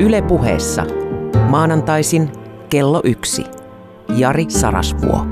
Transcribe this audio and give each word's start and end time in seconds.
Yle 0.00 0.22
puheessa. 0.22 0.86
Maanantaisin 1.48 2.32
kello 2.70 3.00
yksi. 3.04 3.44
Jari 4.16 4.44
Sarasvuo. 4.48 5.26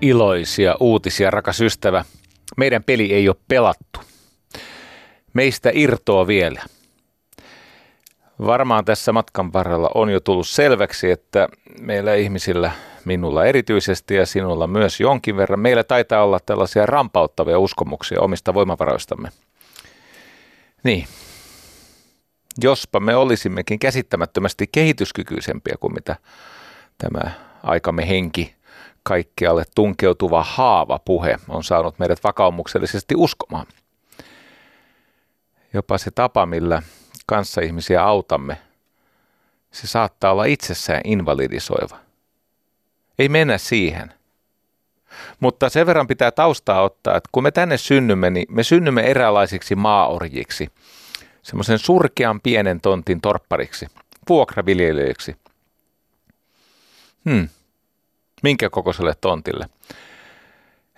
Iloisia 0.00 0.76
uutisia, 0.80 1.30
rakas 1.30 1.60
ystävä. 1.60 2.04
Meidän 2.56 2.84
peli 2.84 3.12
ei 3.12 3.28
ole 3.28 3.36
pelattu. 3.48 4.00
Meistä 5.32 5.70
irtoa 5.74 6.26
vielä. 6.26 6.62
Varmaan 8.46 8.84
tässä 8.84 9.12
matkan 9.12 9.52
varrella 9.52 9.90
on 9.94 10.10
jo 10.10 10.20
tullut 10.20 10.48
selväksi, 10.48 11.10
että 11.10 11.48
meillä 11.80 12.14
ihmisillä, 12.14 12.70
minulla 13.04 13.44
erityisesti 13.44 14.14
ja 14.14 14.26
sinulla 14.26 14.66
myös 14.66 15.00
jonkin 15.00 15.36
verran, 15.36 15.60
meillä 15.60 15.84
taitaa 15.84 16.24
olla 16.24 16.40
tällaisia 16.46 16.86
rampauttavia 16.86 17.58
uskomuksia 17.58 18.20
omista 18.20 18.54
voimavaroistamme. 18.54 19.28
Niin. 20.84 21.06
Jospa 22.62 23.00
me 23.00 23.16
olisimmekin 23.16 23.78
käsittämättömästi 23.78 24.66
kehityskykyisempiä 24.72 25.74
kuin 25.80 25.94
mitä 25.94 26.16
tämä 26.98 27.30
aikamme 27.62 28.08
henki 28.08 28.54
kaikkialle 29.02 29.64
tunkeutuva 29.74 30.42
haava 30.44 30.98
puhe 30.98 31.36
on 31.48 31.64
saanut 31.64 31.98
meidät 31.98 32.24
vakaumuksellisesti 32.24 33.14
uskomaan. 33.16 33.66
Jopa 35.72 35.98
se 35.98 36.10
tapa, 36.10 36.46
millä 36.46 36.82
kanssaihmisiä 37.30 38.04
autamme, 38.04 38.56
se 39.70 39.86
saattaa 39.86 40.32
olla 40.32 40.44
itsessään 40.44 41.00
invalidisoiva. 41.04 41.98
Ei 43.18 43.28
mennä 43.28 43.58
siihen. 43.58 44.14
Mutta 45.40 45.68
sen 45.68 45.86
verran 45.86 46.06
pitää 46.06 46.30
taustaa 46.30 46.82
ottaa, 46.82 47.16
että 47.16 47.28
kun 47.32 47.42
me 47.42 47.50
tänne 47.50 47.76
synnymme, 47.76 48.30
niin 48.30 48.46
me 48.48 48.62
synnymme 48.62 49.02
eräänlaisiksi 49.02 49.74
maaorjiksi, 49.74 50.72
semmoisen 51.42 51.78
surkean 51.78 52.40
pienen 52.40 52.80
tontin 52.80 53.20
torppariksi, 53.20 53.86
vuokraviljelijöiksi. 54.28 55.36
Hmm. 57.30 57.48
Minkä 58.42 58.70
kokoiselle 58.70 59.14
tontille? 59.20 59.68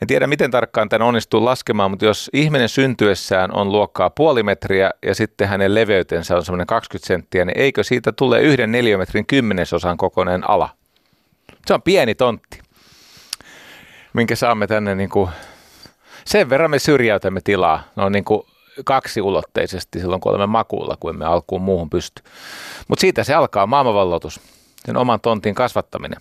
En 0.03 0.08
tiedä, 0.08 0.27
miten 0.27 0.50
tarkkaan 0.50 0.89
tämän 0.89 1.08
onnistuu 1.08 1.45
laskemaan, 1.45 1.91
mutta 1.91 2.05
jos 2.05 2.31
ihminen 2.33 2.69
syntyessään 2.69 3.55
on 3.55 3.72
luokkaa 3.72 4.11
puoli 4.11 4.42
metriä 4.42 4.91
ja 5.06 5.14
sitten 5.14 5.48
hänen 5.48 5.75
leveytensä 5.75 6.36
on 6.36 6.45
semmoinen 6.45 6.67
20 6.67 7.06
senttiä, 7.06 7.45
niin 7.45 7.58
eikö 7.58 7.84
siitä 7.84 8.12
tule 8.12 8.41
yhden 8.41 8.73
neliömetrin 8.73 9.27
kymmenesosan 9.27 9.97
kokoinen 9.97 10.50
ala? 10.50 10.69
Se 11.67 11.75
on 11.75 11.83
pieni 11.83 12.14
tontti, 12.14 12.61
minkä 14.12 14.36
saamme 14.36 14.67
tänne 14.67 14.95
niin 14.95 15.11
kuin, 15.11 15.30
sen 16.25 16.50
verran 16.50 16.70
me 16.70 16.78
syrjäytämme 16.78 17.41
tilaa. 17.45 17.83
No 17.97 18.08
niin 18.08 18.25
kuin 18.25 18.42
kaksiulotteisesti 18.84 20.00
silloin, 20.00 20.20
kun 20.20 20.30
olemme 20.30 20.47
makuulla, 20.47 20.97
kun 21.00 21.11
emme 21.11 21.25
alkuun 21.25 21.62
muuhun 21.62 21.91
pysty. 21.91 22.23
Mutta 22.89 23.00
siitä 23.00 23.25
se 23.25 23.34
alkaa 23.34 23.67
maailmanvalloitus, 23.67 24.41
sen 24.86 24.97
oman 24.97 25.20
tontin 25.20 25.55
kasvattaminen. 25.55 26.20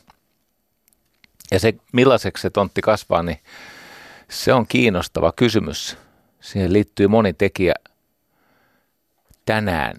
Ja 1.51 1.59
se, 1.59 1.73
millaiseksi 1.91 2.41
se 2.41 2.49
tontti 2.49 2.81
kasvaa, 2.81 3.23
niin 3.23 3.39
se 4.29 4.53
on 4.53 4.67
kiinnostava 4.67 5.31
kysymys. 5.31 5.97
Siihen 6.39 6.73
liittyy 6.73 7.07
moni 7.07 7.33
tekijä. 7.33 7.73
Tänään 9.45 9.97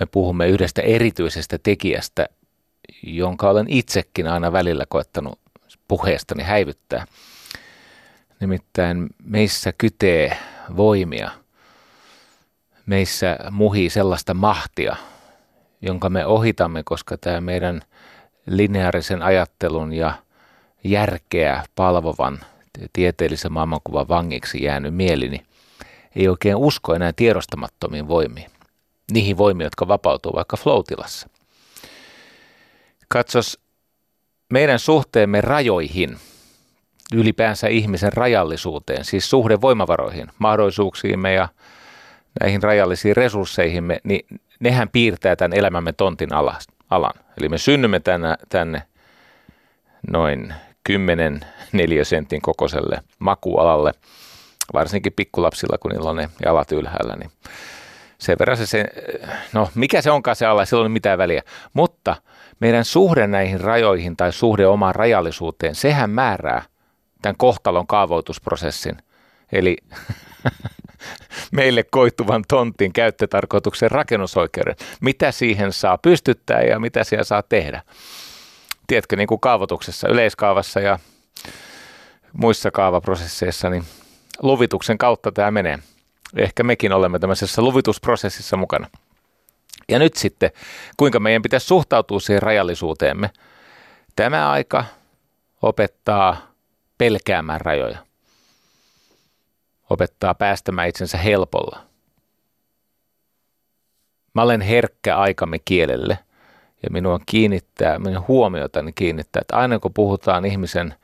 me 0.00 0.06
puhumme 0.06 0.48
yhdestä 0.48 0.82
erityisestä 0.82 1.58
tekijästä, 1.62 2.28
jonka 3.02 3.50
olen 3.50 3.66
itsekin 3.68 4.26
aina 4.26 4.52
välillä 4.52 4.84
koettanut 4.88 5.38
puheestani 5.88 6.42
häivyttää. 6.42 7.06
Nimittäin 8.40 9.06
meissä 9.24 9.72
kytee 9.78 10.38
voimia, 10.76 11.30
meissä 12.86 13.38
muhii 13.50 13.90
sellaista 13.90 14.34
mahtia, 14.34 14.96
jonka 15.82 16.10
me 16.10 16.26
ohitamme, 16.26 16.82
koska 16.84 17.18
tämä 17.18 17.40
meidän 17.40 17.82
lineaarisen 18.46 19.22
ajattelun 19.22 19.92
ja 19.92 20.23
järkeä 20.84 21.64
palvovan 21.76 22.38
tieteellisen 22.92 23.52
maailmankuvan 23.52 24.08
vangiksi 24.08 24.62
jäänyt 24.62 24.94
mielini 24.94 25.44
ei 26.16 26.28
oikein 26.28 26.56
usko 26.56 26.94
enää 26.94 27.12
tiedostamattomiin 27.12 28.08
voimiin. 28.08 28.50
Niihin 29.12 29.38
voimiin, 29.38 29.64
jotka 29.64 29.88
vapautuu 29.88 30.32
vaikka 30.34 30.56
floatilassa. 30.56 31.28
Katsos 33.08 33.58
meidän 34.52 34.78
suhteemme 34.78 35.40
rajoihin, 35.40 36.16
ylipäänsä 37.14 37.68
ihmisen 37.68 38.12
rajallisuuteen, 38.12 39.04
siis 39.04 39.30
suhde 39.30 39.60
voimavaroihin, 39.60 40.26
mahdollisuuksiimme 40.38 41.32
ja 41.32 41.48
näihin 42.40 42.62
rajallisiin 42.62 43.16
resursseihimme, 43.16 44.00
niin 44.04 44.40
nehän 44.60 44.88
piirtää 44.88 45.36
tämän 45.36 45.58
elämämme 45.58 45.92
tontin 45.92 46.32
alan. 46.90 47.14
Eli 47.38 47.48
me 47.48 47.58
synnymme 47.58 48.00
tänne, 48.00 48.34
tänne 48.48 48.82
noin 50.10 50.54
10 50.84 51.40
neliösentin 51.72 52.42
kokoiselle 52.42 53.02
makualalle, 53.18 53.92
varsinkin 54.72 55.12
pikkulapsilla, 55.12 55.78
kun 55.78 55.90
niillä 55.90 56.10
on 56.10 56.16
ne 56.16 56.28
jalat 56.44 56.72
ylhäällä, 56.72 57.16
niin 57.16 57.30
sen 58.18 58.36
verran 58.38 58.56
se, 58.56 58.84
no 59.52 59.68
mikä 59.74 60.02
se 60.02 60.10
onkaan 60.10 60.36
se 60.36 60.46
alla, 60.46 60.64
sillä 60.64 60.80
ei 60.80 60.82
ole 60.82 60.88
mitään 60.88 61.18
väliä, 61.18 61.42
mutta 61.72 62.16
meidän 62.60 62.84
suhde 62.84 63.26
näihin 63.26 63.60
rajoihin 63.60 64.16
tai 64.16 64.32
suhde 64.32 64.66
omaan 64.66 64.94
rajallisuuteen, 64.94 65.74
sehän 65.74 66.10
määrää 66.10 66.62
tämän 67.22 67.36
kohtalon 67.36 67.86
kaavoitusprosessin, 67.86 68.96
eli 69.52 69.76
meille 71.52 71.82
koituvan 71.90 72.44
tontin 72.48 72.92
käyttötarkoituksen 72.92 73.90
rakennusoikeuden, 73.90 74.76
mitä 75.00 75.32
siihen 75.32 75.72
saa 75.72 75.98
pystyttää 75.98 76.62
ja 76.62 76.78
mitä 76.78 77.04
siellä 77.04 77.24
saa 77.24 77.42
tehdä 77.42 77.82
tiedätkö, 78.86 79.16
niin 79.16 79.26
kuin 79.26 79.40
kaavoituksessa, 79.40 80.08
yleiskaavassa 80.08 80.80
ja 80.80 80.98
muissa 82.32 82.70
kaavaprosesseissa, 82.70 83.70
niin 83.70 83.84
luvituksen 84.42 84.98
kautta 84.98 85.32
tämä 85.32 85.50
menee. 85.50 85.78
Ehkä 86.36 86.62
mekin 86.62 86.92
olemme 86.92 87.18
tämmöisessä 87.18 87.62
luvitusprosessissa 87.62 88.56
mukana. 88.56 88.86
Ja 89.88 89.98
nyt 89.98 90.14
sitten, 90.14 90.50
kuinka 90.96 91.20
meidän 91.20 91.42
pitäisi 91.42 91.66
suhtautua 91.66 92.20
siihen 92.20 92.42
rajallisuuteemme. 92.42 93.30
Tämä 94.16 94.50
aika 94.50 94.84
opettaa 95.62 96.52
pelkäämään 96.98 97.60
rajoja. 97.60 97.98
Opettaa 99.90 100.34
päästämään 100.34 100.88
itsensä 100.88 101.18
helpolla. 101.18 101.78
Mä 104.34 104.42
olen 104.42 104.60
herkkä 104.60 105.16
aikamme 105.16 105.58
kielelle– 105.58 106.18
ja 106.84 106.90
minua 106.90 107.20
kiinnittää, 107.26 107.98
minun 107.98 108.24
huomiotani 108.28 108.92
kiinnittää, 108.92 109.40
että 109.40 109.56
aina 109.56 109.78
kun 109.78 109.94
puhutaan 109.94 110.44
ihmisen 110.44 110.94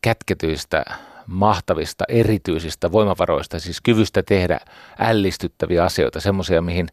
kätketyistä, 0.00 0.84
mahtavista, 1.26 2.04
erityisistä 2.08 2.92
voimavaroista, 2.92 3.58
siis 3.58 3.80
kyvystä 3.80 4.22
tehdä 4.22 4.60
ällistyttäviä 4.98 5.84
asioita, 5.84 6.20
semmoisia, 6.20 6.62
mihin 6.62 6.88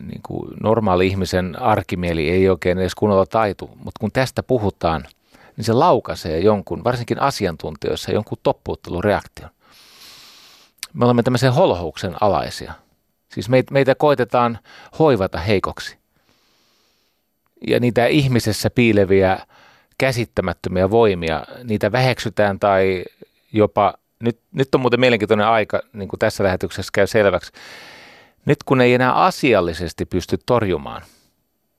niin 0.00 0.20
kuin 0.22 0.50
normaali 0.62 1.06
ihmisen 1.06 1.62
arkimieli 1.62 2.30
ei 2.30 2.48
oikein 2.48 2.78
edes 2.78 2.94
kunnolla 2.94 3.26
taitu, 3.26 3.66
mutta 3.66 3.98
kun 4.00 4.12
tästä 4.12 4.42
puhutaan, 4.42 5.04
niin 5.56 5.64
se 5.64 5.72
laukaisee 5.72 6.40
jonkun, 6.40 6.84
varsinkin 6.84 7.22
asiantuntijoissa, 7.22 8.12
jonkun 8.12 8.38
toppuuttelureaktion. 8.42 9.50
Me 10.92 11.04
olemme 11.04 11.22
tämmöisen 11.22 11.52
holhouksen 11.52 12.14
alaisia– 12.20 12.72
Siis 13.34 13.48
meitä, 13.48 13.72
meitä 13.72 13.94
koitetaan 13.94 14.58
hoivata 14.98 15.38
heikoksi. 15.38 15.98
Ja 17.66 17.80
niitä 17.80 18.06
ihmisessä 18.06 18.70
piileviä 18.70 19.38
käsittämättömiä 19.98 20.90
voimia, 20.90 21.44
niitä 21.64 21.92
väheksytään 21.92 22.58
tai 22.58 23.04
jopa, 23.52 23.94
nyt, 24.20 24.38
nyt 24.52 24.74
on 24.74 24.80
muuten 24.80 25.00
mielenkiintoinen 25.00 25.46
aika, 25.46 25.82
niin 25.92 26.08
kuin 26.08 26.18
tässä 26.18 26.44
lähetyksessä 26.44 26.90
käy 26.92 27.06
selväksi, 27.06 27.52
nyt 28.46 28.62
kun 28.62 28.80
ei 28.80 28.94
enää 28.94 29.12
asiallisesti 29.12 30.04
pysty 30.04 30.38
torjumaan, 30.46 31.02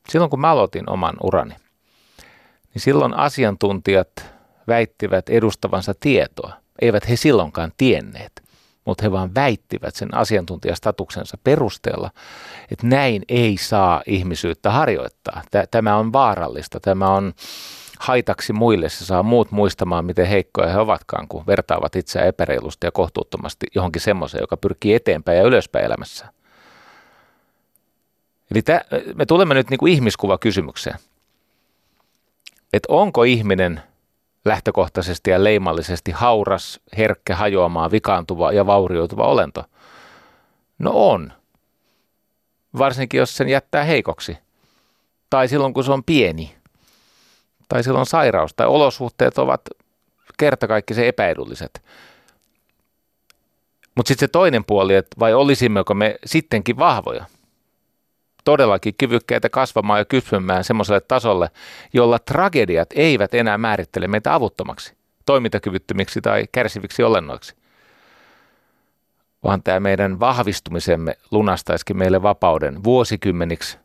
silloin 0.09 0.29
kun 0.29 0.41
mä 0.41 0.51
aloitin 0.51 0.89
oman 0.89 1.15
urani, 1.23 1.55
niin 2.73 2.81
silloin 2.81 3.13
asiantuntijat 3.13 4.09
väittivät 4.67 5.29
edustavansa 5.29 5.93
tietoa. 5.99 6.53
Eivät 6.81 7.09
he 7.09 7.15
silloinkaan 7.15 7.71
tienneet 7.77 8.44
mutta 8.85 9.03
he 9.03 9.11
vaan 9.11 9.35
väittivät 9.35 9.95
sen 9.95 10.13
asiantuntijastatuksensa 10.13 11.37
perusteella, 11.43 12.11
että 12.71 12.87
näin 12.87 13.21
ei 13.29 13.57
saa 13.57 14.01
ihmisyyttä 14.07 14.71
harjoittaa. 14.71 15.41
Tämä 15.71 15.95
on 15.95 16.13
vaarallista, 16.13 16.79
tämä 16.79 17.09
on 17.09 17.33
haitaksi 17.99 18.53
muille, 18.53 18.89
se 18.89 19.05
saa 19.05 19.23
muut 19.23 19.51
muistamaan, 19.51 20.05
miten 20.05 20.27
heikkoja 20.27 20.69
he 20.69 20.77
ovatkaan, 20.77 21.27
kun 21.27 21.45
vertaavat 21.47 21.95
itseään 21.95 22.27
epäreilusti 22.27 22.87
ja 22.87 22.91
kohtuuttomasti 22.91 23.67
johonkin 23.75 24.01
semmoiseen, 24.01 24.41
joka 24.41 24.57
pyrkii 24.57 24.93
eteenpäin 24.93 25.37
ja 25.37 25.43
ylöspäin 25.43 25.85
elämässä. 25.85 26.25
Eli 28.51 28.61
tä, 28.61 28.85
me 29.15 29.25
tulemme 29.25 29.53
nyt 29.53 29.69
niin 29.69 29.77
kuin 29.77 29.93
ihmiskuvakysymykseen. 29.93 30.99
Että 32.73 32.93
onko 32.93 33.23
ihminen 33.23 33.81
lähtökohtaisesti 34.45 35.31
ja 35.31 35.43
leimallisesti 35.43 36.11
hauras, 36.11 36.79
herkkä, 36.97 37.35
hajoamaan, 37.35 37.91
vikaantuva 37.91 38.51
ja 38.51 38.65
vaurioituva 38.65 39.27
olento? 39.27 39.63
No 40.79 40.91
on. 40.93 41.33
Varsinkin 42.77 43.17
jos 43.17 43.37
sen 43.37 43.49
jättää 43.49 43.83
heikoksi. 43.83 44.37
Tai 45.29 45.47
silloin 45.47 45.73
kun 45.73 45.83
se 45.83 45.91
on 45.91 46.03
pieni. 46.03 46.55
Tai 47.69 47.83
silloin 47.83 48.05
sairaus 48.05 48.53
tai 48.53 48.67
olosuhteet 48.67 49.37
ovat 49.37 49.61
kertakaikkisen 50.37 51.07
epäedulliset. 51.07 51.83
Mutta 53.95 54.07
sitten 54.07 54.27
se 54.27 54.31
toinen 54.31 54.65
puoli, 54.65 54.95
että 54.95 55.15
vai 55.19 55.33
olisimmeko 55.33 55.93
me 55.93 56.15
sittenkin 56.25 56.77
vahvoja? 56.77 57.25
Todellakin 58.45 58.95
kyvykkäitä 58.97 59.49
kasvamaan 59.49 59.99
ja 59.99 60.05
kysymään 60.05 60.63
semmoiselle 60.63 61.01
tasolle, 61.01 61.49
jolla 61.93 62.19
tragediat 62.19 62.89
eivät 62.95 63.33
enää 63.33 63.57
määrittele 63.57 64.07
meitä 64.07 64.33
avuttomaksi, 64.33 64.93
toimintakyvyttömiksi 65.25 66.21
tai 66.21 66.45
kärsiviksi 66.51 67.03
olennoiksi. 67.03 67.55
Vaan 69.43 69.63
tämä 69.63 69.79
meidän 69.79 70.19
vahvistumisemme 70.19 71.17
lunastaisikin 71.31 71.97
meille 71.97 72.21
vapauden 72.21 72.83
vuosikymmeniksi 72.83 73.77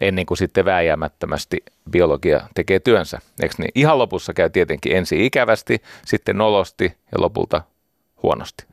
ennen 0.00 0.26
kuin 0.26 0.38
sitten 0.38 0.64
vääjäämättömästi 0.64 1.64
biologia 1.90 2.48
tekee 2.54 2.80
työnsä. 2.80 3.18
Eikö 3.42 3.54
niin? 3.58 3.72
Ihan 3.74 3.98
lopussa 3.98 4.34
käy 4.34 4.50
tietenkin 4.50 4.96
ensin 4.96 5.20
ikävästi, 5.20 5.82
sitten 6.04 6.38
nolosti 6.38 6.84
ja 6.84 7.20
lopulta 7.20 7.62
huonosti. 8.22 8.64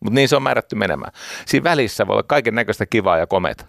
Mutta 0.00 0.14
niin 0.14 0.28
se 0.28 0.36
on 0.36 0.42
määrätty 0.42 0.76
menemään. 0.76 1.12
Siinä 1.46 1.64
välissä 1.64 2.06
voi 2.06 2.14
olla 2.14 2.22
kaiken 2.22 2.54
näköistä 2.54 2.86
kivaa 2.86 3.18
ja 3.18 3.26
kometa. 3.26 3.66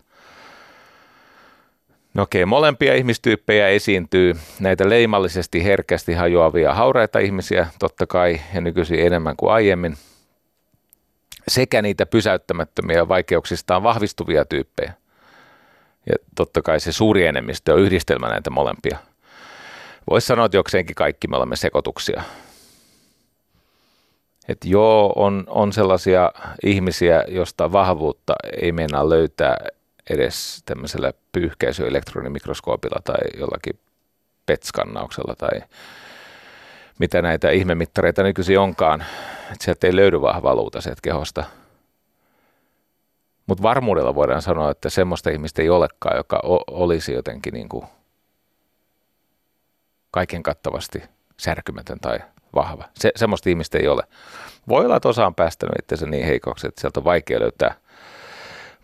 No 2.17 2.23
okei, 2.23 2.45
molempia 2.45 2.95
ihmistyyppejä 2.95 3.67
esiintyy, 3.67 4.33
näitä 4.59 4.89
leimallisesti 4.89 5.63
herkästi 5.63 6.13
hajoavia 6.13 6.73
hauraita 6.73 7.19
ihmisiä, 7.19 7.67
totta 7.79 8.07
kai, 8.07 8.41
ja 8.53 8.61
nykyisin 8.61 8.99
enemmän 8.99 9.35
kuin 9.37 9.51
aiemmin, 9.51 9.97
sekä 11.47 11.81
niitä 11.81 12.05
pysäyttämättömiä 12.05 13.07
vaikeuksistaan 13.07 13.83
vahvistuvia 13.83 14.45
tyyppejä. 14.45 14.93
Ja 16.09 16.15
totta 16.35 16.61
kai 16.61 16.79
se 16.79 16.91
suuri 16.91 17.25
enemmistö 17.25 17.73
on 17.73 17.79
yhdistelmä 17.79 18.29
näitä 18.29 18.49
molempia. 18.49 18.97
Voisi 20.09 20.27
sanoa, 20.27 20.45
että 20.45 20.57
jokseenkin 20.57 20.95
kaikki 20.95 21.27
me 21.27 21.37
olemme 21.37 21.55
sekoituksia 21.55 22.23
että 24.47 24.67
joo, 24.67 25.13
on, 25.15 25.43
on 25.47 25.73
sellaisia 25.73 26.31
ihmisiä, 26.65 27.23
josta 27.27 27.71
vahvuutta 27.71 28.35
ei 28.61 28.71
meinaa 28.71 29.09
löytää 29.09 29.57
edes 30.09 30.61
tämmöisellä 30.65 31.13
pyyhkäisyelektronimikroskoopilla 31.31 33.01
tai 33.03 33.39
jollakin 33.39 33.79
PET-skannauksella 34.45 35.35
tai 35.35 35.61
mitä 36.99 37.21
näitä 37.21 37.49
ihmemittareita 37.49 38.23
nykyisin 38.23 38.59
onkaan, 38.59 39.05
että 39.51 39.65
sieltä 39.65 39.87
ei 39.87 39.95
löydy 39.95 40.21
vahvaa 40.21 40.55
luuta 40.55 40.81
sieltä 40.81 41.01
kehosta. 41.03 41.43
Mutta 43.47 43.63
varmuudella 43.63 44.15
voidaan 44.15 44.41
sanoa, 44.41 44.71
että 44.71 44.89
semmoista 44.89 45.29
ihmistä 45.29 45.61
ei 45.61 45.69
olekaan, 45.69 46.17
joka 46.17 46.39
o- 46.43 46.63
olisi 46.67 47.13
jotenkin 47.13 47.53
niin 47.53 47.69
kuin 47.69 47.85
kaiken 50.11 50.43
kattavasti 50.43 51.03
särkymätön 51.37 51.99
tai 51.99 52.19
vahva. 52.55 52.83
Se, 52.95 53.11
semmoista 53.15 53.49
ihmistä 53.49 53.77
ei 53.77 53.87
ole. 53.87 54.03
Voi 54.67 54.85
olla, 54.85 54.95
että 54.95 55.09
osa 55.09 55.25
on 55.25 55.35
päästänyt 55.35 55.75
itsensä 55.79 56.05
niin 56.05 56.25
heikoksi, 56.25 56.67
että 56.67 56.81
sieltä 56.81 56.99
on 56.99 57.03
vaikea 57.03 57.39
löytää 57.39 57.75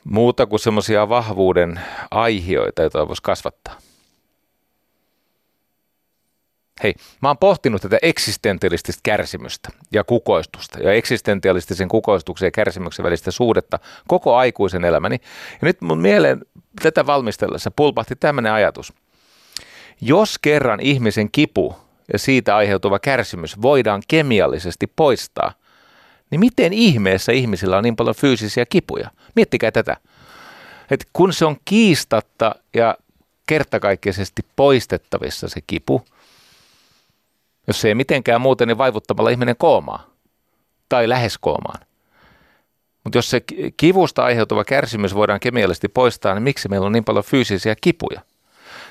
muuta 0.03 0.45
kuin 0.45 0.59
semmoisia 0.59 1.09
vahvuuden 1.09 1.79
aihioita, 2.11 2.81
joita 2.81 3.07
voisi 3.07 3.23
kasvattaa. 3.23 3.77
Hei, 6.83 6.93
mä 7.21 7.29
oon 7.29 7.37
pohtinut 7.37 7.81
tätä 7.81 7.97
eksistentialistista 8.01 8.99
kärsimystä 9.03 9.69
ja 9.91 10.03
kukoistusta 10.03 10.79
ja 10.79 10.93
eksistentialistisen 10.93 11.87
kukoistuksen 11.87 12.47
ja 12.47 12.51
kärsimyksen 12.51 13.05
välistä 13.05 13.31
suhdetta 13.31 13.79
koko 14.07 14.35
aikuisen 14.35 14.85
elämäni. 14.85 15.15
Ja 15.51 15.59
nyt 15.61 15.81
mun 15.81 15.99
mieleen 15.99 16.41
tätä 16.81 17.05
valmistellessa 17.05 17.71
pulpahti 17.71 18.15
tämmöinen 18.15 18.51
ajatus. 18.51 18.93
Jos 20.01 20.39
kerran 20.39 20.79
ihmisen 20.79 21.31
kipu 21.31 21.75
ja 22.13 22.19
siitä 22.19 22.55
aiheutuva 22.55 22.99
kärsimys 22.99 23.61
voidaan 23.61 24.01
kemiallisesti 24.07 24.87
poistaa, 24.95 25.51
niin 26.33 26.39
miten 26.39 26.73
ihmeessä 26.73 27.31
ihmisillä 27.31 27.77
on 27.77 27.83
niin 27.83 27.95
paljon 27.95 28.15
fyysisiä 28.15 28.65
kipuja? 28.65 29.11
Miettikää 29.35 29.71
tätä. 29.71 29.97
Et 30.91 31.07
kun 31.13 31.33
se 31.33 31.45
on 31.45 31.57
kiistatta 31.65 32.55
ja 32.73 32.97
kertakaikkisesti 33.47 34.41
poistettavissa 34.55 35.47
se 35.47 35.61
kipu, 35.67 36.05
jos 37.67 37.81
se 37.81 37.87
ei 37.87 37.95
mitenkään 37.95 38.41
muuten, 38.41 38.67
niin 38.67 38.77
vaivuttamalla 38.77 39.29
ihminen 39.29 39.55
koomaa 39.57 40.09
tai 40.89 41.09
lähes 41.09 41.37
koomaan. 41.37 41.85
Mutta 43.03 43.17
jos 43.17 43.29
se 43.29 43.41
kivusta 43.77 44.23
aiheutuva 44.23 44.63
kärsimys 44.63 45.15
voidaan 45.15 45.39
kemiallisesti 45.39 45.87
poistaa, 45.87 46.33
niin 46.33 46.43
miksi 46.43 46.69
meillä 46.69 46.85
on 46.85 46.91
niin 46.91 47.03
paljon 47.03 47.25
fyysisiä 47.25 47.75
kipuja? 47.81 48.21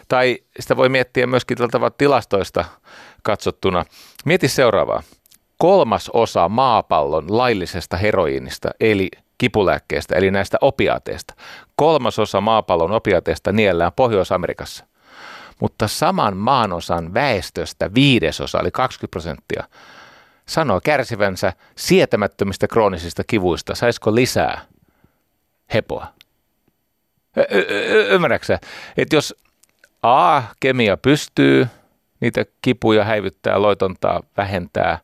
Tai 0.09 0.39
sitä 0.61 0.77
voi 0.77 0.89
miettiä 0.89 1.27
myöskin 1.27 1.57
tältä 1.57 1.79
tilastoista 1.99 2.65
katsottuna. 3.23 3.85
Mieti 4.25 4.49
seuraavaa. 4.49 5.03
Kolmas 5.63 6.11
osa 6.15 6.49
maapallon 6.49 7.39
laillisesta 7.39 7.97
heroiinista, 7.97 8.71
eli 8.81 9.11
kipulääkkeestä, 9.39 10.15
eli 10.15 10.31
näistä 10.31 10.59
opiaateista. 10.61 11.35
Kolmas 11.77 12.19
osa 12.19 12.41
maapallon 12.41 12.93
opiaateista 12.93 13.53
niellään 13.53 13.93
Pohjois-Amerikassa. 13.97 14.87
Mutta 15.61 15.89
saman 15.89 16.37
maanosan 16.37 17.15
väestöstä 17.15 17.95
viidesosa, 17.95 18.61
eli 18.61 18.71
20 18.71 19.11
prosenttia, 19.11 19.65
sanoo 20.47 20.81
kärsivänsä 20.85 21.53
sietämättömistä 21.77 22.69
kroonisista 22.69 23.23
kivuista. 23.27 23.75
Saisiko 23.75 24.15
lisää 24.15 24.61
hepoa? 25.75 26.07
Ymmärrätkö 28.09 28.59
Että 28.97 29.17
jos 29.17 29.35
A, 30.03 30.43
kemia 30.61 30.97
pystyy 30.97 31.67
niitä 32.21 32.45
kipuja 32.63 33.05
häivyttää, 33.05 33.63
loitontaa, 33.63 34.23
vähentää. 34.37 34.99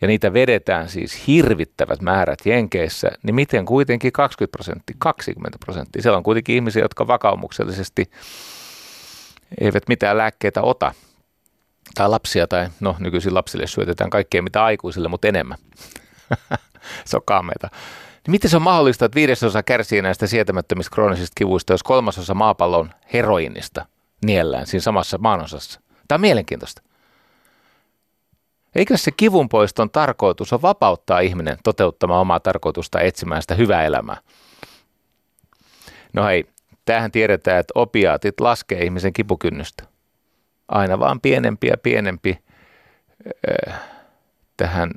Ja 0.00 0.08
niitä 0.08 0.32
vedetään 0.32 0.88
siis 0.88 1.26
hirvittävät 1.26 2.00
määrät 2.00 2.38
Jenkeissä, 2.46 3.10
niin 3.22 3.34
miten 3.34 3.64
kuitenkin 3.64 4.12
20 4.12 4.56
prosenttia, 4.56 4.96
20 4.98 5.58
prosenttia? 5.64 6.02
Siellä 6.02 6.16
on 6.16 6.22
kuitenkin 6.22 6.54
ihmisiä, 6.54 6.82
jotka 6.82 7.06
vakaumuksellisesti 7.06 8.10
eivät 9.60 9.88
mitään 9.88 10.18
lääkkeitä 10.18 10.62
ota. 10.62 10.94
Tai 11.94 12.08
lapsia, 12.08 12.46
tai 12.46 12.68
no 12.80 12.96
nykyisin 12.98 13.34
lapsille 13.34 13.66
syötetään 13.66 14.10
kaikkea 14.10 14.42
mitä 14.42 14.64
aikuisille, 14.64 15.08
mutta 15.08 15.28
enemmän. 15.28 15.58
se 17.04 17.16
on 17.16 17.22
kaameita. 17.24 17.68
Niin 18.26 18.32
miten 18.32 18.50
se 18.50 18.56
on 18.56 18.62
mahdollista, 18.62 19.04
että 19.04 19.16
viidesosa 19.16 19.62
kärsii 19.62 20.02
näistä 20.02 20.26
sietämättömistä 20.26 20.94
kroonisista 20.94 21.34
kivuista, 21.34 21.72
jos 21.72 21.82
kolmasosa 21.82 22.34
maapallon 22.34 22.90
heroinista 23.12 23.86
niellään 24.24 24.66
siinä 24.66 24.82
samassa 24.82 25.18
maanosassa? 25.18 25.80
Tämä 26.08 26.16
on 26.16 26.20
mielenkiintoista. 26.20 26.82
Eikö 28.74 28.96
se 28.96 29.10
kivunpoiston 29.10 29.90
tarkoitus 29.90 30.52
on 30.52 30.62
vapauttaa 30.62 31.20
ihminen 31.20 31.58
toteuttamaan 31.64 32.20
omaa 32.20 32.40
tarkoitusta 32.40 33.00
etsimään 33.00 33.42
sitä 33.42 33.54
hyvää 33.54 33.84
elämää? 33.84 34.16
No 36.12 36.24
hei, 36.24 36.44
tähän 36.84 37.12
tiedetään, 37.12 37.60
että 37.60 37.72
opiaatit 37.74 38.40
laskee 38.40 38.84
ihmisen 38.84 39.12
kipukynnystä. 39.12 39.84
Aina 40.68 40.98
vaan 40.98 41.20
pienempi 41.20 41.66
ja 41.66 41.76
pienempi 41.76 42.38
äh, 43.68 43.80
tähän 44.56 44.90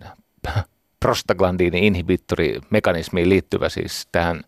prostaglandiini 0.99 1.87
inhibitori-mekanismiin 1.87 3.29
liittyvä, 3.29 3.69
siis 3.69 4.07
tähän 4.11 4.41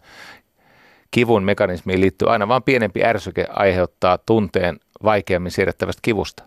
kivun 1.11 1.43
mekanismiin 1.43 2.01
liittyy 2.01 2.31
aina 2.31 2.47
vain 2.47 2.63
pienempi 2.63 3.03
ärsyke 3.03 3.45
aiheuttaa 3.49 4.17
tunteen 4.17 4.79
vaikeammin 5.03 5.51
siirrettävästä 5.51 5.99
kivusta. 6.01 6.43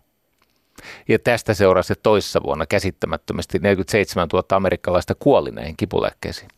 Ja 1.09 1.19
tästä 1.19 1.55
seurasi 1.55 1.95
toissa 2.03 2.43
vuonna 2.43 2.67
käsittämättömästi 2.67 3.59
47 3.59 4.29
000 4.33 4.45
amerikkalaista 4.57 5.15
kuoli 5.19 5.51
näihin 5.51 5.77
kipulääkkeisiin. 5.77 6.49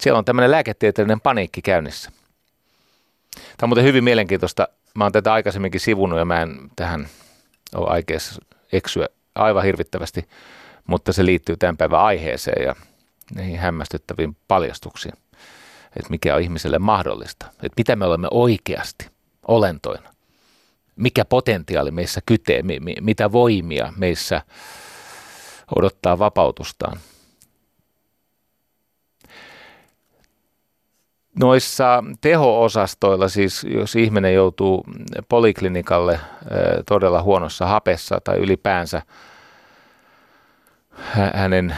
Siellä 0.00 0.18
on 0.18 0.24
tämmöinen 0.24 0.50
lääketieteellinen 0.50 1.20
paniikki 1.20 1.62
käynnissä. 1.62 2.10
Tämä 3.34 3.44
on 3.62 3.68
muuten 3.68 3.84
hyvin 3.84 4.04
mielenkiintoista. 4.04 4.68
Mä 4.94 5.04
oon 5.04 5.12
tätä 5.12 5.32
aikaisemminkin 5.32 5.80
sivunut 5.80 6.18
ja 6.18 6.24
mä 6.24 6.42
en 6.42 6.58
tähän 6.76 7.08
ole 7.74 7.90
aikeessa 7.90 8.42
eksyä 8.72 9.08
aivan 9.34 9.64
hirvittävästi 9.64 10.28
mutta 10.88 11.12
se 11.12 11.24
liittyy 11.24 11.56
tämän 11.56 11.76
päivän 11.76 12.00
aiheeseen 12.00 12.62
ja 12.62 12.74
niihin 13.34 13.58
hämmästyttäviin 13.58 14.36
paljastuksiin, 14.48 15.14
että 15.96 16.10
mikä 16.10 16.34
on 16.34 16.40
ihmiselle 16.40 16.78
mahdollista, 16.78 17.46
että 17.46 17.74
mitä 17.76 17.96
me 17.96 18.04
olemme 18.04 18.28
oikeasti 18.30 19.10
olentoina, 19.48 20.10
potentiaali 21.28 21.90
meissä 21.90 22.20
kytee, 22.26 22.62
mitä 23.00 23.32
voimia 23.32 23.92
meissä 23.96 24.42
odottaa 25.76 26.18
vapautustaan. 26.18 27.00
noissa 31.40 32.04
teho-osastoilla, 32.20 33.28
siis 33.28 33.64
jos 33.64 33.96
ihminen 33.96 34.34
joutuu 34.34 34.84
poliklinikalle 35.28 36.20
todella 36.88 37.22
huonossa 37.22 37.66
hapessa 37.66 38.20
tai 38.24 38.38
ylipäänsä 38.38 39.02
hänen, 41.34 41.76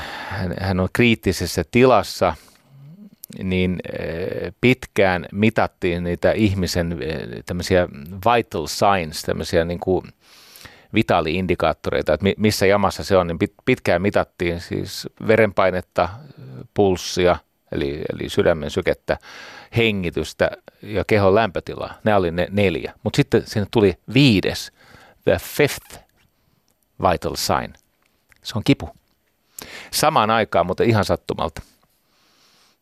hän 0.60 0.80
on 0.80 0.88
kriittisessä 0.92 1.64
tilassa, 1.70 2.34
niin 3.42 3.80
pitkään 4.60 5.26
mitattiin 5.32 6.04
niitä 6.04 6.32
ihmisen 6.32 6.98
tämmöisiä 7.46 7.88
vital 8.36 8.66
signs, 8.66 9.22
tämmöisiä 9.22 9.64
niin 9.64 9.80
kuin 9.80 10.04
vitaali-indikaattoreita, 10.94 12.14
että 12.14 12.26
missä 12.36 12.66
jamassa 12.66 13.04
se 13.04 13.16
on, 13.16 13.26
niin 13.26 13.38
pitkään 13.64 14.02
mitattiin 14.02 14.60
siis 14.60 15.08
verenpainetta, 15.26 16.08
pulssia, 16.74 17.36
eli, 17.72 18.02
eli 18.12 18.28
sydämen 18.28 18.70
sykettä, 18.70 19.18
hengitystä 19.76 20.50
ja 20.82 21.04
kehon 21.04 21.34
lämpötilaa. 21.34 21.94
Nämä 22.04 22.16
oli 22.16 22.30
ne 22.30 22.48
neljä. 22.50 22.94
Mutta 23.02 23.16
sitten 23.16 23.42
sinne 23.46 23.66
tuli 23.70 23.98
viides, 24.14 24.72
the 25.24 25.36
fifth 25.38 25.98
vital 27.10 27.34
sign. 27.34 27.72
Se 28.42 28.52
on 28.56 28.64
kipu. 28.64 28.90
Samaan 29.90 30.30
aikaan, 30.30 30.66
mutta 30.66 30.84
ihan 30.84 31.04
sattumalta, 31.04 31.62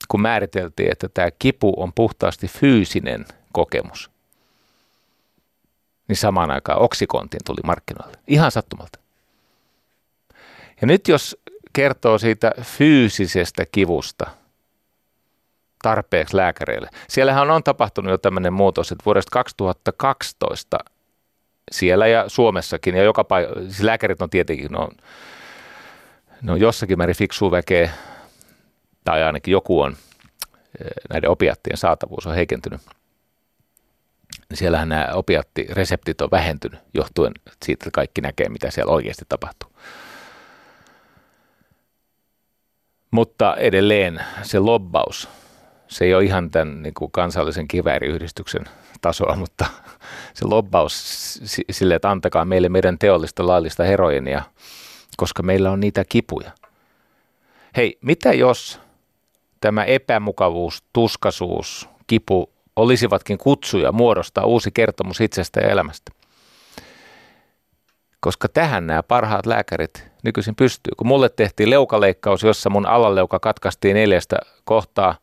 kun 0.08 0.20
määriteltiin, 0.20 0.92
että 0.92 1.08
tämä 1.08 1.28
kipu 1.38 1.74
on 1.76 1.92
puhtaasti 1.92 2.48
fyysinen 2.48 3.26
kokemus– 3.52 4.10
niin 6.08 6.16
samaan 6.16 6.50
aikaan 6.50 6.78
oksikontin 6.78 7.40
tuli 7.46 7.60
markkinoille. 7.64 8.16
Ihan 8.26 8.50
sattumalta. 8.50 8.98
Ja 10.80 10.86
nyt 10.86 11.08
jos 11.08 11.36
kertoo 11.72 12.18
siitä 12.18 12.52
fyysisestä 12.62 13.66
kivusta 13.72 14.26
tarpeeksi 15.82 16.36
lääkäreille. 16.36 16.90
Siellähän 17.08 17.50
on 17.50 17.62
tapahtunut 17.62 18.10
jo 18.10 18.18
tämmöinen 18.18 18.52
muutos, 18.52 18.92
että 18.92 19.04
vuodesta 19.04 19.30
2012 19.30 20.78
siellä 21.70 22.06
ja 22.06 22.28
Suomessakin 22.28 22.94
ja 22.94 23.02
joka 23.02 23.24
paikka, 23.24 23.54
siis 23.60 23.82
lääkärit 23.82 24.22
on 24.22 24.30
tietenkin, 24.30 24.72
ne 24.72 24.78
on, 24.78 24.90
ne 26.42 26.52
on 26.52 26.60
jossakin 26.60 26.98
määrin 26.98 27.16
fiksua 27.16 27.50
väkeä, 27.50 27.90
tai 29.08 29.22
ainakin 29.22 29.52
joku 29.52 29.80
on, 29.80 29.96
eh, 30.80 30.86
näiden 31.10 31.30
opiattien 31.30 31.76
saatavuus 31.76 32.26
on 32.26 32.34
heikentynyt– 32.34 32.80
niin 34.48 34.58
siellähän 34.58 34.88
nämä 34.88 35.08
opiattireseptit 35.12 36.20
on 36.20 36.30
vähentynyt 36.30 36.80
johtuen 36.94 37.32
siitä, 37.64 37.82
että 37.82 37.90
kaikki 37.90 38.20
näkee, 38.20 38.48
mitä 38.48 38.70
siellä 38.70 38.92
oikeasti 38.92 39.24
tapahtuu. 39.28 39.70
Mutta 43.10 43.56
edelleen 43.56 44.20
se 44.42 44.58
lobbaus, 44.58 45.28
se 45.88 46.04
ei 46.04 46.14
ole 46.14 46.24
ihan 46.24 46.50
tämän 46.50 46.82
niin 46.82 46.94
kuin 46.94 47.10
kansallisen 47.10 47.68
kivääriyhdistyksen 47.68 48.64
tasoa, 49.00 49.36
mutta 49.36 49.66
se 50.34 50.44
lobbaus 50.44 50.94
sille, 51.70 51.94
että 51.94 52.10
antakaa 52.10 52.44
meille 52.44 52.68
meidän 52.68 52.98
teollista 52.98 53.46
laillista 53.46 53.84
heroinia, 53.84 54.42
koska 55.16 55.42
meillä 55.42 55.70
on 55.70 55.80
niitä 55.80 56.04
kipuja. 56.08 56.50
Hei, 57.76 57.98
mitä 58.02 58.32
jos 58.32 58.80
tämä 59.60 59.84
epämukavuus, 59.84 60.84
tuskasuus, 60.92 61.88
kipu 62.06 62.50
olisivatkin 62.76 63.38
kutsuja 63.38 63.92
muodostaa 63.92 64.44
uusi 64.44 64.70
kertomus 64.70 65.20
itsestä 65.20 65.60
ja 65.60 65.68
elämästä. 65.68 66.12
Koska 68.20 68.48
tähän 68.48 68.86
nämä 68.86 69.02
parhaat 69.02 69.46
lääkärit 69.46 70.04
nykyisin 70.24 70.54
pystyy. 70.54 70.92
Kun 70.96 71.06
mulle 71.06 71.28
tehtiin 71.28 71.70
leukaleikkaus, 71.70 72.42
jossa 72.42 72.70
mun 72.70 72.86
alaleuka 72.86 73.38
katkaistiin 73.38 73.94
neljästä 73.94 74.36
kohtaa 74.64 75.14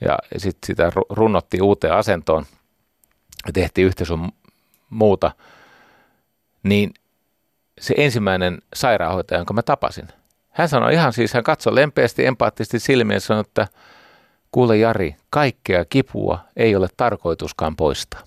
ja 0.00 0.18
sitten 0.36 0.66
sitä 0.66 0.92
runnottiin 1.10 1.62
uuteen 1.62 1.94
asentoon 1.94 2.44
ja 3.46 3.52
tehtiin 3.52 3.86
yhtä 3.86 4.04
sun 4.04 4.32
muuta, 4.90 5.30
niin 6.62 6.94
se 7.80 7.94
ensimmäinen 7.96 8.58
sairaanhoitaja, 8.74 9.38
jonka 9.38 9.54
mä 9.54 9.62
tapasin, 9.62 10.08
hän 10.52 10.68
sanoi 10.68 10.92
ihan 10.94 11.12
siis, 11.12 11.34
hän 11.34 11.44
katsoi 11.44 11.74
lempeästi, 11.74 12.26
empaattisesti 12.26 12.78
silmiä 12.78 13.16
ja 13.16 13.20
sanoi, 13.20 13.40
että– 13.40 13.68
Kuule 14.52 14.76
Jari, 14.76 15.16
kaikkea 15.30 15.84
kipua 15.84 16.38
ei 16.56 16.76
ole 16.76 16.88
tarkoituskaan 16.96 17.76
poistaa. 17.76 18.22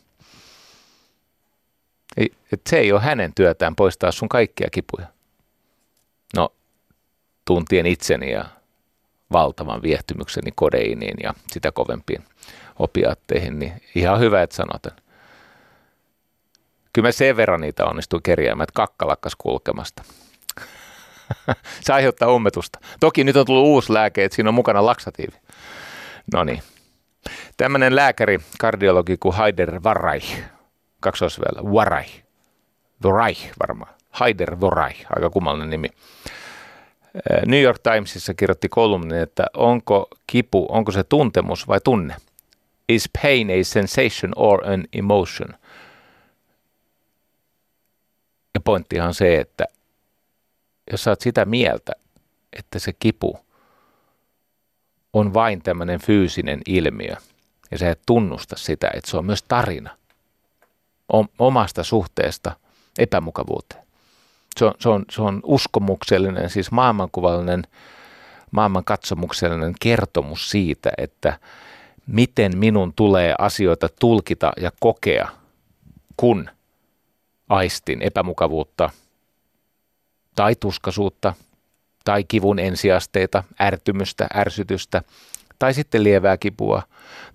Ei, 2.17 2.31
et 2.53 2.61
se 2.69 2.77
ei 2.77 2.91
ole 2.91 3.01
hänen 3.01 3.33
työtään 3.35 3.75
poistaa 3.75 4.11
sun 4.11 4.29
kaikkia 4.29 4.67
kipuja. 4.71 5.07
No, 6.35 6.53
tuntien 7.45 7.85
itseni 7.85 8.31
ja 8.31 8.45
valtavan 9.31 9.81
viehtymykseni 9.81 10.51
kodeiniin 10.55 11.17
ja 11.23 11.33
sitä 11.51 11.71
kovempiin 11.71 12.25
opiaatteihin, 12.79 13.59
niin 13.59 13.81
ihan 13.95 14.19
hyvä, 14.19 14.43
että 14.43 14.55
sanotan. 14.55 14.91
Kyllä 16.93 17.07
mä 17.07 17.11
sen 17.11 17.37
verran 17.37 17.61
niitä 17.61 17.85
onnistuin 17.85 18.23
kerjäämään, 18.23 18.63
että 18.63 18.73
kakka 18.73 19.07
lakkas 19.07 19.35
kulkemasta. 19.35 20.03
se 21.85 21.93
aiheuttaa 21.93 22.31
ummetusta. 22.31 22.79
Toki 22.99 23.23
nyt 23.23 23.35
on 23.35 23.45
tullut 23.45 23.65
uusi 23.65 23.93
lääke, 23.93 24.23
että 24.23 24.35
siinä 24.35 24.49
on 24.49 24.53
mukana 24.53 24.85
laksatiivi. 24.85 25.37
No 26.33 26.43
niin. 26.43 26.61
Tämmöinen 27.57 27.95
lääkäri, 27.95 28.39
kardiologi 28.59 29.17
kuin 29.17 29.35
Haider 29.35 29.83
Varai, 29.83 30.19
kaksoisväellä, 30.99 31.73
Varai, 31.73 32.05
Varai 33.03 33.35
varmaan, 33.59 33.93
Haider 34.09 34.61
Varai, 34.61 34.93
aika 35.15 35.29
kummallinen 35.29 35.69
nimi. 35.69 35.87
New 37.45 37.61
York 37.61 37.79
Timesissa 37.83 38.33
kirjoitti 38.33 38.69
kolumnin, 38.69 39.17
että 39.17 39.45
onko 39.53 40.07
kipu, 40.27 40.65
onko 40.69 40.91
se 40.91 41.03
tuntemus 41.03 41.67
vai 41.67 41.79
tunne? 41.83 42.15
Is 42.89 43.09
pain 43.21 43.49
a 43.49 43.63
sensation 43.63 44.33
or 44.35 44.67
an 44.67 44.85
emotion? 44.93 45.49
Ja 48.53 48.61
pointtihan 48.61 49.07
on 49.07 49.13
se, 49.13 49.39
että 49.39 49.65
jos 50.91 51.03
sä 51.03 51.11
oot 51.11 51.21
sitä 51.21 51.45
mieltä, 51.45 51.91
että 52.53 52.79
se 52.79 52.93
kipu 52.93 53.39
on 55.13 55.33
vain 55.33 55.61
tämmöinen 55.61 55.99
fyysinen 55.99 56.61
ilmiö 56.67 57.15
ja 57.71 57.77
sä 57.77 57.91
et 57.91 58.01
tunnusta 58.05 58.55
sitä, 58.57 58.91
että 58.93 59.11
se 59.11 59.17
on 59.17 59.25
myös 59.25 59.43
tarina 59.43 59.97
omasta 61.39 61.83
suhteesta 61.83 62.51
epämukavuuteen. 62.97 63.85
Se 64.57 64.65
on, 64.65 64.73
se 64.79 64.89
on, 64.89 65.05
se 65.11 65.21
on 65.21 65.39
uskomuksellinen, 65.43 66.49
siis 66.49 66.71
maailmankuvallinen, 66.71 67.63
maailmankatsomuksellinen 68.51 69.73
kertomus 69.81 70.49
siitä, 70.49 70.91
että 70.97 71.39
miten 72.07 72.57
minun 72.57 72.93
tulee 72.93 73.35
asioita 73.37 73.89
tulkita 73.99 74.53
ja 74.57 74.71
kokea, 74.79 75.27
kun 76.17 76.49
aistin 77.49 78.01
epämukavuutta 78.01 78.89
tai 80.35 80.55
tuskasuutta 80.55 81.33
tai 82.03 82.23
kivun 82.23 82.59
ensiasteita, 82.59 83.43
ärtymystä, 83.61 84.27
ärsytystä, 84.35 85.01
tai 85.59 85.73
sitten 85.73 86.03
lievää 86.03 86.37
kipua 86.37 86.83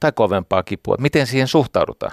tai 0.00 0.12
kovempaa 0.12 0.62
kipua. 0.62 0.97
Miten 0.99 1.26
siihen 1.26 1.49
suhtaudutaan? 1.49 2.12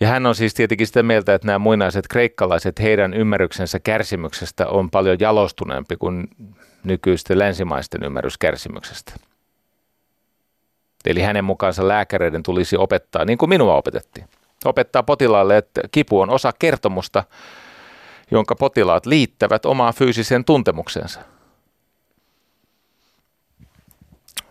Ja 0.00 0.08
hän 0.08 0.26
on 0.26 0.34
siis 0.34 0.54
tietenkin 0.54 0.86
sitä 0.86 1.02
mieltä, 1.02 1.34
että 1.34 1.46
nämä 1.46 1.58
muinaiset 1.58 2.08
kreikkalaiset, 2.08 2.80
heidän 2.80 3.14
ymmärryksensä 3.14 3.80
kärsimyksestä 3.80 4.66
on 4.66 4.90
paljon 4.90 5.16
jalostuneempi 5.20 5.96
kuin 5.96 6.28
nykyisten 6.84 7.38
länsimaisten 7.38 8.04
ymmärrys 8.04 8.38
kärsimyksestä. 8.38 9.12
Eli 11.04 11.20
hänen 11.20 11.44
mukaansa 11.44 11.88
lääkäreiden 11.88 12.42
tulisi 12.42 12.76
opettaa, 12.76 13.24
niin 13.24 13.38
kuin 13.38 13.48
minua 13.48 13.76
opetettiin. 13.76 14.28
Opettaa 14.68 15.02
potilaalle, 15.02 15.56
että 15.56 15.80
kipu 15.92 16.20
on 16.20 16.30
osa 16.30 16.52
kertomusta, 16.58 17.24
jonka 18.30 18.54
potilaat 18.54 19.06
liittävät 19.06 19.66
omaan 19.66 19.94
fyysiseen 19.94 20.44
tuntemukseensa. 20.44 21.20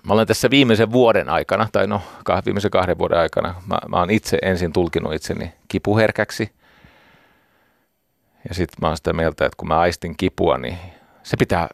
Mä 0.08 0.14
olen 0.14 0.28
tässä 0.28 0.50
viimeisen 0.50 0.92
vuoden 0.92 1.30
aikana, 1.30 1.68
tai 1.72 1.88
no 1.88 2.02
viimeisen 2.46 2.72
kahden 2.72 2.98
vuoden 2.98 3.20
aikana, 3.20 3.56
mä, 3.68 3.78
mä 3.88 3.98
oon 4.00 4.10
itse 4.10 4.38
ensin 4.42 4.74
tulkinut 4.74 5.14
itseni 5.14 5.54
kipuherkäksi. 5.68 6.52
Ja 8.50 8.56
sitten 8.56 8.78
mä 8.82 8.88
oon 8.88 8.98
sitä 8.98 9.14
mieltä, 9.14 9.46
että 9.46 9.58
kun 9.58 9.68
mä 9.68 9.80
aistin 9.80 10.18
kipua, 10.18 10.58
niin 10.58 10.78
se 11.24 11.38
pitää, 11.38 11.70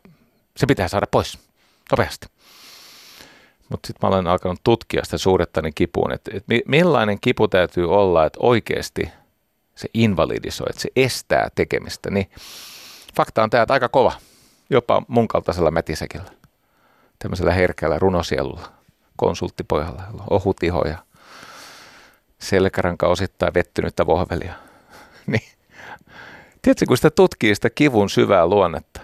se 0.58 0.66
pitää 0.66 0.88
saada 0.88 1.06
pois 1.12 1.40
nopeasti. 1.92 2.28
Mutta 3.70 3.88
sitten 3.88 4.10
mä 4.10 4.16
olen 4.16 4.28
alkanut 4.28 4.60
tutkia 4.64 5.04
sitä 5.04 5.18
suurettani 5.18 5.72
kipuun, 5.72 6.12
että, 6.12 6.32
että 6.34 6.54
millainen 6.66 7.18
kipu 7.22 7.48
täytyy 7.48 7.94
olla, 7.94 8.26
että 8.26 8.40
oikeasti 8.42 9.10
se 9.76 9.90
invalidisoi, 9.94 10.68
että 10.70 10.82
se 10.82 10.90
estää 10.96 11.50
tekemistä, 11.56 12.10
niin 12.10 12.30
fakta 13.16 13.44
on 13.44 13.50
tämä, 13.50 13.64
että 13.64 13.74
aika 13.74 13.90
kova, 13.90 14.12
jopa 14.70 15.02
mun 15.08 15.28
kaltaisella 15.28 15.72
mätisekillä, 15.72 16.32
tämmöisellä 17.20 17.54
herkällä 17.54 18.00
runosielulla, 18.00 18.72
konsulttipojalla, 19.16 20.04
ohut 20.30 20.64
iho 20.64 20.82
ja 20.82 20.98
selkäranka 22.40 23.08
osittain 23.08 23.54
vettynyttä 23.54 24.06
vohvelia. 24.06 24.54
niin. 25.28 25.50
Tiedätkö, 26.62 26.86
kun 26.88 26.98
sitä 26.98 27.10
tutkii 27.10 27.56
sitä 27.56 27.70
kivun 27.70 28.10
syvää 28.10 28.48
luonnetta, 28.48 29.02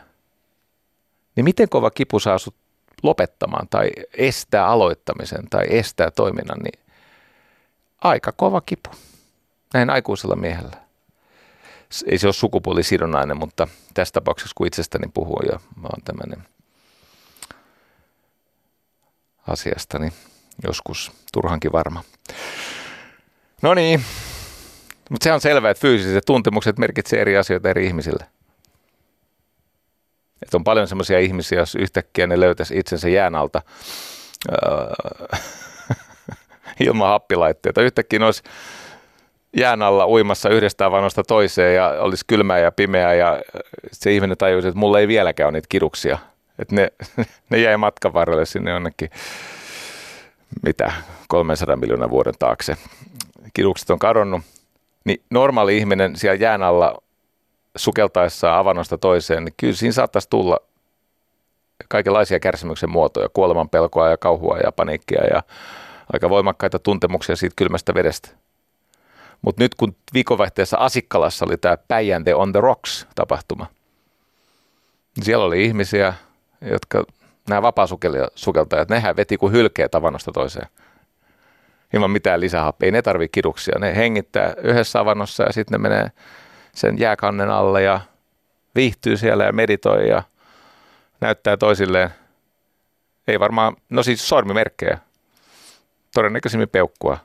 niin 1.35 1.43
miten 1.43 1.69
kova 1.69 1.91
kipu 1.91 2.19
saa 2.19 2.37
sut 2.37 2.55
lopettamaan 3.03 3.67
tai 3.69 3.89
estää 4.17 4.67
aloittamisen 4.67 5.49
tai 5.49 5.65
estää 5.69 6.11
toiminnan, 6.11 6.59
niin 6.59 6.79
aika 8.01 8.31
kova 8.31 8.61
kipu 8.61 8.89
näin 9.73 9.89
aikuisella 9.89 10.35
miehellä. 10.35 10.77
Ei 12.05 12.17
se 12.17 12.27
ole 12.27 12.33
sukupuolisidonnainen, 12.33 13.37
mutta 13.37 13.67
tässä 13.93 14.13
tapauksessa 14.13 14.53
kun 14.55 14.67
itsestäni 14.67 15.11
puhuu 15.13 15.41
ja 15.51 15.59
mä 15.81 15.87
oon 15.87 16.01
tämmöinen 16.05 16.47
asiasta, 19.47 19.99
niin 19.99 20.13
joskus 20.67 21.11
turhankin 21.33 21.71
varma. 21.71 22.03
No 23.61 23.73
niin, 23.73 24.05
mutta 25.09 25.23
se 25.23 25.33
on 25.33 25.41
selvää, 25.41 25.71
että 25.71 25.81
fyysiset 25.81 26.25
tuntemukset 26.25 26.77
merkitsee 26.77 27.21
eri 27.21 27.37
asioita 27.37 27.69
eri 27.69 27.85
ihmisille. 27.85 28.25
Et 30.41 30.53
on 30.53 30.63
paljon 30.63 30.87
semmoisia 30.87 31.19
ihmisiä, 31.19 31.59
jos 31.59 31.75
yhtäkkiä 31.75 32.27
ne 32.27 32.39
löytäisi 32.39 32.79
itsensä 32.79 33.09
jään 33.09 33.35
alta 33.35 33.61
öö, 34.49 34.93
ilman 36.85 37.07
happilaitteita. 37.07 37.81
Yhtäkkiä 37.81 38.19
ne 38.19 38.25
olisi 38.25 38.43
jään 39.57 39.81
alla 39.81 40.07
uimassa 40.07 40.49
yhdestä 40.49 40.85
avannosta 40.85 41.23
toiseen 41.23 41.75
ja 41.75 41.89
olisi 41.99 42.25
kylmää 42.27 42.59
ja 42.59 42.71
pimeää 42.71 43.13
ja 43.13 43.41
se 43.91 44.11
ihminen 44.11 44.37
tajuisi, 44.37 44.67
että 44.67 44.79
mulla 44.79 44.99
ei 44.99 45.07
vieläkään 45.07 45.47
ole 45.47 45.51
niitä 45.53 45.67
kiduksia. 45.69 46.17
Että 46.59 46.75
ne, 46.75 46.91
ne 47.49 47.57
jäi 47.57 47.77
matkan 47.77 48.13
varrelle 48.13 48.45
sinne 48.45 48.71
jonnekin, 48.71 49.09
mitä, 50.65 50.93
300 51.27 51.75
miljoonaa 51.75 52.09
vuoden 52.09 52.33
taakse. 52.39 52.77
Kidukset 53.53 53.89
on 53.89 53.99
kadonnut. 53.99 54.41
Niin 55.05 55.21
normaali 55.29 55.77
ihminen 55.77 56.15
siellä 56.15 56.35
jään 56.35 56.63
alla 56.63 57.03
sukeltaessa 57.75 58.59
avannosta 58.59 58.97
toiseen, 58.97 59.45
niin 59.45 59.53
kyllä 59.57 59.73
siinä 59.73 59.93
saattaisi 59.93 60.29
tulla 60.29 60.59
kaikenlaisia 61.87 62.39
kärsimyksen 62.39 62.89
muotoja, 62.89 63.29
kuoleman 63.29 63.69
pelkoa 63.69 64.09
ja 64.09 64.17
kauhua 64.17 64.57
ja 64.57 64.71
paniikkia 64.71 65.23
ja 65.23 65.43
aika 66.13 66.29
voimakkaita 66.29 66.79
tuntemuksia 66.79 67.35
siitä 67.35 67.53
kylmästä 67.55 67.93
vedestä. 67.93 68.29
Mutta 69.41 69.63
nyt 69.63 69.75
kun 69.75 69.95
viikonvaihteessa 70.13 70.77
Asikkalassa 70.77 71.45
oli 71.45 71.57
tämä 71.57 71.77
Päijänte 71.77 72.35
on 72.35 72.51
the 72.51 72.61
Rocks 72.61 73.07
tapahtuma, 73.15 73.67
niin 75.15 75.25
siellä 75.25 75.45
oli 75.45 75.65
ihmisiä, 75.65 76.13
jotka, 76.61 77.03
nämä 77.49 77.61
vapaasukeltajat, 77.61 78.89
nehän 78.89 79.15
veti 79.15 79.37
kuin 79.37 79.53
hylkeä 79.53 79.87
avannosta 79.93 80.31
toiseen. 80.31 80.67
Ilman 81.93 82.11
mitään 82.11 82.39
lisähappea. 82.39 82.87
Ei 82.87 82.91
ne 82.91 83.01
tarvitse 83.01 83.31
kiduksia. 83.31 83.79
Ne 83.79 83.95
hengittää 83.95 84.53
yhdessä 84.63 84.99
avannossa 84.99 85.43
ja 85.43 85.53
sitten 85.53 85.81
ne 85.81 85.89
menee 85.89 86.11
sen 86.75 86.99
jääkannen 86.99 87.49
alle 87.49 87.83
ja 87.83 88.01
viihtyy 88.75 89.17
siellä 89.17 89.43
ja 89.43 89.53
meditoi 89.53 90.09
ja 90.09 90.23
näyttää 91.21 91.57
toisilleen. 91.57 92.09
Ei 93.27 93.39
varmaan, 93.39 93.75
no 93.89 94.03
siis 94.03 94.27
sormimerkkejä. 94.27 94.97
Todennäköisimmin 96.13 96.69
peukkua, 96.69 97.17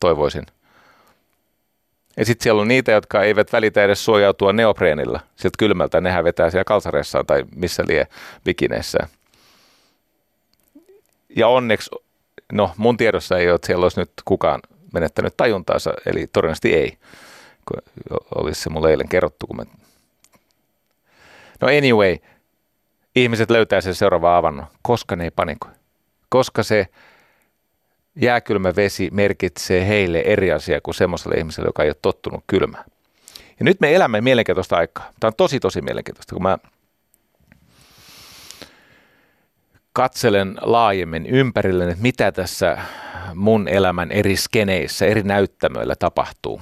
toivoisin. 0.00 0.46
Ja 2.16 2.24
sitten 2.24 2.42
siellä 2.42 2.62
on 2.62 2.68
niitä, 2.68 2.92
jotka 2.92 3.22
eivät 3.22 3.52
välitä 3.52 3.84
edes 3.84 4.04
suojautua 4.04 4.52
neopreenilla 4.52 5.20
sieltä 5.36 5.56
kylmältä. 5.58 6.00
Nehän 6.00 6.24
vetää 6.24 6.50
siellä 6.50 6.64
kalsareissaan 6.64 7.26
tai 7.26 7.44
missä 7.54 7.84
lie 7.86 8.06
bikineissään. 8.44 9.08
Ja 11.36 11.48
onneksi, 11.48 11.90
no 12.52 12.70
mun 12.76 12.96
tiedossa 12.96 13.38
ei 13.38 13.48
ole, 13.48 13.54
että 13.54 13.66
siellä 13.66 13.84
olisi 13.84 14.00
nyt 14.00 14.12
kukaan 14.24 14.60
menettänyt 14.92 15.36
tajuntaansa, 15.36 15.92
eli 16.06 16.26
todennäköisesti 16.26 16.74
ei. 16.74 16.98
Olisi 18.34 18.62
se 18.62 18.70
mulle 18.70 18.90
eilen 18.90 19.08
kerrottu, 19.08 19.46
kun 19.46 19.56
mä... 19.56 19.64
No 21.60 21.68
anyway, 21.68 22.16
ihmiset 23.16 23.50
löytää 23.50 23.80
sen 23.80 23.94
seuraava 23.94 24.36
avannon, 24.36 24.66
koska 24.82 25.16
ne 25.16 25.24
ei 25.24 25.30
panikoi. 25.30 25.70
Koska 26.28 26.62
se 26.62 26.86
jääkylmä 28.16 28.76
vesi 28.76 29.08
merkitsee 29.12 29.86
heille 29.88 30.20
eri 30.20 30.52
asia 30.52 30.80
kuin 30.80 30.94
semmoiselle 30.94 31.36
ihmiselle, 31.36 31.68
joka 31.68 31.82
ei 31.82 31.88
ole 31.88 31.96
tottunut 32.02 32.44
kylmään. 32.46 32.84
Ja 33.58 33.64
nyt 33.64 33.80
me 33.80 33.94
elämme 33.94 34.20
mielenkiintoista 34.20 34.76
aikaa. 34.76 35.12
Tämä 35.20 35.28
on 35.28 35.36
tosi, 35.36 35.60
tosi 35.60 35.82
mielenkiintoista, 35.82 36.34
kun 36.34 36.42
mä 36.42 36.58
katselen 39.92 40.58
laajemmin 40.60 41.26
ympärille, 41.26 41.84
että 41.84 42.02
mitä 42.02 42.32
tässä 42.32 42.78
mun 43.34 43.68
elämän 43.68 44.12
eri 44.12 44.36
skeneissä, 44.36 45.06
eri 45.06 45.22
näyttämöillä 45.22 45.94
tapahtuu. 45.98 46.60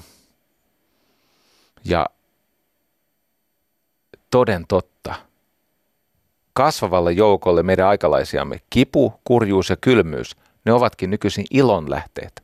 Ja 1.85 2.07
toden 4.31 4.64
totta, 4.69 5.14
kasvavalle 6.53 7.12
joukolle 7.12 7.62
meidän 7.62 7.87
aikalaisiamme 7.87 8.61
kipu, 8.71 9.21
kurjuus 9.25 9.71
ja 9.71 9.77
kylmyys– 9.77 10.37
ne 10.69 10.73
ovatkin 10.73 11.11
nykyisin 11.11 11.47
ilonlähteet. 11.51 12.43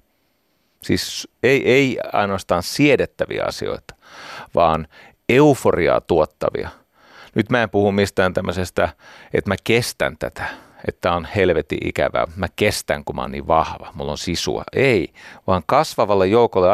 Siis 0.82 1.28
ei, 1.42 1.72
ei 1.72 1.98
ainoastaan 2.12 2.62
siedettäviä 2.62 3.44
asioita, 3.44 3.94
vaan 4.54 4.88
euforiaa 5.28 6.00
tuottavia. 6.00 6.68
Nyt 7.34 7.50
mä 7.50 7.62
en 7.62 7.70
puhu 7.70 7.92
mistään 7.92 8.34
tämmöisestä, 8.34 8.88
että 9.34 9.50
mä 9.50 9.54
kestän 9.64 10.16
tätä, 10.18 10.46
että 10.88 11.12
on 11.12 11.28
helvetin 11.36 11.88
ikävää. 11.88 12.26
Mä 12.36 12.46
kestän, 12.56 13.04
kun 13.04 13.16
mä 13.16 13.22
oon 13.22 13.30
niin 13.30 13.46
vahva, 13.46 13.92
mulla 13.94 14.10
on 14.10 14.18
sisua. 14.18 14.64
Ei, 14.72 15.12
vaan 15.46 15.62
kasvavalle 15.66 16.26
joukolle 16.26 16.68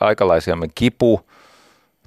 aikalaisiamme 0.00 0.68
kipu, 0.74 1.20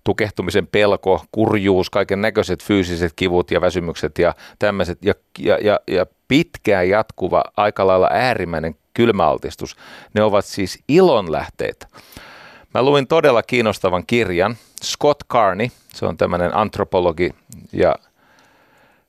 tukehtumisen 0.04 0.68
pelko, 0.68 1.26
kurjuus, 1.32 1.90
kaiken 1.90 2.22
näköiset 2.22 2.64
fyysiset 2.64 3.14
kivut 3.16 3.52
ja 3.52 3.62
väsymykset 3.62 4.20
ja 4.20 4.36
tämmöiset 4.60 4.98
ja, 5.02 5.14
ja, 5.40 5.58
ja, 5.62 5.80
ja 5.88 6.06
pitkään 6.28 6.90
jatkuva, 6.90 7.44
aika 7.58 7.88
lailla 7.88 8.10
äärimmäinen 8.12 8.76
kylmäaltistus, 8.94 9.76
ne 10.14 10.24
ovat 10.24 10.46
siis 10.46 10.84
ilonlähteitä. 10.88 11.88
Mä 12.74 12.84
luin 12.84 13.08
todella 13.08 13.44
kiinnostavan 13.44 14.06
kirjan. 14.08 14.58
Scott 14.84 15.24
Carney, 15.32 15.68
se 15.94 16.06
on 16.06 16.18
tämmöinen 16.18 16.56
antropologi 16.56 17.36
ja 17.74 17.96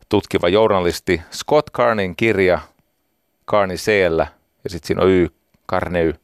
tutkiva 0.08 0.48
journalisti. 0.48 1.22
Scott 1.32 1.70
Carneyn 1.70 2.16
kirja, 2.16 2.60
Carney 3.50 3.76
c 3.76 3.92
ja 4.64 4.70
sitten 4.70 4.86
siinä 4.86 5.02
on 5.02 5.08
Y, 5.08 5.28
Carney. 5.70 6.14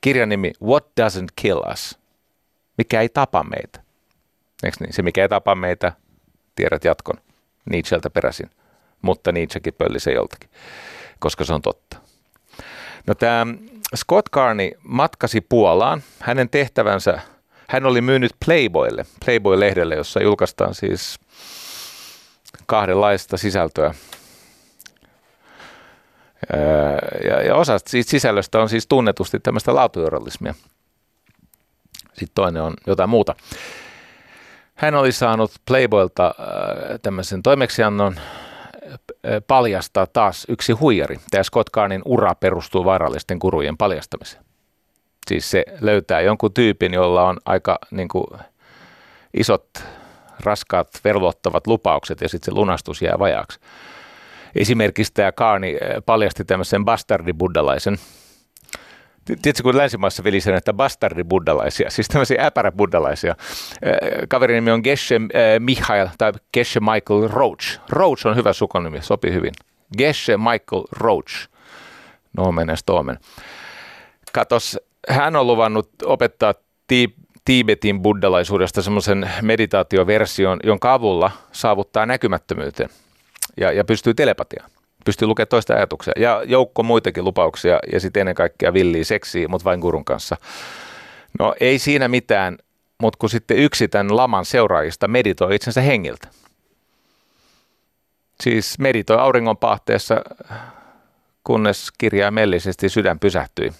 Kirjan 0.00 0.28
nimi 0.28 0.52
What 0.62 0.86
Doesn't 0.86 1.32
Kill 1.36 1.60
Us? 1.72 2.01
Mikä 2.82 3.00
ei 3.00 3.08
tapa 3.08 3.44
meitä? 3.44 3.80
Eikö 4.62 4.76
niin? 4.80 4.92
Se, 4.92 5.02
mikä 5.02 5.22
ei 5.22 5.28
tapa 5.28 5.54
meitä, 5.54 5.92
tiedät 6.54 6.84
jatkon. 6.84 7.16
Nietzscheltä 7.70 8.10
peräisin 8.10 8.50
mutta 9.02 9.32
Nietzschekin 9.32 9.74
pölli 9.74 10.00
se 10.00 10.12
joltakin, 10.12 10.50
koska 11.18 11.44
se 11.44 11.54
on 11.54 11.62
totta. 11.62 11.96
No 13.06 13.14
tämä 13.14 13.46
Scott 13.96 14.30
Carney 14.30 14.70
matkasi 14.82 15.40
Puolaan. 15.40 16.02
Hänen 16.20 16.48
tehtävänsä, 16.48 17.20
hän 17.68 17.86
oli 17.86 18.00
myynyt 18.00 18.32
Playboylle, 18.46 19.06
Playboy-lehdelle, 19.24 19.94
jossa 19.94 20.22
julkaistaan 20.22 20.74
siis 20.74 21.20
kahdenlaista 22.66 23.36
sisältöä. 23.36 23.94
Ja, 27.24 27.42
ja 27.42 27.56
osa 27.56 27.78
siitä 27.86 28.10
sisällöstä 28.10 28.60
on 28.60 28.68
siis 28.68 28.86
tunnetusti 28.86 29.40
tämmöistä 29.40 29.74
laatujournalismia. 29.74 30.54
Sitten 32.12 32.34
toinen 32.34 32.62
on 32.62 32.74
jotain 32.86 33.10
muuta. 33.10 33.34
Hän 34.74 34.94
oli 34.94 35.12
saanut 35.12 35.52
Playboylta 35.66 36.34
tämmöisen 37.02 37.42
toimeksiannon, 37.42 38.16
paljastaa 39.46 40.06
taas 40.06 40.46
yksi 40.48 40.72
huijari. 40.72 41.16
Tämä 41.30 41.42
Scott 41.42 41.70
Kahnin 41.70 42.02
ura 42.04 42.34
perustuu 42.34 42.84
vaarallisten 42.84 43.38
kurujen 43.38 43.76
paljastamiseen. 43.76 44.44
Siis 45.26 45.50
se 45.50 45.64
löytää 45.80 46.20
jonkun 46.20 46.54
tyypin, 46.54 46.94
jolla 46.94 47.22
on 47.28 47.36
aika 47.44 47.78
niin 47.90 48.08
kuin, 48.08 48.26
isot, 49.34 49.68
raskaat, 50.40 50.88
velvoittavat 51.04 51.66
lupaukset 51.66 52.20
ja 52.20 52.28
sitten 52.28 52.52
se 52.52 52.58
lunastus 52.58 53.02
jää 53.02 53.18
vajaaksi. 53.18 53.60
Esimerkiksi 54.54 55.12
tämä 55.14 55.32
Kaani 55.32 55.76
paljasti 56.06 56.44
tämmöisen 56.44 56.84
bastardibuddalaisen, 56.84 57.98
Tiedätkö, 59.24 59.62
kun 59.62 59.76
länsimaissa 59.76 60.24
vilisee 60.24 60.52
näitä 60.52 60.72
bastardibuddalaisia, 60.72 61.90
siis 61.90 62.08
tämmöisiä 62.08 62.46
äpäräbuddalaisia. 62.46 63.36
Kaverin 64.28 64.54
nimi 64.54 64.70
on 64.70 64.80
Geshe 64.84 65.20
Michael 65.58 66.08
tai 66.18 66.32
Geshe 66.54 66.80
Michael 66.80 67.28
Roach. 67.28 67.80
Roach 67.88 68.26
on 68.26 68.36
hyvä 68.36 68.52
sukunimi, 68.52 69.02
sopii 69.02 69.32
hyvin. 69.32 69.52
Geshe 69.98 70.36
Michael 70.36 70.84
Roach. 70.92 71.48
Nomen 72.36 72.68
ja 72.68 72.76
stomen. 72.76 73.18
Katos, 74.32 74.78
hän 75.08 75.36
on 75.36 75.46
luvannut 75.46 75.90
opettaa 76.04 76.54
Tiibetin 77.44 78.02
buddalaisuudesta 78.02 78.82
semmoisen 78.82 79.30
meditaatioversion, 79.42 80.60
jonka 80.64 80.92
avulla 80.92 81.30
saavuttaa 81.52 82.06
näkymättömyyteen 82.06 82.88
ja, 83.56 83.72
ja 83.72 83.84
pystyy 83.84 84.14
telepatiaan 84.14 84.70
pystyy 85.04 85.28
lukemaan 85.28 85.48
toista 85.48 85.74
ajatuksia. 85.74 86.12
Ja 86.16 86.42
joukko 86.46 86.82
muitakin 86.82 87.24
lupauksia 87.24 87.78
ja 87.92 88.00
sitten 88.00 88.20
ennen 88.20 88.34
kaikkea 88.34 88.72
villiä 88.72 89.04
seksiä, 89.04 89.48
mutta 89.48 89.64
vain 89.64 89.80
gurun 89.80 90.04
kanssa. 90.04 90.36
No 91.38 91.54
ei 91.60 91.78
siinä 91.78 92.08
mitään, 92.08 92.58
mutta 93.00 93.16
kun 93.18 93.30
sitten 93.30 93.56
yksi 93.56 93.88
tämän 93.88 94.16
laman 94.16 94.44
seuraajista 94.44 95.08
meditoi 95.08 95.54
itsensä 95.54 95.80
hengiltä. 95.80 96.28
Siis 98.40 98.78
meditoi 98.78 99.18
auringonpahteessa, 99.18 100.22
kunnes 101.44 101.92
kirjaimellisesti 101.98 102.88
sydän 102.88 103.18
pysähtyi. 103.18 103.72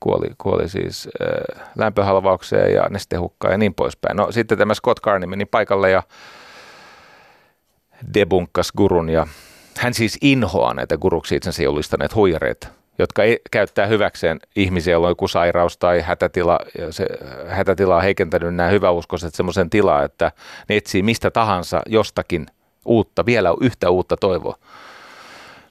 Kuoli, 0.00 0.26
kuoli 0.38 0.68
siis 0.68 1.08
äh, 1.22 1.66
lämpöhalvaukseen 1.78 2.74
ja 2.74 2.88
nestehukkaan 2.90 3.52
ja 3.52 3.58
niin 3.58 3.74
poispäin. 3.74 4.16
No 4.16 4.32
sitten 4.32 4.58
tämä 4.58 4.74
Scott 4.74 5.00
Carney 5.00 5.26
meni 5.26 5.44
paikalle 5.44 5.90
ja 5.90 6.02
debunkas 8.14 8.72
gurun 8.72 9.08
ja 9.08 9.26
hän 9.78 9.94
siis 9.94 10.18
inhoaa 10.20 10.74
näitä 10.74 10.96
guruksi 10.96 11.36
itsensä 11.36 11.62
julistaneet 11.62 12.14
huijareita, 12.14 12.68
jotka 12.98 13.22
ei, 13.22 13.40
käyttää 13.50 13.86
hyväkseen 13.86 14.40
ihmisiä, 14.56 14.92
joilla 14.92 15.06
on 15.06 15.10
joku 15.10 15.28
sairaus 15.28 15.76
tai 15.76 16.00
hätätila, 16.00 16.60
se 16.90 17.06
hätätila 17.48 17.96
on 17.96 18.02
heikentänyt 18.02 18.54
nämä 18.54 18.68
hyväuskoiset 18.68 19.34
semmoisen 19.34 19.70
tilaa, 19.70 20.02
että 20.02 20.32
ne 20.68 20.76
etsii 20.76 21.02
mistä 21.02 21.30
tahansa 21.30 21.82
jostakin 21.86 22.46
uutta, 22.84 23.26
vielä 23.26 23.54
yhtä 23.60 23.90
uutta 23.90 24.16
toivoa. 24.16 24.58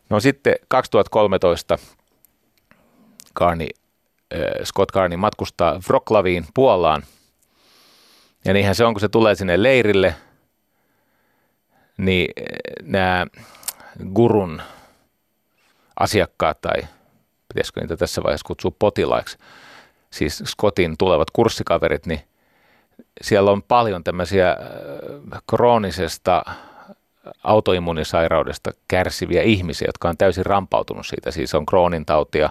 No 0.09 0.19
sitten 0.19 0.55
2013 0.67 1.77
Carney, 3.35 3.67
äh, 4.33 4.39
Scott 4.63 4.91
Carney 4.91 5.17
matkustaa 5.17 5.79
Wroclawiin 5.89 6.45
Puolaan. 6.53 7.03
Ja 8.45 8.53
niinhän 8.53 8.75
se 8.75 8.85
on, 8.85 8.93
kun 8.93 9.01
se 9.01 9.09
tulee 9.09 9.35
sinne 9.35 9.63
leirille, 9.63 10.15
niin 11.97 12.29
äh, 12.39 12.87
nämä 12.87 13.25
gurun 14.13 14.61
asiakkaat 15.99 16.61
tai 16.61 16.81
pitäisikö 17.47 17.81
niitä 17.81 17.97
tässä 17.97 18.23
vaiheessa 18.23 18.47
kutsua 18.47 18.71
potilaiksi, 18.79 19.37
siis 20.09 20.43
Scottin 20.45 20.95
tulevat 20.97 21.31
kurssikaverit, 21.31 22.05
niin 22.05 22.21
siellä 23.21 23.51
on 23.51 23.63
paljon 23.63 24.03
tämmöisiä 24.03 24.49
äh, 24.49 25.41
kroonisesta 25.49 26.43
autoimmunisairaudesta 27.43 28.71
kärsiviä 28.87 29.41
ihmisiä, 29.41 29.87
jotka 29.87 30.09
on 30.09 30.17
täysin 30.17 30.45
rampautunut 30.45 31.07
siitä. 31.07 31.31
Siis 31.31 31.55
on 31.55 31.65
Crohnin 31.65 32.05
tautia, 32.05 32.49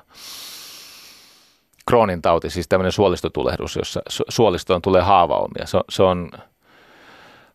Crohnin 1.91 2.23
tauti, 2.23 2.51
siis 2.51 2.69
tämmöinen 2.69 2.93
suolistotulehdus, 2.93 3.77
jossa 3.77 4.03
suolistoon 4.29 4.83
tulee 4.83 5.03
haavaumia. 5.03 5.67
Se 5.67 5.79
se 5.89 6.03
on 6.03 6.31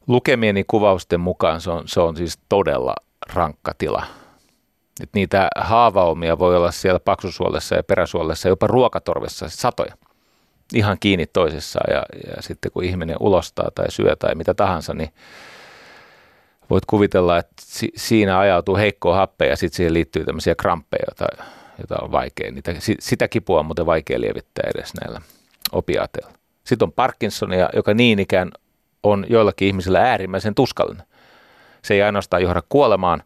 lukemieni 0.07 0.63
kuvausten 0.63 1.19
mukaan 1.19 1.61
se 1.61 1.71
on, 1.71 1.87
se 1.87 1.99
on 1.99 2.17
siis 2.17 2.39
todella 2.49 2.95
rankka 3.33 3.73
tila. 3.77 4.05
Et 5.03 5.09
niitä 5.13 5.47
haavaumia 5.57 6.39
voi 6.39 6.57
olla 6.57 6.71
siellä 6.71 6.99
paksusuolessa 6.99 7.75
ja 7.75 7.83
peräsuolessa, 7.83 8.49
jopa 8.49 8.67
ruokatorvessa 8.67 9.49
satoja. 9.49 9.95
Ihan 10.73 10.97
kiinni 10.99 11.25
toisissaan 11.25 11.93
ja, 11.93 12.03
ja 12.35 12.41
sitten 12.41 12.71
kun 12.71 12.83
ihminen 12.83 13.15
ulostaa 13.19 13.71
tai 13.75 13.91
syö 13.91 14.15
tai 14.15 14.35
mitä 14.35 14.53
tahansa, 14.53 14.93
niin 14.93 15.09
voit 16.69 16.85
kuvitella, 16.85 17.37
että 17.37 17.53
si- 17.61 17.91
siinä 17.95 18.39
ajautuu 18.39 18.75
heikkoa 18.75 19.15
happea 19.15 19.47
ja 19.47 19.57
sitten 19.57 19.77
siihen 19.77 19.93
liittyy 19.93 20.25
tämmöisiä 20.25 20.55
kramppeja, 20.55 21.05
jota, 21.09 21.43
jota 21.79 21.95
on 22.01 22.11
vaikea. 22.11 22.51
Niitä, 22.51 22.73
sitä 22.99 23.27
kipua 23.27 23.59
on 23.59 23.65
muuten 23.65 23.85
vaikea 23.85 24.21
lievittää 24.21 24.69
edes 24.75 24.93
näillä 25.01 25.21
opiaateilla. 25.71 26.31
Sitten 26.63 26.85
on 26.85 26.93
Parkinsonia, 26.93 27.69
joka 27.73 27.93
niin 27.93 28.19
ikään 28.19 28.51
on 29.03 29.25
joillakin 29.29 29.67
ihmisillä 29.67 30.01
äärimmäisen 30.01 30.55
tuskallinen. 30.55 31.07
Se 31.87 31.93
ei 31.93 32.01
ainoastaan 32.01 32.41
johda 32.41 32.63
kuolemaan, 32.69 33.23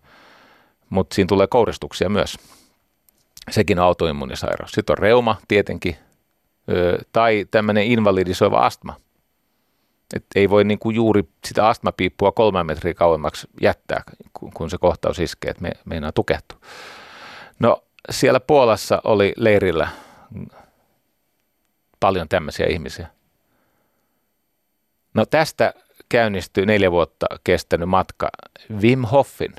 mutta 0.89 1.15
siinä 1.15 1.28
tulee 1.28 1.47
kouristuksia 1.47 2.10
myös. 2.10 2.38
Sekin 3.52 3.80
on 3.80 3.86
autoimmunisairaus. 3.86 4.71
Sitten 4.71 4.93
on 4.93 4.97
reuma 4.97 5.38
tietenkin, 5.47 5.95
tai 7.13 7.45
tämmöinen 7.52 7.86
invalidisoiva 7.86 8.58
astma– 8.58 8.95
et 10.15 10.26
ei 10.36 10.50
voi 10.50 10.63
niin 10.63 10.80
kuin 10.80 10.95
juuri 10.95 11.24
sitä 11.45 11.67
astmapiippua 11.67 12.32
kolme 12.32 12.63
metriä 12.63 12.93
kauemmaksi 12.93 13.47
jättää, 13.62 14.04
kun 14.54 14.69
se 14.69 14.78
kohtaus 14.78 15.19
iskee, 15.19 15.52
että 15.52 15.62
me, 15.62 15.71
meinaa 15.86 16.12
tukehtua. 16.12 16.60
No 17.60 17.84
siellä 18.10 18.39
Puolassa 18.39 19.02
oli 19.04 19.34
leirillä 19.38 19.88
paljon 22.00 22.30
tämmöisiä 22.30 22.65
ihmisiä. 22.65 23.08
No 25.13 25.26
tästä 25.26 25.74
käynnistyi 26.12 26.65
neljä 26.65 26.91
vuotta 26.91 27.26
kestänyt 27.43 27.89
matka 27.89 28.30
Wim 28.82 29.02
Hoffin. 29.02 29.56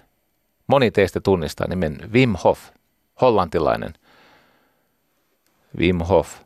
Moni 0.66 0.90
teistä 0.90 1.20
tunnistaa 1.20 1.68
nimen 1.68 1.98
Wim 2.12 2.34
Hof, 2.44 2.60
hollantilainen. 3.20 3.94
Wim 5.78 5.98
Hof– 5.98 6.34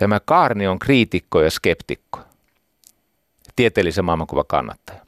Tämä 0.00 0.20
Kaarni 0.24 0.66
on 0.66 0.78
kriitikko 0.78 1.40
ja 1.40 1.50
skeptikko, 1.50 2.20
tieteellisen 3.56 4.04
maailmankuvan 4.04 4.44
kannattaja. 4.48 5.00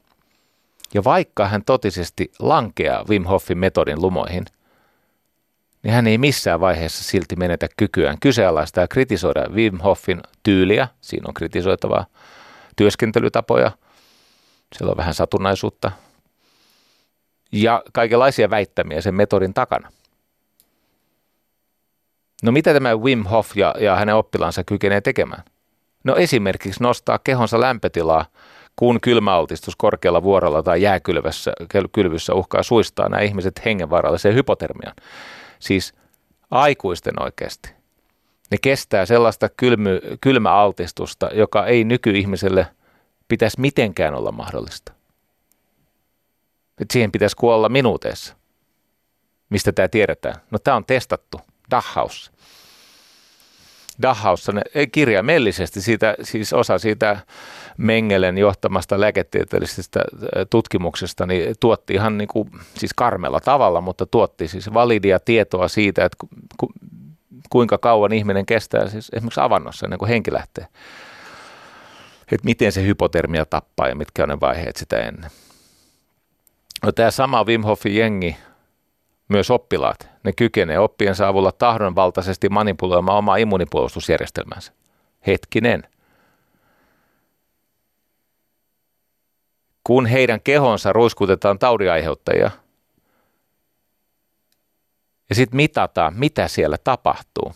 Ja 0.94 1.04
vaikka 1.04 1.48
hän 1.48 1.64
totisesti 1.64 2.32
lankeaa 2.38 3.04
Wim 3.08 3.24
Hofin 3.24 3.58
metodin 3.58 4.02
lumoihin, 4.02 4.44
niin 5.82 5.94
hän 5.94 6.06
ei 6.06 6.18
missään 6.18 6.60
vaiheessa 6.60 7.04
silti 7.04 7.36
menetä 7.36 7.68
kykyään 7.76 8.16
kyseenalaista 8.20 8.80
ja 8.80 8.88
kritisoida 8.88 9.48
Wim 9.48 9.78
Hofin 9.78 10.20
tyyliä, 10.42 10.88
siinä 11.00 11.24
on 11.28 11.34
kritisoitavaa 11.34 12.06
työskentelytapoja, 12.76 13.70
siellä 14.74 14.90
on 14.90 14.96
vähän 14.96 15.14
satunnaisuutta, 15.14 15.92
ja 17.52 17.82
kaikenlaisia 17.92 18.50
väittämiä 18.50 19.00
sen 19.00 19.14
metodin 19.14 19.54
takana– 19.54 19.92
No 22.42 22.52
mitä 22.52 22.72
tämä 22.74 22.96
Wim 22.96 23.24
Hof 23.24 23.56
ja, 23.56 23.74
ja 23.80 23.96
hänen 23.96 24.14
oppilansa 24.14 24.64
kykenee 24.64 25.00
tekemään? 25.00 25.42
No 26.04 26.16
esimerkiksi 26.16 26.82
nostaa 26.82 27.18
kehonsa 27.18 27.60
lämpötilaa, 27.60 28.26
kun 28.76 29.00
kylmäaltistus 29.00 29.76
korkealla 29.76 30.22
vuorolla 30.22 30.62
tai 30.62 30.82
jääkylvyssä 30.82 31.52
kylvyssä 31.92 32.34
uhkaa 32.34 32.62
suistaa 32.62 33.08
nämä 33.08 33.22
ihmiset 33.22 33.64
hengenvaaralliseen 33.64 34.34
hypotermiaan. 34.34 34.96
Siis 35.58 35.94
aikuisten 36.50 37.22
oikeasti. 37.22 37.81
Ne 38.52 38.58
kestää 38.62 39.06
sellaista 39.06 39.48
kylmy, 39.48 40.00
kylmäaltistusta, 40.20 41.30
joka 41.34 41.66
ei 41.66 41.84
nykyihmiselle 41.84 42.66
pitäisi 43.28 43.60
mitenkään 43.60 44.14
olla 44.14 44.32
mahdollista. 44.32 44.92
Et 46.80 46.90
siihen 46.90 47.12
pitäisi 47.12 47.36
kuolla 47.36 47.68
minuuteissa. 47.68 48.36
Mistä 49.50 49.72
tämä 49.72 49.88
tiedetään? 49.88 50.34
No 50.50 50.58
tämä 50.58 50.76
on 50.76 50.84
testattu. 50.84 51.40
Dachhaus. 51.70 52.32
Dachhaus 54.02 54.46
kirjaimellisesti 54.92 55.80
siitä, 55.80 56.14
siis 56.22 56.52
osa 56.52 56.78
siitä 56.78 57.16
Mengelen 57.76 58.38
johtamasta 58.38 59.00
lääketieteellisestä 59.00 60.04
tutkimuksesta 60.50 61.26
niin 61.26 61.54
tuotti 61.60 61.94
ihan 61.94 62.18
niin 62.18 62.28
kuin, 62.28 62.50
siis 62.74 62.94
karmella 62.94 63.40
tavalla, 63.40 63.80
mutta 63.80 64.06
tuotti 64.06 64.48
siis 64.48 64.74
validia 64.74 65.20
tietoa 65.20 65.68
siitä, 65.68 66.04
että 66.04 66.16
kuinka 67.50 67.78
kauan 67.78 68.12
ihminen 68.12 68.46
kestää 68.46 68.88
siis 68.88 69.10
esimerkiksi 69.12 69.40
avannossa 69.40 69.86
ennen 69.86 69.98
kuin 69.98 70.08
henki 70.08 70.32
lähtee. 70.32 70.66
Että 72.32 72.44
miten 72.44 72.72
se 72.72 72.82
hypotermia 72.82 73.44
tappaa 73.44 73.88
ja 73.88 73.94
mitkä 73.94 74.22
on 74.22 74.28
ne 74.28 74.40
vaiheet 74.40 74.76
sitä 74.76 74.98
ennen. 74.98 75.30
No, 76.82 76.92
tämä 76.92 77.10
sama 77.10 77.44
Wim 77.44 77.62
Hofin 77.62 77.96
jengi 77.96 78.36
myös 79.28 79.50
oppilaat, 79.50 80.08
ne 80.24 80.32
kykenee 80.32 80.78
oppiensa 80.78 81.28
avulla 81.28 81.52
tahdonvaltaisesti 81.52 82.48
manipuloimaan 82.48 83.18
omaa 83.18 83.36
immunipuolustusjärjestelmänsä. 83.36 84.72
Hetkinen. 85.26 85.82
Kun 89.84 90.06
heidän 90.06 90.40
kehonsa 90.40 90.92
ruiskutetaan 90.92 91.58
taudiaiheuttajia 91.58 92.50
ja 95.32 95.36
sitten 95.36 95.56
mitataan, 95.56 96.14
mitä 96.16 96.48
siellä 96.48 96.76
tapahtuu, 96.84 97.54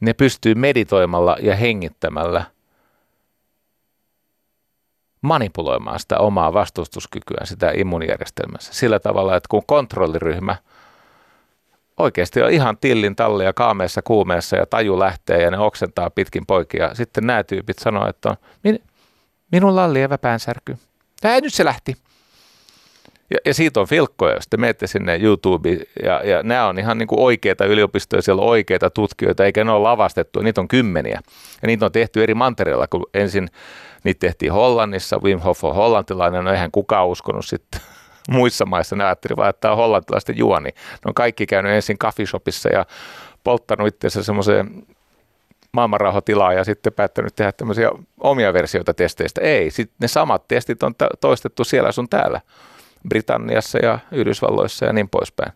ne 0.00 0.12
pystyy 0.12 0.54
meditoimalla 0.54 1.36
ja 1.40 1.56
hengittämällä 1.56 2.44
manipuloimaan 5.20 6.00
sitä 6.00 6.18
omaa 6.18 6.52
vastustuskykyä, 6.52 7.40
sitä 7.44 7.70
immunijärjestelmässä 7.74 8.74
sillä 8.74 8.98
tavalla, 8.98 9.36
että 9.36 9.48
kun 9.50 9.62
kontrolliryhmä– 9.66 10.56
oikeasti 11.96 12.42
on 12.42 12.50
ihan 12.50 12.78
tillin 12.78 13.16
tallia 13.16 13.52
kaameessa 13.52 14.02
kuumeessa 14.02 14.56
ja 14.56 14.66
taju 14.66 14.98
lähtee 14.98 15.42
ja 15.42 15.50
ne 15.50 15.58
oksentaa 15.58 16.10
pitkin 16.10 16.46
poikia. 16.46 16.94
Sitten 16.94 17.26
nämä 17.26 17.44
tyypit 17.44 17.78
sanoo, 17.78 18.08
että 18.08 18.28
on, 18.28 18.36
Min, 18.64 18.82
minulla 19.52 19.84
on 19.84 19.94
lievä 19.94 20.18
päänsärky. 20.18 20.76
Tää 21.20 21.40
nyt 21.40 21.54
se 21.54 21.64
lähti. 21.64 21.96
Ja, 23.30 23.38
ja 23.44 23.54
siitä 23.54 23.80
on 23.80 23.86
filkkoja, 23.86 24.34
jos 24.34 24.48
te 24.50 24.56
menette 24.56 24.86
sinne 24.86 25.18
YouTubeen, 25.22 25.80
ja, 26.02 26.20
ja 26.24 26.42
nämä 26.42 26.66
on 26.66 26.78
ihan 26.78 26.98
niin 26.98 27.06
kuin 27.06 27.20
oikeita 27.20 27.64
yliopistoja, 27.64 28.22
siellä 28.22 28.42
on 28.42 28.48
oikeita 28.48 28.90
tutkijoita, 28.90 29.44
eikä 29.44 29.64
ne 29.64 29.70
ole 29.70 29.82
lavastettu, 29.82 30.42
niitä 30.42 30.60
on 30.60 30.68
kymmeniä. 30.68 31.20
Ja 31.62 31.66
niitä 31.66 31.86
on 31.86 31.92
tehty 31.92 32.22
eri 32.22 32.34
mantereilla, 32.34 32.86
kun 32.86 33.06
ensin 33.14 33.48
niitä 34.04 34.18
tehtiin 34.18 34.52
Hollannissa, 34.52 35.20
Wim 35.22 35.40
Hof 35.40 35.64
on 35.64 35.74
hollantilainen, 35.74 36.44
no 36.44 36.52
eihän 36.52 36.70
kukaan 36.70 37.08
uskonut 37.08 37.46
sitten 37.46 37.80
muissa 38.30 38.66
maissa 38.66 38.96
ne 38.96 39.04
ajattelivat, 39.04 39.48
että 39.48 39.60
tämä 39.60 39.72
on 39.72 39.78
hollantilaisten 39.78 40.38
juoni. 40.38 40.68
Ne 40.68 41.06
on 41.06 41.14
kaikki 41.14 41.46
käynyt 41.46 41.72
ensin 41.72 41.98
coffeeshopissa 41.98 42.68
ja 42.68 42.86
polttanut 43.44 43.88
itseensä 43.88 44.22
semmoiseen 44.22 44.86
maailmanrauhatilaa 45.72 46.52
ja 46.52 46.64
sitten 46.64 46.92
päättänyt 46.92 47.36
tehdä 47.36 47.52
tämmöisiä 47.52 47.90
omia 48.20 48.52
versioita 48.52 48.94
testeistä. 48.94 49.40
Ei, 49.40 49.70
sitten 49.70 49.96
ne 50.00 50.08
samat 50.08 50.48
testit 50.48 50.82
on 50.82 50.94
toistettu 51.20 51.64
siellä 51.64 51.92
sun 51.92 52.08
täällä, 52.08 52.40
Britanniassa 53.08 53.78
ja 53.78 53.98
Yhdysvalloissa 54.12 54.86
ja 54.86 54.92
niin 54.92 55.08
poispäin. 55.08 55.52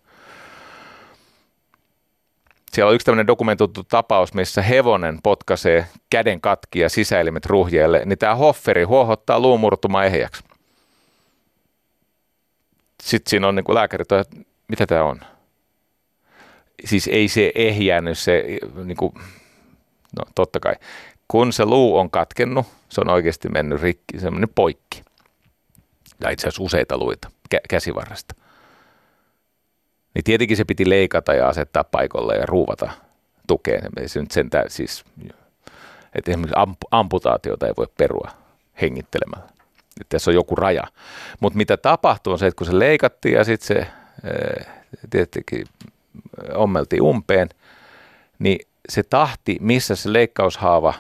Siellä 2.73 2.89
on 2.89 2.95
yksi 2.95 3.05
tämmöinen 3.05 3.27
dokumentoitu 3.27 3.85
tapaus, 3.85 4.35
missä 4.35 4.63
hevonen 4.63 5.19
potkaisee 5.23 5.87
käden 6.11 6.41
katki 6.41 6.79
ja 6.79 6.89
sisäelimet 6.89 7.47
ruhjeelle, 7.47 8.03
niin 8.05 8.19
tämä 8.19 8.35
Hofferi 8.35 8.85
huohottaa 8.85 9.41
luumurtuma 9.41 10.05
ehjäksi. 10.05 10.45
Sitten 13.03 13.31
siinä 13.31 13.49
on 13.49 13.55
niin 13.55 13.65
lääkäri, 13.69 14.03
että 14.03 14.25
mitä 14.69 14.87
tämä 14.87 15.05
on? 15.05 15.21
Siis 16.85 17.09
ei 17.09 17.29
se 17.29 17.53
ehjännyt 17.55 18.19
se, 18.19 18.45
niin 18.85 18.97
kuin, 18.97 19.15
no 20.17 20.23
totta 20.35 20.61
kai, 20.61 20.75
kun 21.29 21.53
se 21.53 21.65
luu 21.65 21.99
on 21.99 22.11
katkennut, 22.11 22.67
se 22.89 23.01
on 23.01 23.09
oikeasti 23.09 23.49
mennyt 23.49 23.83
rikki, 23.83 24.19
semmoinen 24.19 24.51
poikki. 24.55 25.03
Ja 26.21 26.31
itse 26.31 26.49
asiassa 26.49 26.63
useita 26.63 26.99
luita 26.99 27.31
kä- 27.55 27.61
käsivarresta 27.69 28.35
niin 30.15 30.25
tietenkin 30.25 30.57
se 30.57 30.65
piti 30.65 30.89
leikata 30.89 31.35
ja 31.35 31.49
asettaa 31.49 31.85
paikalle 31.85 32.37
ja 32.37 32.47
ruuvata 32.47 32.91
tukeen. 33.47 33.83
Se 34.07 34.21
nyt 34.21 34.31
sentään 34.31 34.71
siis, 34.71 35.05
että 36.15 36.31
esimerkiksi 36.31 36.57
amp- 36.57 36.89
amputaatiota 36.91 37.67
ei 37.67 37.73
voi 37.77 37.87
perua 37.97 38.31
hengittelemällä. 38.81 39.45
Että 40.01 40.09
tässä 40.17 40.31
on 40.31 40.35
joku 40.35 40.57
raja. 40.57 40.85
Mutta 41.41 41.57
mitä 41.57 41.77
tapahtuu 41.77 42.33
on 42.33 42.39
se, 42.39 42.47
että 42.47 42.59
kun 42.59 42.67
se 42.67 42.79
leikattiin 42.79 43.35
ja 43.35 43.45
sitten 43.45 43.67
se 43.67 43.87
tietenkin 45.11 45.67
ommeltiin 46.55 47.03
umpeen, 47.03 47.49
niin 48.39 48.67
se 48.89 49.03
tahti, 49.03 49.57
missä 49.61 49.97
se 49.97 50.13
leikkaushaava 50.13 50.95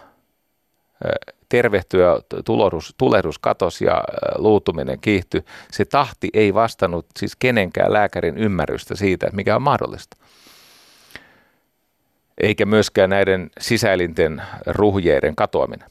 tervehtyä 1.50 2.16
tulehdus, 2.44 2.94
tulehdus 2.98 3.38
katos 3.38 3.80
ja 3.80 4.04
luutuminen 4.38 5.00
kiihtyi. 5.00 5.44
Se 5.70 5.84
tahti 5.84 6.28
ei 6.34 6.54
vastannut 6.54 7.06
siis 7.18 7.36
kenenkään 7.36 7.92
lääkärin 7.92 8.38
ymmärrystä 8.38 8.96
siitä, 8.96 9.30
mikä 9.32 9.56
on 9.56 9.62
mahdollista. 9.62 10.16
Eikä 12.42 12.66
myöskään 12.66 13.10
näiden 13.10 13.50
sisäelinten 13.60 14.42
ruhjeiden 14.66 15.36
katoaminen. 15.36 15.90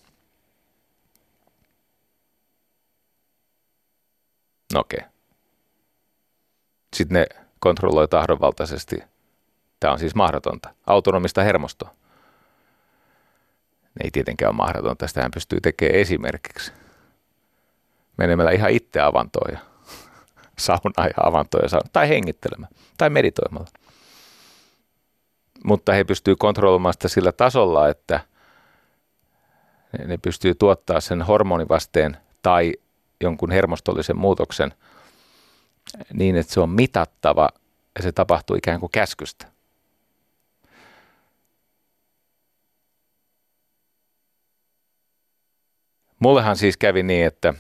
No 4.73 4.79
okei. 4.79 4.99
Okay. 4.99 5.09
Sitten 6.95 7.15
ne 7.15 7.25
kontrolloi 7.59 8.07
tahdonvaltaisesti. 8.07 8.97
Tämä 9.79 9.93
on 9.93 9.99
siis 9.99 10.15
mahdotonta. 10.15 10.69
Autonomista 10.87 11.43
hermostoa 11.43 11.99
ei 14.03 14.11
tietenkään 14.11 14.49
ole 14.49 14.55
mahdotonta. 14.55 15.05
hän 15.15 15.31
pystyy 15.33 15.61
tekemään 15.61 15.99
esimerkiksi 15.99 16.71
menemällä 18.17 18.51
ihan 18.51 18.71
itse 18.71 19.01
avantoon 19.01 19.53
ja 19.53 19.59
saunaan 20.57 21.07
ja 21.17 21.23
avantoon 21.23 21.63
ja 21.63 21.69
saunaan, 21.69 21.89
tai 21.93 22.09
hengittelemään 22.09 22.73
tai 22.97 23.09
meditoimalla. 23.09 23.69
Mutta 25.63 25.93
he 25.93 26.03
pystyy 26.03 26.35
kontrolloimaan 26.35 26.93
sitä 26.93 27.07
sillä 27.07 27.31
tasolla, 27.31 27.89
että 27.89 28.19
ne 30.05 30.17
pystyy 30.17 30.55
tuottaa 30.55 31.01
sen 31.01 31.21
hormonivasteen 31.21 32.17
tai 32.41 32.73
jonkun 33.21 33.51
hermostollisen 33.51 34.17
muutoksen 34.17 34.73
niin, 36.13 36.35
että 36.35 36.53
se 36.53 36.59
on 36.59 36.69
mitattava 36.69 37.49
ja 37.95 38.03
se 38.03 38.11
tapahtuu 38.11 38.55
ikään 38.55 38.79
kuin 38.79 38.91
käskystä. 38.91 39.47
Mullehan 46.19 46.55
siis 46.55 46.77
kävi 46.77 47.03
niin, 47.03 47.25
että 47.25 47.53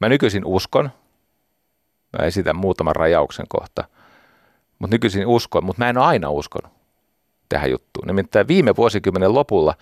mä 0.00 0.08
nykyisin 0.08 0.44
uskon, 0.44 0.90
mä 2.18 2.26
esitän 2.26 2.56
muutaman 2.56 2.96
rajauksen 2.96 3.46
kohta, 3.48 3.84
mutta 4.78 4.94
nykyisin 4.94 5.26
uskon, 5.26 5.64
mutta 5.64 5.82
mä 5.82 5.88
en 5.88 5.98
ole 5.98 6.06
aina 6.06 6.30
uskonut 6.30 6.72
tähän 7.48 7.70
juttuun. 7.70 8.06
Nimittäin 8.06 8.48
viime 8.48 8.76
vuosikymmenen 8.76 9.34
lopulla 9.34 9.74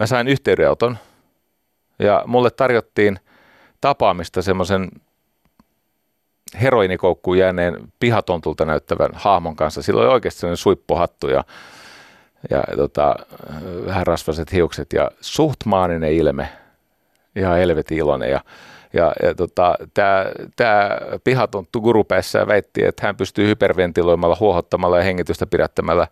mä 0.00 0.06
sain 0.06 0.28
yhteydenoton 0.28 0.98
ja 1.98 2.22
mulle 2.26 2.50
tarjottiin 2.50 3.20
tapaamista 3.80 4.42
semmoisen 4.42 4.88
heroinikoukkuun 6.60 7.38
jääneen 7.38 7.92
pihatontulta 8.00 8.64
näyttävän 8.64 9.10
hahmon 9.14 9.56
kanssa. 9.56 9.82
Sillä 9.82 10.00
oli 10.00 10.08
oikeasti 10.08 10.40
sellainen 10.40 10.56
suippohattu 10.56 11.28
ja 11.28 11.44
ja 12.50 12.62
tota, 12.76 13.16
vähän 13.86 14.06
rasvaset 14.06 14.52
hiukset 14.52 14.92
ja 14.92 15.10
suht 15.20 15.64
maaninen 15.64 16.12
ilme, 16.12 16.48
ihan 17.36 17.58
helvetin 17.58 17.98
iloinen. 17.98 18.30
Ja, 18.30 18.40
ja, 18.92 19.12
ja 19.22 19.34
tota, 19.34 19.74
tämä 20.56 20.96
pihatonttu 21.24 21.80
gurupäissä 21.80 22.46
väitti, 22.46 22.84
että 22.84 23.06
hän 23.06 23.16
pystyy 23.16 23.46
hyperventiloimalla, 23.46 24.36
huohottamalla 24.40 24.96
ja 24.96 25.04
hengitystä 25.04 25.46
pidättämällä 25.46 26.06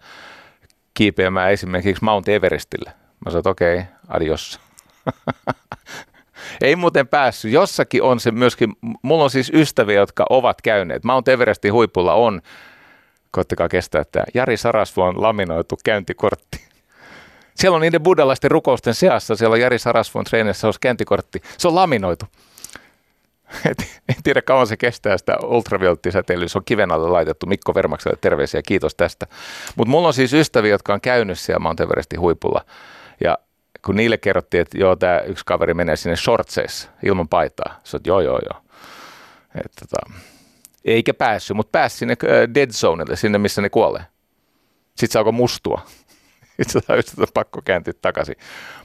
kiipeämään 0.94 1.52
esimerkiksi 1.52 2.04
Mount 2.04 2.28
Everestille. 2.28 2.92
Mä 3.24 3.30
sanoin, 3.30 3.48
okei, 3.48 3.78
okay, 3.78 3.86
adios. 4.08 4.60
Ei 6.60 6.76
muuten 6.76 7.08
päässyt. 7.08 7.52
Jossakin 7.52 8.02
on 8.02 8.20
se 8.20 8.30
myöskin, 8.30 8.72
mulla 9.02 9.24
on 9.24 9.30
siis 9.30 9.50
ystäviä, 9.54 10.00
jotka 10.00 10.26
ovat 10.30 10.62
käyneet. 10.62 11.04
Mount 11.04 11.28
Everestin 11.28 11.72
huipulla 11.72 12.14
on 12.14 12.40
koittakaa 13.36 13.68
kestää 13.68 14.04
tämä. 14.12 14.24
Jari 14.34 14.56
Sarasvuon 14.56 15.22
laminoitu 15.22 15.78
käyntikortti. 15.84 16.66
Siellä 17.54 17.74
on 17.74 17.80
niiden 17.80 18.02
buddhalaisten 18.02 18.50
rukousten 18.50 18.94
seassa, 18.94 19.36
siellä 19.36 19.54
on 19.54 19.60
Jari 19.60 19.78
Sarasvuon 19.78 20.24
treenissä 20.24 20.66
olisi 20.66 20.80
käyntikortti. 20.80 21.42
Se 21.58 21.68
on 21.68 21.74
laminoitu. 21.74 22.26
Et, 23.70 23.78
en 24.08 24.22
tiedä 24.22 24.42
kauan 24.42 24.66
se 24.66 24.76
kestää 24.76 25.18
sitä 25.18 25.36
ultraviolettisäteilyä. 25.42 26.48
Se 26.48 26.58
on 26.58 26.64
kiven 26.64 26.92
alle 26.92 27.08
laitettu. 27.08 27.46
Mikko 27.46 27.74
Vermakselle 27.74 28.18
terveisiä, 28.20 28.62
kiitos 28.62 28.94
tästä. 28.94 29.26
Mutta 29.76 29.90
mulla 29.90 30.08
on 30.08 30.14
siis 30.14 30.32
ystäviä, 30.32 30.70
jotka 30.70 30.94
on 30.94 31.00
käynyt 31.00 31.38
siellä 31.38 31.58
Mount 31.58 31.80
Everestin 31.80 32.20
huipulla. 32.20 32.64
Ja 33.24 33.38
kun 33.84 33.96
niille 33.96 34.18
kerrottiin, 34.18 34.60
että 34.60 34.78
joo, 34.78 34.96
tämä 34.96 35.20
yksi 35.20 35.44
kaveri 35.46 35.74
menee 35.74 35.96
sinne 35.96 36.16
shortseissa 36.16 36.90
ilman 37.02 37.28
paitaa. 37.28 37.80
On, 37.94 38.00
joo, 38.06 38.20
joo, 38.20 38.40
joo. 38.50 38.62
Että, 39.64 39.86
tota, 39.88 40.12
eikä 40.86 41.14
päässyt, 41.14 41.56
mutta 41.56 41.70
pääsi 41.70 41.96
sinne 41.96 42.16
äh, 42.24 42.54
dead 42.54 42.70
zonelle, 42.70 43.16
sinne 43.16 43.38
missä 43.38 43.62
ne 43.62 43.70
kuolee. 43.70 44.02
Sitten 44.88 45.12
se 45.12 45.18
alkoi 45.18 45.32
mustua. 45.32 45.80
Sitten 46.62 46.82
se 46.82 46.96
just 46.96 47.34
pakko 47.34 47.62
kääntyä 47.64 47.94
takaisin. 48.02 48.36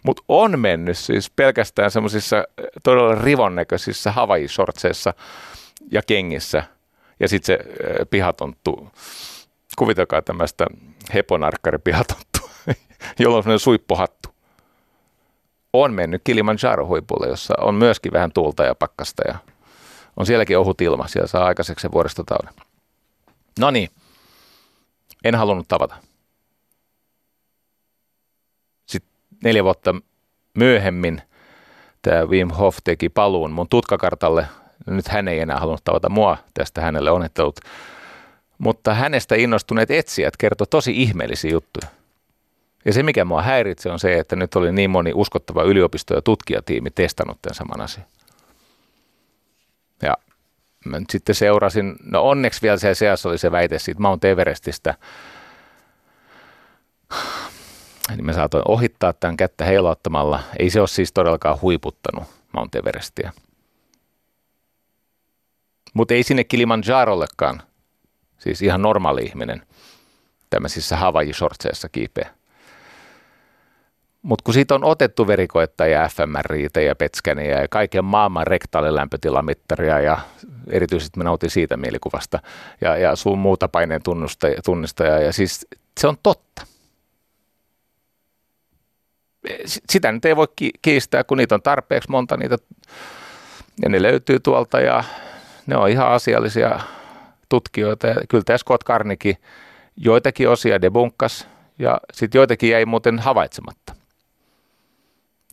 Mutta 0.03 0.23
on 0.27 0.59
mennyt 0.59 0.97
siis 0.97 1.29
pelkästään 1.29 1.91
semmoisissa 1.91 2.37
äh, 2.37 2.43
todella 2.83 3.15
rivon 3.15 3.55
näköisissä 3.55 4.11
Hawaii-shortseissa 4.11 5.13
ja 5.91 6.01
kengissä. 6.07 6.63
Ja 7.19 7.27
sitten 7.27 7.45
se 7.45 7.53
äh, 7.53 8.07
pihatonttu, 8.09 8.89
kuvitelkaa 9.77 10.21
tämmöistä 10.21 10.67
heponarkkari 11.13 11.77
pihatonttu, 11.77 12.39
jolla 13.19 13.37
on 13.37 13.43
semmoinen 13.43 13.59
suippohattu. 13.59 14.29
On 15.73 15.93
mennyt 15.93 16.21
Kilimanjaro-huipulle, 16.23 17.27
jossa 17.27 17.53
on 17.61 17.75
myöskin 17.75 18.11
vähän 18.11 18.31
tuulta 18.31 18.63
ja 18.63 18.75
pakkasta 18.75 19.23
ja 19.27 19.35
on 20.17 20.25
sielläkin 20.25 20.57
ohut 20.57 20.81
ilma, 20.81 21.07
siellä 21.07 21.27
saa 21.27 21.45
aikaiseksi 21.45 21.81
sen 21.81 21.91
vuoristotauden. 21.91 22.53
No 23.59 23.71
niin, 23.71 23.89
en 25.23 25.35
halunnut 25.35 25.67
tavata. 25.67 25.95
Sitten 28.85 29.11
neljä 29.43 29.63
vuotta 29.63 29.95
myöhemmin 30.53 31.21
tämä 32.01 32.25
Wim 32.25 32.49
Hof 32.49 32.77
teki 32.83 33.09
paluun 33.09 33.51
mun 33.51 33.69
tutkakartalle. 33.69 34.47
Nyt 34.87 35.07
hän 35.07 35.27
ei 35.27 35.39
enää 35.39 35.59
halunnut 35.59 35.83
tavata 35.83 36.09
mua, 36.09 36.37
tästä 36.53 36.81
hänelle 36.81 37.11
onnittelut. 37.11 37.59
Mutta 38.57 38.93
hänestä 38.93 39.35
innostuneet 39.35 39.91
etsijät 39.91 40.37
kertoi 40.37 40.67
tosi 40.67 41.01
ihmeellisiä 41.01 41.51
juttuja. 41.51 41.87
Ja 42.85 42.93
se, 42.93 43.03
mikä 43.03 43.25
mua 43.25 43.41
häiritsee, 43.41 43.91
on 43.91 43.99
se, 43.99 44.19
että 44.19 44.35
nyt 44.35 44.55
oli 44.55 44.71
niin 44.71 44.89
moni 44.89 45.11
uskottava 45.15 45.63
yliopisto- 45.63 46.15
ja 46.15 46.21
tutkijatiimi 46.21 46.91
testannut 46.91 47.37
tämän 47.41 47.55
saman 47.55 47.81
asian. 47.81 48.05
Ja 50.01 50.17
mä 50.85 50.99
nyt 50.99 51.09
sitten 51.09 51.35
seurasin, 51.35 51.95
no 52.03 52.21
onneksi 52.29 52.61
vielä 52.61 52.77
se 52.77 52.95
seassa 52.95 53.29
oli 53.29 53.37
se 53.37 53.51
väite 53.51 53.79
siitä 53.79 54.01
Mount 54.01 54.25
Everestistä, 54.25 54.95
niin 58.09 58.25
mä 58.25 58.33
saatoin 58.33 58.63
ohittaa 58.67 59.13
tämän 59.13 59.37
kättä 59.37 59.65
heilauttamalla. 59.65 60.43
Ei 60.59 60.69
se 60.69 60.79
ole 60.79 60.87
siis 60.87 61.11
todellakaan 61.11 61.61
huiputtanut 61.61 62.23
Mount 62.53 62.75
Everestia. 62.75 63.33
Mutta 65.93 66.13
ei 66.13 66.23
sinne 66.23 66.43
Kilimanjarollekaan, 66.43 67.61
siis 68.37 68.61
ihan 68.61 68.81
normaali 68.81 69.21
ihminen, 69.21 69.65
tämmöisissä 70.49 70.97
Hawaii-shortseissa 70.97 71.89
kiipeä. 71.91 72.40
Mutta 74.21 74.43
kun 74.43 74.53
siitä 74.53 74.75
on 74.75 74.83
otettu 74.83 75.27
verikoetta 75.27 75.85
ja 75.85 76.09
fMRIitä 76.09 76.81
ja 76.81 76.95
petskäniä 76.95 77.61
ja 77.61 77.67
kaiken 77.67 78.05
maailman 78.05 78.47
rektaalilämpötilamittaria 78.47 79.99
ja 79.99 80.19
erityisesti 80.67 81.19
mä 81.19 81.23
nautin 81.23 81.49
siitä 81.49 81.77
mielikuvasta 81.77 82.39
ja, 82.81 82.97
ja 82.97 83.15
sun 83.15 83.39
muuta 83.39 83.67
paineen 83.67 84.01
tunnistajaa 84.65 85.19
ja 85.19 85.33
siis 85.33 85.67
se 85.99 86.07
on 86.07 86.17
totta. 86.23 86.65
sitä 89.65 90.11
nyt 90.11 90.25
ei 90.25 90.35
voi 90.35 90.47
kiistää, 90.81 91.23
kun 91.23 91.37
niitä 91.37 91.55
on 91.55 91.61
tarpeeksi 91.61 92.11
monta 92.11 92.37
niitä 92.37 92.57
ja 93.81 93.89
ne 93.89 94.01
löytyy 94.01 94.39
tuolta 94.39 94.79
ja 94.79 95.03
ne 95.67 95.77
on 95.77 95.89
ihan 95.89 96.11
asiallisia 96.11 96.79
tutkijoita. 97.49 98.07
Ja 98.07 98.15
kyllä 98.29 98.43
tämä 98.43 98.57
Scott 98.57 98.83
Carnegie 98.83 99.37
joitakin 99.97 100.49
osia 100.49 100.81
debunkas 100.81 101.47
ja 101.79 101.99
sitten 102.13 102.39
joitakin 102.39 102.69
jäi 102.69 102.85
muuten 102.85 103.19
havaitsematta. 103.19 104.00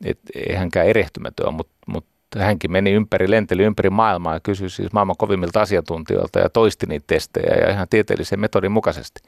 Et 0.04 0.18
ei 0.34 0.54
hänkään 0.56 0.86
erehtymätön 0.86 1.54
mutta 1.54 1.74
mut 1.86 2.06
hänkin 2.38 2.72
meni 2.72 2.92
ympäri, 2.92 3.30
lenteli 3.30 3.62
ympäri 3.62 3.90
maailmaa 3.90 4.34
ja 4.34 4.40
kysyi 4.40 4.70
siis 4.70 4.92
maailman 4.92 5.16
kovimmilta 5.16 5.60
asiantuntijoilta 5.60 6.38
ja 6.38 6.48
toisti 6.48 6.86
niitä 6.86 7.04
testejä 7.06 7.56
ja 7.56 7.70
ihan 7.70 7.88
tieteellisen 7.90 8.40
metodin 8.40 8.72
mukaisesti. 8.72 9.20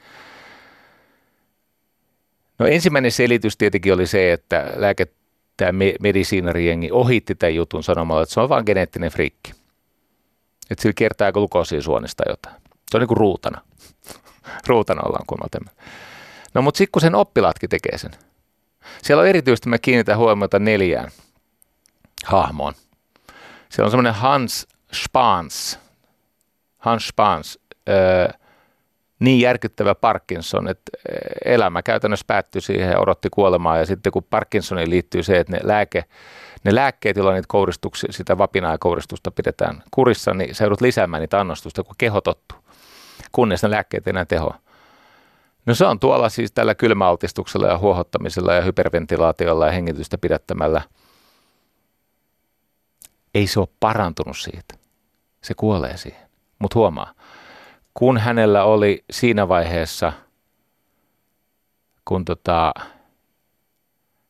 No 2.59 2.67
ensimmäinen 2.67 3.13
selitys 3.13 3.57
tietenkin 3.57 3.95
oli 3.95 4.07
se, 4.07 4.33
että 4.33 4.73
lääke, 4.77 5.07
tämä 5.57 5.73
medisiinarijengi 6.01 6.91
ohitti 6.93 7.35
tämän 7.35 7.55
jutun 7.55 7.83
sanomalla, 7.83 8.23
että 8.23 8.35
se 8.35 8.41
on 8.41 8.49
vain 8.49 8.65
geneettinen 8.67 9.11
friikki. 9.11 9.53
Että 10.71 10.83
sillä 10.83 10.95
kertaa 10.97 11.33
glukoosia 11.33 11.83
suonista 11.83 12.23
jotain. 12.29 12.57
Se 12.91 12.97
on 12.97 13.01
niin 13.01 13.09
kuin 13.09 13.19
ruutana. 13.19 13.61
ruutana 14.67 15.03
ollaan 15.03 15.25
kuulemma. 15.27 15.71
No 16.55 16.63
mutta 16.63 16.79
sitten 16.79 16.93
kun 16.93 17.03
sen 17.03 17.15
oppilaatkin 17.15 17.69
tekee 17.69 17.99
sen. 17.99 18.11
Siellä 19.03 19.21
on 19.21 19.29
erityisesti, 19.29 19.69
mä 19.69 19.79
kiinnitän 19.79 20.19
huomiota 20.19 20.59
neljään 20.59 21.11
hahmoon. 22.25 22.75
Siellä 23.69 23.87
on 23.87 23.91
semmoinen 23.91 24.15
Hans 24.15 24.69
Spans. 24.93 25.79
Hans 26.79 27.09
Spans. 27.09 27.59
Öö, 27.89 28.29
niin 29.21 29.41
järkyttävä 29.41 29.95
Parkinson, 29.95 30.69
että 30.69 30.93
elämä 31.45 31.83
käytännössä 31.83 32.25
päättyi 32.27 32.63
siihen 32.63 32.91
ja 32.91 32.99
odotti 32.99 33.29
kuolemaa. 33.31 33.79
Ja 33.79 33.87
sitten 33.87 34.13
kun 34.13 34.27
Parkinsoniin 34.31 34.91
liittyy 34.91 35.23
se, 35.23 35.39
että 35.39 35.53
ne, 35.53 35.61
lääke, 35.63 36.05
ne 36.65 36.75
lääkkeet, 36.75 37.17
joilla 37.17 37.33
niitä 37.33 37.49
kouristuksia, 37.49 38.13
sitä 38.13 38.39
vapinaa 38.39 38.73
ja 38.73 38.79
kouristusta 38.79 39.31
pidetään 39.31 39.83
kurissa, 39.91 40.35
niin 40.35 40.55
se 40.55 40.65
joudut 40.65 40.81
lisäämään 40.81 41.21
niitä 41.21 41.41
annostusta, 41.41 41.83
kun 41.83 41.95
keho 41.99 42.21
tottuu, 42.21 42.59
kunnes 43.33 43.63
ne 43.63 43.71
lääkkeet 43.71 44.09
enää 44.09 44.25
tehoa. 44.25 44.59
No 45.67 45.75
se 45.75 45.87
on 45.87 46.01
tuolla 46.01 46.29
siis 46.29 46.53
tällä 46.53 46.75
kylmäaltistuksella 46.75 47.67
ja 47.67 47.79
huohottamisella 47.79 48.55
ja 48.55 48.63
hyperventilaatiolla 48.63 49.67
ja 49.67 49.73
hengitystä 49.73 50.19
pidättämällä. 50.19 50.83
Ei 53.35 53.47
se 53.47 53.61
ole 53.61 53.69
parantunut 53.81 54.39
siitä. 54.39 54.75
Se 55.43 55.55
kuolee 55.55 55.97
siihen. 55.97 56.31
Mutta 56.59 56.79
huomaa, 56.79 57.15
kun 57.95 58.19
hänellä 58.19 58.65
oli 58.65 59.05
siinä 59.11 59.49
vaiheessa, 59.49 60.13
kun 62.05 62.25
tota, 62.25 62.75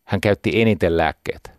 hän 0.05 0.21
käytti 0.21 0.61
eniten 0.61 0.97
lääkkeet, 0.97 1.51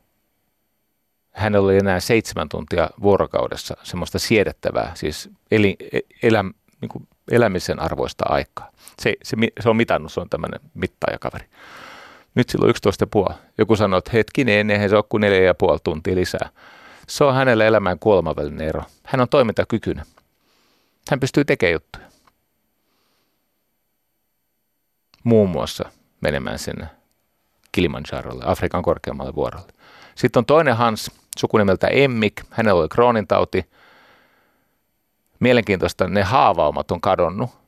hänellä 1.32 1.66
oli 1.66 1.78
enää 1.78 2.00
seitsemän 2.00 2.50
tuntia 2.50 2.90
vuorokaudessa 3.02 3.78
semmoista 3.84 4.20
siedettävää, 4.20 4.92
siis 4.96 5.30
eli, 5.52 5.78
elä, 6.24 6.44
niin 6.82 7.08
elämisen 7.32 7.80
arvoista 7.80 8.26
aikaa. 8.30 8.71
Se, 9.02 9.16
se, 9.24 9.38
se 9.60 9.70
on 9.70 9.76
mitannut, 9.76 10.12
se 10.12 10.20
on 10.20 10.30
tämmöinen 10.30 10.60
mittaajakaveri. 10.74 11.46
Nyt 12.36 12.50
silloin 12.50 12.74
11,5. 13.30 13.34
Joku 13.58 13.76
sanoi, 13.76 13.98
että 13.98 14.12
hetkinen, 14.14 14.72
eihän 14.72 14.90
se 14.90 14.96
ole 14.96 15.04
kuin 15.10 15.24
4,5 15.24 15.80
tuntia 15.84 16.16
lisää. 16.16 16.50
Se 17.08 17.24
on 17.24 17.36
hänelle 17.36 17.68
elämään 17.68 18.00
kuoleman 18.00 18.36
välinen 18.36 18.68
ero. 18.68 18.84
Hän 19.04 19.22
on 19.22 19.30
toimintakykyinen. 19.30 20.06
Hän 21.10 21.20
pystyy 21.20 21.46
tekemään 21.46 21.74
juttuja. 21.74 22.06
Muun 25.24 25.50
muassa 25.50 25.90
menemään 26.22 26.60
sinne 26.60 26.88
Kilimanjarolle, 27.72 28.44
Afrikan 28.46 28.84
korkeammalle 28.84 29.36
vuorolle. 29.36 29.74
Sitten 30.16 30.40
on 30.40 30.46
toinen 30.46 30.76
Hans, 30.78 31.12
sukunimeltä 31.38 31.88
Emmik. 31.88 32.34
Hänellä 32.50 32.80
oli 32.80 32.88
Crohnin 32.88 33.28
tauti. 33.28 33.66
Mielenkiintoista, 35.40 36.08
ne 36.08 36.24
haavaumat 36.24 36.92
on 36.92 37.02
kadonnut. 37.02 37.61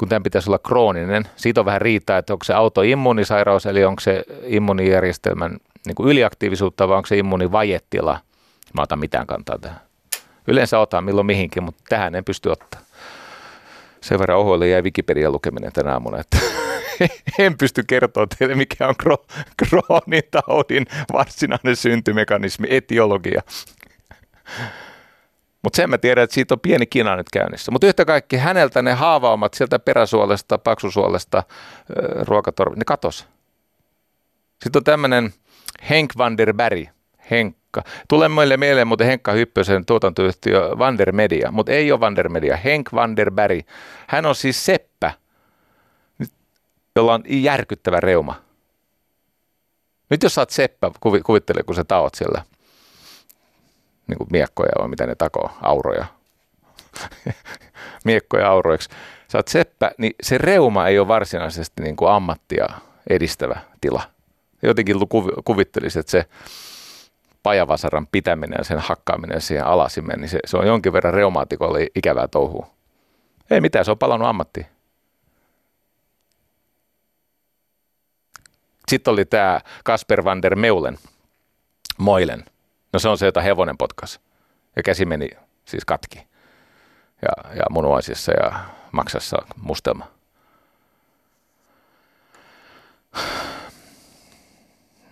Kun 0.00 0.08
tämän 0.08 0.22
pitäisi 0.22 0.50
olla 0.50 0.58
krooninen, 0.58 1.24
siitä 1.36 1.60
on 1.60 1.64
vähän 1.64 1.80
riittää, 1.80 2.18
että 2.18 2.32
onko 2.32 2.44
se 2.44 2.54
autoimmunisairaus, 2.54 3.66
eli 3.66 3.84
onko 3.84 4.00
se 4.00 4.24
immunijärjestelmän 4.44 5.56
niin 5.86 5.94
kuin 5.94 6.08
yliaktiivisuutta 6.08 6.88
vai 6.88 6.96
onko 6.96 7.06
se 7.06 7.18
immunivajetila. 7.18 8.20
Mä 8.74 8.82
otan 8.82 8.98
mitään 8.98 9.26
kantaa 9.26 9.58
tähän. 9.58 9.80
Yleensä 10.46 10.78
otan 10.78 11.04
milloin 11.04 11.26
mihinkin, 11.26 11.62
mutta 11.62 11.82
tähän 11.88 12.14
en 12.14 12.24
pysty 12.24 12.48
ottaa. 12.48 12.80
Sen 14.00 14.18
verran 14.18 14.38
ohoille 14.38 14.68
jäi 14.68 14.82
Wikipedia 14.82 15.30
lukeminen 15.30 15.72
tänä 15.72 15.92
aamuna, 15.92 16.20
että 16.20 16.38
en 17.38 17.58
pysty 17.58 17.82
kertoa 17.86 18.26
teille, 18.26 18.54
mikä 18.54 18.88
on 18.88 18.94
Crohnin 19.66 20.22
taudin 20.30 20.86
varsinainen 21.12 21.76
syntymekanismi, 21.76 22.66
etiologia. 22.70 23.42
Mutta 25.62 25.76
sen 25.76 25.90
mä 25.90 25.98
tiedän, 25.98 26.24
että 26.24 26.34
siitä 26.34 26.54
on 26.54 26.60
pieni 26.60 26.86
kina 26.86 27.16
nyt 27.16 27.26
käynnissä. 27.32 27.72
Mutta 27.72 27.86
yhtä 27.86 28.04
kaikki 28.04 28.36
häneltä 28.36 28.82
ne 28.82 28.92
haavaumat 28.92 29.54
sieltä 29.54 29.78
peräsuolesta, 29.78 30.58
paksusuolesta, 30.58 31.42
ruokatorvi, 32.26 32.76
ne 32.76 32.84
katos. 32.86 33.26
Sitten 34.62 34.80
on 34.80 34.84
tämmöinen 34.84 35.34
Henk 35.90 36.12
van 36.18 36.38
der 36.38 36.54
Berg, 36.54 36.88
Henkka. 37.30 37.82
Tulee 38.08 38.28
meille 38.28 38.56
mieleen 38.56 38.86
muuten 38.86 39.06
Henkka 39.06 39.32
Hyppösen 39.32 39.86
tuotantoyhtiö 39.86 40.78
Vander 40.78 41.12
Media, 41.12 41.50
mutta 41.52 41.72
ei 41.72 41.92
ole 41.92 42.00
Vander 42.00 42.28
Media, 42.28 42.56
Henk 42.56 42.92
van 42.92 43.16
der 43.16 43.30
Berg. 43.30 43.60
Hän 44.06 44.26
on 44.26 44.34
siis 44.34 44.66
seppä, 44.66 45.12
jolla 46.96 47.14
on 47.14 47.22
järkyttävä 47.26 48.00
reuma. 48.00 48.34
Nyt 50.10 50.22
jos 50.22 50.34
sä 50.34 50.40
oot 50.40 50.50
seppä, 50.50 50.90
kuvittele 51.24 51.62
kun 51.62 51.74
sä 51.74 51.84
taot 51.84 52.14
siellä 52.14 52.42
niin 54.10 54.18
kuin 54.18 54.28
miekkoja 54.32 54.72
vai 54.78 54.88
mitä 54.88 55.06
ne 55.06 55.14
takoo, 55.14 55.50
auroja. 55.62 56.06
miekkoja 58.04 58.48
auroiksi. 58.48 58.90
Sä 59.28 59.38
oot 59.38 59.48
seppä, 59.48 59.90
niin 59.98 60.14
se 60.22 60.38
reuma 60.38 60.88
ei 60.88 60.98
ole 60.98 61.08
varsinaisesti 61.08 61.82
niin 61.82 61.96
kuin 61.96 62.10
ammattia 62.10 62.66
edistävä 63.10 63.60
tila. 63.80 64.02
Jotenkin 64.62 64.96
kuvittelisin, 65.44 66.00
että 66.00 66.10
se 66.10 66.26
pajavasaran 67.42 68.06
pitäminen 68.06 68.56
ja 68.58 68.64
sen 68.64 68.78
hakkaaminen 68.78 69.40
siihen 69.40 69.66
alasimeen, 69.66 70.20
niin 70.20 70.28
se, 70.28 70.38
se 70.44 70.56
on 70.56 70.66
jonkin 70.66 70.92
verran 70.92 71.14
reumaatikolle 71.14 71.86
ikävää 71.94 72.28
touhua. 72.28 72.66
Ei 73.50 73.60
mitään, 73.60 73.84
se 73.84 73.90
on 73.90 73.98
palannut 73.98 74.28
ammattiin. 74.28 74.66
Sitten 78.88 79.12
oli 79.12 79.24
tämä 79.24 79.60
Kasper 79.84 80.24
van 80.24 80.42
der 80.42 80.56
Meulen, 80.56 80.98
Moilen. 81.98 82.44
No 82.92 82.98
se 82.98 83.08
on 83.08 83.18
se, 83.18 83.26
jota 83.26 83.40
hevonen 83.40 83.78
potkas. 83.78 84.20
Ja 84.76 84.82
käsi 84.82 85.04
meni 85.04 85.28
siis 85.64 85.84
katki. 85.84 86.18
Ja, 87.22 87.54
ja 87.54 87.64
munuaisissa 87.70 88.32
ja 88.32 88.60
maksassa 88.92 89.36
mustelma. 89.62 90.06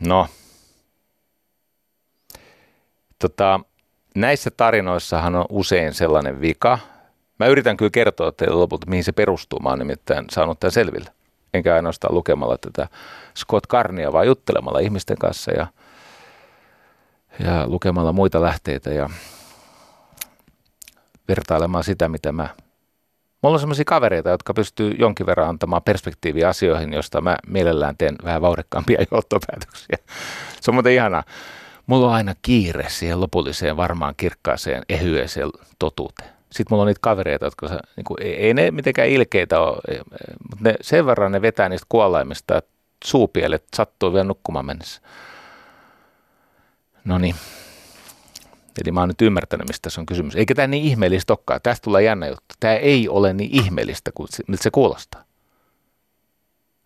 No. 0.00 0.28
Tota, 3.18 3.60
näissä 4.14 4.50
tarinoissahan 4.50 5.34
on 5.34 5.46
usein 5.48 5.94
sellainen 5.94 6.40
vika. 6.40 6.78
Mä 7.38 7.46
yritän 7.46 7.76
kyllä 7.76 7.90
kertoa 7.90 8.32
teille 8.32 8.56
lopulta, 8.56 8.86
mihin 8.86 9.04
se 9.04 9.12
perustuu. 9.12 9.60
Mä 9.60 9.68
oon 9.68 9.78
nimittäin 9.78 10.24
saanut 10.30 10.60
tämän 10.60 10.72
selville. 10.72 11.10
Enkä 11.54 11.74
ainoastaan 11.74 12.14
lukemalla 12.14 12.58
tätä 12.58 12.88
Scott 13.36 13.66
Carnia, 13.66 14.12
vaan 14.12 14.26
juttelemalla 14.26 14.78
ihmisten 14.78 15.18
kanssa 15.18 15.50
ja, 15.50 15.66
ja 17.44 17.66
lukemalla 17.66 18.12
muita 18.12 18.42
lähteitä 18.42 18.90
ja 18.90 19.10
vertailemaan 21.28 21.84
sitä, 21.84 22.08
mitä 22.08 22.32
mä 22.32 22.48
Mulla 23.42 23.54
on 23.54 23.60
sellaisia 23.60 23.84
kavereita, 23.84 24.30
jotka 24.30 24.54
pystyy 24.54 24.94
jonkin 24.98 25.26
verran 25.26 25.48
antamaan 25.48 25.82
perspektiiviä 25.82 26.48
asioihin, 26.48 26.92
josta 26.92 27.20
mä 27.20 27.36
mielellään 27.46 27.96
teen 27.96 28.16
vähän 28.24 28.42
vauhdikkaampia 28.42 29.04
johtopäätöksiä. 29.12 29.98
Se 30.60 30.70
on 30.70 30.74
muuten 30.74 30.92
ihanaa. 30.92 31.24
Mulla 31.86 32.06
on 32.06 32.12
aina 32.12 32.34
kiire 32.42 32.86
siihen 32.88 33.20
lopulliseen, 33.20 33.76
varmaan 33.76 34.14
kirkkaaseen, 34.16 34.82
ehyeseen 34.88 35.50
totuuteen. 35.78 36.30
Sitten 36.50 36.66
mulla 36.70 36.82
on 36.82 36.86
niitä 36.86 36.98
kavereita, 37.02 37.44
jotka 37.44 37.68
niin 37.96 38.04
kuin, 38.04 38.22
ei, 38.22 38.54
ne 38.54 38.70
mitenkään 38.70 39.08
ilkeitä 39.08 39.60
ole, 39.60 39.80
mutta 40.50 40.64
ne, 40.64 40.74
sen 40.80 41.06
verran 41.06 41.32
ne 41.32 41.42
vetää 41.42 41.68
niistä 41.68 41.86
kuollaimista, 41.88 42.56
että 42.56 42.70
suupielet 43.04 43.64
sattuu 43.76 44.12
vielä 44.12 44.24
nukkumaan 44.24 44.66
mennessä. 44.66 45.02
No 47.08 47.18
niin. 47.18 47.34
Eli 48.82 48.92
mä 48.92 49.00
oon 49.00 49.08
nyt 49.08 49.22
ymmärtänyt, 49.22 49.68
mistä 49.68 49.82
tässä 49.82 50.00
on 50.00 50.06
kysymys. 50.06 50.36
Eikä 50.36 50.54
tämä 50.54 50.66
niin 50.66 50.84
ihmeellistä 50.84 51.32
olekaan. 51.32 51.60
Tästä 51.62 51.84
tulee 51.84 52.02
jännä 52.02 52.26
juttu. 52.26 52.54
Tämä 52.60 52.74
ei 52.74 53.08
ole 53.08 53.32
niin 53.32 53.50
ihmeellistä 53.52 54.10
kuin 54.14 54.28
miltä 54.48 54.62
se 54.62 54.70
kuulostaa. 54.70 55.24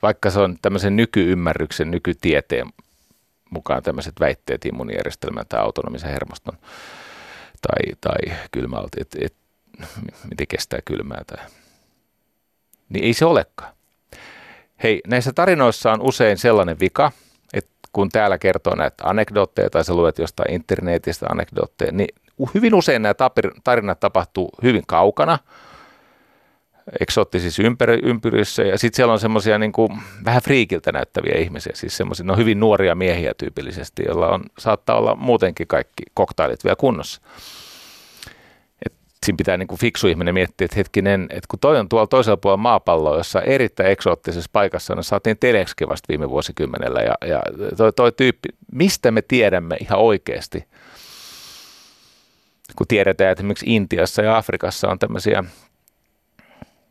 Vaikka 0.02 0.30
se 0.30 0.40
on 0.40 0.58
tämmöisen 0.62 0.96
nykyymmärryksen, 0.96 1.90
nykytieteen 1.90 2.66
mukaan 3.50 3.82
tämmöiset 3.82 4.14
väitteet 4.20 4.64
immunijärjestelmän 4.64 5.46
tai 5.48 5.60
autonomisen 5.60 6.10
hermoston 6.10 6.58
tai, 7.62 7.94
tai 8.00 8.36
kylmältä, 8.50 8.96
että 9.00 9.18
et, 9.20 9.34
miten 10.30 10.46
kestää 10.46 10.80
kylmää. 10.84 11.22
Tai. 11.26 11.46
Niin 12.88 13.04
ei 13.04 13.14
se 13.14 13.24
olekaan. 13.24 13.74
Hei, 14.82 15.00
näissä 15.06 15.32
tarinoissa 15.32 15.92
on 15.92 16.00
usein 16.00 16.38
sellainen 16.38 16.80
vika, 16.80 17.12
kun 17.92 18.08
täällä 18.08 18.38
kertoo 18.38 18.74
näitä 18.74 19.04
anekdootteja 19.04 19.70
tai 19.70 19.84
sä 19.84 19.94
luet 19.94 20.18
jostain 20.18 20.54
internetistä 20.54 21.26
anekdootteja, 21.30 21.92
niin 21.92 22.08
hyvin 22.54 22.74
usein 22.74 23.02
nämä 23.02 23.14
tarinat 23.64 24.00
tapahtuu 24.00 24.50
hyvin 24.62 24.82
kaukana, 24.86 25.38
eksoottisissa 27.00 27.62
ympäri, 27.62 27.98
ympyryissä 28.02 28.62
ja 28.62 28.78
sitten 28.78 28.96
siellä 28.96 29.12
on 29.12 29.20
semmoisia 29.20 29.58
niin 29.58 29.72
vähän 30.24 30.42
friikiltä 30.42 30.92
näyttäviä 30.92 31.38
ihmisiä, 31.38 31.72
siis 31.74 31.96
semmoisia, 31.96 32.26
ne 32.26 32.32
on 32.32 32.38
hyvin 32.38 32.60
nuoria 32.60 32.94
miehiä 32.94 33.34
tyypillisesti, 33.34 34.02
joilla 34.06 34.28
on, 34.28 34.44
saattaa 34.58 34.98
olla 34.98 35.14
muutenkin 35.14 35.66
kaikki 35.66 36.02
koktailit 36.14 36.64
vielä 36.64 36.76
kunnossa 36.76 37.22
siinä 39.26 39.36
pitää 39.36 39.56
niin 39.56 39.68
kuin 39.68 39.78
fiksu 39.78 40.08
ihminen 40.08 40.34
miettiä, 40.34 40.64
että 40.64 40.76
hetkinen, 40.76 41.26
että 41.30 41.46
kun 41.48 41.58
toi 41.58 41.78
on 41.78 41.88
tuolla 41.88 42.06
toisella 42.06 42.36
puolella 42.36 42.62
maapalloa, 42.62 43.16
jossa 43.16 43.42
erittäin 43.42 43.90
eksoottisessa 43.90 44.50
paikassa, 44.52 44.94
niin 44.94 45.04
saatiin 45.04 45.38
teleksikin 45.40 45.88
vasta 45.88 46.08
viime 46.08 46.30
vuosikymmenellä, 46.30 47.00
ja, 47.00 47.14
ja 47.26 47.42
toi, 47.76 47.92
toi 47.92 48.12
tyyppi, 48.12 48.48
mistä 48.72 49.10
me 49.10 49.22
tiedämme 49.22 49.76
ihan 49.80 49.98
oikeasti, 49.98 50.64
kun 52.76 52.86
tiedetään, 52.86 53.32
että 53.32 53.40
esimerkiksi 53.40 53.74
Intiassa 53.74 54.22
ja 54.22 54.36
Afrikassa 54.36 54.88
on 54.88 54.98
tämmöisiä 54.98 55.44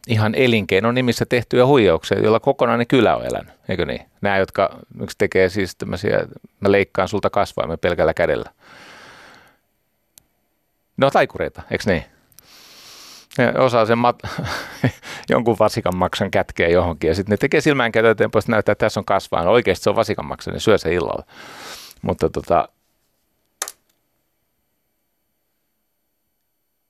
ihan 0.08 0.36
elinkeinon 0.36 0.96
nimissä 0.96 1.26
tehtyjä 1.26 1.66
huijauksia, 1.66 2.20
joilla 2.20 2.40
kokonainen 2.40 2.88
kylä 2.88 3.16
on 3.16 3.26
elänyt, 3.26 3.54
eikö 3.70 3.86
niin? 3.86 4.02
Nämä, 4.22 4.38
jotka 4.38 4.80
miksi 4.94 5.18
tekee 5.18 5.50
siis 5.50 5.76
tämmöisiä, 5.76 6.26
mä 6.60 6.72
leikkaan 6.72 7.08
sulta 7.08 7.30
kasvaimme 7.30 7.78
pelkällä 7.78 8.14
kädellä. 8.14 8.50
Ne 10.98 11.06
on 11.06 11.12
taikureita, 11.12 11.62
eikö 11.72 11.84
niin? 11.88 12.04
Ne 13.38 13.54
osaa 13.58 13.86
sen 13.86 13.98
mat- 13.98 14.42
jonkun 15.30 15.60
vasikan 15.60 15.96
maksan 15.96 16.32
kätkeä 16.32 16.68
johonkin 16.70 17.08
ja 17.08 17.16
sitten 17.16 17.34
ne 17.34 17.38
tekee 17.38 17.62
silmään 17.62 17.92
käteen 17.92 18.32
pois 18.32 18.48
näyttää, 18.48 18.72
että 18.74 18.86
tässä 18.86 19.00
on 19.00 19.06
kasvaa. 19.06 19.44
No 19.44 19.52
oikeasti 19.52 19.84
se 19.84 19.90
on 19.90 19.96
vasikan 19.96 20.26
maksan, 20.26 20.54
ne 20.54 20.60
syö 20.60 20.78
se 20.78 20.94
illalla. 20.94 21.24
Mutta 22.02 22.30
tota, 22.30 22.70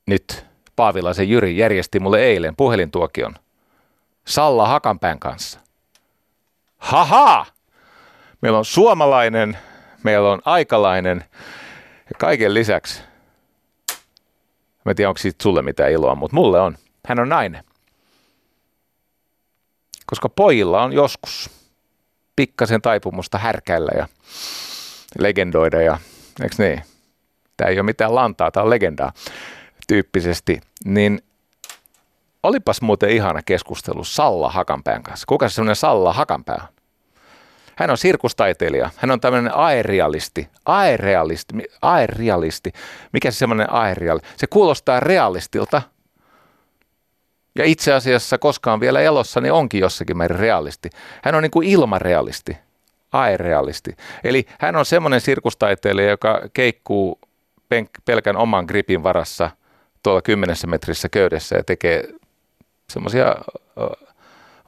nyt 0.06 0.46
Paavilaisen 0.76 1.28
Jyri 1.28 1.56
järjesti 1.56 2.00
mulle 2.00 2.20
eilen 2.20 2.56
puhelintuokion 2.56 3.34
Salla 4.26 4.68
Hakanpään 4.68 5.18
kanssa. 5.18 5.60
Haha! 6.78 7.46
Meillä 8.40 8.58
on 8.58 8.64
suomalainen, 8.64 9.58
meillä 10.02 10.30
on 10.30 10.42
aikalainen 10.44 11.24
ja 12.04 12.16
kaiken 12.18 12.54
lisäksi 12.54 13.02
Mä 14.84 14.90
en 14.90 14.96
tiedä, 14.96 15.08
onko 15.08 15.18
siitä 15.18 15.42
sulle 15.42 15.62
mitään 15.62 15.92
iloa, 15.92 16.14
mutta 16.14 16.34
mulle 16.34 16.60
on. 16.60 16.76
Hän 17.06 17.18
on 17.18 17.28
nainen. 17.28 17.64
Koska 20.06 20.28
pojilla 20.28 20.82
on 20.82 20.92
joskus 20.92 21.50
pikkasen 22.36 22.82
taipumusta 22.82 23.38
härkäillä 23.38 23.92
ja 23.96 24.08
legendoida 25.18 25.82
ja, 25.82 25.98
eikö 26.42 26.54
niin? 26.58 26.82
Tämä 27.56 27.70
ei 27.70 27.76
ole 27.76 27.82
mitään 27.82 28.14
lantaa, 28.14 28.50
tämä 28.50 28.64
on 28.64 28.70
legendaa 28.70 29.12
tyyppisesti. 29.86 30.60
Niin 30.84 31.22
olipas 32.42 32.82
muuten 32.82 33.10
ihana 33.10 33.42
keskustelu 33.42 34.04
Salla 34.04 34.50
Hakanpään 34.50 35.02
kanssa. 35.02 35.24
Kuka 35.28 35.48
se 35.48 35.54
semmoinen 35.54 35.76
Salla 35.76 36.12
Hakanpää 36.12 36.68
on? 36.68 36.81
Hän 37.82 37.90
on 37.90 37.98
sirkustaiteilija. 37.98 38.90
Hän 38.96 39.10
on 39.10 39.20
tämmöinen 39.20 39.54
aerealisti. 39.54 40.48
Aerealisti. 40.64 41.54
Aerealisti. 41.82 42.72
Mikä 43.12 43.30
se 43.30 43.38
semmoinen 43.38 43.72
aerealisti? 43.72 44.28
Se 44.36 44.46
kuulostaa 44.46 45.00
realistilta. 45.00 45.82
Ja 47.58 47.64
itse 47.64 47.92
asiassa 47.92 48.38
koskaan 48.38 48.80
vielä 48.80 49.00
elossa, 49.00 49.40
niin 49.40 49.52
onkin 49.52 49.80
jossakin 49.80 50.16
määrin 50.16 50.38
realisti. 50.38 50.90
Hän 51.22 51.34
on 51.34 51.42
niin 51.42 51.50
kuin 51.50 51.68
ilmarealisti. 51.68 52.56
Aerealisti. 53.12 53.96
Eli 54.24 54.46
hän 54.58 54.76
on 54.76 54.84
semmoinen 54.84 55.20
sirkustaiteilija, 55.20 56.10
joka 56.10 56.40
keikkuu 56.52 57.18
pelkän 58.04 58.36
oman 58.36 58.64
gripin 58.64 59.02
varassa 59.02 59.50
tuolla 60.02 60.22
kymmenessä 60.22 60.66
metrissä 60.66 61.08
köydessä 61.08 61.56
ja 61.56 61.64
tekee 61.64 62.08
semmoisia 62.90 63.36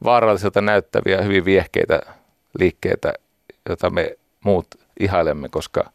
vaarallisilta 0.05 0.61
näyttäviä, 0.61 1.23
hyvin 1.23 1.45
viehkeitä 1.45 2.01
liikkeitä, 2.59 3.13
joita 3.69 3.91
me 3.91 4.19
muut 4.45 4.67
ihailemme, 5.01 5.49
koska 5.49 5.91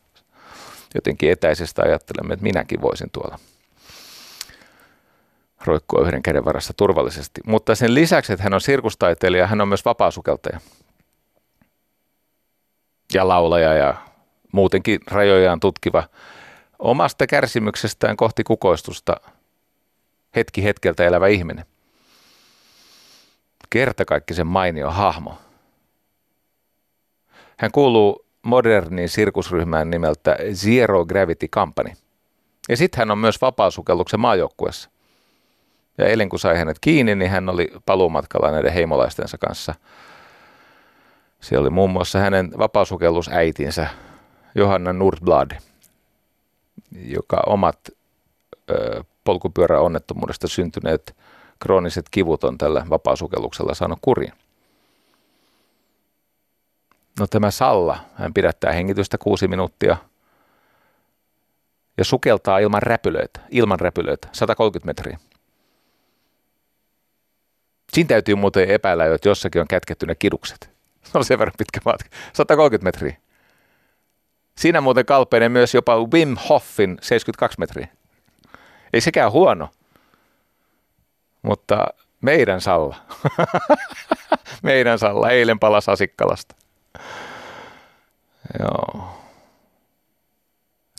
jotenkin 0.95 1.31
etäisestä 1.31 1.81
ajattelemme, 1.81 2.33
että 2.33 2.43
minäkin 2.43 2.81
voisin 2.81 3.09
tuolla 3.11 3.39
roikkua 5.65 6.01
yhden 6.01 6.23
käden 6.23 6.45
varassa 6.45 6.73
turvallisesti. 6.77 7.41
Mutta 7.45 7.75
sen 7.75 7.93
lisäksi, 7.93 8.33
että 8.33 8.43
hän 8.43 8.53
on 8.53 8.61
sirkustaiteilija, 8.61 9.47
hän 9.47 9.61
on 9.61 9.67
myös 9.67 9.85
vapaasukeltaja 9.85 10.59
ja 13.13 13.27
laulaja 13.27 13.73
ja 13.73 13.95
muutenkin 14.51 14.99
rajojaan 15.07 15.59
tutkiva 15.59 16.03
omasta 16.79 17.27
kärsimyksestään 17.27 18.17
kohti 18.17 18.43
kukoistusta 18.43 19.15
hetki 20.35 20.63
hetkeltä 20.63 21.05
elävä 21.05 21.27
ihminen. 21.27 21.65
Kertakaikkisen 23.69 24.47
mainio 24.47 24.91
hahmo– 24.91 25.37
hän 27.59 27.71
kuuluu 27.71 28.25
moderniin 28.41 29.09
sirkusryhmään 29.09 29.89
nimeltä 29.89 30.37
Zero 30.53 31.05
Gravity 31.05 31.47
Company. 31.47 31.89
Ja 32.69 32.77
sitten 32.77 32.97
hän 32.97 33.11
on 33.11 33.17
myös 33.17 33.41
vapaasukelluksen 33.41 34.19
maajoukkuessa. 34.19 34.89
Ja 35.97 36.05
eilen 36.05 36.29
kun 36.29 36.39
sai 36.39 36.57
hänet 36.57 36.77
kiinni, 36.81 37.15
niin 37.15 37.31
hän 37.31 37.49
oli 37.49 37.71
paluumatkalla 37.85 38.51
näiden 38.51 38.73
heimolaistensa 38.73 39.37
kanssa. 39.37 39.75
Se 41.39 41.57
oli 41.57 41.69
muun 41.69 41.89
muassa 41.89 42.19
hänen 42.19 42.51
vapaasukellusäitinsä 42.57 43.87
Johanna 44.55 44.93
Nordblad, 44.93 45.51
joka 46.91 47.43
omat 47.47 47.79
ö, 48.69 49.03
polkupyöräonnettomuudesta 49.23 50.47
syntyneet 50.47 51.15
krooniset 51.59 52.05
kivut 52.11 52.43
on 52.43 52.57
tällä 52.57 52.85
vapaasukelluksella 52.89 53.73
saanut 53.73 53.99
kuriin. 54.01 54.33
No 57.19 57.27
tämä 57.27 57.51
Salla, 57.51 57.99
hän 58.15 58.33
pidättää 58.33 58.71
hengitystä 58.71 59.17
kuusi 59.17 59.47
minuuttia 59.47 59.97
ja 61.97 62.05
sukeltaa 62.05 62.59
ilman 62.59 62.83
räpylöitä, 62.83 63.39
ilman 63.49 63.79
räpylöitä, 63.79 64.27
130 64.31 64.89
metriä. 64.89 65.19
Siinä 67.93 68.07
täytyy 68.07 68.35
muuten 68.35 68.69
epäillä 68.69 69.05
että 69.05 69.29
jossakin 69.29 69.61
on 69.61 69.67
kätketty 69.67 70.05
ne 70.05 70.15
kidukset. 70.15 70.69
Se 71.03 71.17
on 71.17 71.25
sen 71.25 71.39
verran 71.39 71.53
pitkä 71.57 71.79
matka. 71.85 72.09
130 72.33 72.85
metriä. 72.87 73.17
Siinä 74.57 74.81
muuten 74.81 75.05
kalpeenee 75.05 75.49
myös 75.49 75.73
jopa 75.73 75.95
Wim 76.13 76.37
Hoffin 76.49 76.97
72 77.01 77.59
metriä. 77.59 77.87
Ei 78.93 79.01
sekään 79.01 79.31
huono, 79.31 79.69
mutta 81.41 81.87
meidän 82.21 82.61
Salla, 82.61 82.95
meidän 84.63 84.99
Salla 84.99 85.29
eilen 85.29 85.59
palasi 85.59 85.91
Asikkalasta. 85.91 86.55
Joo. 88.59 89.19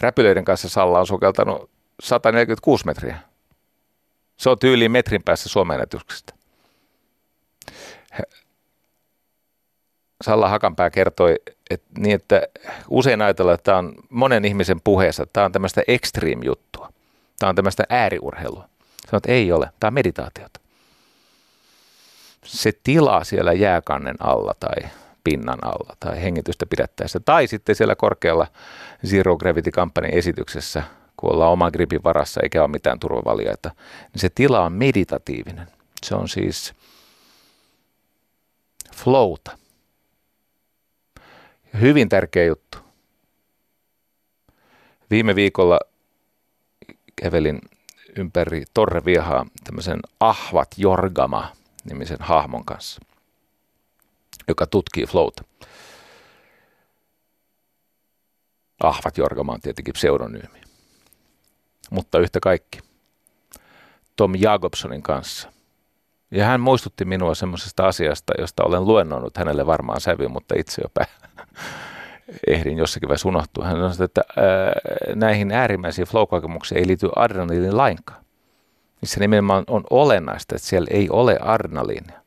Räpylöiden 0.02 0.44
kanssa 0.44 0.68
Salla 0.68 1.00
on 1.00 1.06
sukeltanut 1.06 1.70
146 2.02 2.86
metriä. 2.86 3.18
Se 4.36 4.50
on 4.50 4.58
tyyliin 4.58 4.90
metrin 4.90 5.22
päässä 5.22 5.48
Suomen 5.48 5.74
ennätyksestä. 5.74 6.34
Salla 10.24 10.48
Hakanpää 10.48 10.90
kertoi, 10.90 11.36
että, 11.70 11.88
niin, 11.98 12.14
että 12.14 12.42
usein 12.88 13.22
ajatellaan, 13.22 13.54
että 13.54 13.64
tämä 13.64 13.78
on 13.78 13.94
monen 14.08 14.44
ihmisen 14.44 14.80
puheessa, 14.80 15.22
että 15.22 15.32
tämä 15.32 15.46
on 15.46 15.52
tämmöistä 15.52 15.82
extreme-juttua. 15.88 16.92
Tämä 17.38 17.50
on 17.50 17.56
tämmöistä 17.56 17.84
ääriurheilua. 17.88 18.68
Sanoit, 19.06 19.24
että 19.24 19.32
ei 19.32 19.52
ole, 19.52 19.70
tämä 19.80 19.88
on 19.88 19.94
meditaatiota. 19.94 20.60
Se 22.44 22.72
tila 22.84 23.24
siellä 23.24 23.52
jääkannen 23.52 24.16
alla 24.20 24.54
tai 24.60 24.90
pinnan 25.24 25.58
alla 25.62 25.96
tai 26.00 26.22
hengitystä 26.22 26.66
pidättäessä. 26.66 27.20
Tai 27.20 27.46
sitten 27.46 27.74
siellä 27.74 27.96
korkealla 27.96 28.46
Zero 29.06 29.36
Gravity 29.36 29.70
Company 29.70 30.08
esityksessä, 30.12 30.82
kun 31.16 31.32
ollaan 31.32 31.52
oman 31.52 31.70
gripin 31.72 32.04
varassa 32.04 32.40
eikä 32.42 32.62
ole 32.62 32.70
mitään 32.70 33.00
turvavalioita, 33.00 33.70
niin 34.12 34.20
se 34.20 34.28
tila 34.28 34.64
on 34.64 34.72
meditatiivinen. 34.72 35.66
Se 36.04 36.14
on 36.14 36.28
siis 36.28 36.74
flowta. 38.94 39.58
Hyvin 41.80 42.08
tärkeä 42.08 42.44
juttu. 42.44 42.78
Viime 45.10 45.34
viikolla 45.34 45.80
kävelin 47.16 47.60
ympäri 48.16 48.64
Torreviehaa 48.74 49.46
tämmöisen 49.64 50.00
Ahvat 50.20 50.68
Jorgama 50.76 51.52
nimisen 51.84 52.18
hahmon 52.20 52.64
kanssa 52.64 53.00
joka 54.48 54.66
tutkii 54.66 55.06
flowta. 55.06 55.44
Ahvat 58.82 59.18
Jorgama 59.18 59.52
on 59.52 59.60
tietenkin 59.60 59.94
pseudonyymi. 59.94 60.60
Mutta 61.90 62.18
yhtä 62.18 62.40
kaikki. 62.40 62.78
Tom 64.16 64.32
Jacobsonin 64.38 65.02
kanssa. 65.02 65.52
Ja 66.30 66.44
hän 66.44 66.60
muistutti 66.60 67.04
minua 67.04 67.34
semmoisesta 67.34 67.86
asiasta, 67.86 68.32
josta 68.38 68.64
olen 68.64 68.84
luennoinut 68.84 69.36
hänelle 69.36 69.66
varmaan 69.66 70.00
sävy, 70.00 70.28
mutta 70.28 70.54
itse 70.58 70.82
jo 70.82 71.04
ehdin 72.54 72.78
jossakin 72.78 73.08
vaiheessa 73.08 73.28
unohtua. 73.28 73.64
Hän 73.64 73.76
sanoi, 73.92 74.04
että 74.04 74.20
ää, 74.36 74.72
näihin 75.14 75.52
äärimmäisiin 75.52 76.08
flow 76.08 76.28
ei 76.74 76.86
liity 76.86 77.08
adrenaliini 77.16 77.72
lainkaan. 77.72 78.24
Missä 79.00 79.20
nimenomaan 79.20 79.64
on 79.66 79.84
olennaista, 79.90 80.56
että 80.56 80.68
siellä 80.68 80.88
ei 80.90 81.10
ole 81.10 81.38
adrenaliinia, 81.42 82.20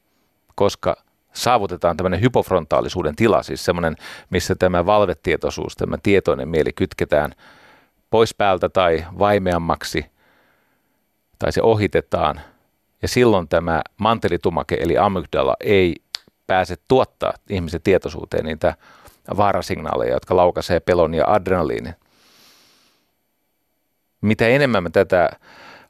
koska 0.55 0.95
saavutetaan 1.33 1.97
tämmöinen 1.97 2.21
hypofrontaalisuuden 2.21 3.15
tila, 3.15 3.43
siis 3.43 3.65
semmoinen, 3.65 3.95
missä 4.29 4.55
tämä 4.55 4.85
valvetietoisuus, 4.85 5.75
tämä 5.75 5.97
tietoinen 6.03 6.49
mieli 6.49 6.73
kytketään 6.73 7.31
pois 8.09 8.33
päältä 8.33 8.69
tai 8.69 9.05
vaimeammaksi, 9.19 10.05
tai 11.39 11.51
se 11.51 11.61
ohitetaan, 11.61 12.41
ja 13.01 13.07
silloin 13.07 13.47
tämä 13.47 13.81
mantelitumake 13.97 14.77
eli 14.79 14.97
amygdala 14.97 15.55
ei 15.59 15.95
pääse 16.47 16.75
tuottaa 16.87 17.33
ihmisen 17.49 17.81
tietoisuuteen 17.81 18.45
niitä 18.45 18.75
vaarasignaaleja, 19.37 20.13
jotka 20.13 20.35
laukaisee 20.35 20.79
pelon 20.79 21.13
ja 21.13 21.25
adrenaliinin. 21.27 21.95
Mitä 24.21 24.47
enemmän 24.47 24.83
mä 24.83 24.89
tätä 24.89 25.29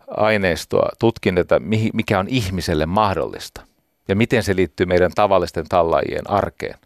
aineistoa 0.08 0.90
tutkin, 1.00 1.38
että 1.38 1.62
mikä 1.94 2.20
on 2.20 2.28
ihmiselle 2.28 2.86
mahdollista 2.86 3.62
ja 4.08 4.16
miten 4.16 4.44
se 4.44 4.56
liittyy 4.56 4.86
meidän 4.86 5.12
tavallisten 5.16 5.70
tallaajien 5.70 6.30
arkeen, 6.30 6.80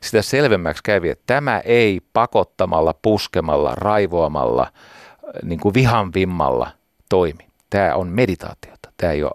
sitä 0.00 0.22
selvemmäksi 0.22 0.82
kävi, 0.82 1.10
että 1.10 1.24
tämä 1.26 1.60
ei 1.64 2.00
pakottamalla, 2.12 2.94
puskemalla, 3.02 3.74
raivoamalla, 3.74 4.72
niin 5.42 5.60
kuin 5.60 5.74
vihan 5.74 6.14
vimmalla 6.14 6.70
toimi. 7.08 7.50
Tämä 7.70 7.94
on 7.94 8.08
meditaatiota. 8.08 8.92
Tämä 8.96 9.12
ei 9.12 9.22
ole 9.22 9.32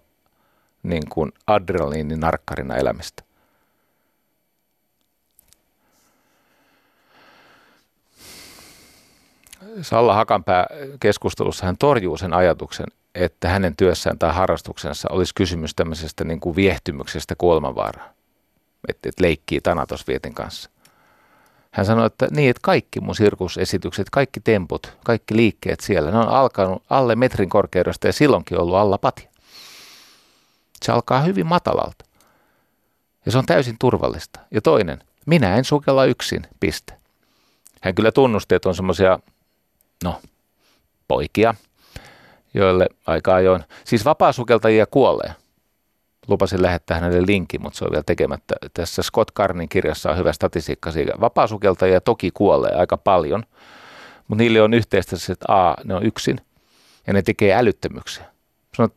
niin 0.84 1.10
kuin 1.10 1.32
adrenaliininarkkarina 1.48 2.76
elämistä. 2.76 3.24
Salla 9.82 10.14
Hakanpää 10.14 10.68
keskustelussa 11.00 11.66
hän 11.66 11.78
torjuu 11.78 12.18
sen 12.18 12.34
ajatuksen, 12.34 12.86
että 13.16 13.50
hänen 13.50 13.76
työssään 13.76 14.20
tai 14.20 14.34
harrastuksensa 14.34 15.10
olisi 15.12 15.36
kysymys 15.36 15.76
tämmöisestä 15.76 16.24
niin 16.24 16.40
kuin 16.40 16.56
viehtymyksestä 16.56 17.36
kuolemanvaaraan. 17.38 18.10
Että, 18.88 19.10
että 19.10 19.24
leikkii 19.24 19.62
Tanatosvietin 19.62 20.34
kanssa. 20.34 20.70
Hän 21.72 21.86
sanoi, 21.86 22.06
että 22.06 22.28
niin, 22.32 22.50
että 22.50 22.60
kaikki 22.64 23.00
mun 23.00 23.16
sirkusesitykset, 23.16 24.10
kaikki 24.10 24.40
temput, 24.40 24.98
kaikki 25.04 25.36
liikkeet 25.36 25.80
siellä, 25.80 26.12
ne 26.12 26.18
on 26.18 26.28
alkanut 26.28 26.84
alle 26.90 27.16
metrin 27.16 27.50
korkeudesta 27.50 28.08
ja 28.08 28.14
silloinkin 28.14 28.60
ollut 28.60 28.76
alla 28.76 28.98
patja. 28.98 29.30
Se 30.84 30.92
alkaa 30.92 31.22
hyvin 31.22 31.46
matalalta. 31.46 32.06
Ja 33.26 33.32
se 33.32 33.38
on 33.38 33.46
täysin 33.46 33.76
turvallista. 33.80 34.40
Ja 34.52 34.62
toinen, 34.62 35.00
minä 35.26 35.56
en 35.56 35.66
sukella 35.66 36.06
yksin, 36.06 36.48
piste. 36.60 36.94
Hän 37.82 37.96
kyllä 37.96 38.12
tunnusti, 38.12 38.56
että 38.56 38.70
on 38.70 38.76
semmoisia 38.76 39.20
no, 40.04 40.22
poikia, 41.08 41.56
joille 42.56 42.88
aika 43.08 43.36
ajoin, 43.36 43.64
siis 43.84 44.06
vapaasukeltajia 44.06 44.86
kuolee. 44.86 45.34
Lupasin 46.28 46.62
lähettää 46.62 47.00
hänelle 47.00 47.26
linkin, 47.26 47.62
mutta 47.62 47.78
se 47.78 47.86
on 47.86 47.92
vielä 47.92 48.04
tekemättä. 48.06 48.56
Tässä 48.74 49.02
Scott 49.02 49.32
Carnin 49.32 49.70
kirjassa 49.70 50.12
on 50.12 50.18
hyvä 50.18 50.34
statistiikka 50.34 50.92
siitä. 50.92 51.12
Vapaasukeltajia 51.20 52.02
toki 52.02 52.32
kuolee 52.34 52.72
aika 52.76 52.98
paljon, 52.98 53.44
mutta 54.28 54.44
niille 54.44 54.62
on 54.62 54.74
yhteistä 54.74 55.18
se, 55.18 55.34
että 55.34 55.46
A, 55.54 55.76
ne 55.84 55.96
on 55.96 56.06
yksin 56.06 56.38
ja 57.08 57.14
ne 57.14 57.22
tekee 57.22 57.56
älyttömyyksiä. 57.56 58.26
Sanot, 58.78 58.94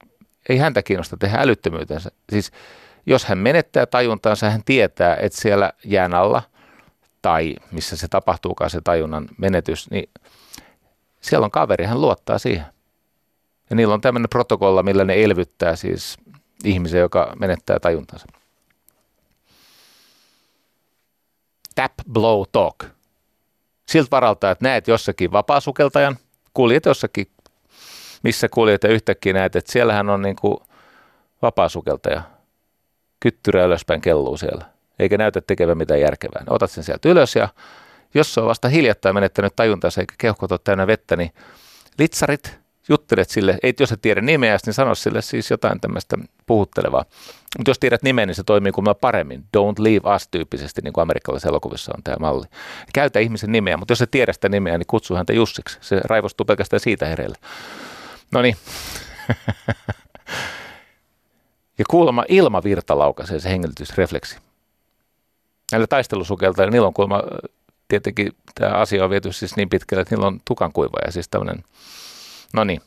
ei 0.49 0.59
häntä 0.59 0.83
kiinnosta 0.83 1.17
tehdä 1.17 1.39
älyttömyytensä. 1.39 2.11
Siis 2.31 2.53
jos 3.07 3.25
hän 3.25 3.39
menettää 3.39 3.87
tajuntaansa, 3.87 4.51
hän 4.51 4.65
tietää, 4.65 5.17
että 5.17 5.41
siellä 5.41 5.73
jään 5.85 6.15
alla 6.15 6.43
tai 7.23 7.57
missä 7.73 7.97
se 7.97 8.09
tapahtuukaan 8.09 8.71
se 8.71 8.81
tajunnan 8.85 9.29
menetys, 9.39 9.91
niin 9.91 10.11
siellä 11.21 11.45
on 11.45 11.51
kaveri, 11.51 11.85
hän 11.85 12.01
luottaa 12.01 12.39
siihen. 12.39 12.67
Ja 13.71 13.77
niillä 13.77 13.95
on 13.95 14.01
tämmöinen 14.01 14.29
protokolla, 14.29 14.83
millä 14.83 15.05
ne 15.05 15.25
elvyttää 15.25 15.77
siis 15.77 16.17
ihmisen, 16.65 17.01
joka 17.01 17.33
menettää 17.39 17.81
tajuntansa. 17.81 18.27
Tap, 21.75 21.93
blow, 22.13 22.43
talk. 22.53 22.85
Siltä 23.89 24.11
varalta, 24.11 24.51
että 24.51 24.65
näet 24.65 24.89
jossakin 24.89 25.33
vapaasukeltajan, 25.33 26.17
kuljet 26.55 26.87
jossakin, 26.87 27.27
missä 28.23 28.49
kuljet 28.49 28.83
ja 28.83 28.91
yhtäkkiä 28.91 29.33
näet, 29.33 29.57
että 29.57 29.73
siellähän 29.73 30.11
on 30.11 30.23
niin 30.23 30.37
kuin 30.37 30.57
vapaasukeltaja. 31.43 32.23
Kyttyrä 33.21 33.65
ylöspäin 33.65 34.01
kelluu 34.01 34.37
siellä, 34.37 34.65
eikä 34.99 35.19
näytä 35.19 35.41
tekevän 35.41 35.79
mitään 35.79 36.01
järkevää. 36.01 36.45
Otat 36.51 36.71
sen 36.71 36.85
sieltä 36.85 37.09
ylös 37.09 37.37
ja 37.37 37.49
jos 38.15 38.35
se 38.35 38.41
on 38.41 38.47
vasta 38.47 38.69
hiljattain 38.69 39.15
menettänyt 39.15 39.57
tajuntansa 39.57 40.01
eikä 40.01 40.15
keuhkot 40.19 40.53
ole 40.53 40.61
täynnä 40.65 40.87
vettä, 40.87 41.17
niin 41.17 41.33
litsarit, 41.99 42.59
juttelet 42.89 43.31
sille, 43.31 43.59
ei 43.63 43.75
jos 43.81 43.93
et 43.93 44.03
tiedä 44.03 44.21
nimeä, 44.21 44.59
niin 44.67 44.75
sano 44.75 44.95
sille 44.95 45.23
siis 45.23 45.51
jotain 45.51 45.81
tämmöistä 45.81 46.17
puhuttelevaa. 46.47 47.05
Mutta 47.59 47.71
jos 47.71 47.79
tiedät 47.79 48.03
nimen, 48.03 48.29
niin 48.29 48.35
se 48.35 48.43
toimii 48.43 48.73
kuin 48.73 48.87
paremmin. 49.01 49.45
Don't 49.57 49.83
leave 49.83 50.15
us 50.17 50.29
tyyppisesti, 50.31 50.81
niin 50.85 50.93
kuin 50.93 51.03
amerikkalaisessa 51.03 51.49
elokuvissa 51.49 51.93
on 51.97 52.03
tämä 52.03 52.17
malli. 52.21 52.47
Käytä 52.95 53.19
ihmisen 53.19 53.53
nimeä, 53.53 53.77
mutta 53.77 53.93
jos 53.93 54.03
et 54.03 54.11
tiedä 54.11 54.33
sitä 54.33 54.49
nimeä, 54.49 54.79
niin 54.79 54.87
kutsu 54.87 55.15
häntä 55.15 55.33
Jussiksi. 55.33 55.79
Se 55.81 56.01
raivostuu 56.05 56.45
pelkästään 56.45 56.81
siitä 56.81 57.07
hereille. 57.07 57.37
No 58.33 58.43
niin. 58.43 58.57
ja 61.79 61.85
kuulemma 61.91 62.25
ilmavirta 62.29 62.99
laukaisee 62.99 63.41
se 63.41 63.51
hengitysrefleksi. 63.51 64.39
Näillä 65.73 65.87
taistelusukelta, 65.87 66.67
niillä 66.67 66.87
on 66.87 66.95
kuulemma 66.95 67.23
tietenkin 67.89 68.33
tämä 68.55 68.75
asia 68.75 69.05
on 69.05 69.11
viety 69.11 69.33
siis 69.33 69.57
niin 69.57 69.69
pitkälle, 69.69 70.03
että 70.03 70.15
niillä 70.15 70.27
on 70.27 70.41
tukankuiva 70.45 70.99
ja 71.07 71.13
siis 71.13 71.29
tämmöinen, 71.29 71.65
no 72.55 72.65
niin. 72.65 72.81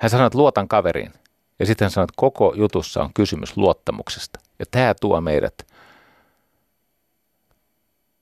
Hän 0.00 0.10
sanoi, 0.10 0.26
että 0.26 0.38
luotan 0.38 0.68
kaveriin. 0.68 1.12
Ja 1.58 1.66
sitten 1.66 1.84
hän 1.84 1.90
sanoi, 1.90 2.04
että 2.04 2.14
koko 2.16 2.54
jutussa 2.56 3.02
on 3.02 3.14
kysymys 3.14 3.56
luottamuksesta. 3.56 4.40
Ja 4.58 4.64
tämä 4.70 4.94
tuo 4.94 5.20
meidät 5.20 5.66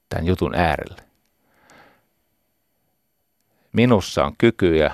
tämän 0.09 0.27
jutun 0.27 0.55
äärelle. 0.55 1.03
Minussa 3.73 4.25
on 4.25 4.37
kykyjä, 4.39 4.93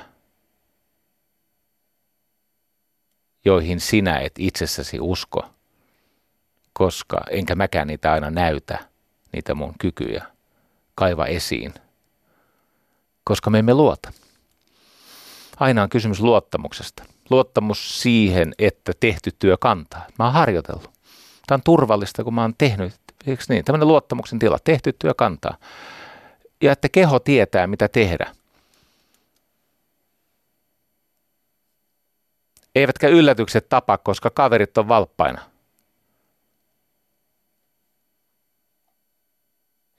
joihin 3.44 3.80
sinä 3.80 4.18
et 4.18 4.32
itsessäsi 4.38 5.00
usko– 5.00 5.44
koska 6.78 7.20
enkä 7.30 7.54
mäkään 7.54 7.86
niitä 7.86 8.12
aina 8.12 8.30
näytä, 8.30 8.78
niitä 9.32 9.54
mun 9.54 9.74
kykyjä, 9.80 10.26
kaiva 10.98 11.26
esiin, 11.26 11.74
koska 13.24 13.50
me 13.50 13.58
emme 13.58 13.74
luota. 13.74 14.12
Aina 15.60 15.82
on 15.82 15.88
kysymys 15.88 16.20
luottamuksesta. 16.20 17.04
Luottamus 17.30 18.02
siihen, 18.02 18.54
että 18.58 18.92
tehty 19.00 19.30
työ 19.38 19.56
kantaa. 19.56 20.06
Mä 20.18 20.24
oon 20.24 20.34
harjoitellut. 20.34 20.90
Tämä 21.46 21.56
on 21.56 21.62
turvallista, 21.64 22.24
kun 22.24 22.34
mä 22.34 22.42
oon 22.42 22.54
tehnyt, 22.58 22.92
eikö 23.26 23.44
niin? 23.48 23.64
Tämmöinen 23.64 23.88
luottamuksen 23.88 24.38
tila, 24.38 24.58
tehty 24.64 24.92
työ 24.92 25.14
kantaa. 25.14 25.56
Ja 26.62 26.72
että 26.72 26.88
keho 26.88 27.18
tietää, 27.18 27.66
mitä 27.66 27.88
tehdä. 27.88 28.34
Eivätkä 32.74 33.08
yllätykset 33.08 33.68
tapa, 33.68 33.98
koska 33.98 34.30
kaverit 34.30 34.78
on 34.78 34.88
valppaina. 34.88 35.40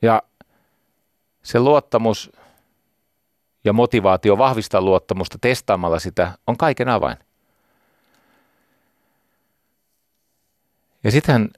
Ja 0.02 0.22
se 1.44 1.60
luottamus 1.60 2.32
ja 3.64 3.74
motivaatio 3.74 4.38
vahvistaa 4.38 4.82
luottamusta 4.82 5.38
testaamalla 5.42 6.00
sitä 6.00 6.32
on 6.48 6.58
kaiken 6.58 6.90
avain. 6.90 7.18
Ja 11.04 11.12
sitten 11.12 11.50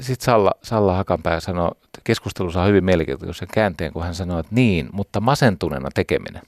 sit 0.00 0.20
Salla, 0.20 0.52
Salla 0.62 0.96
Hakanpää 0.96 1.40
sanoi, 1.40 1.70
että 1.84 2.00
keskustelussa 2.04 2.62
on 2.62 2.68
hyvin 2.68 2.84
mielenkiintoisen 2.84 3.48
käänteen, 3.52 3.92
kun 3.92 4.02
hän 4.02 4.14
sanoi, 4.14 4.40
että 4.40 4.54
niin, 4.54 4.88
mutta 4.92 5.20
masentuneena 5.20 5.88
tekeminen. 5.94 6.42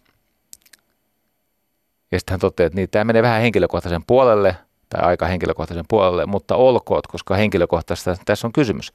Ja 2.12 2.18
sitten 2.18 2.32
hän 2.32 2.40
toteaa, 2.40 2.66
että 2.66 2.76
niin, 2.76 2.90
tämä 2.90 3.04
menee 3.04 3.22
vähän 3.22 3.40
henkilökohtaisen 3.40 4.04
puolelle, 4.06 4.56
tai 4.88 5.02
aika 5.02 5.26
henkilökohtaisen 5.26 5.84
puolelle, 5.88 6.26
mutta 6.26 6.56
olkoot, 6.56 7.06
koska 7.06 7.34
henkilökohtaisesta 7.34 8.16
tässä 8.24 8.46
on 8.46 8.52
kysymys 8.52 8.92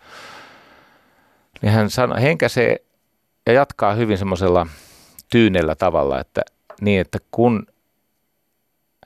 niin 1.62 1.72
hän 1.72 1.90
sano, 1.90 2.16
henkäsee 2.16 2.86
ja 3.50 3.54
jatkaa 3.54 3.94
hyvin 3.94 4.18
semmoisella 4.18 4.68
tyynellä 5.32 5.76
tavalla, 5.76 6.20
että 6.20 6.42
niin, 6.82 7.02
että 7.02 7.18
kun 7.32 7.68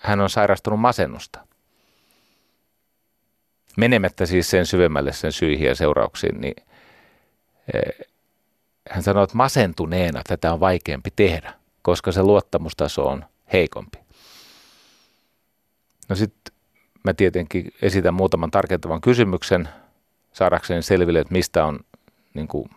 hän 0.01 0.21
on 0.21 0.29
sairastunut 0.29 0.79
masennusta, 0.79 1.47
menemättä 3.77 4.25
siis 4.25 4.49
sen 4.49 4.65
syvemmälle 4.65 5.13
sen 5.13 5.31
syihin 5.31 5.67
ja 5.67 5.75
seurauksiin, 5.75 6.41
niin 6.41 6.55
eh, 7.73 8.07
hän 8.89 9.03
sanoi, 9.03 9.23
että 9.23 9.37
masentuneena 9.37 10.21
tätä 10.27 10.53
on 10.53 10.59
vaikeampi 10.59 11.09
tehdä, 11.15 11.53
koska 11.81 12.11
se 12.11 12.23
luottamustaso 12.23 13.07
on 13.07 13.25
heikompi. 13.53 13.97
No 16.09 16.15
sitten 16.15 16.55
mä 17.03 17.13
tietenkin 17.13 17.73
esitän 17.81 18.13
muutaman 18.13 18.51
tarkentavan 18.51 19.01
kysymyksen 19.01 19.69
saadakseen 20.33 20.83
selville, 20.83 21.19
että 21.19 21.33
mistä 21.33 21.65
on, 21.65 21.79
niin 22.33 22.47
kuin, 22.47 22.69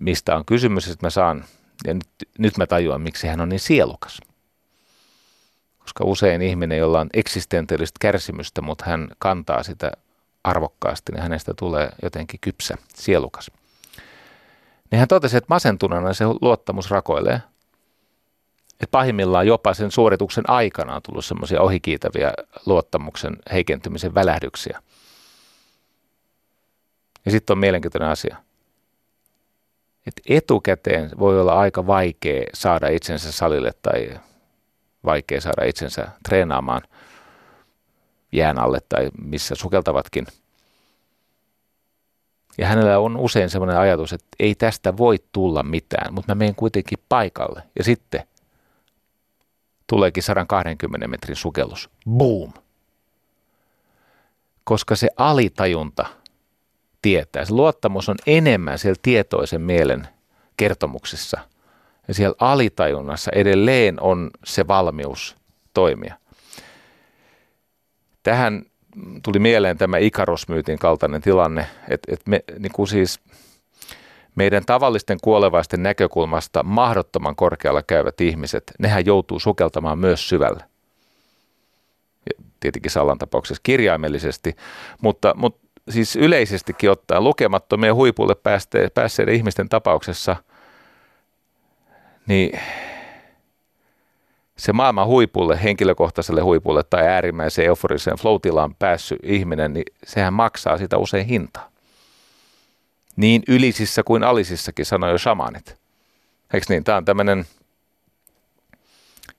mistä 0.00 0.36
on 0.36 0.44
kysymys, 0.44 0.88
että 0.88 1.06
mä 1.06 1.10
saan, 1.10 1.44
ja 1.86 1.94
nyt, 1.94 2.08
nyt 2.38 2.58
mä 2.58 2.66
tajuan, 2.66 3.00
miksi 3.00 3.26
hän 3.26 3.40
on 3.40 3.48
niin 3.48 3.60
sielukas. 3.60 4.20
Koska 5.78 6.04
usein 6.04 6.42
ihminen, 6.42 6.78
jolla 6.78 7.00
on 7.00 7.10
eksistentiaalista 7.14 7.98
kärsimystä, 8.00 8.62
mutta 8.62 8.84
hän 8.84 9.08
kantaa 9.18 9.62
sitä 9.62 9.92
arvokkaasti, 10.44 11.12
niin 11.12 11.22
hänestä 11.22 11.54
tulee 11.58 11.88
jotenkin 12.02 12.40
kypsä, 12.40 12.76
sielukas. 12.94 13.50
Niin 14.90 14.98
hän 14.98 15.08
totesi, 15.08 15.36
että 15.36 15.48
masentuneena 15.48 16.14
se 16.14 16.24
luottamus 16.40 16.90
rakoilee. 16.90 17.42
Että 18.72 18.90
pahimmillaan 18.90 19.46
jopa 19.46 19.74
sen 19.74 19.90
suorituksen 19.90 20.50
aikana 20.50 20.94
on 20.94 21.02
tullut 21.02 21.24
semmoisia 21.24 21.60
ohikiitäviä 21.60 22.32
luottamuksen 22.66 23.36
heikentymisen 23.52 24.14
välähdyksiä. 24.14 24.82
Ja 27.24 27.30
sitten 27.30 27.54
on 27.54 27.58
mielenkiintoinen 27.58 28.08
asia. 28.08 28.36
Että 30.06 30.22
etukäteen 30.28 31.10
voi 31.18 31.40
olla 31.40 31.58
aika 31.58 31.86
vaikea 31.86 32.44
saada 32.54 32.88
itsensä 32.88 33.32
salille 33.32 33.72
tai 33.82 34.20
vaikea 35.04 35.40
saada 35.40 35.64
itsensä 35.64 36.08
treenaamaan 36.28 36.82
jään 38.32 38.58
alle 38.58 38.78
tai 38.88 39.10
missä 39.18 39.54
sukeltavatkin. 39.54 40.26
Ja 42.58 42.66
hänellä 42.66 42.98
on 42.98 43.16
usein 43.16 43.50
sellainen 43.50 43.78
ajatus, 43.78 44.12
että 44.12 44.26
ei 44.38 44.54
tästä 44.54 44.96
voi 44.96 45.18
tulla 45.32 45.62
mitään, 45.62 46.14
mutta 46.14 46.34
mä 46.34 46.38
menen 46.38 46.54
kuitenkin 46.54 46.98
paikalle. 47.08 47.62
Ja 47.78 47.84
sitten 47.84 48.22
tuleekin 49.86 50.22
120 50.22 51.08
metrin 51.08 51.36
sukellus. 51.36 51.90
Boom! 52.10 52.52
Koska 54.64 54.96
se 54.96 55.08
alitajunta 55.16 56.06
tietää. 57.02 57.44
Se 57.44 57.52
luottamus 57.52 58.08
on 58.08 58.16
enemmän 58.26 58.78
siellä 58.78 58.98
tietoisen 59.02 59.60
mielen 59.60 60.08
kertomuksessa. 60.56 61.40
Ja 62.08 62.14
siellä 62.14 62.36
alitajunnassa 62.40 63.30
edelleen 63.34 64.00
on 64.00 64.30
se 64.44 64.68
valmius 64.68 65.36
toimia. 65.74 66.14
Tähän 68.22 68.62
tuli 69.22 69.38
mieleen 69.38 69.78
tämä 69.78 69.98
ikarosmyytin 69.98 70.78
kaltainen 70.78 71.22
tilanne, 71.22 71.66
että, 71.88 72.14
että 72.14 72.30
me 72.30 72.44
niin 72.58 72.72
kuin 72.72 72.88
siis 72.88 73.20
meidän 74.34 74.64
tavallisten 74.64 75.18
kuolevaisten 75.22 75.82
näkökulmasta 75.82 76.62
mahdottoman 76.62 77.36
korkealla 77.36 77.82
käyvät 77.82 78.20
ihmiset, 78.20 78.72
nehän 78.78 79.06
joutuu 79.06 79.40
sukeltamaan 79.40 79.98
myös 79.98 80.28
syvälle. 80.28 80.64
Ja 82.26 82.44
tietenkin 82.60 82.90
Sallan 82.90 83.18
tapauksessa 83.18 83.60
kirjaimellisesti, 83.62 84.56
mutta, 85.00 85.34
mutta 85.36 85.61
siis 85.88 86.16
yleisestikin 86.16 86.90
ottaen 86.90 87.24
lukemattomien 87.24 87.94
huipulle 87.94 88.34
päässeiden 88.94 89.34
ihmisten 89.34 89.68
tapauksessa, 89.68 90.36
niin– 92.26 92.50
se 94.62 94.72
maailman 94.72 95.06
huipulle, 95.06 95.62
henkilökohtaiselle 95.62 96.40
huipulle 96.40 96.82
tai 96.82 97.06
äärimmäiseen 97.06 97.66
euforiseen 97.66 98.16
flow-tilaan 98.18 98.74
päässyt 98.74 99.18
ihminen, 99.22 99.72
niin 99.72 99.84
sehän 100.04 100.32
maksaa 100.32 100.78
sitä 100.78 100.98
usein 100.98 101.26
hintaa. 101.26 101.70
Niin 103.16 103.42
ylisissä 103.48 104.02
kuin 104.02 104.24
alisissakin, 104.24 104.86
sanoi 104.86 105.10
jo 105.10 105.18
shamanit. 105.18 105.76
Eikö 106.54 106.66
niin? 106.68 106.84
Tämä 106.84 106.98
on 106.98 107.04
tämmöinen 107.04 107.46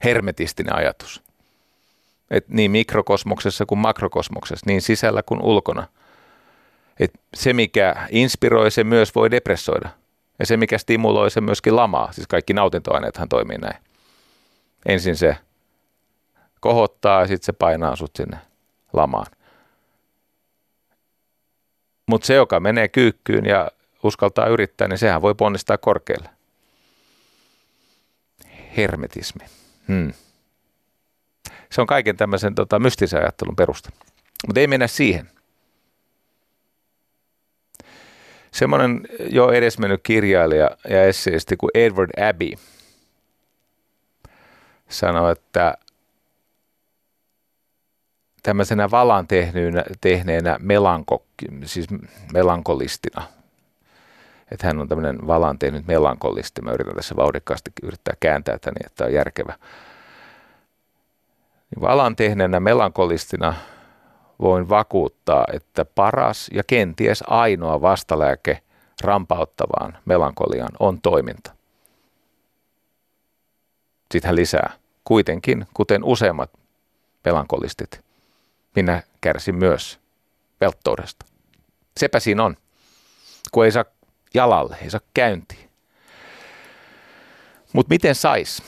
hermetistinen 0.04 0.76
ajatus. 0.76 1.24
Et 2.32 2.50
niin 2.50 2.72
mikrokosmoksessa 2.72 3.66
kuin 3.66 3.80
makrokosmoksessa, 3.80 4.66
niin 4.68 4.82
sisällä 4.82 5.24
kuin 5.24 5.42
ulkona. 5.42 5.88
Et 7.00 7.12
se, 7.34 7.54
mikä 7.54 8.08
inspiroi, 8.10 8.72
se 8.72 8.84
myös 8.84 9.16
voi 9.16 9.32
depressoida. 9.32 9.90
Ja 10.40 10.46
se, 10.46 10.58
mikä 10.58 10.78
stimuloi, 10.78 11.32
se 11.32 11.42
myöskin 11.42 11.76
lamaa. 11.76 12.12
Siis 12.12 12.28
kaikki 12.28 12.54
nautintoaineethan 12.54 13.30
toimii 13.30 13.58
näin. 13.58 13.78
Ensin 14.86 15.16
se 15.16 15.38
kohottaa 16.60 17.22
ja 17.22 17.28
sitten 17.28 17.46
se 17.46 17.54
painaa 17.54 17.96
sut 17.96 18.16
sinne 18.16 18.38
lamaan. 18.94 19.26
Mutta 22.08 22.28
se, 22.28 22.34
joka 22.34 22.60
menee 22.60 22.88
kyykkyyn 22.88 23.46
ja 23.46 23.72
uskaltaa 24.04 24.48
yrittää, 24.48 24.88
niin 24.88 24.98
sehän 24.98 25.22
voi 25.22 25.36
ponnistaa 25.36 25.78
korkealle. 25.78 26.30
Hermetismi. 28.78 29.46
Hmm. 29.88 30.14
Se 31.72 31.82
on 31.82 31.88
kaiken 31.88 32.18
tämmöisen 32.18 32.56
tota, 32.56 32.80
mystisen 32.80 33.22
ajattelun 33.22 33.56
perusta. 33.56 33.90
Mutta 34.48 34.60
ei 34.60 34.68
mennä 34.68 34.88
siihen. 34.88 35.30
Semmoinen 38.54 39.02
jo 39.30 39.52
edesmennyt 39.52 40.02
kirjailija 40.04 40.70
ja 40.90 41.04
esseisti 41.04 41.58
kuin 41.58 41.72
Edward 41.74 42.30
Abbey 42.30 42.52
sanoi, 44.90 45.32
että 45.32 45.78
tämmöisenä 48.44 48.92
valan 48.92 49.28
tehneenä, 49.28 49.84
tehneenä 50.02 50.58
melanko, 50.60 51.26
siis 51.66 51.88
melankolistina, 52.34 53.24
että 54.52 54.68
hän 54.68 54.80
on 54.80 54.90
tämmöinen 54.90 55.28
valan 55.28 55.60
tehnyt 55.60 55.88
melankolisti. 55.88 56.62
Mä 56.62 56.72
yritän 56.72 56.96
tässä 56.96 57.16
vauhdikkaasti 57.16 57.72
yrittää 57.84 58.14
kääntää 58.20 58.60
tätä 58.60 58.72
niin, 58.72 58.86
että 58.86 59.06
on 59.06 59.14
järkevä. 59.14 59.54
Niin 61.72 61.82
valan 61.82 62.16
tehneenä 62.16 62.60
melankolistina 62.60 63.54
voin 64.44 64.70
vakuuttaa, 64.70 65.46
että 65.54 65.86
paras 65.86 66.50
ja 66.54 66.64
kenties 66.64 67.24
ainoa 67.28 67.82
vastalääke 67.82 68.62
rampauttavaan 69.02 69.98
melankoliaan 70.06 70.72
on 70.80 71.02
toiminta. 71.02 71.52
Sitten 74.12 74.28
hän 74.30 74.36
lisää. 74.36 74.74
Kuitenkin, 75.04 75.68
kuten 75.74 76.04
useimmat 76.04 76.52
melankolistit, 77.26 78.02
minä 78.76 79.04
kärsin 79.22 79.56
myös 79.56 80.00
velttoudesta. 80.62 81.26
Sepä 82.00 82.20
siinä 82.20 82.44
on, 82.44 82.58
kun 83.52 83.66
ei 83.66 83.72
saa 83.72 83.86
jalalle, 84.34 84.78
ei 84.82 84.90
saa 84.90 85.02
käyntiin. 85.14 85.70
Mutta 87.74 87.90
miten 87.90 88.16
sais? 88.16 88.64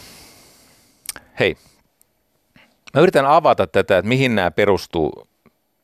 Hei, 1.39 1.57
mä 2.93 3.01
yritän 3.01 3.26
avata 3.26 3.67
tätä, 3.67 3.97
että 3.97 4.09
mihin 4.09 4.36
nämä 4.36 4.51
perustuu. 4.51 5.28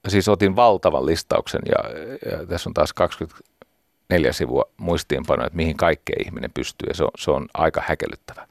Siis 0.08 0.28
otin 0.28 0.56
valtavan 0.56 1.06
listauksen 1.06 1.62
ja, 1.66 1.90
ja 2.32 2.46
tässä 2.46 2.70
on 2.70 2.74
taas 2.74 2.94
24 2.94 4.34
sivua 4.34 4.64
muistiinpanoja, 4.78 5.48
että 5.48 5.58
mihin 5.58 5.78
kaikkeen 5.78 6.26
ihminen 6.26 6.52
pystyy 6.54 6.88
ja 6.88 6.94
se 6.94 7.04
on, 7.04 7.12
se 7.18 7.32
on 7.32 7.48
aika 7.54 7.84
häkellyttävä. 7.88 8.48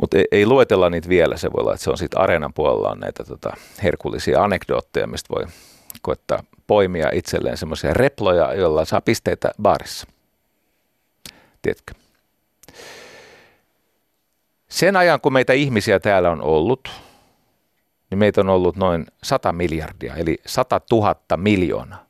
Mutta 0.00 0.18
ei, 0.18 0.24
ei 0.32 0.46
luetella 0.46 0.90
niitä 0.90 1.08
vielä, 1.08 1.36
se 1.36 1.52
voi 1.52 1.60
olla, 1.60 1.74
että 1.74 1.84
se 1.84 1.90
on 1.90 1.98
sitten 1.98 2.20
areenan 2.20 2.52
puolella 2.52 2.90
on 2.90 3.00
näitä 3.00 3.24
tota, 3.24 3.56
herkullisia 3.82 4.42
anekdootteja, 4.42 5.06
mistä 5.06 5.34
voi 5.34 5.46
koettaa 6.02 6.42
poimia 6.66 7.10
itselleen 7.12 7.56
semmoisia 7.56 7.94
reploja, 7.94 8.54
joilla 8.54 8.84
saa 8.84 9.00
pisteitä 9.00 9.50
baarissa. 9.62 10.06
Tiedätkö? 11.62 11.94
Sen 14.68 14.96
ajan, 14.96 15.20
kun 15.20 15.32
meitä 15.32 15.52
ihmisiä 15.52 16.00
täällä 16.00 16.30
on 16.30 16.42
ollut, 16.42 16.90
niin 18.14 18.18
meitä 18.18 18.40
on 18.40 18.48
ollut 18.48 18.76
noin 18.76 19.06
100 19.22 19.52
miljardia, 19.52 20.14
eli 20.14 20.38
100 20.46 20.80
000 20.90 21.16
miljoonaa. 21.36 22.06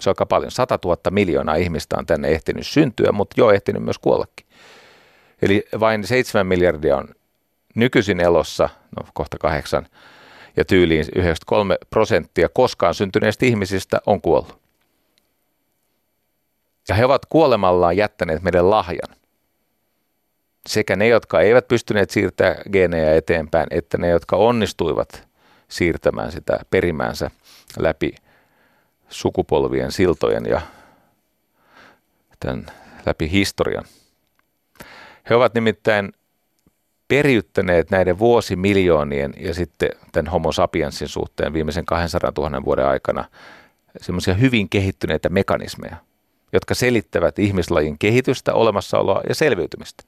Se 0.00 0.10
on 0.10 0.12
aika 0.12 0.26
paljon. 0.26 0.50
100 0.50 0.78
000 0.84 0.96
miljoonaa 1.10 1.54
ihmistä 1.54 1.96
on 1.98 2.06
tänne 2.06 2.28
ehtinyt 2.28 2.66
syntyä, 2.66 3.12
mutta 3.12 3.34
jo 3.38 3.50
ehtinyt 3.50 3.82
myös 3.82 3.98
kuollakin. 3.98 4.46
Eli 5.42 5.64
vain 5.80 6.06
7 6.06 6.46
miljardia 6.46 6.96
on 6.96 7.08
nykyisin 7.74 8.20
elossa, 8.20 8.68
no 8.96 9.08
kohta 9.14 9.38
kahdeksan, 9.38 9.86
ja 10.56 10.64
tyyliin 10.64 11.04
93 11.14 11.78
prosenttia 11.90 12.48
koskaan 12.48 12.94
syntyneistä 12.94 13.46
ihmisistä 13.46 14.00
on 14.06 14.20
kuollut. 14.20 14.58
Ja 16.88 16.94
he 16.94 17.04
ovat 17.04 17.26
kuolemallaan 17.26 17.96
jättäneet 17.96 18.42
meidän 18.42 18.70
lahjan. 18.70 19.16
Sekä 20.68 20.96
ne, 20.96 21.08
jotka 21.08 21.40
eivät 21.40 21.68
pystyneet 21.68 22.10
siirtämään 22.10 22.56
geenejä 22.72 23.14
eteenpäin, 23.14 23.66
että 23.70 23.98
ne, 23.98 24.08
jotka 24.08 24.36
onnistuivat 24.36 25.28
siirtämään 25.68 26.32
sitä 26.32 26.60
perimäänsä 26.70 27.30
läpi 27.78 28.14
sukupolvien 29.08 29.92
siltojen 29.92 30.44
ja 30.46 30.60
tämän 32.40 32.66
läpi 33.06 33.30
historian. 33.30 33.84
He 35.30 35.34
ovat 35.34 35.54
nimittäin 35.54 36.12
periyttäneet 37.08 37.90
näiden 37.90 38.18
vuosimiljoonien 38.18 39.34
ja 39.40 39.54
sitten 39.54 39.90
tämän 40.12 40.32
homo 40.32 40.52
sapiensin 40.52 41.08
suhteen 41.08 41.52
viimeisen 41.52 41.86
200 41.86 42.32
000 42.38 42.64
vuoden 42.64 42.86
aikana 42.86 43.24
semmoisia 44.00 44.34
hyvin 44.34 44.68
kehittyneitä 44.68 45.28
mekanismeja, 45.28 45.96
jotka 46.52 46.74
selittävät 46.74 47.38
ihmislajin 47.38 47.98
kehitystä, 47.98 48.54
olemassaoloa 48.54 49.20
ja 49.28 49.34
selviytymistä. 49.34 50.04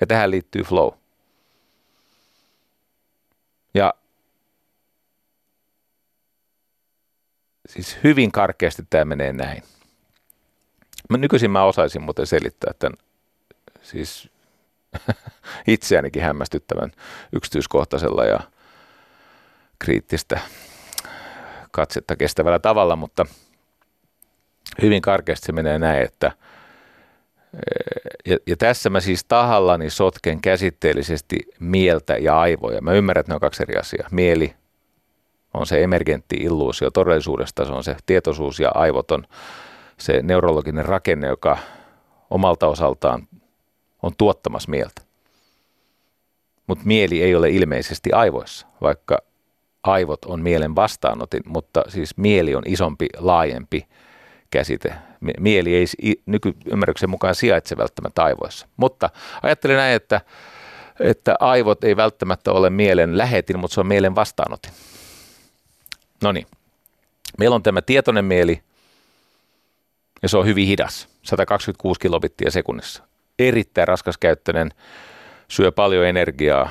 Ja 0.00 0.06
tähän 0.06 0.30
liittyy 0.30 0.62
flow. 0.62 0.92
Ja 3.74 3.94
siis 7.68 7.98
hyvin 8.04 8.32
karkeasti 8.32 8.82
tämä 8.90 9.04
menee 9.04 9.32
näin. 9.32 9.62
Mä 11.10 11.16
nykyisin 11.16 11.50
mä 11.50 11.64
osaisin 11.64 12.02
muuten 12.02 12.26
selittää 12.26 12.72
tämän 12.78 12.96
siis 13.82 14.30
itseänikin 15.66 16.22
hämmästyttävän 16.22 16.92
yksityiskohtaisella 17.32 18.24
ja 18.24 18.40
kriittistä 19.78 20.40
katsetta 21.70 22.16
kestävällä 22.16 22.58
tavalla, 22.58 22.96
mutta 22.96 23.26
hyvin 24.82 25.02
karkeasti 25.02 25.46
se 25.46 25.52
menee 25.52 25.78
näin, 25.78 26.02
että 26.02 26.32
ja, 28.26 28.36
ja 28.46 28.56
tässä 28.56 28.90
mä 28.90 29.00
siis 29.00 29.24
tahallani 29.24 29.90
sotken 29.90 30.40
käsitteellisesti 30.40 31.36
mieltä 31.60 32.16
ja 32.16 32.40
aivoja. 32.40 32.80
Mä 32.80 32.92
ymmärrän, 32.92 33.20
että 33.20 33.32
ne 33.32 33.34
on 33.34 33.40
kaksi 33.40 33.62
eri 33.62 33.76
asiaa. 33.76 34.08
Mieli 34.10 34.54
on 35.54 35.66
se 35.66 35.82
emergentti 35.82 36.36
illuusio 36.36 36.90
todellisuudesta, 36.90 37.64
se 37.64 37.72
on 37.72 37.84
se 37.84 37.96
tietoisuus 38.06 38.60
ja 38.60 38.70
aivot 38.74 39.10
on 39.10 39.26
se 39.98 40.22
neurologinen 40.22 40.84
rakenne, 40.84 41.26
joka 41.26 41.58
omalta 42.30 42.66
osaltaan 42.66 43.28
on 44.02 44.12
tuottamassa 44.18 44.70
mieltä. 44.70 45.02
Mutta 46.66 46.84
mieli 46.84 47.22
ei 47.22 47.34
ole 47.34 47.50
ilmeisesti 47.50 48.12
aivoissa, 48.12 48.66
vaikka 48.80 49.18
aivot 49.82 50.24
on 50.24 50.42
mielen 50.42 50.74
vastaanotin, 50.74 51.42
mutta 51.46 51.84
siis 51.88 52.16
mieli 52.16 52.54
on 52.54 52.62
isompi, 52.66 53.08
laajempi 53.18 53.86
käsite. 54.50 54.94
Mieli 55.40 55.74
ei 55.74 55.86
nykyymmärryksen 56.26 57.10
mukaan 57.10 57.34
sijaitse 57.34 57.76
välttämättä 57.76 58.24
aivoissa. 58.24 58.68
Mutta 58.76 59.10
ajattelin 59.42 59.76
näin, 59.76 59.96
että, 59.96 60.20
että 61.00 61.36
aivot 61.40 61.84
ei 61.84 61.96
välttämättä 61.96 62.52
ole 62.52 62.70
mielen 62.70 63.18
lähetin, 63.18 63.58
mutta 63.58 63.74
se 63.74 63.80
on 63.80 63.86
mielen 63.86 64.14
vastaanotin. 64.14 64.72
No 66.22 66.32
niin. 66.32 66.46
Meillä 67.38 67.54
on 67.54 67.62
tämä 67.62 67.82
tietoinen 67.82 68.24
mieli, 68.24 68.62
ja 70.22 70.28
se 70.28 70.36
on 70.36 70.46
hyvin 70.46 70.66
hidas, 70.66 71.08
126 71.22 72.00
kilobittiä 72.00 72.50
sekunnissa. 72.50 73.02
Erittäin 73.38 73.88
raskaskäyttöinen, 73.88 74.70
syö 75.48 75.72
paljon 75.72 76.06
energiaa. 76.06 76.70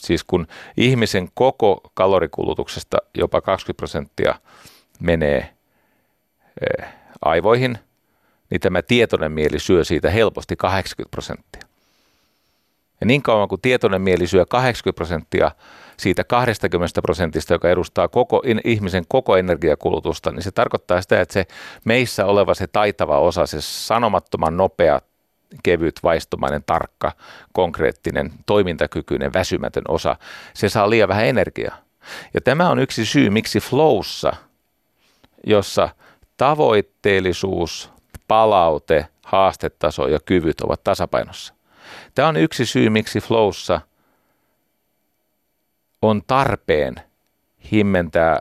Siis 0.00 0.24
kun 0.24 0.46
ihmisen 0.76 1.28
koko 1.34 1.80
kalorikulutuksesta 1.94 2.98
jopa 3.14 3.40
20 3.40 3.76
prosenttia 3.76 4.34
menee 5.00 5.53
aivoihin, 7.22 7.78
niin 8.50 8.60
tämä 8.60 8.82
tietoinen 8.82 9.32
mieli 9.32 9.58
syö 9.58 9.84
siitä 9.84 10.10
helposti 10.10 10.56
80 10.56 11.10
prosenttia. 11.10 11.62
Ja 13.00 13.06
niin 13.06 13.22
kauan 13.22 13.48
kuin 13.48 13.60
tietoinen 13.60 14.02
mieli 14.02 14.26
syö 14.26 14.46
80 14.46 14.96
prosenttia 14.96 15.50
siitä 15.96 16.24
20 16.24 17.02
prosentista, 17.02 17.52
joka 17.52 17.70
edustaa 17.70 18.08
koko 18.08 18.42
ihmisen 18.64 19.04
koko 19.08 19.36
energiakulutusta, 19.36 20.32
niin 20.32 20.42
se 20.42 20.50
tarkoittaa 20.50 21.02
sitä, 21.02 21.20
että 21.20 21.32
se 21.32 21.46
meissä 21.84 22.26
oleva 22.26 22.54
se 22.54 22.66
taitava 22.66 23.18
osa, 23.18 23.46
se 23.46 23.60
sanomattoman 23.60 24.56
nopea, 24.56 25.00
kevyt, 25.62 26.00
vaistomainen, 26.02 26.62
tarkka, 26.66 27.12
konkreettinen, 27.52 28.32
toimintakykyinen, 28.46 29.32
väsymätön 29.32 29.84
osa, 29.88 30.16
se 30.54 30.68
saa 30.68 30.90
liian 30.90 31.08
vähän 31.08 31.26
energiaa. 31.26 31.76
Ja 32.34 32.40
tämä 32.40 32.70
on 32.70 32.78
yksi 32.78 33.06
syy, 33.06 33.30
miksi 33.30 33.60
flowssa, 33.60 34.32
jossa 35.46 35.88
tavoitteellisuus, 36.36 37.90
palaute, 38.28 39.06
haastetaso 39.24 40.08
ja 40.08 40.20
kyvyt 40.20 40.60
ovat 40.60 40.84
tasapainossa. 40.84 41.54
Tämä 42.14 42.28
on 42.28 42.36
yksi 42.36 42.66
syy, 42.66 42.90
miksi 42.90 43.20
flowssa 43.20 43.80
on 46.02 46.22
tarpeen 46.26 46.94
himmentää, 47.72 48.38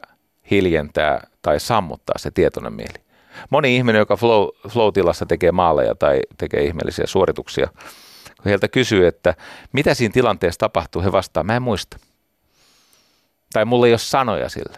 hiljentää 0.51 1.27
tai 1.41 1.59
sammuttaa 1.59 2.17
se 2.17 2.31
tietoinen 2.31 2.73
mieli. 2.73 3.03
Moni 3.49 3.75
ihminen, 3.75 3.99
joka 3.99 4.15
flow, 4.15 4.47
flow-tilassa 4.69 5.25
tekee 5.25 5.51
maaleja 5.51 5.95
tai 5.95 6.19
tekee 6.37 6.63
ihmeellisiä 6.63 7.07
suorituksia, 7.07 7.67
kun 8.37 8.45
heiltä 8.45 8.67
kysyy, 8.67 9.07
että 9.07 9.35
mitä 9.73 9.93
siinä 9.93 10.13
tilanteessa 10.13 10.59
tapahtuu, 10.59 11.01
he 11.01 11.11
vastaa, 11.11 11.43
mä 11.43 11.55
en 11.55 11.61
muista. 11.61 11.97
Tai 13.53 13.65
mulla 13.65 13.87
ei 13.87 13.91
ole 13.91 13.99
sanoja 13.99 14.49
sillä. 14.49 14.77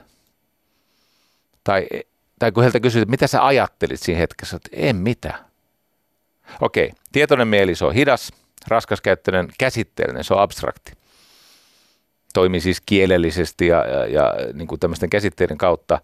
Tai, 1.63 1.87
tai 2.45 2.51
kun 2.51 2.63
heiltä 2.63 2.79
kysyy, 2.79 3.01
että 3.01 3.09
mitä 3.09 3.27
sä 3.27 3.45
ajattelit 3.45 3.99
siinä 3.99 4.19
hetkessä, 4.19 4.55
että 4.55 4.69
en 4.73 4.95
mitään. 4.95 5.45
Okei, 6.61 6.91
tietoinen 7.11 7.47
mieli, 7.47 7.75
se 7.75 7.85
on 7.85 7.93
hidas, 7.93 8.31
raskaskäyttöinen, 8.67 9.47
käsitteellinen, 9.57 10.23
se 10.23 10.33
on 10.33 10.39
abstrakti. 10.39 10.91
Toimii 12.33 12.61
siis 12.61 12.81
kielellisesti 12.85 13.67
ja, 13.67 13.85
ja, 13.87 14.05
ja 14.05 14.33
niin 14.53 14.67
kuin 14.67 14.79
tämmöisten 14.79 15.09
käsitteiden 15.09 15.57
kautta. 15.57 16.01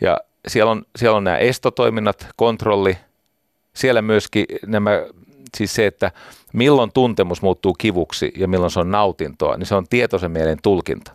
Ja 0.00 0.18
siellä 0.48 0.70
on, 0.70 0.86
siellä 0.96 1.16
on 1.16 1.24
nämä 1.24 1.38
estotoiminnat, 1.38 2.26
kontrolli, 2.36 2.98
siellä 3.74 4.02
myöskin 4.02 4.46
nämä, 4.66 4.90
siis 5.56 5.74
se, 5.74 5.86
että 5.86 6.10
milloin 6.52 6.92
tuntemus 6.92 7.42
muuttuu 7.42 7.74
kivuksi 7.74 8.32
ja 8.36 8.48
milloin 8.48 8.70
se 8.70 8.80
on 8.80 8.90
nautintoa, 8.90 9.56
niin 9.56 9.66
se 9.66 9.74
on 9.74 9.86
tietoisen 9.90 10.30
mielen 10.30 10.58
tulkinta 10.62 11.12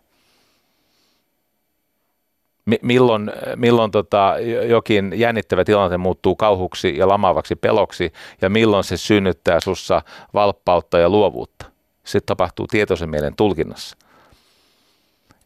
milloin, 2.82 3.32
milloin 3.55 3.91
tota, 3.91 4.36
jokin 4.68 5.13
jännittävä 5.15 5.65
tilanne 5.65 5.97
muuttuu 5.97 6.36
kauhuksi 6.36 6.97
ja 6.97 7.07
lamaavaksi 7.07 7.55
peloksi 7.55 8.13
ja 8.41 8.49
milloin 8.49 8.84
se 8.84 8.97
synnyttää 8.97 9.59
sussa 9.59 10.01
valppautta 10.34 10.99
ja 10.99 11.09
luovuutta. 11.09 11.65
Se 12.03 12.22
tapahtuu 12.22 12.68
tietoisen 12.68 13.09
mielen 13.09 13.36
tulkinnassa. 13.36 13.97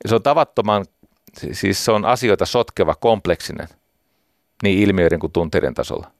Se 0.07 0.15
on 0.15 0.23
tavattoman, 0.23 0.85
siis 1.51 1.85
se 1.85 1.91
on 1.91 2.05
asioita 2.05 2.45
sotkeva, 2.45 2.95
kompleksinen, 2.95 3.67
niin 4.63 4.79
ilmiöiden 4.79 5.19
kuin 5.19 5.33
tunteiden 5.33 5.73
tasolla. 5.73 6.11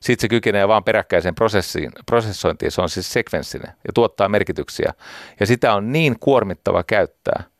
Sitten 0.00 0.20
se 0.20 0.28
kykenee 0.28 0.68
vaan 0.68 0.84
peräkkäiseen 0.84 1.34
prosessiin, 1.34 1.92
prosessointiin, 2.06 2.72
se 2.72 2.82
on 2.82 2.88
siis 2.88 3.12
sekvenssinen 3.12 3.72
ja 3.86 3.92
tuottaa 3.94 4.28
merkityksiä. 4.28 4.92
Ja 5.40 5.46
sitä 5.46 5.74
on 5.74 5.92
niin 5.92 6.18
kuormittava 6.20 6.82
käyttää– 6.82 7.44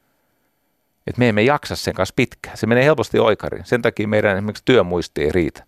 että 1.07 1.18
me 1.18 1.28
emme 1.28 1.42
jaksa 1.42 1.76
sen 1.76 1.94
kanssa 1.94 2.12
pitkään. 2.16 2.57
Se 2.57 2.66
menee 2.66 2.84
helposti 2.84 3.18
oikariin. 3.18 3.64
Sen 3.64 3.82
takia 3.82 4.09
meidän 4.09 4.36
esimerkiksi 4.36 4.64
työmuisti 4.64 5.22
ei 5.22 5.32
riitä. 5.32 5.64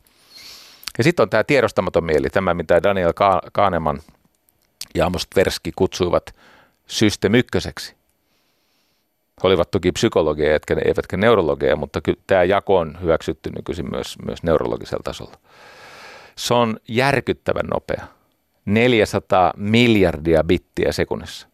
Ja 0.98 1.04
sitten 1.04 1.22
on 1.22 1.30
tämä 1.30 1.44
tiedostamaton 1.44 2.04
mieli, 2.04 2.30
tämä 2.30 2.54
mitä 2.54 2.82
Daniel 2.82 3.12
Kahneman 3.52 4.00
ja 4.94 5.06
Amos 5.06 5.26
Tversky 5.26 5.72
kutsuivat 5.76 6.34
system 6.86 7.34
ykköseksi. 7.34 7.98
He 9.42 9.48
olivat 9.48 9.70
toki 9.70 9.92
psykologeja, 9.92 10.56
etkä, 10.56 10.76
eivätkä 10.84 11.16
neurologeja, 11.16 11.76
mutta 11.76 12.00
kyllä 12.00 12.20
tämä 12.26 12.44
jako 12.44 12.78
on 12.78 12.98
hyväksytty 13.02 13.50
nykyisin 13.56 13.90
myös, 13.90 14.16
myös 14.26 14.42
neurologisella 14.42 15.02
tasolla. 15.04 15.38
Se 16.36 16.54
on 16.54 16.76
järkyttävän 16.88 17.66
nopea. 17.66 18.06
400 18.64 19.52
miljardia 19.56 20.44
bittiä 20.44 20.92
sekunnissa. 20.92 21.48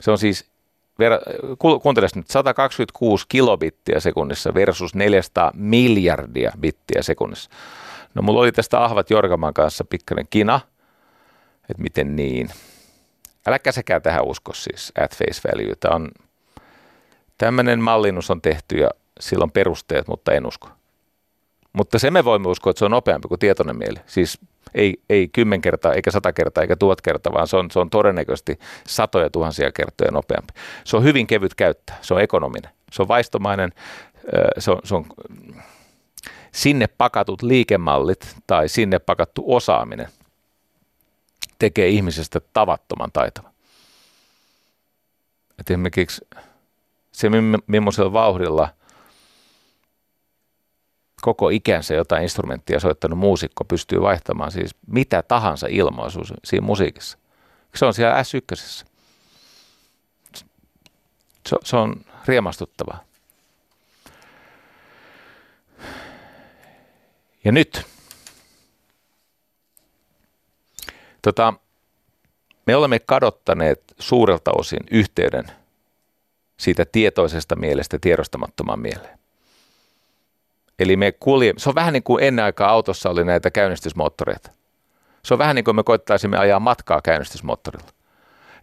Se 0.00 0.10
on 0.10 0.18
siis 0.18 0.51
ver, 1.02 1.12
kuunteles 1.82 2.14
nyt, 2.14 2.30
126 2.30 3.24
kilobittiä 3.28 4.00
sekunnissa 4.00 4.54
versus 4.54 4.94
400 4.94 5.52
miljardia 5.54 6.52
bittiä 6.60 7.02
sekunnissa. 7.02 7.50
No 8.14 8.22
mulla 8.22 8.40
oli 8.40 8.52
tästä 8.52 8.84
Ahvat 8.84 9.10
Jorgaman 9.10 9.54
kanssa 9.54 9.84
pikkainen 9.84 10.26
kina, 10.30 10.60
että 11.70 11.82
miten 11.82 12.16
niin. 12.16 12.50
Äläkä 13.46 13.72
sekään 13.72 14.02
tähän 14.02 14.24
usko 14.24 14.52
siis 14.52 14.92
at 15.00 15.16
face 15.16 15.48
value. 15.48 15.74
Tämä 15.80 15.94
on, 15.94 16.10
tämmöinen 17.38 17.80
mallinnus 17.80 18.30
on 18.30 18.42
tehty 18.42 18.76
ja 18.76 18.90
sillä 19.20 19.42
on 19.42 19.52
perusteet, 19.52 20.08
mutta 20.08 20.32
en 20.32 20.46
usko. 20.46 20.68
Mutta 21.72 21.98
se 21.98 22.10
me 22.10 22.24
voimme 22.24 22.48
uskoa, 22.48 22.70
että 22.70 22.78
se 22.78 22.84
on 22.84 22.90
nopeampi 22.90 23.28
kuin 23.28 23.38
tietoinen 23.38 23.76
mieli. 23.76 23.98
Siis 24.06 24.38
ei, 24.74 25.00
ei 25.10 25.28
kymmen 25.28 25.60
kertaa, 25.60 25.92
eikä 25.92 26.10
sata 26.10 26.32
kertaa, 26.32 26.62
eikä 26.62 26.76
tuhat 26.76 27.00
kertaa, 27.00 27.32
vaan 27.32 27.48
se 27.48 27.56
on, 27.56 27.70
se 27.70 27.78
on 27.78 27.90
todennäköisesti 27.90 28.58
satoja 28.86 29.30
tuhansia 29.30 29.72
kertoja 29.72 30.10
nopeampi. 30.10 30.52
Se 30.84 30.96
on 30.96 31.04
hyvin 31.04 31.26
kevyt 31.26 31.54
käyttää, 31.54 31.98
se 32.02 32.14
on 32.14 32.20
ekonominen, 32.20 32.70
se 32.92 33.02
on 33.02 33.08
vaistomainen, 33.08 33.72
se 34.58 34.70
on, 34.70 34.78
se 34.84 34.94
on 34.94 35.06
sinne 36.52 36.86
pakatut 36.86 37.42
liikemallit 37.42 38.36
tai 38.46 38.68
sinne 38.68 38.98
pakattu 38.98 39.44
osaaminen 39.46 40.08
tekee 41.58 41.88
ihmisestä 41.88 42.40
tavattoman 42.52 43.10
taitava. 43.12 43.50
Et 45.58 45.70
esimerkiksi 45.70 46.26
se, 47.12 47.30
millaisella 47.66 48.12
vauhdilla– 48.12 48.68
koko 51.22 51.48
ikänsä 51.48 51.94
jotain 51.94 52.22
instrumenttia 52.22 52.80
soittanut 52.80 53.18
muusikko 53.18 53.64
pystyy 53.64 54.00
vaihtamaan 54.00 54.52
siis 54.52 54.74
mitä 54.86 55.22
tahansa 55.22 55.66
ilmaisua 55.70 56.22
siinä 56.44 56.66
musiikissa. 56.66 57.18
Se 57.74 57.84
on 57.86 57.94
siellä 57.94 58.22
S1. 58.22 58.84
Se, 61.48 61.56
se 61.64 61.76
on 61.76 62.04
riemastuttavaa. 62.26 63.04
Ja 67.44 67.52
nyt. 67.52 67.86
Tota, 71.22 71.54
me 72.66 72.76
olemme 72.76 72.98
kadottaneet 72.98 73.82
suurelta 73.98 74.50
osin 74.58 74.80
yhteyden 74.90 75.44
siitä 76.56 76.84
tietoisesta 76.84 77.56
mielestä 77.56 77.98
tiedostamattomaan 78.00 78.80
mieleen. 78.80 79.21
Eli 80.82 80.96
me 80.96 81.12
kulje, 81.12 81.54
se 81.56 81.68
on 81.68 81.74
vähän 81.74 81.92
niin 81.92 82.02
kuin 82.02 82.24
ennen 82.24 82.44
aikaa 82.44 82.70
autossa 82.70 83.10
oli 83.10 83.24
näitä 83.24 83.50
käynnistysmoottoreita. 83.50 84.50
Se 85.24 85.34
on 85.34 85.38
vähän 85.38 85.56
niin 85.56 85.64
kuin 85.64 85.76
me 85.76 85.82
koittaisimme 85.82 86.38
ajaa 86.38 86.60
matkaa 86.60 87.02
käynnistysmoottorilla. 87.02 87.88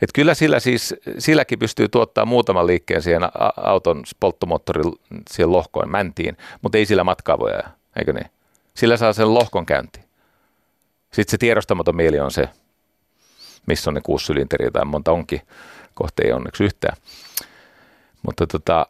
Et 0.02 0.10
kyllä 0.14 0.34
sillä 0.34 0.60
siis, 0.60 0.96
silläkin 1.18 1.60
pystyy 1.60 1.88
tuottaa 1.88 2.26
muutaman 2.26 2.68
liikkeen 2.68 3.02
siihen 3.02 3.22
auton 3.58 4.04
polttomoottorin 4.20 4.94
siihen 5.30 5.52
lohkoon 5.52 5.92
mäntiin, 5.92 6.38
mutta 6.62 6.78
ei 6.78 6.86
sillä 6.86 7.04
matkaa 7.04 7.40
voi 7.40 7.52
ajaa, 7.52 7.76
eikö 7.96 8.14
niin? 8.14 8.32
Sillä 8.74 8.98
saa 8.98 9.14
sen 9.14 9.34
lohkon 9.34 9.66
käyntiin. 9.66 10.06
Sitten 11.14 11.32
se 11.32 11.38
tiedostamaton 11.38 11.96
mieli 11.96 12.20
on 12.20 12.32
se, 12.32 12.50
missä 13.66 13.90
on 13.90 13.94
ne 13.94 14.02
kuusi 14.02 14.26
sylinteriä 14.26 14.72
tai 14.72 14.86
monta 14.86 15.12
onkin, 15.12 15.42
kohta 15.94 16.22
ei 16.26 16.32
onneksi 16.34 16.64
yhtään. 16.64 16.98
Mutta 18.24 18.48
tota, 18.48 18.88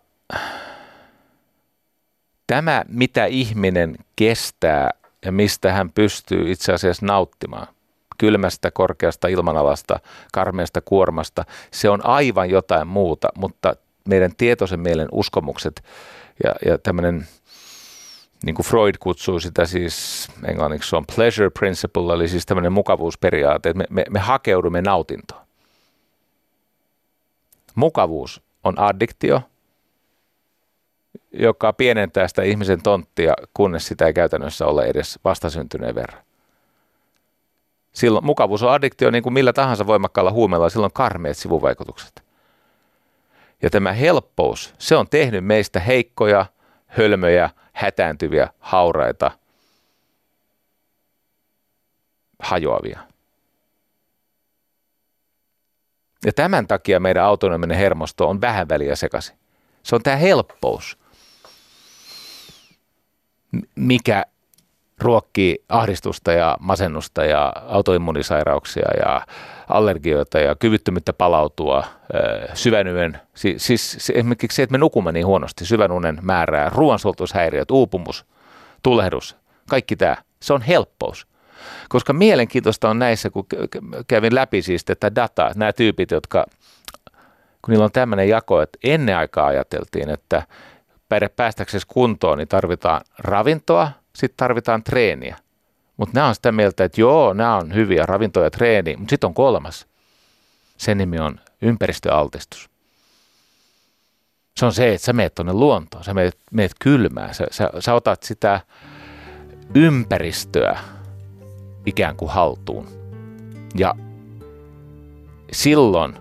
tämä, 2.50 2.84
mitä 2.88 3.26
ihminen 3.26 3.95
kestää 4.16 4.89
ja 5.26 5.32
mistä 5.32 5.72
hän 5.72 5.91
pystyy 5.91 6.52
itse 6.52 6.74
asiassa 6.74 7.06
nauttimaan, 7.06 7.68
kylmästä, 8.18 8.72
korkeasta 8.72 9.28
ilmanalasta, 9.28 10.00
karmeasta 10.34 10.82
kuormasta, 10.82 11.45
se 11.72 11.89
on 11.89 12.06
aivan 12.06 12.50
jotain 12.50 12.88
muuta, 12.88 13.28
mutta 13.38 13.76
meidän 14.08 14.36
tietoisen 14.38 14.80
mielen 14.80 15.08
uskomukset 15.12 15.84
ja, 16.43 16.56
ja 16.66 16.78
tämmöinen, 16.78 17.28
niin 18.45 18.56
kuin 18.56 18.66
Freud 18.66 18.95
kutsuu 19.00 19.39
sitä 19.39 19.66
siis, 19.66 20.28
englanniksi 20.45 20.95
on 20.95 21.06
pleasure 21.16 21.50
principle, 21.50 22.14
eli 22.14 22.28
siis 22.28 22.45
tämmöinen 22.45 22.74
mukavuusperiaate, 22.74 23.70
että 23.70 23.78
me, 23.78 23.86
me, 23.89 24.06
me 24.10 24.20
hakeudumme 24.20 24.82
nautintoon. 24.82 25.41
Mukavuus 27.76 28.41
on 28.64 28.80
addiktio, 28.80 29.41
joka 31.32 31.73
pienentää 31.73 32.27
sitä 32.27 32.43
ihmisen 32.43 32.84
tonttia, 32.84 33.34
kunnes 33.53 33.88
sitä 33.88 34.05
ei 34.05 34.13
käytännössä 34.13 34.65
ole 34.65 34.86
edes 34.86 35.19
vastasyntyneen 35.23 35.95
verran. 35.95 36.23
Silloin 37.91 38.25
mukavuus 38.25 38.63
on 38.63 38.71
addiktio 38.71 39.11
niin 39.11 39.23
kuin 39.23 39.34
millä 39.34 39.53
tahansa 39.53 39.88
voimakkaalla 39.88 40.32
huumeella, 40.32 40.69
silloin 40.69 40.93
karmeet 40.93 41.38
sivuvaikutukset. 41.38 42.23
Ja 43.61 43.69
tämä 43.69 43.93
helppous, 43.93 44.73
se 44.77 44.95
on 44.95 45.09
tehnyt 45.09 45.45
meistä 45.45 45.80
heikkoja, 45.80 46.45
hölmöjä, 46.86 47.49
hätääntyviä, 47.73 48.49
hauraita, 48.59 49.32
hajoavia. 52.39 52.99
Ja 56.25 56.34
tämän 56.34 56.67
takia 56.67 56.99
meidän 56.99 57.23
autonominen 57.23 57.77
hermosto 57.77 58.30
on 58.30 58.41
vähän 58.41 58.69
väliä 58.69 58.95
sekaisin. 58.95 59.38
Se 59.84 59.95
on 59.95 60.03
tämä 60.03 60.15
helppous, 60.15 60.99
mikä 63.76 64.26
ruokkii 65.02 65.64
ahdistusta 65.70 66.32
ja 66.32 66.58
masennusta 66.60 67.26
ja 67.26 67.54
autoimmunisairauksia 67.68 68.88
ja 69.00 69.22
allergioita 69.70 70.39
ja 70.39 70.56
kyvyttömyyttä 70.56 71.14
palautua, 71.14 71.84
syvänyen, 72.54 73.20
siis, 73.34 73.66
siis 73.66 74.10
esimerkiksi 74.16 74.56
se, 74.56 74.64
että 74.64 74.72
me 74.72 74.78
nukumme 74.78 75.12
niin 75.12 75.26
huonosti, 75.26 75.66
syvänunen 75.66 76.18
määrää, 76.22 76.70
ruoansuoltushäiriöt, 76.70 77.72
uupumus, 77.72 78.26
tulehdus, 78.84 79.36
kaikki 79.70 79.95
tämä, 79.95 80.18
se 80.41 80.54
on 80.54 80.62
helppous. 80.62 81.28
Koska 81.89 82.14
mielenkiintoista 82.14 82.89
on 82.89 83.00
näissä, 83.00 83.30
kun 83.30 83.45
kävin 84.08 84.36
läpi 84.36 84.62
siis 84.62 84.86
tätä 84.86 85.16
dataa, 85.16 85.52
nämä 85.56 85.74
tyypit, 85.74 86.12
jotka, 86.12 86.45
kun 87.62 87.72
niillä 87.72 87.86
on 87.86 87.91
tämmöinen 87.91 88.30
jako, 88.30 88.62
että 88.62 88.80
ennen 88.84 89.18
aikaa 89.18 89.47
ajateltiin, 89.47 90.10
että 90.10 90.43
päästäksesi 91.36 91.88
kuntoon, 91.88 92.38
niin 92.38 92.47
tarvitaan 92.47 93.01
ravintoa, 93.20 93.91
sitten 94.16 94.38
tarvitaan 94.38 94.84
treeniä. 94.84 95.38
Mutta 95.97 96.16
nämä 96.16 96.28
on 96.28 96.36
sitä 96.36 96.51
mieltä, 96.51 96.84
että 96.84 97.01
joo, 97.01 97.34
nämä 97.34 97.55
on 97.55 97.74
hyviä 97.74 98.05
ravintoja 98.05 98.45
ja 98.45 98.51
treeni, 98.51 98.95
mutta 98.97 99.10
sitten 99.10 99.28
on 99.28 99.34
kolmas. 99.34 99.88
Sen 100.78 100.97
nimi 100.97 101.20
on 101.20 101.39
ympäristöaltistus. 101.62 102.70
Se 104.57 104.66
on 104.66 104.74
se, 104.74 104.93
että 104.93 105.05
sä 105.05 105.14
meet 105.14 105.36
tuonne 105.36 105.53
luontoon, 105.53 106.03
sä 106.03 106.14
meet, 106.14 106.38
meet 106.51 106.72
kylmään, 106.80 107.34
sä, 107.34 107.45
sä, 107.51 107.70
sä 107.80 107.93
otat 107.93 108.24
sitä 108.24 108.60
ympäristöä 109.76 110.80
ikään 111.86 112.16
kuin 112.16 112.32
haltuun. 112.32 112.88
Ja 113.76 113.95
silloin 115.51 116.18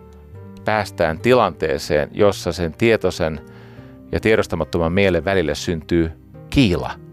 päästään 0.64 1.18
tilanteeseen, 1.18 2.10
jossa 2.12 2.52
sen 2.52 2.72
tietoisen 2.72 3.40
ja 4.12 4.20
tiedostamattoman 4.20 4.92
mielen 4.92 5.24
välille 5.24 5.54
syntyy 5.54 6.10
kiila– 6.50 6.90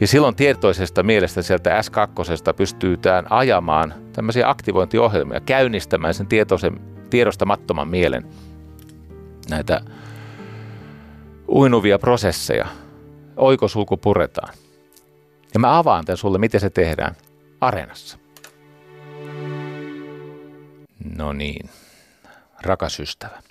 ja 0.00 0.06
silloin 0.06 0.34
tietoisesta 0.34 1.02
mielestä 1.02 1.42
sieltä 1.42 1.80
S2 1.80 2.54
pystytään 2.54 3.32
ajamaan 3.32 3.94
tämmöisiä 4.12 4.48
aktivointiohjelmia, 4.48 5.40
käynnistämään 5.40 6.14
sen 6.14 6.26
tietoisen, 6.26 6.80
tiedostamattoman 7.10 7.88
mielen 7.88 8.26
näitä 9.50 9.80
uinuvia 11.48 11.98
prosesseja. 11.98 12.66
Oikosulku 13.36 13.96
puretaan. 13.96 14.54
Ja 15.54 15.60
mä 15.60 15.78
avaan 15.78 16.04
tämän 16.04 16.16
sulle, 16.16 16.38
miten 16.38 16.60
se 16.60 16.70
tehdään 16.70 17.14
areenassa. 17.60 18.18
No 21.16 21.32
niin, 21.32 21.70
rakas 22.62 23.00
ystävä. 23.00 23.42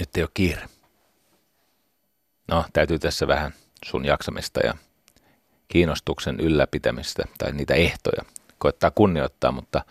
Nyt 0.00 0.16
ei 0.16 0.22
ole 0.22 0.30
kiire. 0.34 0.62
No, 2.48 2.64
täytyy 2.72 2.98
tässä 2.98 3.26
vähän 3.26 3.54
sun 3.84 4.04
jaksamista 4.04 4.60
ja 4.60 4.74
kiinnostuksen 5.68 6.40
ylläpitämistä 6.40 7.22
tai 7.38 7.52
niitä 7.52 7.74
ehtoja 7.74 8.22
koettaa 8.58 8.90
kunnioittaa, 8.90 9.52
mutta 9.52 9.84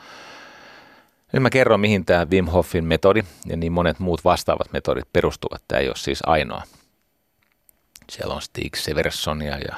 nyt 1.33 1.41
mä 1.41 1.49
kerron, 1.49 1.79
mihin 1.79 2.05
tämä 2.05 2.27
Wim 2.31 2.45
Hofin 2.45 2.85
metodi 2.85 3.23
ja 3.45 3.57
niin 3.57 3.71
monet 3.71 3.99
muut 3.99 4.23
vastaavat 4.23 4.73
metodit 4.73 5.13
perustuvat. 5.13 5.63
Tämä 5.67 5.79
ei 5.79 5.87
ole 5.87 5.95
siis 5.95 6.19
ainoa. 6.25 6.63
Siellä 8.09 8.33
on 8.35 8.41
Stig 8.41 8.75
Seversonia 8.75 9.57
ja 9.57 9.75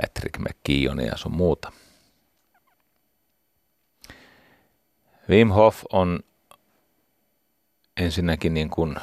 Patrick 0.00 0.38
McKeonia 0.38 1.06
ja 1.06 1.16
sun 1.16 1.32
muuta. 1.32 1.72
Wim 5.28 5.48
Hof 5.48 5.82
on 5.92 6.20
ensinnäkin 7.96 8.54
niin 8.54 8.70
kuin 8.70 8.96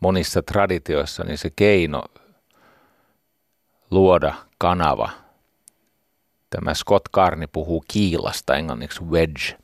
monissa 0.00 0.42
traditioissa 0.42 1.24
niin 1.24 1.38
se 1.38 1.50
keino 1.56 2.02
luoda 3.90 4.34
kanava. 4.58 5.10
Tämä 6.50 6.74
Scott 6.74 7.08
Carney 7.14 7.48
puhuu 7.52 7.84
kiilasta, 7.88 8.56
englanniksi 8.56 9.04
wedge. 9.04 9.56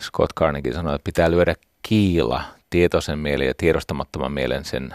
Scott 0.00 0.32
Carneykin 0.34 0.74
sanoi, 0.74 0.94
että 0.94 1.04
pitää 1.04 1.30
lyödä 1.30 1.54
kiila 1.82 2.42
tietoisen 2.70 3.18
mielen 3.18 3.46
ja 3.46 3.54
tiedostamattoman 3.56 4.32
mielen 4.32 4.64
sen 4.64 4.94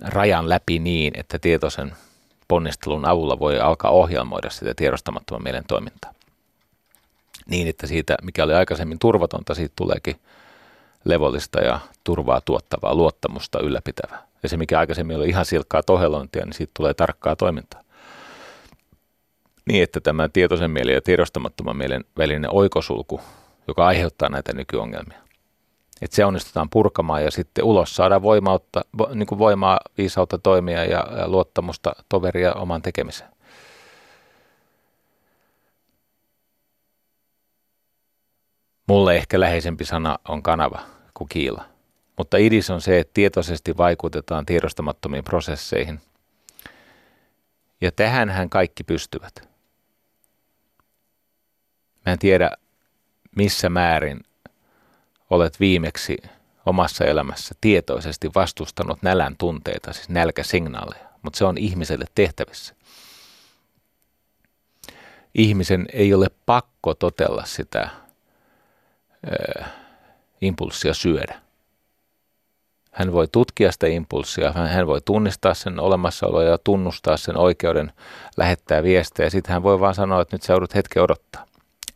rajan 0.00 0.48
läpi 0.48 0.78
niin, 0.78 1.12
että 1.16 1.38
tietoisen 1.38 1.92
ponnistelun 2.48 3.04
avulla 3.04 3.38
voi 3.38 3.60
alkaa 3.60 3.90
ohjelmoida 3.90 4.50
sitä 4.50 4.74
tiedostamattoman 4.74 5.42
mielen 5.42 5.64
toimintaa. 5.68 6.14
Niin, 7.46 7.68
että 7.68 7.86
siitä, 7.86 8.16
mikä 8.22 8.44
oli 8.44 8.54
aikaisemmin 8.54 8.98
turvatonta, 8.98 9.54
siitä 9.54 9.72
tuleekin 9.76 10.16
levollista 11.04 11.60
ja 11.60 11.80
turvaa 12.04 12.40
tuottavaa, 12.40 12.94
luottamusta 12.94 13.60
ylläpitävää. 13.60 14.22
Ja 14.42 14.48
se, 14.48 14.56
mikä 14.56 14.78
aikaisemmin 14.78 15.16
oli 15.16 15.28
ihan 15.28 15.44
silkkaa 15.44 15.82
tohelointia, 15.82 16.44
niin 16.44 16.52
siitä 16.52 16.70
tulee 16.76 16.94
tarkkaa 16.94 17.36
toimintaa. 17.36 17.80
Niin, 19.66 19.82
että 19.82 20.00
tämä 20.00 20.28
tietoisen 20.28 20.70
mielen 20.70 20.94
ja 20.94 21.00
tiedostamattoman 21.00 21.76
mielen 21.76 22.04
välinen 22.18 22.50
oikosulku, 22.54 23.20
joka 23.68 23.86
aiheuttaa 23.86 24.28
näitä 24.28 24.52
nykyongelmia. 24.52 25.18
Että 26.02 26.16
se 26.16 26.24
onnistutaan 26.24 26.70
purkamaan 26.70 27.24
ja 27.24 27.30
sitten 27.30 27.64
ulos 27.64 27.96
saadaan 27.96 28.22
voimautta, 28.22 28.80
niin 29.14 29.26
kuin 29.26 29.38
voimaa, 29.38 29.80
viisautta 29.98 30.38
toimia 30.38 30.84
ja, 30.84 31.06
luottamusta 31.26 31.92
toveria 32.08 32.52
oman 32.52 32.82
tekemiseen. 32.82 33.30
Mulle 38.90 39.16
ehkä 39.16 39.40
läheisempi 39.40 39.84
sana 39.84 40.18
on 40.28 40.42
kanava 40.42 40.80
kuin 41.14 41.28
kiila. 41.28 41.64
Mutta 42.18 42.36
idis 42.36 42.70
on 42.70 42.80
se, 42.80 42.98
että 42.98 43.14
tietoisesti 43.14 43.76
vaikutetaan 43.76 44.46
tiedostamattomiin 44.46 45.24
prosesseihin. 45.24 46.00
Ja 47.80 47.92
tähänhän 47.92 48.50
kaikki 48.50 48.84
pystyvät. 48.84 49.48
Mä 52.06 52.12
en 52.12 52.18
tiedä, 52.18 52.50
missä 53.36 53.68
määrin 53.68 54.20
olet 55.30 55.60
viimeksi 55.60 56.16
omassa 56.66 57.04
elämässä 57.04 57.54
tietoisesti 57.60 58.30
vastustanut 58.34 59.02
nälän 59.02 59.36
tunteita, 59.36 59.92
siis 59.92 60.08
nälkäsignaaleja, 60.08 61.06
mutta 61.22 61.36
se 61.36 61.44
on 61.44 61.58
ihmiselle 61.58 62.04
tehtävissä. 62.14 62.74
Ihmisen 65.34 65.86
ei 65.92 66.14
ole 66.14 66.26
pakko 66.46 66.94
totella 66.94 67.44
sitä 67.44 67.90
impulssia 70.40 70.94
syödä 70.94 71.40
Hän 72.92 73.12
voi 73.12 73.28
tutkia 73.32 73.72
sitä 73.72 73.86
impulssia, 73.86 74.52
hän 74.52 74.86
voi 74.86 75.00
tunnistaa 75.00 75.54
sen 75.54 75.80
olemassaoloa 75.80 76.42
ja 76.42 76.58
tunnustaa 76.58 77.16
sen 77.16 77.36
oikeuden 77.36 77.92
lähettää 78.36 78.82
viestejä. 78.82 79.30
Sitten 79.30 79.52
hän 79.52 79.62
voi 79.62 79.80
vaan 79.80 79.94
sanoa, 79.94 80.22
että 80.22 80.34
nyt 80.34 80.42
sä 80.42 80.52
joudut 80.52 80.74
hetken 80.74 81.02
odottaa. 81.02 81.46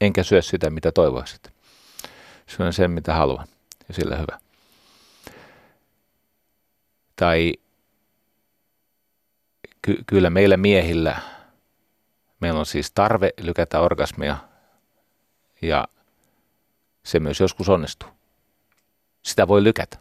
Enkä 0.01 0.23
syö 0.23 0.43
sitä, 0.43 0.71
mitä 0.71 0.93
toivoisit. 0.93 1.53
Syön 2.47 2.73
sen, 2.73 2.91
mitä 2.91 3.15
haluan. 3.15 3.47
Ja 3.89 3.95
sillä 3.95 4.17
hyvä. 4.17 4.39
Tai 7.17 7.53
ky- 9.83 10.05
kyllä 10.07 10.31
meillä 10.31 10.57
miehillä, 10.57 11.17
meillä 12.41 12.59
on 12.59 12.67
siis 12.67 12.93
tarve 12.93 13.31
lykätä 13.41 13.81
orgasmia 13.81 14.37
ja 15.63 15.89
se 17.05 17.21
myös 17.21 17.41
joskus 17.41 17.69
onnistuu. 17.69 18.09
Sitä 19.23 19.49
voi 19.49 19.65
lykätä. 19.65 19.99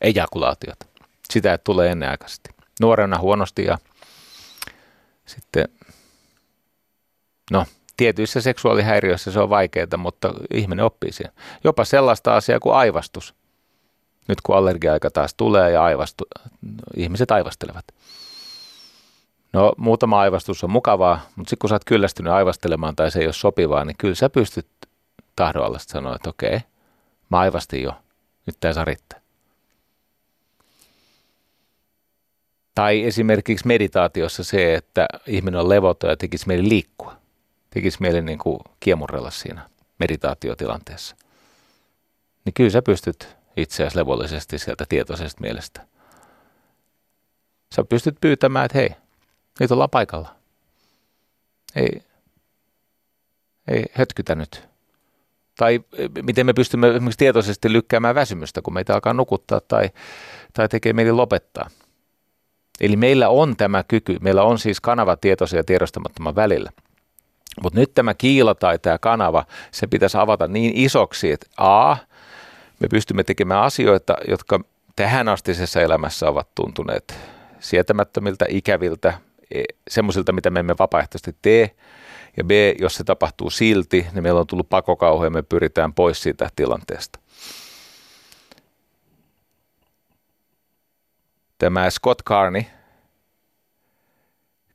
Ejakulaatiota. 0.00 0.86
Sitä 1.32 1.52
että 1.52 1.64
tulee 1.64 1.90
ennenaikaisesti. 1.90 2.50
Nuorena 2.80 3.18
huonosti 3.18 3.64
ja 3.64 3.78
sitten, 5.26 5.64
no 7.50 7.66
tietyissä 7.96 8.40
seksuaalihäiriöissä 8.40 9.32
se 9.32 9.40
on 9.40 9.50
vaikeaa, 9.50 9.96
mutta 9.96 10.34
ihminen 10.54 10.84
oppii 10.84 11.12
siihen. 11.12 11.32
Jopa 11.64 11.84
sellaista 11.84 12.36
asiaa 12.36 12.60
kuin 12.60 12.74
aivastus. 12.74 13.34
Nyt 14.28 14.40
kun 14.40 14.56
allergia-aika 14.56 15.10
taas 15.10 15.34
tulee 15.34 15.70
ja 15.70 15.84
aivastu, 15.84 16.24
ihmiset 16.96 17.30
aivastelevat. 17.30 17.84
No 19.52 19.72
muutama 19.76 20.20
aivastus 20.20 20.64
on 20.64 20.70
mukavaa, 20.70 21.20
mutta 21.36 21.50
sitten 21.50 21.60
kun 21.60 21.68
sä 21.68 21.74
oot 21.74 21.84
kyllästynyt 21.84 22.32
aivastelemaan 22.32 22.96
tai 22.96 23.10
se 23.10 23.18
ei 23.18 23.26
ole 23.26 23.32
sopivaa, 23.32 23.84
niin 23.84 23.96
kyllä 23.98 24.14
sä 24.14 24.30
pystyt 24.30 24.66
tahdolla 25.36 25.78
sanoa, 25.78 26.16
että 26.16 26.30
okei, 26.30 26.60
mä 27.30 27.38
aivastin 27.38 27.82
jo, 27.82 27.92
nyt 28.46 28.56
tämä 28.60 28.74
saa 28.74 28.84
riittää. 28.84 29.20
Tai 32.74 33.04
esimerkiksi 33.04 33.66
meditaatiossa 33.66 34.44
se, 34.44 34.74
että 34.74 35.06
ihminen 35.26 35.60
on 35.60 35.68
levoton 35.68 36.10
ja 36.10 36.16
tekisi 36.16 36.46
mieli 36.46 36.68
liikkua. 36.68 37.16
Tekisi 37.70 37.98
mieli 38.00 38.22
niin 38.22 38.38
kuin 38.38 38.58
kiemurrella 38.80 39.30
siinä 39.30 39.70
meditaatiotilanteessa. 39.98 41.16
Niin 42.44 42.54
kyllä 42.54 42.70
sä 42.70 42.82
pystyt 42.82 43.36
itse 43.56 43.82
asiassa 43.82 43.98
levollisesti 43.98 44.58
sieltä 44.58 44.84
tietoisesta 44.88 45.40
mielestä. 45.40 45.86
Sä 47.74 47.84
pystyt 47.84 48.16
pyytämään, 48.20 48.64
että 48.66 48.78
hei, 48.78 48.90
nyt 49.60 49.70
ollaan 49.70 49.90
paikalla. 49.90 50.36
Ei, 51.76 52.02
ei 53.68 53.84
hötkytä 53.92 54.34
nyt. 54.34 54.75
Tai 55.56 55.80
miten 56.22 56.46
me 56.46 56.52
pystymme 56.52 56.88
esimerkiksi 56.88 57.18
tietoisesti 57.18 57.72
lykkäämään 57.72 58.14
väsymystä, 58.14 58.62
kun 58.62 58.74
meitä 58.74 58.94
alkaa 58.94 59.14
nukuttaa 59.14 59.60
tai, 59.60 59.90
tai 60.52 60.68
tekee 60.68 60.92
mieli 60.92 61.12
lopettaa. 61.12 61.70
Eli 62.80 62.96
meillä 62.96 63.28
on 63.28 63.56
tämä 63.56 63.84
kyky, 63.88 64.16
meillä 64.20 64.42
on 64.42 64.58
siis 64.58 64.80
kanava 64.80 65.16
tietoisen 65.16 65.56
ja 65.56 65.64
tiedostamattoman 65.64 66.34
välillä. 66.34 66.70
Mutta 67.62 67.78
nyt 67.78 67.94
tämä 67.94 68.14
kiila 68.14 68.54
tai 68.54 68.78
tämä 68.78 68.98
kanava, 68.98 69.44
se 69.70 69.86
pitäisi 69.86 70.18
avata 70.18 70.48
niin 70.48 70.72
isoksi, 70.74 71.32
että 71.32 71.46
A, 71.56 71.96
me 72.80 72.88
pystymme 72.90 73.24
tekemään 73.24 73.62
asioita, 73.62 74.16
jotka 74.28 74.60
tähän 74.96 75.28
astisessa 75.28 75.80
elämässä 75.80 76.28
ovat 76.28 76.48
tuntuneet 76.54 77.18
sietämättömiltä, 77.60 78.44
ikäviltä, 78.48 79.14
e, 79.54 79.62
semmoisilta, 79.88 80.32
mitä 80.32 80.50
me 80.50 80.60
emme 80.60 80.74
vapaaehtoisesti 80.78 81.36
tee. 81.42 81.70
Ja 82.36 82.44
B, 82.44 82.50
jos 82.80 82.94
se 82.94 83.04
tapahtuu 83.04 83.50
silti, 83.50 84.06
niin 84.12 84.22
meillä 84.22 84.40
on 84.40 84.46
tullut 84.46 84.68
pakokauhu 84.68 85.24
ja 85.24 85.30
me 85.30 85.42
pyritään 85.42 85.92
pois 85.92 86.22
siitä 86.22 86.48
tilanteesta. 86.56 87.18
Tämä 91.58 91.90
Scott 91.90 92.22
Carney 92.22 92.62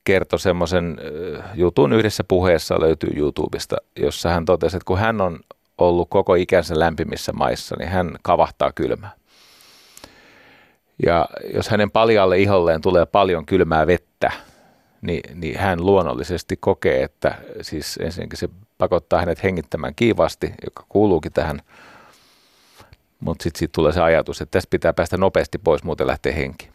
kertoi 0.04 0.40
semmoisen 0.40 0.98
jutun 1.54 1.94
yhdessä 1.94 2.24
puheessa, 2.24 2.82
löytyy 2.82 3.10
YouTubesta, 3.16 3.76
jossa 3.96 4.30
hän 4.30 4.46
totesi, 4.46 4.78
että 4.78 4.86
kun 4.86 4.98
hän 4.98 5.22
on 5.22 5.40
ollut 5.78 6.10
koko 6.10 6.36
ikänsä 6.36 6.80
lämpimissä 6.80 7.34
maissa, 7.34 7.76
niin 7.80 7.90
hän 7.90 8.16
kavahtaa 8.22 8.72
kylmää. 8.72 9.12
Ja 11.06 11.28
jos 11.54 11.70
hänen 11.70 11.92
paljalle 11.92 12.40
iholleen 12.40 12.82
tulee 12.82 13.06
paljon 13.06 13.46
kylmää 13.46 13.88
vettä, 13.88 14.32
niin, 15.02 15.40
niin 15.40 15.58
hän 15.58 15.86
luonnollisesti 15.86 16.58
kokee, 16.58 17.04
että 17.04 17.36
siis 17.62 18.00
ensinnäkin 18.02 18.38
se 18.40 18.50
pakottaa 18.78 19.20
hänet 19.20 19.44
hengittämään 19.44 19.96
kiivasti, 19.96 20.54
joka 20.64 20.86
kuuluukin 20.90 21.34
tähän, 21.34 21.62
mutta 23.20 23.44
sitten 23.44 23.60
siitä 23.60 23.72
tulee 23.72 23.92
se 23.92 24.02
ajatus, 24.02 24.42
että 24.42 24.52
tästä 24.52 24.70
pitää 24.70 24.94
päästä 24.94 25.18
nopeasti 25.18 25.58
pois, 25.58 25.84
muuten 25.84 26.08
lähtee 26.08 26.36
henki. 26.36 26.70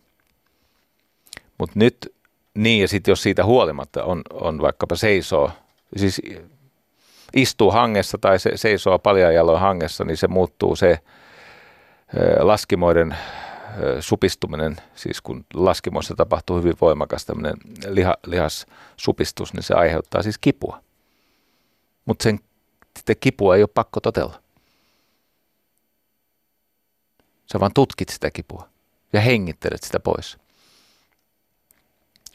Mutta 1.58 1.78
nyt 1.78 2.14
niin, 2.54 2.82
ja 2.82 2.88
sitten 2.88 3.12
jos 3.12 3.22
siitä 3.22 3.44
huolimatta 3.44 4.04
on, 4.04 4.22
on 4.32 4.62
vaikkapa 4.62 4.96
seisoo, 4.96 5.50
siis 5.96 6.22
istuu 7.36 7.70
hangessa 7.70 8.18
tai 8.20 8.38
se 8.38 8.50
seisoo 8.54 8.98
paljon 8.98 9.34
jaloin 9.34 9.60
hangessa, 9.60 10.04
niin 10.04 10.16
se 10.16 10.28
muuttuu 10.28 10.76
se 10.76 10.98
laskimoiden 12.38 13.16
supistuminen, 14.00 14.76
siis 14.94 15.20
kun 15.20 15.46
laskimoissa 15.54 16.14
tapahtuu 16.14 16.58
hyvin 16.58 16.76
voimakas 16.80 17.26
tämmöinen 17.26 17.56
liha, 17.88 18.14
lihassupistus, 18.26 19.52
niin 19.52 19.62
se 19.62 19.74
aiheuttaa 19.74 20.22
siis 20.22 20.38
kipua. 20.38 20.80
Mutta 22.04 22.22
sen 22.22 22.38
kipua 23.20 23.56
ei 23.56 23.62
ole 23.62 23.70
pakko 23.74 24.00
totella. 24.00 24.40
Sä 27.52 27.60
vaan 27.60 27.74
tutkit 27.74 28.08
sitä 28.08 28.30
kipua 28.30 28.68
ja 29.12 29.20
hengittelet 29.20 29.82
sitä 29.82 30.00
pois. 30.00 30.38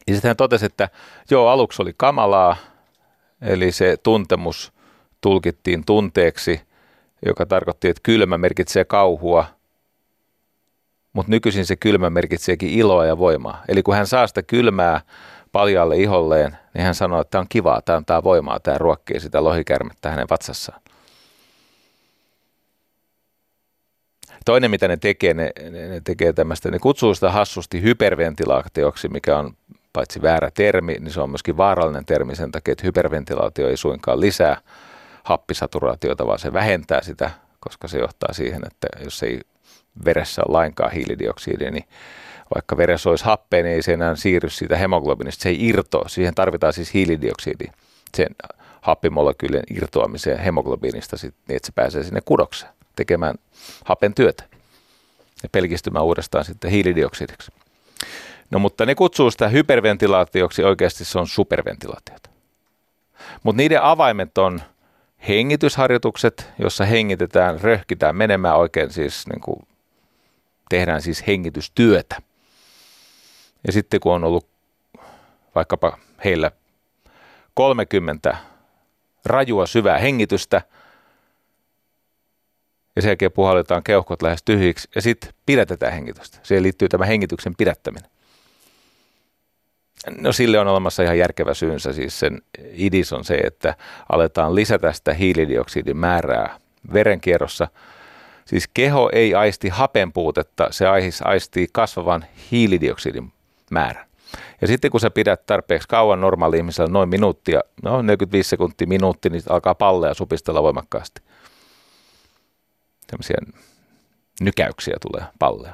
Ja 0.08 0.14
sitten 0.14 0.30
hän 0.30 0.38
totesi, 0.38 0.66
että 0.66 0.90
joo, 1.32 1.48
aluksi 1.48 1.82
oli 1.82 1.94
kamalaa, 1.98 2.58
eli 3.42 3.72
se 3.72 3.98
tuntemus 4.04 4.74
tulkittiin 5.22 5.86
tunteeksi, 5.86 6.62
joka 7.26 7.46
tarkoitti, 7.46 7.88
että 7.88 8.02
kylmä 8.04 8.38
merkitsee 8.38 8.86
kauhua, 8.86 9.46
mutta 11.14 11.30
nykyisin 11.30 11.66
se 11.66 11.76
kylmä 11.76 12.10
merkitseekin 12.10 12.70
iloa 12.70 13.06
ja 13.06 13.18
voimaa. 13.18 13.64
Eli 13.68 13.84
kun 13.84 13.96
hän 13.96 14.08
saa 14.08 14.28
sitä 14.28 14.44
kylmää 14.44 15.02
paljalle 15.52 15.98
iholleen, 15.98 16.58
niin 16.74 16.84
hän 16.84 16.96
sanoo, 16.96 17.22
että 17.22 17.32
tämä 17.32 17.40
on 17.40 17.48
kivaa, 17.50 17.82
tämä 17.82 17.98
antaa 17.98 18.24
voimaa, 18.24 18.60
tämä 18.60 18.78
ruokkii 18.78 19.20
sitä 19.20 19.44
lohikärmettä 19.44 20.10
hänen 20.10 20.28
vatsassaan. 20.30 20.82
Toinen, 24.46 24.72
mitä 24.72 24.88
ne 24.88 24.98
tekee, 24.98 25.34
ne, 25.34 25.52
ne, 25.70 25.88
ne 25.88 26.02
tekee 26.04 26.34
tämmöistä, 26.34 26.72
ne 26.72 26.80
kutsuu 26.80 27.16
sitä 27.16 27.32
hassusti 27.32 27.82
hyperventilaatioksi, 27.82 29.10
mikä 29.10 29.38
on 29.38 29.54
paitsi 29.94 30.22
väärä 30.22 30.52
termi, 30.54 30.94
niin 31.00 31.12
se 31.12 31.22
on 31.22 31.30
myöskin 31.30 31.58
vaarallinen 31.58 32.06
termi 32.06 32.36
sen 32.36 32.52
takia, 32.52 32.72
että 32.72 32.88
hyperventilaatio 32.88 33.70
ei 33.70 33.78
suinkaan 33.78 34.20
lisää 34.20 34.62
happisaturaatiota, 35.24 36.28
vaan 36.28 36.40
se 36.40 36.54
vähentää 36.54 37.04
sitä, 37.04 37.32
koska 37.60 37.88
se 37.88 38.00
johtaa 38.00 38.34
siihen, 38.34 38.62
että 38.68 38.88
jos 39.04 39.24
ei 39.24 39.42
veressä 40.06 40.42
ole 40.48 40.54
lainkaan 40.54 40.92
hiilidioksidia, 40.92 41.72
niin 41.72 41.86
vaikka 42.56 42.78
veressä 42.78 43.10
olisi 43.10 43.26
happea, 43.26 43.64
niin 43.64 43.76
ei 43.76 43.82
se 43.82 43.94
enää 43.94 44.16
siirry 44.16 44.50
siitä 44.50 44.78
hemoglobinista, 44.78 45.44
se 45.44 45.50
ei 45.50 45.68
irtoa. 45.68 46.10
Siihen 46.10 46.36
tarvitaan 46.36 46.74
siis 46.74 46.94
hiilidioksidi 46.94 47.66
sen 48.18 48.28
happimolekyylien 48.82 49.64
irtoamiseen 49.76 50.40
hemoglobiinista, 50.40 51.18
niin 51.22 51.56
että 51.56 51.66
se 51.66 51.72
pääsee 51.76 52.04
sinne 52.04 52.22
kudokseen 52.26 52.72
tekemään 52.96 53.36
hapen 53.86 54.14
työtä 54.14 54.44
ja 55.44 55.50
pelkistymään 55.52 56.06
uudestaan 56.06 56.46
sitten 56.46 56.72
hiilidioksidiksi. 56.72 57.52
No 58.52 58.60
mutta 58.60 58.86
ne 58.86 58.96
kutsuu 58.96 59.32
sitä 59.32 59.48
hyperventilaatioksi, 59.48 60.64
oikeasti 60.64 61.06
se 61.06 61.20
on 61.20 61.28
superventilaatiota. 61.28 62.30
Mutta 63.44 63.58
niiden 63.58 63.82
avaimet 63.82 64.38
on 64.38 64.62
hengitysharjoitukset, 65.28 66.50
jossa 66.60 66.86
hengitetään, 66.86 67.62
röhkitään 67.62 68.16
menemään 68.16 68.58
oikein 68.58 68.92
siis 68.94 69.28
niin 69.28 69.42
kuin 69.42 69.60
tehdään 70.72 71.02
siis 71.02 71.28
hengitystyötä. 71.28 72.22
Ja 73.68 73.74
sitten 73.74 74.00
kun 74.00 74.14
on 74.14 74.24
ollut 74.24 74.48
vaikkapa 75.56 75.98
heillä 76.24 76.52
30 77.54 78.38
rajua 79.26 79.68
syvää 79.68 79.98
hengitystä, 79.98 80.62
ja 82.96 83.02
sen 83.02 83.10
jälkeen 83.10 83.32
puhalletaan 83.32 83.84
keuhkot 83.84 84.22
lähes 84.22 84.44
tyhjiksi, 84.44 84.90
ja 84.96 85.02
sitten 85.02 85.34
pidätetään 85.46 85.94
hengitystä. 85.94 86.38
Siihen 86.44 86.64
liittyy 86.64 86.90
tämä 86.90 87.06
hengityksen 87.06 87.56
pidättäminen. 87.56 88.10
No 90.18 90.34
sille 90.34 90.60
on 90.60 90.68
olemassa 90.68 91.04
ihan 91.04 91.18
järkevä 91.18 91.54
syynsä, 91.54 91.94
siis 91.94 92.20
sen 92.20 92.42
idis 92.74 93.14
on 93.14 93.26
se, 93.26 93.36
että 93.36 93.76
aletaan 94.10 94.56
lisätä 94.56 94.94
sitä 94.94 95.14
hiilidioksidin 95.14 95.98
määrää 95.98 96.60
verenkierrossa. 96.94 97.68
Siis 98.52 98.70
keho 98.74 99.10
ei 99.14 99.36
aisti 99.36 99.70
hapen 99.70 100.14
puutetta, 100.14 100.68
se 100.72 100.86
aistii 101.24 101.68
kasvavan 101.72 102.26
hiilidioksidin 102.52 103.34
määrän. 103.70 104.06
Ja 104.62 104.68
sitten 104.68 104.92
kun 104.92 105.00
sä 105.00 105.10
pidät 105.10 105.46
tarpeeksi 105.46 105.88
kauan 105.88 106.22
normaali 106.22 106.58
ihmisellä 106.58 106.92
noin 106.92 107.10
minuuttia, 107.10 107.62
no 107.84 108.02
45 108.02 108.50
sekuntia 108.50 108.88
minuutti, 108.88 109.30
niin 109.30 109.42
alkaa 109.50 109.76
palleja 109.76 110.14
supistella 110.14 110.64
voimakkaasti. 110.64 111.22
Tämmöisiä 113.08 113.38
nykäyksiä 114.42 114.96
tulee 115.02 115.28
palleja. 115.40 115.74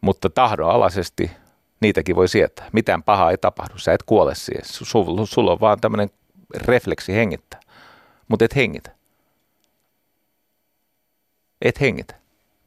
Mutta 0.00 0.30
tahdonalaisesti 0.30 1.30
niitäkin 1.80 2.16
voi 2.16 2.28
sietää. 2.28 2.68
Mitään 2.72 3.02
pahaa 3.02 3.30
ei 3.30 3.38
tapahdu, 3.38 3.78
sä 3.78 3.92
et 3.92 4.02
kuole 4.02 4.34
siihen. 4.34 4.64
Sulla 5.24 5.52
on 5.52 5.60
vaan 5.60 5.80
tämmöinen 5.80 6.10
refleksi 6.54 7.14
hengittää, 7.14 7.60
mutta 8.28 8.44
et 8.44 8.56
hengitä. 8.56 8.99
Et 11.62 11.80
hengitä, 11.80 12.14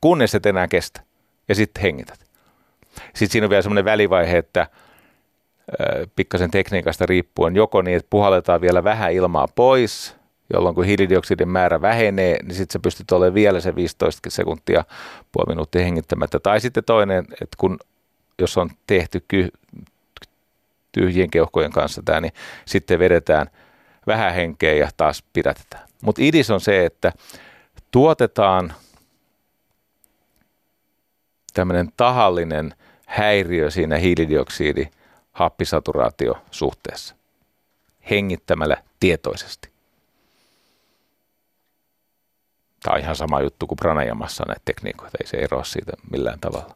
kunnes 0.02 0.36
et 0.36 0.46
enää 0.46 0.68
kestä 0.68 1.02
ja 1.48 1.56
sitten 1.56 1.82
hengität. 1.82 2.20
Sitten 2.96 3.30
siinä 3.30 3.46
on 3.46 3.50
vielä 3.50 3.62
semmoinen 3.62 3.86
välivaihe, 3.86 4.38
että 4.38 4.68
pikkasen 6.16 6.52
tekniikasta 6.52 7.06
riippuen, 7.06 7.56
joko 7.56 7.82
niin, 7.82 7.98
että 7.98 8.10
puhalletaan 8.10 8.62
vielä 8.62 8.84
vähän 8.84 9.14
ilmaa 9.14 9.48
pois, 9.56 10.16
jolloin 10.54 10.76
kun 10.76 10.86
hiilidioksidin 10.86 11.50
määrä 11.50 11.82
vähenee, 11.82 12.38
niin 12.44 12.56
sitten 12.56 12.74
sä 12.74 12.80
pystyt 12.80 13.12
olemaan 13.12 13.34
vielä 13.34 13.60
se 13.60 13.76
15 13.76 14.30
sekuntia, 14.30 14.84
puoli 15.32 15.50
minuuttia 15.50 15.84
hengittämättä. 15.84 16.40
Tai 16.40 16.62
sitten 16.62 16.84
toinen, 16.84 17.26
että 17.32 17.58
kun 17.58 17.80
jos 18.42 18.58
on 18.58 18.70
tehty 18.88 19.24
ky- 19.28 19.52
tyhjien 20.92 21.30
keuhkojen 21.30 21.72
kanssa 21.72 22.02
tämä, 22.06 22.22
niin 22.22 22.34
sitten 22.66 23.00
vedetään 23.00 23.48
vähän 24.08 24.34
henkeä 24.34 24.74
ja 24.74 24.90
taas 24.98 25.24
pidätetään. 25.34 25.88
Mutta 26.02 26.22
idis 26.22 26.50
on 26.50 26.62
se, 26.62 26.86
että 26.86 27.12
tuotetaan 27.92 28.74
tämmöinen 31.54 31.90
tahallinen 31.98 32.76
häiriö 33.08 33.72
siinä 33.72 33.98
hiilidioksidi 33.98 34.88
happisaturaatiosuhteessa 35.32 37.16
hengittämällä 38.10 38.78
tietoisesti. 39.00 39.70
Tämä 42.84 42.94
on 42.94 43.00
ihan 43.00 43.16
sama 43.16 43.42
juttu 43.42 43.68
kuin 43.68 43.78
pranajamassa 43.78 44.44
näitä 44.48 44.62
tekniikoita, 44.66 45.18
ei 45.22 45.28
se 45.28 45.38
eroa 45.38 45.64
siitä 45.64 45.92
millään 46.12 46.40
tavalla. 46.40 46.76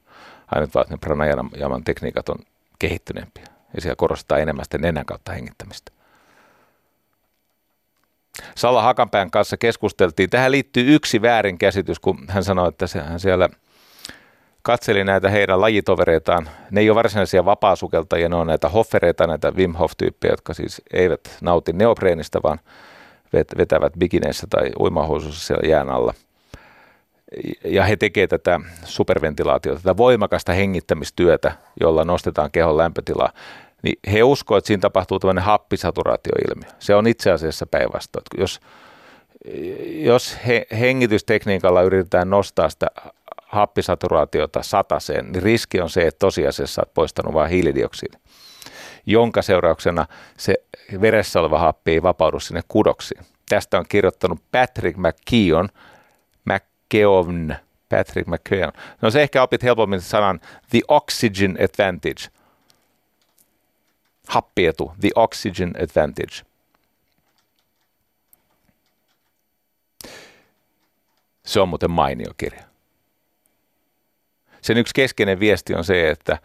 Ainut 0.55 0.73
vaan, 0.73 0.82
että 0.82 0.93
ne 0.93 0.97
pranajaman 0.97 1.84
tekniikat 1.84 2.30
on 2.30 2.39
kehittyneempiä 2.80 3.45
ja 3.73 3.82
siellä 3.82 3.95
korostetaan 3.95 4.41
enemmän 4.41 4.65
sitten 4.65 4.82
nenän 4.82 5.05
kautta 5.05 5.32
hengittämistä. 5.32 5.91
Salla 8.55 8.82
Hakanpään 8.82 9.32
kanssa 9.32 9.57
keskusteltiin. 9.57 10.30
Tähän 10.30 10.51
liittyy 10.51 10.95
yksi 10.95 11.21
väärinkäsitys, 11.21 11.99
kun 11.99 12.25
hän 12.28 12.43
sanoi, 12.43 12.69
että 12.69 12.86
hän 13.03 13.19
siellä 13.19 13.49
katseli 14.68 15.03
näitä 15.03 15.30
heidän 15.30 15.61
lajitovereitaan. 15.61 16.49
Ne 16.72 16.82
ei 16.82 16.89
ole 16.89 16.95
varsinaisia 16.95 17.45
vapaasukeltajia, 17.45 18.30
ne 18.30 18.36
on 18.36 18.47
näitä 18.47 18.70
hoffereita, 18.70 19.28
näitä 19.28 19.51
Wim 19.51 19.74
Hof-tyyppejä, 19.74 20.34
jotka 20.34 20.53
siis 20.53 20.82
eivät 20.93 21.38
nauti 21.41 21.74
neopreenista, 21.74 22.39
vaan 22.43 22.59
vetävät 23.34 23.93
bikineissä 23.99 24.47
tai 24.49 24.72
uimahousussa 24.80 25.47
siellä 25.47 25.70
jään 25.70 25.89
alla. 25.89 26.13
Ja 27.65 27.84
he 27.84 27.95
tekevät 27.95 28.30
tätä 28.30 28.59
superventilaatiota, 28.84 29.80
tätä 29.80 29.97
voimakasta 29.97 30.53
hengittämistyötä, 30.53 31.51
jolla 31.82 32.05
nostetaan 32.05 32.51
kehon 32.51 32.78
lämpötilaa 32.78 33.30
niin 33.84 33.99
he 34.11 34.24
uskovat, 34.24 34.57
että 34.57 34.68
siinä 34.68 34.82
tapahtuu 34.82 35.20
tämmöinen 35.20 35.43
happisaturaatioilmiö. 35.43 36.70
Se 36.80 36.95
on 36.95 37.07
itse 37.07 37.32
asiassa 37.32 37.65
päinvastoin. 37.65 38.24
Jos, 38.38 38.59
jos 39.99 40.38
he, 40.47 40.68
hengitystekniikalla 40.80 41.82
yritetään 41.82 42.30
nostaa 42.30 42.70
sitä 42.70 42.88
happisaturaatiota 43.47 44.63
sataseen, 44.63 45.31
niin 45.31 45.43
riski 45.43 45.81
on 45.81 45.89
se, 45.89 46.07
että 46.07 46.19
tosiasiassa 46.19 46.81
olet 46.81 46.93
poistanut 46.93 47.33
vain 47.33 47.49
hiilidioksidin, 47.49 48.21
jonka 49.05 49.41
seurauksena 49.41 50.05
se 50.37 50.55
veressä 51.01 51.39
oleva 51.39 51.59
happi 51.59 51.91
ei 51.91 52.03
vapaudu 52.03 52.39
sinne 52.39 52.61
kudoksiin. 52.67 53.25
Tästä 53.49 53.79
on 53.79 53.85
kirjoittanut 53.89 54.39
Patrick 54.51 54.97
McKeon, 54.97 55.69
McKeown, 56.45 57.55
Patrick 57.89 58.27
McKeown. 58.27 58.71
No 59.01 59.11
se 59.11 59.21
ehkä 59.21 59.43
opit 59.43 59.63
helpommin 59.63 60.01
sanan 60.01 60.39
the 60.69 60.81
oxygen 60.87 61.57
advantage– 61.63 62.29
happietu, 64.27 64.93
the 65.01 65.09
oxygen 65.15 65.73
advantage. 65.83 66.45
Se 71.45 71.59
on 71.59 71.69
muuten 71.69 71.91
mainio 71.91 72.33
kirja. 72.37 72.66
Sen 74.68 74.78
yksi 74.78 74.93
keskeinen 74.93 75.39
viesti 75.39 75.76
on 75.76 75.84
se, 75.84 76.09
että 76.09 76.38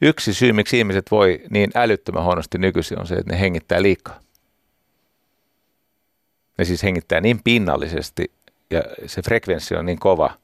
yksi 0.00 0.34
syy, 0.34 0.52
miksi 0.52 0.78
ihmiset 0.78 1.10
voi 1.10 1.42
niin 1.50 1.70
älyttömän 1.74 2.24
huonosti 2.24 2.58
nykyisin 2.58 3.00
on 3.00 3.06
se, 3.06 3.14
että 3.14 3.32
ne 3.32 3.40
hengittää 3.40 3.82
liikaa. 3.82 4.20
Ne 6.58 6.64
siis 6.64 6.82
hengittää 6.82 7.20
niin 7.20 7.40
pinnallisesti 7.44 8.32
ja 8.70 8.82
se 9.06 9.22
frekvenssi 9.22 9.74
on 9.74 9.86
niin 9.86 9.98
kova, 9.98 10.34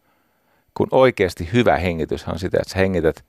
kun 0.75 0.89
oikeasti 0.91 1.49
hyvä 1.53 1.77
hengitys 1.77 2.25
on 2.29 2.39
sitä, 2.39 2.59
että 2.61 2.73
sä 2.73 2.79
hengität– 2.79 3.25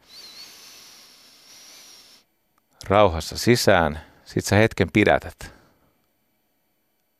rauhassa 2.88 3.38
sisään, 3.38 4.00
sit 4.26 4.46
sä 4.46 4.56
hetken 4.56 4.92
pidätät, 4.92 5.54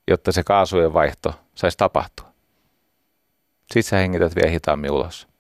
jotta 0.08 0.32
se 0.32 0.44
kaasujen 0.44 0.94
vaihto 0.94 1.34
saisi 1.56 1.78
tapahtua. 1.78 2.34
Sitten 3.62 3.84
sä 3.84 3.98
hengität 3.98 4.36
vielä 4.36 4.52
hitaammin 4.52 4.92
ulos. 4.92 5.33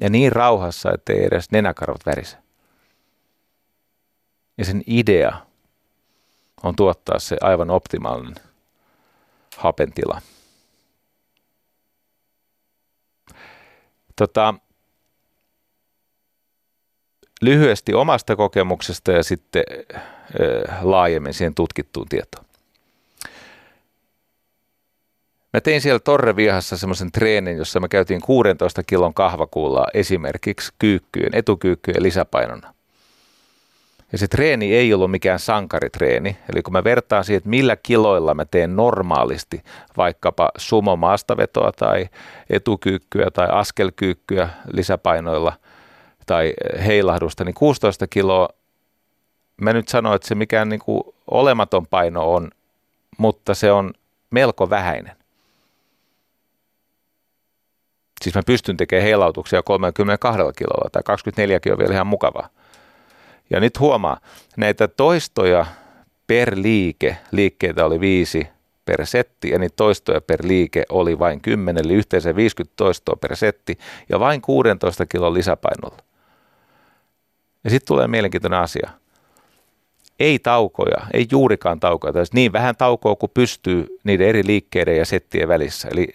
Ja 0.00 0.10
niin 0.10 0.32
rauhassa, 0.32 0.92
ettei 0.92 1.24
edes 1.24 1.50
nenäkarvat 1.50 2.06
värise. 2.06 2.36
Ja 4.58 4.64
sen 4.64 4.82
idea 4.86 5.46
on 6.62 6.76
tuottaa 6.76 7.18
se 7.18 7.36
aivan 7.40 7.70
optimaalinen 7.70 8.34
hapentila. 9.56 10.22
Tota, 14.16 14.54
lyhyesti 17.42 17.94
omasta 17.94 18.36
kokemuksesta 18.36 19.12
ja 19.12 19.22
sitten 19.22 19.64
laajemmin 20.82 21.34
siihen 21.34 21.54
tutkittuun 21.54 22.08
tietoon. 22.08 22.47
Mä 25.52 25.60
tein 25.60 25.80
siellä 25.80 25.98
Torrevihassa 25.98 26.76
semmoisen 26.76 27.12
treenin, 27.12 27.56
jossa 27.56 27.80
me 27.80 27.88
käytiin 27.88 28.20
16 28.20 28.82
kilon 28.82 29.14
kahvakuulla 29.14 29.86
esimerkiksi 29.94 30.72
kyykkyjen, 30.78 31.34
etukyykkyjen 31.34 32.02
lisäpainona. 32.02 32.74
Ja 34.12 34.18
se 34.18 34.28
treeni 34.28 34.74
ei 34.74 34.94
ollut 34.94 35.10
mikään 35.10 35.38
sankaritreeni, 35.38 36.36
eli 36.52 36.62
kun 36.62 36.72
mä 36.72 36.84
vertaan 36.84 37.24
siihen, 37.24 37.38
että 37.38 37.50
millä 37.50 37.76
kiloilla 37.76 38.34
mä 38.34 38.44
teen 38.44 38.76
normaalisti 38.76 39.62
vaikkapa 39.96 40.48
sumo 40.56 40.96
maastavetoa 40.96 41.72
tai 41.72 42.08
etukyykkyä 42.50 43.30
tai 43.30 43.48
askelkyykkyä 43.50 44.48
lisäpainoilla– 44.72 45.52
tai 46.28 46.54
heilahdusta, 46.86 47.44
niin 47.44 47.54
16 47.54 48.06
kiloa, 48.06 48.48
mä 49.60 49.72
nyt 49.72 49.88
sanoin, 49.88 50.16
että 50.16 50.28
se 50.28 50.34
mikään 50.34 50.68
niin 50.68 50.80
kuin 50.80 51.02
olematon 51.30 51.86
paino 51.86 52.32
on, 52.32 52.50
mutta 53.18 53.54
se 53.54 53.72
on 53.72 53.92
melko 54.30 54.70
vähäinen. 54.70 55.16
Siis 58.22 58.34
mä 58.34 58.42
pystyn 58.46 58.76
tekemään 58.76 59.04
heilautuksia 59.04 59.62
32 59.62 60.38
kilolla 60.56 60.90
tai 60.90 61.02
24 61.04 61.60
kiloa 61.60 61.78
vielä 61.78 61.94
ihan 61.94 62.06
mukavaa. 62.06 62.48
Ja 63.50 63.60
nyt 63.60 63.80
huomaa, 63.80 64.20
näitä 64.56 64.88
toistoja 64.88 65.66
per 66.26 66.52
liike, 66.54 67.16
liikkeitä 67.32 67.84
oli 67.84 68.00
viisi 68.00 68.48
per 68.84 69.06
setti 69.06 69.50
ja 69.50 69.58
niitä 69.58 69.76
toistoja 69.76 70.20
per 70.20 70.40
liike 70.42 70.84
oli 70.88 71.18
vain 71.18 71.40
10, 71.40 71.84
eli 71.84 71.94
yhteensä 71.94 72.36
50 72.36 72.76
toistoa 72.76 73.16
per 73.16 73.36
setti 73.36 73.78
ja 74.08 74.20
vain 74.20 74.40
16 74.40 75.06
kilon 75.06 75.34
lisäpainolla. 75.34 76.02
Ja 77.64 77.70
sitten 77.70 77.86
tulee 77.86 78.08
mielenkiintoinen 78.08 78.58
asia. 78.58 78.90
Ei 80.20 80.38
taukoja, 80.38 81.06
ei 81.12 81.26
juurikaan 81.30 81.80
taukoja, 81.80 82.12
tai 82.12 82.24
niin 82.32 82.52
vähän 82.52 82.76
taukoa 82.76 83.16
kuin 83.16 83.30
pystyy 83.34 83.86
niiden 84.04 84.28
eri 84.28 84.46
liikkeiden 84.46 84.96
ja 84.96 85.04
settien 85.04 85.48
välissä. 85.48 85.88
Eli 85.92 86.08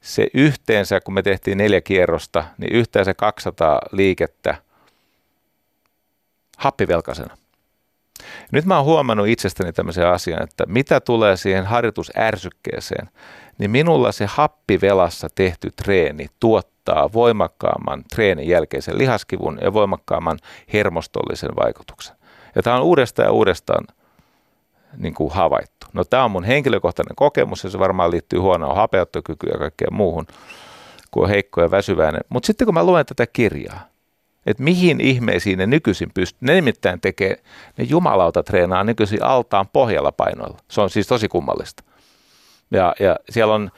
se 0.00 0.26
yhteensä, 0.34 1.00
kun 1.00 1.14
me 1.14 1.22
tehtiin 1.22 1.58
neljä 1.58 1.80
kierrosta, 1.80 2.44
niin 2.58 2.72
yhteensä 2.72 3.14
200 3.14 3.80
liikettä 3.92 4.54
happivelkaisena. 6.58 7.36
Nyt 8.52 8.64
mä 8.64 8.76
oon 8.76 8.84
huomannut 8.84 9.28
itsestäni 9.28 9.72
tämmöisen 9.72 10.06
asian, 10.06 10.42
että 10.42 10.64
mitä 10.66 11.00
tulee 11.00 11.36
siihen 11.36 11.66
harjoitusärsykkeeseen, 11.66 13.10
niin 13.58 13.70
minulla 13.70 14.12
se 14.12 14.26
happivelassa 14.26 15.28
tehty 15.34 15.70
treeni 15.70 16.26
tuottaa 16.40 17.12
voimakkaamman 17.12 18.04
treenin 18.14 18.48
jälkeisen 18.48 18.98
lihaskivun 18.98 19.58
ja 19.62 19.72
voimakkaamman 19.72 20.38
hermostollisen 20.72 21.56
vaikutuksen. 21.56 22.16
Ja 22.54 22.62
tämä 22.62 22.76
on 22.76 22.82
uudestaan 22.82 23.26
ja 23.26 23.32
uudestaan 23.32 23.86
niin 24.96 25.14
kuin 25.14 25.32
havaittu. 25.32 25.79
No 25.92 26.04
tämä 26.04 26.24
on 26.24 26.30
mun 26.30 26.44
henkilökohtainen 26.44 27.16
kokemus 27.16 27.64
ja 27.64 27.70
se 27.70 27.78
varmaan 27.78 28.10
liittyy 28.10 28.38
huonoon 28.38 28.76
hapeuttokykyyn 28.76 29.52
ja 29.52 29.58
kaikkeen 29.58 29.94
muuhun, 29.94 30.26
kun 31.10 31.22
on 31.22 31.28
heikko 31.28 31.62
ja 31.62 31.70
väsyväinen. 31.70 32.20
Mutta 32.28 32.46
sitten 32.46 32.64
kun 32.64 32.74
mä 32.74 32.84
luen 32.84 33.06
tätä 33.06 33.26
kirjaa, 33.26 33.80
että 34.46 34.62
mihin 34.62 35.00
ihmeisiin 35.00 35.58
ne 35.58 35.66
nykyisin 35.66 36.10
pystyy. 36.14 36.38
Ne 36.40 36.54
nimittäin 36.54 37.00
tekee, 37.00 37.36
ne 37.76 37.84
jumalauta 37.84 38.42
treenaa 38.42 38.84
nykyisin 38.84 39.22
altaan 39.22 39.68
pohjalla 39.68 40.12
painoilla. 40.12 40.58
Se 40.70 40.80
on 40.80 40.90
siis 40.90 41.06
tosi 41.06 41.28
kummallista. 41.28 41.82
Ja, 42.70 42.94
ja 43.00 43.16
siellä 43.30 43.54
on 43.54 43.70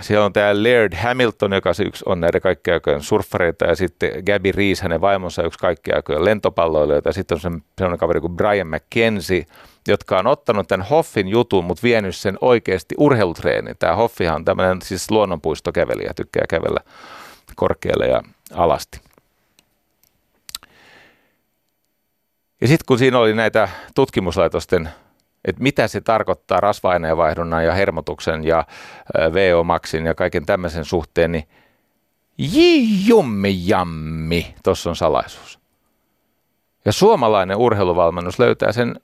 siellä 0.00 0.24
on 0.24 0.32
tämä 0.32 0.62
Laird 0.62 0.96
Hamilton, 0.96 1.52
joka 1.52 1.70
yksi 1.86 2.04
on 2.06 2.20
näiden 2.20 2.40
kaikkien 2.40 2.74
aikojen 2.74 3.02
surffareita, 3.02 3.64
ja 3.64 3.76
sitten 3.76 4.10
Gabby 4.26 4.52
Reese, 4.52 4.82
hänen 4.82 5.00
vaimonsa, 5.00 5.42
yksi 5.42 5.58
kaikkien 5.58 5.96
aikojen 5.96 6.24
lentopalloilijoita, 6.24 7.08
ja 7.08 7.12
sitten 7.12 7.34
on 7.34 7.60
sellainen 7.78 7.98
kaveri 7.98 8.20
kuin 8.20 8.36
Brian 8.36 8.66
McKenzie, 8.66 9.46
jotka 9.88 10.18
on 10.18 10.26
ottanut 10.26 10.68
tämän 10.68 10.86
Hoffin 10.86 11.28
jutun, 11.28 11.64
mutta 11.64 11.82
vienyt 11.82 12.16
sen 12.16 12.38
oikeasti 12.40 12.94
urheilutreeniin. 12.98 13.76
Tämä 13.78 13.94
Hoffihan 13.94 14.34
on 14.36 14.44
tämmöinen 14.44 14.82
siis 14.82 15.10
luonnonpuistokävelijä, 15.10 16.12
tykkää 16.16 16.44
kävellä 16.48 16.80
korkealle 17.56 18.06
ja 18.06 18.22
alasti. 18.54 19.00
Ja 22.60 22.68
sitten 22.68 22.84
kun 22.86 22.98
siinä 22.98 23.18
oli 23.18 23.34
näitä 23.34 23.68
tutkimuslaitosten, 23.94 24.90
että 25.44 25.62
mitä 25.62 25.88
se 25.88 26.00
tarkoittaa 26.00 26.60
rasva-aineenvaihdunnan 26.60 27.64
ja 27.64 27.74
hermotuksen 27.74 28.44
ja 28.44 28.66
VO-maksin 29.14 30.06
ja 30.06 30.14
kaiken 30.14 30.46
tämmöisen 30.46 30.84
suhteen, 30.84 31.32
niin 31.32 31.48
jummi 33.06 33.66
jammi, 33.66 34.54
tuossa 34.64 34.90
on 34.90 34.96
salaisuus. 34.96 35.60
Ja 36.84 36.92
suomalainen 36.92 37.56
urheiluvalmennus 37.56 38.38
löytää 38.38 38.72
sen 38.72 39.00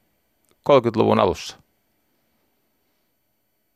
30-luvun 0.70 1.20
alussa. 1.20 1.56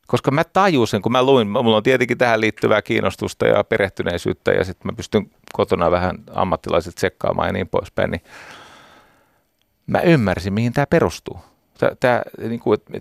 Koska 0.06 0.30
mä 0.30 0.44
tajusin, 0.44 1.02
kun 1.02 1.12
mä 1.12 1.22
luin, 1.22 1.48
mulla 1.48 1.76
on 1.76 1.82
tietenkin 1.82 2.18
tähän 2.18 2.40
liittyvää 2.40 2.82
kiinnostusta 2.82 3.46
ja 3.46 3.64
perehtyneisyyttä 3.64 4.52
ja 4.52 4.64
sitten 4.64 4.92
mä 4.92 4.96
pystyn 4.96 5.30
kotona 5.52 5.90
vähän 5.90 6.18
ammattilaiset 6.30 6.94
tsekkaamaan 6.94 7.48
ja 7.48 7.52
niin 7.52 7.68
poispäin, 7.68 8.10
niin 8.10 8.22
mä 9.86 10.00
ymmärsin, 10.00 10.52
mihin 10.52 10.72
tämä 10.72 10.86
perustuu. 10.86 11.40
Tää, 12.00 12.22
niin 12.48 12.60
kuin, 12.60 12.80
että, 12.92 12.98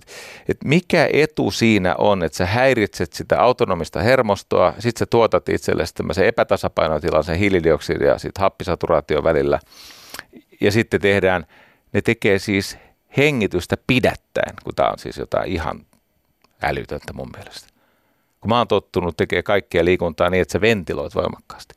että 0.49 0.68
mikä 0.68 1.10
etu 1.14 1.51
siinä 1.51 1.95
on, 1.97 2.23
että 2.23 2.38
sä 2.38 2.45
häiritset 2.45 3.14
sitä 3.14 3.41
autonomista 3.41 4.01
hermostoa, 4.01 4.73
sitten 4.80 4.99
sä 4.99 5.06
tuotat 5.06 5.49
itsellesi 5.49 5.93
tämmöisen 5.93 6.26
epätasapainotilan 6.26 7.23
sen 7.23 7.38
hiilidioksidi 7.38 8.06
ja 8.06 8.18
sitten 8.18 8.41
happisaturaation 8.41 9.23
välillä. 9.23 9.60
Ja 10.61 10.72
sitten 10.72 11.01
tehdään, 11.01 11.45
ne 11.93 12.01
tekee 12.01 12.39
siis 12.39 12.77
hengitystä 13.18 13.77
pidättäen, 13.88 14.53
kun 14.64 14.76
tämä 14.76 14.89
on 14.89 14.99
siis 14.99 15.18
jotain 15.18 15.51
ihan 15.51 15.85
älytöntä 16.64 17.14
mun 17.14 17.30
mielestä. 17.38 17.68
Kun 18.41 18.49
mä 18.49 18.57
oon 18.57 18.68
tottunut 18.68 19.18
tekemään 19.18 19.43
kaikkia 19.43 19.85
liikuntaa 19.85 20.30
niin, 20.30 20.41
että 20.41 20.51
sä 20.51 20.61
ventiloit 20.61 21.15
voimakkaasti. 21.15 21.76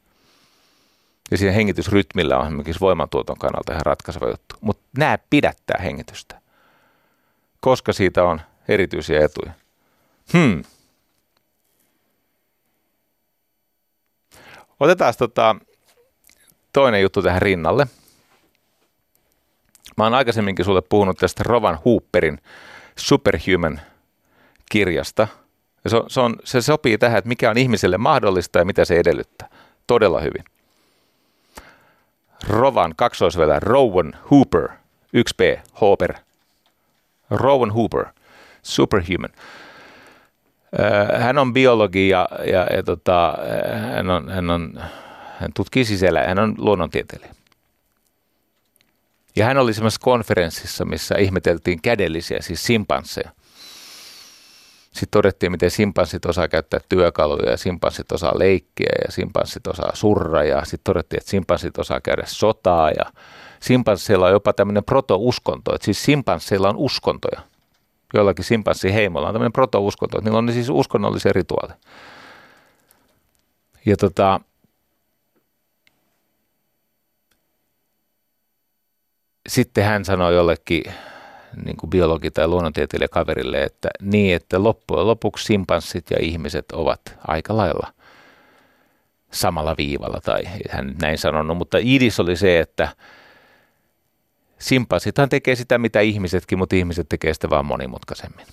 Ja 1.30 1.38
siinä 1.38 1.52
hengitysrytmillä 1.52 2.38
on 2.38 2.46
esimerkiksi 2.46 2.80
voimantuoton 2.80 3.38
kannalta 3.38 3.72
ihan 3.72 3.86
ratkaiseva 3.86 4.28
juttu. 4.28 4.54
Mutta 4.60 4.82
nämä 4.98 5.18
pidättää 5.30 5.80
hengitystä, 5.82 6.40
koska 7.62 7.93
siitä 7.93 8.24
on 8.24 8.40
erityisiä 8.68 9.24
etuja. 9.24 9.52
Hmm. 10.32 10.62
Otetaan 14.80 15.14
tota 15.18 15.56
toinen 16.72 17.02
juttu 17.02 17.22
tähän 17.22 17.43
rinnalle. 17.43 17.86
Mä 19.97 20.05
oon 20.05 20.14
aikaisemminkin 20.14 20.64
sulle 20.64 20.82
puhunut 20.89 21.16
tästä 21.18 21.43
Rovan 21.47 21.78
Hooperin 21.84 22.39
Superhuman 22.97 23.80
kirjasta. 24.70 25.28
Ja 25.84 25.90
se, 25.90 25.97
on, 25.97 26.10
se, 26.10 26.20
on, 26.20 26.36
se 26.44 26.62
sopii 26.62 26.98
tähän, 26.98 27.18
että 27.18 27.28
mikä 27.28 27.51
on 27.51 27.59
ihmiselle 27.59 27.98
mahdollista 27.98 28.59
ja 28.59 28.64
mitä 28.64 28.84
se 28.84 28.97
edellyttää. 28.97 29.48
Todella 29.86 30.20
hyvin. 30.20 30.44
Rovan 32.48 32.94
kaksoisvelä 32.97 33.60
Rowan 33.60 34.16
Hooper, 34.30 34.68
1P, 35.16 35.60
Hooper. 35.80 36.14
Rowan 37.32 37.70
Hooper, 37.70 38.04
Superhuman. 38.62 39.30
Hän 41.18 41.38
on 41.38 41.52
biologi 41.52 42.09
ja, 42.09 42.28
ja, 42.46 42.66
ja 42.76 42.82
tota, 42.82 43.38
hän, 43.94 44.10
on, 44.10 44.28
hän, 44.28 44.50
on, 44.50 44.80
hän 45.38 45.50
tutkii 45.54 45.84
sisällä, 45.84 46.22
hän 46.26 46.38
on 46.38 46.54
luonnontieteilijä. 46.59 47.34
Ja 49.36 49.44
hän 49.44 49.59
oli 49.59 49.74
semmoisessa 49.74 50.04
konferenssissa, 50.04 50.84
missä 50.84 51.14
ihmeteltiin 51.18 51.82
kädellisiä, 51.82 52.38
siis 52.40 52.64
simpansseja. 52.64 53.30
Sitten 54.82 55.09
todettiin, 55.10 55.52
miten 55.52 55.70
simpanssit 55.70 56.26
osaa 56.26 56.48
käyttää 56.48 56.80
työkaluja 56.88 57.50
ja 57.50 57.56
simpanssit 57.56 58.12
osaa 58.12 58.38
leikkiä 58.38 58.92
ja 59.06 59.12
simpanssit 59.12 59.66
osaa 59.66 59.90
surra 59.94 60.44
ja 60.44 60.64
sitten 60.64 60.84
todettiin, 60.84 61.18
että 61.18 61.30
simpanssit 61.30 61.78
osaa 61.78 62.00
käydä 62.00 62.22
sotaa 62.26 62.90
ja 62.90 63.12
simpansseilla 63.62 64.26
on 64.26 64.32
jopa 64.32 64.52
tämmöinen 64.52 64.84
proto-uskonto, 64.84 65.74
että 65.74 65.84
siis 65.84 66.02
simpansseilla 66.02 66.68
on 66.68 66.76
uskontoja. 66.76 67.40
Joillakin 68.14 68.44
simpanssiheimolla 68.44 69.28
on 69.28 69.34
tämmöinen 69.34 69.52
proto-uskonto, 69.52 70.18
että 70.18 70.30
niillä 70.30 70.39
on 70.39 70.52
siis 70.52 70.68
uskonnollisia 70.68 71.32
rituaaleja. 71.32 71.78
Ja 73.86 73.97
tota, 73.97 74.40
sitten 79.48 79.84
hän 79.84 80.05
sanoi 80.05 80.34
jollekin 80.34 80.84
niin 81.64 81.76
kuin 81.76 81.90
biologi- 81.90 82.30
tai 82.30 82.48
luonnontieteilijä 82.48 83.09
kaverille, 83.09 83.62
että 83.62 83.89
niin, 84.01 84.36
että 84.36 84.62
loppujen 84.62 85.06
lopuksi 85.06 85.44
simpanssit 85.44 86.10
ja 86.10 86.16
ihmiset 86.20 86.72
ovat 86.72 87.01
aika 87.26 87.56
lailla 87.56 87.93
samalla 89.32 89.74
viivalla, 89.78 90.20
tai 90.20 90.43
hän 90.70 90.94
näin 91.02 91.18
sanonut, 91.18 91.56
mutta 91.56 91.78
idis 91.80 92.20
oli 92.20 92.36
se, 92.36 92.60
että 92.60 92.89
simpanssithan 94.62 95.28
tekee 95.28 95.56
sitä, 95.56 95.78
mitä 95.78 96.01
ihmisetkin, 96.01 96.59
mutta 96.59 96.76
ihmiset 96.76 97.09
tekee 97.09 97.34
sitä 97.34 97.51
vaan 97.51 97.66
monimutkaisemmin. 97.66 98.47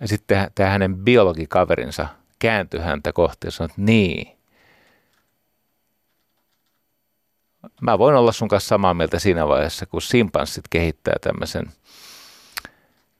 Ja 0.00 0.08
sitten 0.08 0.50
tämä 0.54 0.70
hänen 0.70 0.96
biologikaverinsa 0.96 2.08
kääntyi 2.38 2.80
häntä 2.80 3.12
kohti 3.12 3.46
ja 3.46 3.50
sanoi, 3.50 3.66
että 3.66 3.82
niin, 3.82 4.38
mä 7.80 7.98
voin 7.98 8.16
olla 8.16 8.32
sun 8.32 8.48
kanssa 8.48 8.68
samaa 8.68 8.94
mieltä 8.94 9.18
siinä 9.18 9.48
vaiheessa, 9.48 9.86
kun 9.86 10.02
simpanssit 10.02 10.64
kehittää 10.70 11.14
tämmöisen 11.20 11.66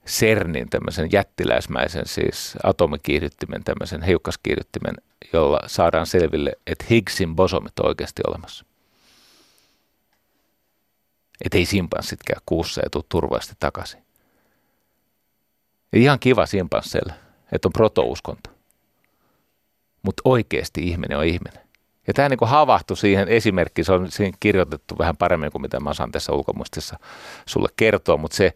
CERNin, 0.07 0.71
tämmöisen 0.71 1.09
jättiläismäisen 1.13 2.07
siis 2.07 2.55
atomikiihdyttimen, 2.63 3.65
tämmöisen 3.65 4.03
hiukkaskiihdyttimen, 4.03 4.95
jolla 5.33 5.61
saadaan 5.67 6.07
selville, 6.07 6.53
että 6.67 6.85
Higgsin 6.91 7.37
bosomit 7.37 7.79
on 7.79 7.87
oikeasti 7.87 8.23
olemassa. 8.27 8.65
Että 11.45 11.59
ei 11.59 11.65
simpanssit 11.65 12.21
käy 12.27 12.41
kuussa 12.47 12.81
ja 12.85 12.91
tule 12.91 13.05
turvallisesti 13.09 13.55
takaisin. 13.61 14.03
Ihan 15.93 16.19
kiva 16.19 16.47
simpansseille, 16.47 17.13
että 17.53 17.69
on 17.69 17.73
protouskonto. 17.73 18.51
Mutta 20.03 20.23
oikeasti 20.25 20.89
ihminen 20.89 21.19
on 21.19 21.25
ihminen. 21.25 21.63
Ja 22.07 22.15
tämä 22.15 22.29
niin 22.29 22.39
havahtui 22.43 22.97
siihen 22.97 23.29
esimerkkiin, 23.29 23.85
se 23.85 23.93
on 23.93 24.11
siinä 24.11 24.37
kirjoitettu 24.41 24.99
vähän 24.99 25.17
paremmin 25.17 25.53
kuin 25.53 25.63
mitä 25.63 25.81
mä 25.81 25.91
osaan 25.91 26.13
tässä 26.13 26.33
ulkomuistissa 26.33 26.99
sulle 27.47 27.69
kertoa, 27.77 28.17
mutta 28.17 28.37
se, 28.37 28.53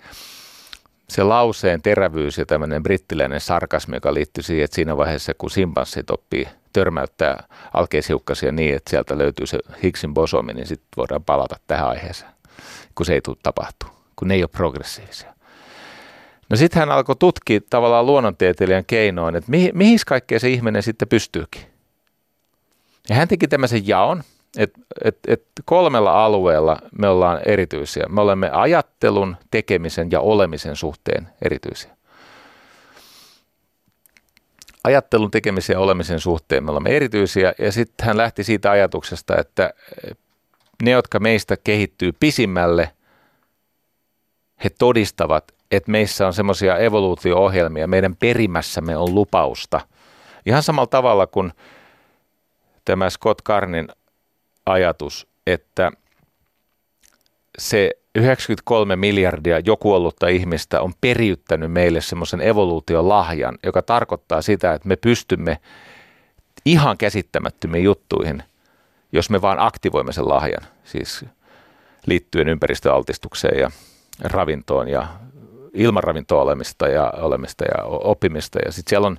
se 1.08 1.22
lauseen 1.22 1.82
terävyys 1.82 2.38
ja 2.38 2.46
tämmöinen 2.46 2.82
brittiläinen 2.82 3.40
sarkasmi, 3.40 3.96
joka 3.96 4.14
liittyy 4.14 4.42
siihen, 4.42 4.64
että 4.64 4.74
siinä 4.74 4.96
vaiheessa 4.96 5.32
kun 5.38 5.50
simpanssit 5.50 6.10
oppii 6.10 6.48
törmäyttää 6.72 7.44
alkeishiukkasia 7.74 8.52
niin, 8.52 8.76
että 8.76 8.90
sieltä 8.90 9.18
löytyy 9.18 9.46
se 9.46 9.58
Higgsin 9.82 10.14
bosomi, 10.14 10.54
niin 10.54 10.66
sitten 10.66 10.88
voidaan 10.96 11.24
palata 11.24 11.56
tähän 11.66 11.88
aiheeseen, 11.88 12.30
kun 12.96 13.06
se 13.06 13.14
ei 13.14 13.20
tule 13.20 13.36
tapahtuu, 13.42 13.88
kun 14.16 14.28
ne 14.28 14.34
ei 14.34 14.42
ole 14.42 14.50
progressiivisia. 14.52 15.36
No 16.50 16.56
sitten 16.56 16.80
hän 16.80 16.90
alkoi 16.90 17.16
tutkia 17.16 17.60
tavallaan 17.70 18.06
luonnontieteilijän 18.06 18.84
keinoin, 18.84 19.36
että 19.36 19.50
mihin, 19.50 19.70
mihin 19.74 19.98
kaikkea 20.06 20.40
se 20.40 20.48
ihminen 20.48 20.82
sitten 20.82 21.08
pystyykin. 21.08 21.62
Ja 23.08 23.14
hän 23.14 23.28
teki 23.28 23.48
tämmöisen 23.48 23.88
jaon, 23.88 24.22
että 24.56 24.80
et, 25.04 25.18
et 25.28 25.42
kolmella 25.64 26.24
alueella 26.24 26.78
me 26.98 27.08
ollaan 27.08 27.40
erityisiä. 27.46 28.06
Me 28.08 28.20
olemme 28.20 28.50
ajattelun, 28.50 29.36
tekemisen 29.50 30.10
ja 30.10 30.20
olemisen 30.20 30.76
suhteen 30.76 31.28
erityisiä. 31.42 31.96
Ajattelun, 34.84 35.30
tekemisen 35.30 35.74
ja 35.74 35.80
olemisen 35.80 36.20
suhteen 36.20 36.64
me 36.64 36.70
olemme 36.70 36.96
erityisiä 36.96 37.54
ja 37.58 37.72
sitten 37.72 38.06
hän 38.06 38.16
lähti 38.16 38.44
siitä 38.44 38.70
ajatuksesta, 38.70 39.36
että 39.36 39.74
ne, 40.82 40.90
jotka 40.90 41.20
meistä 41.20 41.56
kehittyy 41.64 42.12
pisimmälle, 42.20 42.90
he 44.64 44.70
todistavat, 44.70 45.52
että 45.70 45.90
meissä 45.90 46.26
on 46.26 46.32
semmoisia 46.32 46.78
evoluutio-ohjelmia, 46.78 47.86
meidän 47.86 48.16
perimässämme 48.16 48.96
on 48.96 49.14
lupausta. 49.14 49.80
Ihan 50.46 50.62
samalla 50.62 50.86
tavalla 50.86 51.26
kuin 51.26 51.52
tämä 52.84 53.10
Scott 53.10 53.42
Carnin 53.42 53.88
ajatus, 54.66 55.26
että 55.46 55.90
se 57.58 57.90
93 58.14 58.96
miljardia 58.96 59.58
jo 59.58 59.76
kuollutta 59.76 60.28
ihmistä 60.28 60.80
on 60.80 60.92
periyttänyt 61.00 61.72
meille 61.72 62.00
semmoisen 62.00 62.40
evoluution 62.40 63.08
lahjan, 63.08 63.58
joka 63.62 63.82
tarkoittaa 63.82 64.42
sitä, 64.42 64.72
että 64.72 64.88
me 64.88 64.96
pystymme 64.96 65.58
ihan 66.64 66.98
käsittämättömiin 66.98 67.84
juttuihin, 67.84 68.42
jos 69.12 69.30
me 69.30 69.42
vaan 69.42 69.60
aktivoimme 69.60 70.12
sen 70.12 70.28
lahjan, 70.28 70.62
siis 70.84 71.24
liittyen 72.06 72.48
ympäristöaltistukseen 72.48 73.58
ja 73.58 73.70
ravintoon 74.24 74.88
ja 74.88 75.08
ilman 75.74 76.04
ravintoa 76.04 76.42
olemista 76.42 76.88
ja, 76.88 77.12
olemista 77.16 77.64
ja 77.64 77.84
oppimista. 77.84 78.58
Ja 78.64 78.72
sitten 78.72 78.90
siellä 78.90 79.06
on 79.06 79.18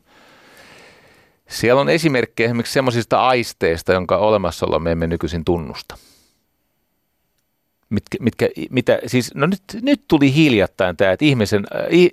Siellä 1.47 1.81
on 1.81 1.89
esimerkkejä 1.89 2.47
esimerkiksi 2.47 2.73
semmoisista 2.73 3.27
aisteista, 3.27 3.93
jonka 3.93 4.17
olemassaolo 4.17 4.79
me 4.79 4.91
emme 4.91 5.07
nykyisin 5.07 5.45
tunnusta. 5.45 5.97
Mitkä, 7.89 8.17
mitkä, 8.21 8.49
mitä, 8.69 8.99
siis, 9.05 9.35
no 9.35 9.47
nyt, 9.47 9.61
nyt 9.81 10.01
tuli 10.07 10.35
hiljattain 10.35 10.97
tämä, 10.97 11.11
että 11.11 11.25
ihmisen, 11.25 11.65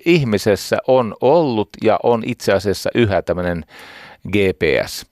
ihmisessä 0.05 0.77
on 0.87 1.15
ollut 1.21 1.69
ja 1.83 1.99
on 2.03 2.23
itse 2.25 2.53
asiassa 2.53 2.89
yhä 2.95 3.21
tämmöinen 3.21 3.65
GPS, 4.27 5.05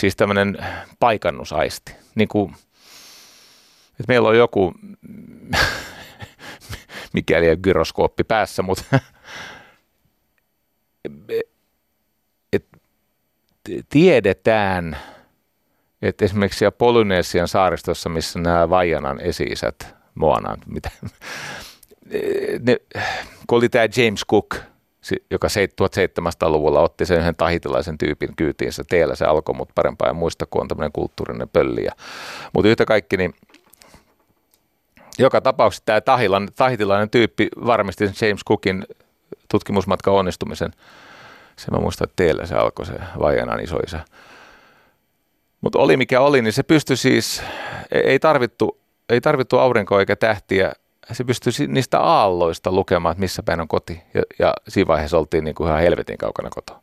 siis 0.00 0.16
tämmöinen 0.16 0.58
paikannusaisti. 1.00 1.92
Niin 2.14 2.28
kuin, 2.28 2.54
että 3.90 4.04
meillä 4.08 4.28
on 4.28 4.36
joku, 4.36 4.74
mikäli 7.14 7.46
ei 7.46 7.56
gyroskooppi 7.56 8.24
päässä, 8.24 8.62
mutta 8.62 8.84
et, 12.52 12.66
tiedetään, 13.88 14.96
että 16.02 16.24
esimerkiksi 16.24 16.58
siellä 16.58 16.76
Polynesian 16.78 17.48
saaristossa, 17.48 18.08
missä 18.08 18.38
nämä 18.38 18.70
Vajanan 18.70 19.20
esi-isät, 19.20 19.94
Moanan, 20.14 20.58
mitä, 20.66 20.90
ne, 22.62 22.76
kun 23.46 23.58
oli 23.58 23.68
tämä 23.68 23.84
James 23.96 24.24
Cook, 24.30 24.56
joka 25.30 25.48
1700-luvulla 25.48 26.80
otti 26.80 27.06
sen 27.06 27.18
yhden 27.18 27.36
tahitilaisen 27.36 27.98
tyypin 27.98 28.36
kyytiinsä, 28.36 28.82
teillä 28.88 29.14
se 29.14 29.24
alkoi, 29.24 29.54
mutta 29.54 29.72
parempaa 29.74 30.08
en 30.08 30.16
muista, 30.16 30.46
kun 30.50 30.62
on 30.62 30.68
tämmöinen 30.68 30.92
kulttuurinen 30.92 31.48
pölli. 31.48 31.86
Mutta 32.52 32.68
yhtä 32.68 32.84
kaikki, 32.84 33.16
niin 33.16 33.34
joka 35.18 35.40
tapauksessa 35.40 35.84
tämä 35.84 36.00
tahitilainen 36.56 37.10
tyyppi 37.10 37.48
varmisti 37.66 38.08
sen 38.08 38.28
James 38.28 38.44
Cookin 38.48 38.84
tutkimusmatkan 39.50 40.14
onnistumisen. 40.14 40.70
Se 41.56 41.70
mä 41.70 41.78
muistan, 41.78 42.04
että 42.04 42.16
teillä 42.16 42.46
se 42.46 42.54
alkoi 42.54 42.86
se 42.86 42.94
Vajanan 43.20 43.60
isoisa. 43.60 44.00
Mutta 45.60 45.78
oli 45.78 45.96
mikä 45.96 46.20
oli, 46.20 46.42
niin 46.42 46.52
se 46.52 46.62
pystyi 46.62 46.96
siis, 46.96 47.42
ei 47.90 48.18
tarvittu, 48.18 48.80
ei 49.08 49.20
tarvittu 49.20 49.58
aurinkoa 49.58 50.00
eikä 50.00 50.16
tähtiä, 50.16 50.72
se 51.12 51.24
pystyi 51.24 51.52
niistä 51.68 52.00
aalloista 52.00 52.72
lukemaan, 52.72 53.12
että 53.12 53.20
missä 53.20 53.42
päin 53.42 53.60
on 53.60 53.68
koti. 53.68 54.02
Ja, 54.14 54.22
ja 54.38 54.54
siinä 54.68 54.88
vaiheessa 54.88 55.18
oltiin 55.18 55.44
niin 55.44 55.54
kuin 55.54 55.68
ihan 55.68 55.80
helvetin 55.80 56.18
kaukana 56.18 56.50
kotoa. 56.50 56.82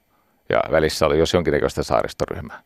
Ja 0.49 0.63
välissä 0.71 1.05
oli 1.05 1.19
jos 1.19 1.33
jonkinnäköistä 1.33 1.83
saaristoryhmää. 1.83 2.61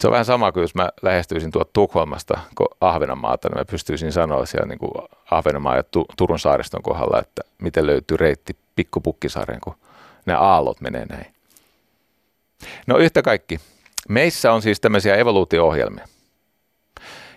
Se 0.00 0.08
on 0.08 0.12
vähän 0.12 0.24
sama 0.24 0.52
kuin 0.52 0.62
jos 0.62 0.74
mä 0.74 0.88
lähestyisin 1.02 1.50
tuolta 1.50 1.70
Tukholmasta 1.72 2.40
Ahvenanmaata, 2.80 3.48
niin 3.48 3.58
mä 3.58 3.64
pystyisin 3.64 4.12
sanoa 4.12 4.46
siellä 4.46 4.66
niin 4.66 4.78
kuin 4.78 4.90
Ahvenanmaa 5.30 5.76
ja 5.76 5.84
Turun 6.16 6.38
saariston 6.38 6.82
kohdalla, 6.82 7.20
että 7.20 7.42
miten 7.58 7.86
löytyy 7.86 8.16
reitti 8.16 8.56
Pikkupukkisaareen, 8.76 9.60
kun 9.60 9.74
nämä 10.26 10.38
aallot 10.38 10.80
menee 10.80 11.06
näin. 11.06 11.34
No 12.86 12.96
yhtä 12.96 13.22
kaikki. 13.22 13.60
Meissä 14.08 14.52
on 14.52 14.62
siis 14.62 14.80
tämmöisiä 14.80 15.16
evoluutio-ohjelmia. 15.16 16.08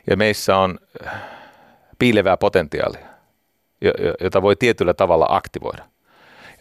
Ja 0.08 0.18
meissä 0.18 0.58
on 0.58 0.80
piilevää 2.04 2.38
potentiaalia, 2.38 3.08
jota 4.22 4.42
voi 4.42 4.56
tietyllä 4.56 4.94
tavalla 4.94 5.26
aktivoida. 5.30 5.84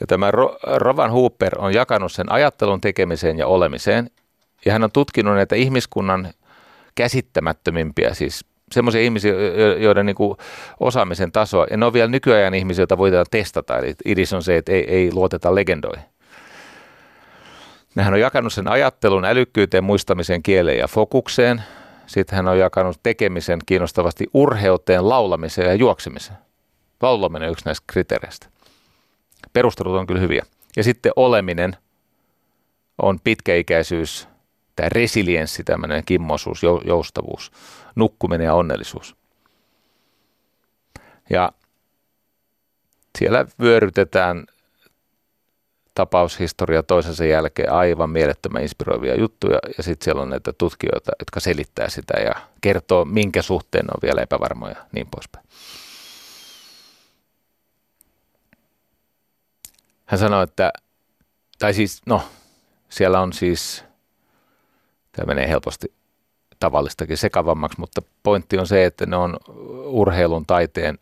Ja 0.01 0.07
tämä 0.07 0.31
Rovan 0.77 1.11
Hooper 1.11 1.59
on 1.59 1.75
jakanut 1.75 2.13
sen 2.13 2.33
ajattelun 2.33 2.81
tekemiseen 2.81 3.39
ja 3.39 3.47
olemiseen 3.47 4.11
ja 4.65 4.73
hän 4.73 4.85
on 4.85 4.93
tutkinut 4.93 5.35
näitä 5.35 5.57
ihmiskunnan 5.57 6.29
käsittämättömimpiä, 6.95 8.15
siis 8.15 8.45
semmoisia 8.73 9.01
ihmisiä, 9.01 9.33
joiden 9.79 10.07
niin 10.07 10.17
osaamisen 10.81 11.33
tasoa, 11.33 11.67
ja 11.71 11.77
ne 11.77 11.87
on 11.87 11.93
vielä 11.93 12.09
nykyajan 12.09 12.55
ihmisiä, 12.55 12.83
joita 12.83 12.99
voidaan 12.99 13.27
testata, 13.31 13.79
eli 13.79 13.95
idis 14.05 14.33
on 14.33 14.43
se, 14.43 14.57
että 14.57 14.73
ei, 14.73 14.85
ei 14.89 15.13
luoteta 15.13 15.55
legendoihin. 15.55 16.05
Hän 17.99 18.15
on 18.15 18.21
jakanut 18.21 18.53
sen 18.53 18.69
ajattelun 18.69 19.25
älykkyyteen, 19.25 19.85
muistamiseen, 19.85 20.43
kieleen 20.43 20.79
ja 20.79 20.89
fokukseen. 20.89 21.63
Sitten 22.07 22.37
hän 22.37 22.49
on 22.49 22.59
jakanut 22.59 23.01
tekemisen 23.03 23.59
kiinnostavasti 23.67 24.27
urheuteen, 24.35 25.09
laulamiseen 25.09 25.69
ja 25.69 25.75
juoksemiseen. 25.75 26.39
Laulaminen 27.03 27.49
on 27.49 27.53
yksi 27.53 27.65
näistä 27.65 27.85
kriteereistä. 27.87 28.47
Perustelut 29.53 29.97
on 29.97 30.07
kyllä 30.07 30.21
hyviä. 30.21 30.47
Ja 30.77 30.85
sitten 30.85 31.13
oleminen 31.17 31.77
on 33.03 33.21
pitkäikäisyys, 33.25 34.29
tämä 34.77 34.89
resilienssi, 34.89 35.65
tämmöinen 35.65 36.03
kimmosuus, 36.07 36.63
joustavuus, 36.85 37.53
nukkuminen 37.97 38.45
ja 38.45 38.55
onnellisuus. 38.55 39.17
Ja 41.31 41.53
siellä 43.19 43.47
vyörytetään 43.61 44.45
tapaushistoria 45.95 46.83
toisensa 46.83 47.25
jälkeen 47.25 47.73
aivan 47.73 48.11
mielettömän 48.11 48.63
inspiroivia 48.63 49.21
juttuja 49.21 49.59
ja 49.77 49.83
sitten 49.83 50.05
siellä 50.05 50.23
on 50.23 50.31
näitä 50.31 50.53
tutkijoita, 50.53 51.13
jotka 51.19 51.41
selittää 51.41 51.89
sitä 51.89 52.21
ja 52.21 52.35
kertoo, 52.61 53.05
minkä 53.05 53.43
suhteen 53.43 53.87
on 53.87 53.99
vielä 54.03 54.23
epävarmoja 54.23 54.77
niin 54.93 55.07
poispäin. 55.11 55.47
Hän 60.05 60.19
sanoi, 60.19 60.45
että, 60.45 60.73
tai 61.59 61.75
siis, 61.75 62.03
no, 62.07 62.23
siellä 62.89 63.21
on 63.21 63.33
siis 63.33 63.85
Tämä 65.13 65.27
menee 65.27 65.49
helposti 65.49 65.93
tavallistakin 66.61 67.17
sekavammaksi, 67.17 67.81
mutta 67.81 68.03
pointti 68.23 68.59
on 68.59 68.67
se, 68.67 68.85
että 68.85 69.07
ne 69.07 69.17
on 69.17 69.37
urheilun, 69.85 70.47
taiteen, 70.47 70.99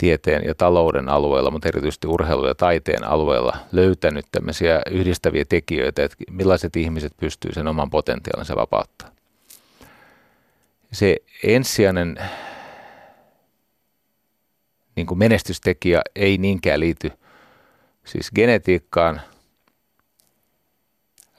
tieteen 0.00 0.44
ja 0.44 0.54
talouden 0.54 1.08
alueella, 1.08 1.50
mutta 1.50 1.68
erityisesti 1.68 2.06
urheilun 2.06 2.48
ja 2.48 2.54
taiteen 2.54 3.04
alueella 3.04 3.56
löytänyt 3.72 4.26
tämmöisiä 4.32 4.80
yhdistäviä 4.90 5.44
tekijöitä, 5.44 6.04
että 6.04 6.16
millaiset 6.30 6.76
ihmiset 6.76 7.12
pystyy 7.16 7.52
sen 7.52 7.68
oman 7.68 7.90
potentiaalinsa 7.90 8.56
vapauttaa. 8.56 9.08
Se 10.92 11.16
ensisijainen 11.42 12.16
niin 14.96 15.06
kuin 15.06 15.18
menestystekijä 15.18 16.00
ei 16.16 16.38
niinkään 16.38 16.80
liity 16.80 17.12
siis 18.04 18.30
genetiikkaan– 18.34 19.20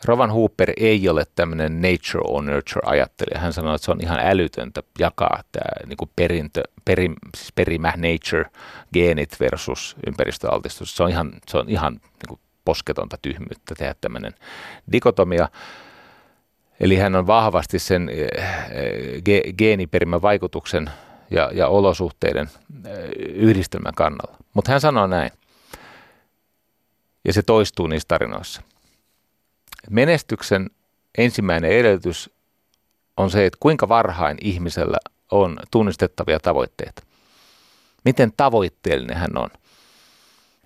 Rovan 0.05 0.31
Hooper 0.31 0.73
ei 0.77 1.09
ole 1.09 1.23
tämmöinen 1.35 1.81
nature 1.81 2.23
or 2.23 2.43
nurture 2.43 2.81
ajattelija. 2.85 3.39
Hän 3.39 3.53
sanoi, 3.53 3.75
että 3.75 3.85
se 3.85 3.91
on 3.91 4.01
ihan 4.01 4.19
älytöntä 4.21 4.83
jakaa 4.99 5.43
tämä 5.51 5.87
niin 5.87 5.97
kuin 5.97 6.11
perintö, 6.15 6.63
perim, 6.85 7.15
siis 7.37 7.51
perimä 7.51 7.93
nature, 7.95 8.49
geenit 8.93 9.39
versus 9.39 9.95
ympäristöaltistus. 10.07 10.95
Se 10.95 11.03
on 11.03 11.09
ihan, 11.09 11.31
se 11.47 11.57
on 11.57 11.69
ihan 11.69 11.93
niin 11.93 12.27
kuin 12.27 12.39
posketonta 12.65 13.17
tyhmyyttä 13.21 13.75
tehdä 13.77 13.95
tämmöinen 14.01 14.33
dikotomia. 14.91 15.49
Eli 16.79 16.95
hän 16.95 17.15
on 17.15 17.27
vahvasti 17.27 17.79
sen 17.79 18.09
eh, 18.09 19.23
ge, 19.25 19.41
geeniperimän 19.57 20.21
vaikutuksen 20.21 20.89
ja, 21.31 21.49
ja 21.53 21.67
olosuhteiden 21.67 22.49
eh, 22.85 23.09
yhdistelmän 23.35 23.93
kannalla. 23.95 24.37
Mutta 24.53 24.71
hän 24.71 24.81
sanoo 24.81 25.07
näin, 25.07 25.31
ja 27.25 27.33
se 27.33 27.41
toistuu 27.41 27.87
niissä 27.87 28.07
tarinoissa. 28.07 28.61
Menestyksen 29.89 30.69
ensimmäinen 31.17 31.71
edellytys 31.71 32.29
on 33.17 33.31
se, 33.31 33.45
että 33.45 33.57
kuinka 33.59 33.89
varhain 33.89 34.37
ihmisellä 34.41 34.97
on 35.31 35.59
tunnistettavia 35.71 36.39
tavoitteita. 36.39 37.01
Miten 38.05 38.33
tavoitteellinen 38.37 39.17
hän 39.17 39.37
on. 39.37 39.49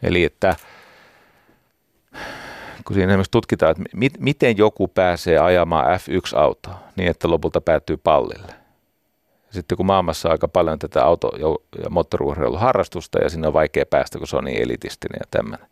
Eli 0.04 0.24
että 0.24 0.56
kun 2.86 2.94
siinä 2.94 3.12
esimerkiksi 3.12 3.32
tutkitaan, 3.32 3.72
että 3.72 3.84
mit, 3.94 4.14
miten 4.20 4.58
joku 4.58 4.88
pääsee 4.88 5.40
ajamaan 5.40 5.86
F1-autoa 5.86 6.80
niin, 6.96 7.10
että 7.10 7.30
lopulta 7.30 7.62
päätyy 7.62 7.98
pallille. 7.98 8.54
Sitten 9.52 9.78
kun 9.78 9.86
maailmassa 9.86 10.30
on 10.30 10.32
aika 10.32 10.48
paljon 10.48 10.80
tätä 10.80 11.06
auto- 11.06 11.36
ja 11.84 11.90
moottoriurheiluharrastusta 11.90 13.20
ja 13.20 13.30
sinne 13.30 13.48
on 13.48 13.54
vaikea 13.54 13.86
päästä, 13.86 14.18
kun 14.18 14.28
se 14.28 14.36
on 14.36 14.44
niin 14.44 14.62
elitistinen 14.62 15.20
ja 15.20 15.26
tämmöinen, 15.32 15.68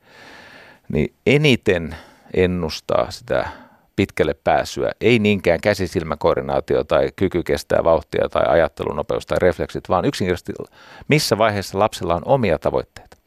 niin 0.90 1.14
eniten– 1.26 1.96
ennustaa 2.34 3.12
sitä 3.12 3.48
pitkälle 3.96 4.34
pääsyä. 4.34 4.92
Ei 5.02 5.20
niinkään 5.20 5.62
käsisilmäkoordinaatio 5.62 6.84
tai 6.84 7.10
kyky 7.16 7.44
kestää 7.44 7.84
vauhtia 7.84 8.30
tai 8.30 8.44
ajattelunopeus 8.48 9.26
tai 9.26 9.38
refleksit, 9.42 9.90
vaan 9.90 10.06
yksinkertaisesti 10.06 10.54
missä 11.08 11.38
vaiheessa 11.38 11.80
lapsella 11.80 12.16
on 12.16 12.22
omia 12.26 12.60
tavoitteita. 12.60 13.18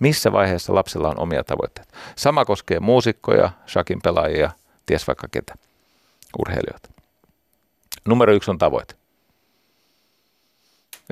Missä 0.00 0.32
vaiheessa 0.32 0.74
lapsella 0.74 1.08
on 1.08 1.18
omia 1.18 1.44
tavoitteita. 1.44 1.94
Sama 2.16 2.44
koskee 2.44 2.80
muusikkoja, 2.80 3.50
shakin 3.68 4.00
pelaajia, 4.02 4.50
ties 4.86 5.06
vaikka 5.06 5.26
ketä, 5.30 5.54
urheilijoita. 6.38 6.90
Numero 8.08 8.32
yksi 8.32 8.50
on 8.50 8.58
tavoite 8.58 8.99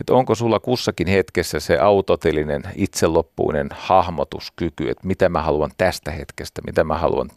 että 0.01 0.15
onko 0.15 0.35
sulla 0.35 0.61
kussakin 0.61 1.07
hetkessä 1.07 1.61
se 1.61 1.79
autotellinen 1.79 2.63
itseloppuinen 2.75 3.69
hahmotuskyky, 3.73 4.91
että 4.91 5.07
mitä 5.07 5.29
mä 5.29 5.43
haluan 5.43 5.71
tästä 5.79 6.11
hetkestä, 6.11 6.63
mitä 6.67 6.85
mä 6.85 6.99
haluan 6.99 7.31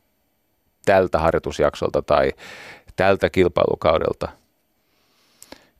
tältä 0.85 1.19
harjoitusjaksolta 1.19 2.01
tai 2.01 2.31
tältä 2.95 3.29
kilpailukaudelta. 3.29 4.27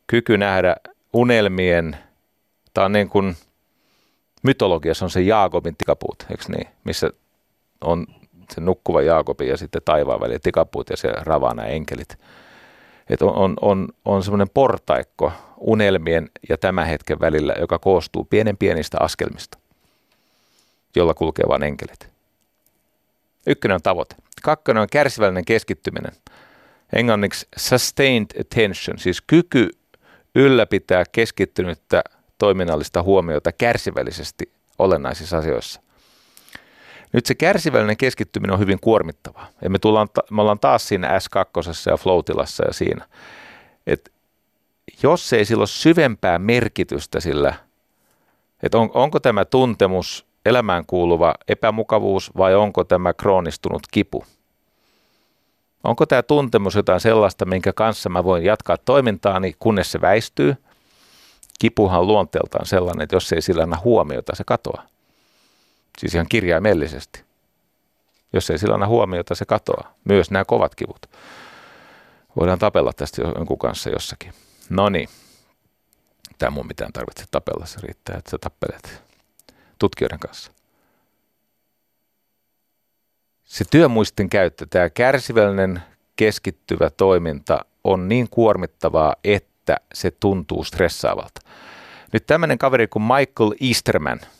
Kyky 0.08 0.38
nähdä 0.38 0.76
unelmien, 1.14 1.98
tämä 2.74 2.86
on 2.86 2.91
niin 2.91 3.10
kuin 3.10 3.36
mytologiassa 4.44 5.06
on 5.06 5.10
se 5.10 5.22
Jaakobin 5.22 5.76
tikapuut, 5.78 6.26
eikö 6.32 6.44
niin, 6.48 6.68
missä 6.84 7.10
on 7.82 8.08
sen 8.53 8.66
nukkuva 8.66 9.02
Jaakobin 9.02 9.48
ja 9.48 9.58
sitten 9.58 9.82
taivaan 9.86 10.20
väliin, 10.20 10.41
tikapuut 10.41 10.90
ja 10.90 10.98
se 10.98 11.12
ravana 11.12 11.66
enkelit. 11.66 12.18
Et 13.10 13.22
on, 13.22 13.34
on, 13.36 13.56
on, 13.61 13.88
on 14.06 14.23
semmoinen 14.23 14.49
portaikko 14.53 15.32
unelmien 15.57 16.30
ja 16.49 16.57
tämän 16.57 16.88
hetken 16.88 17.19
välillä, 17.19 17.56
joka 17.60 17.80
koostuu 17.80 18.26
pienen 18.26 18.57
pienistä 18.57 18.98
askelmista, 18.99 19.57
jolla 20.95 21.14
kulkee 21.14 21.45
vain 21.48 21.64
enkelit. 21.64 22.10
Ykkönen 23.48 23.76
on 23.76 23.82
tavoite. 23.82 24.15
Kakkonen 24.44 24.82
on 24.82 24.88
kärsivällinen 24.91 25.45
keskittyminen. 25.45 26.11
Englanniksi 26.94 27.48
sustained 27.57 28.40
attention, 28.40 28.99
siis 28.99 29.22
kyky 29.22 29.69
ylläpitää 30.36 31.03
keskittynyttä 31.11 32.03
toiminnallista 32.38 33.03
huomiota 33.03 33.52
kärsivällisesti 33.52 34.52
olennaisissa 34.80 35.38
asioissa. 35.38 35.82
Nyt 37.14 37.26
se 37.26 37.36
kärsivällinen 37.36 37.98
keskittyminen 37.98 38.54
on 38.54 38.60
hyvin 38.60 38.80
kuormittavaa. 38.80 39.48
Ja 39.62 39.70
me, 39.70 39.80
tullaan, 39.80 40.08
me 40.32 40.42
ollaan 40.42 40.60
taas 40.60 40.88
siinä 40.88 41.08
S2 41.18 41.92
ja 41.92 41.98
floatilassa 41.98 42.64
ja 42.68 42.74
siinä. 42.74 43.06
Et 43.88 44.12
jos 45.04 45.34
ei 45.34 45.46
sillä 45.46 45.62
ole 45.62 45.68
syvempää 45.68 46.40
merkitystä 46.40 47.20
sillä, 47.20 47.54
että 48.64 48.78
on, 48.78 48.90
onko 48.94 49.20
tämä 49.20 49.46
tuntemus 49.46 50.26
elämään 50.46 50.86
kuuluva 50.86 51.36
epämukavuus 51.48 52.32
vai 52.38 52.56
onko 52.56 52.84
tämä 52.84 53.14
kroonistunut 53.14 53.82
kipu? 53.92 54.24
Onko 55.84 56.06
tämä 56.06 56.24
tuntemus 56.24 56.76
jotain 56.76 57.00
sellaista, 57.00 57.46
minkä 57.46 57.74
kanssa 57.74 58.10
mä 58.10 58.24
voin 58.24 58.44
jatkaa 58.44 58.78
toimintaani, 58.78 59.56
kunnes 59.60 59.92
se 59.92 60.02
väistyy? 60.02 60.56
Kipuhan 61.60 62.00
on 62.00 62.08
luonteeltaan 62.08 62.66
sellainen, 62.66 63.04
että 63.04 63.16
jos 63.16 63.34
ei 63.34 63.42
sillä 63.42 63.64
anna 63.64 63.78
huomiota, 63.84 64.36
se 64.36 64.44
katoaa. 64.44 64.90
Siis 65.99 66.13
ihan 66.13 66.27
kirjaimellisesti. 66.30 67.23
Jos 68.34 68.49
ei 68.49 68.57
sillä 68.57 68.73
anna 68.73 68.88
huomiota, 68.88 69.35
se 69.35 69.45
katoaa. 69.45 69.95
Myös 70.03 70.31
nämä 70.31 70.45
kovat 70.45 70.76
kivut. 70.76 71.05
Voidaan 72.35 72.59
tapella 72.59 72.93
tästä 72.93 73.22
jonkun 73.22 73.57
kanssa 73.57 73.89
jossakin. 73.89 74.34
No 74.69 74.89
niin. 74.89 75.09
Tämä 76.38 76.49
mun 76.49 76.68
mitään 76.68 76.93
tarvitse 76.93 77.23
tapella, 77.31 77.65
se 77.65 77.80
riittää, 77.81 78.18
että 78.18 78.31
sä 78.31 78.38
tappelet 78.38 79.03
tutkijoiden 79.80 80.19
kanssa. 80.19 80.51
Se 83.43 83.65
työmuistin 83.72 84.30
käyttö, 84.30 84.65
tämä 84.69 84.89
kärsivällinen 84.89 85.81
keskittyvä 86.15 86.89
toiminta 86.89 87.65
on 87.84 88.07
niin 88.07 88.30
kuormittavaa, 88.30 89.15
että 89.23 89.77
se 89.93 90.11
tuntuu 90.11 90.63
stressaavalta. 90.63 91.41
Nyt 92.13 92.26
tämmöinen 92.27 92.57
kaveri 92.57 92.88
kuin 92.88 93.03
Michael 93.03 93.51
Easterman– 93.61 94.19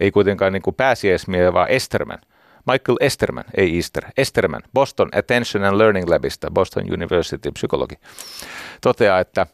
ei 0.00 0.10
kuitenkaan 0.10 0.52
niin 0.52 0.62
kuin 0.62 0.74
pääsiäismie, 0.74 1.52
vaan 1.52 1.68
Esterman. 1.68 2.18
Michael 2.66 2.96
Esterman, 3.00 3.44
ei 3.56 3.76
Easter, 3.76 4.04
Esterman, 4.16 4.62
Boston 4.74 5.08
Attention 5.18 5.64
and 5.64 5.78
Learning 5.78 6.08
Labista, 6.08 6.50
Boston 6.50 6.84
University 6.92 7.52
psykologi, 7.52 7.94
toteaa, 8.80 9.20
että 9.20 9.46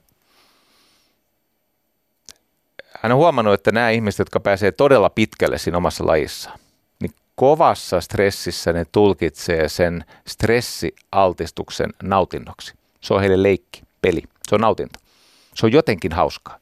hän 3.00 3.12
on 3.12 3.18
huomannut, 3.18 3.54
että 3.54 3.72
nämä 3.72 3.90
ihmiset, 3.90 4.18
jotka 4.18 4.40
pääsee 4.40 4.72
todella 4.72 5.10
pitkälle 5.10 5.58
siinä 5.58 5.76
omassa 5.78 6.06
lajissaan, 6.06 6.58
niin 7.00 7.12
kovassa 7.34 8.00
stressissä 8.00 8.72
ne 8.72 8.84
tulkitsee 8.92 9.68
sen 9.68 10.04
stressialtistuksen 10.26 11.90
nautinnoksi. 12.02 12.74
Se 13.00 13.14
on 13.14 13.20
heille 13.20 13.42
leikki, 13.42 13.82
peli, 14.02 14.22
se 14.48 14.54
on 14.54 14.60
nautinto. 14.60 14.98
Se 15.54 15.66
on 15.66 15.72
jotenkin 15.72 16.12
hauskaa. 16.12 16.58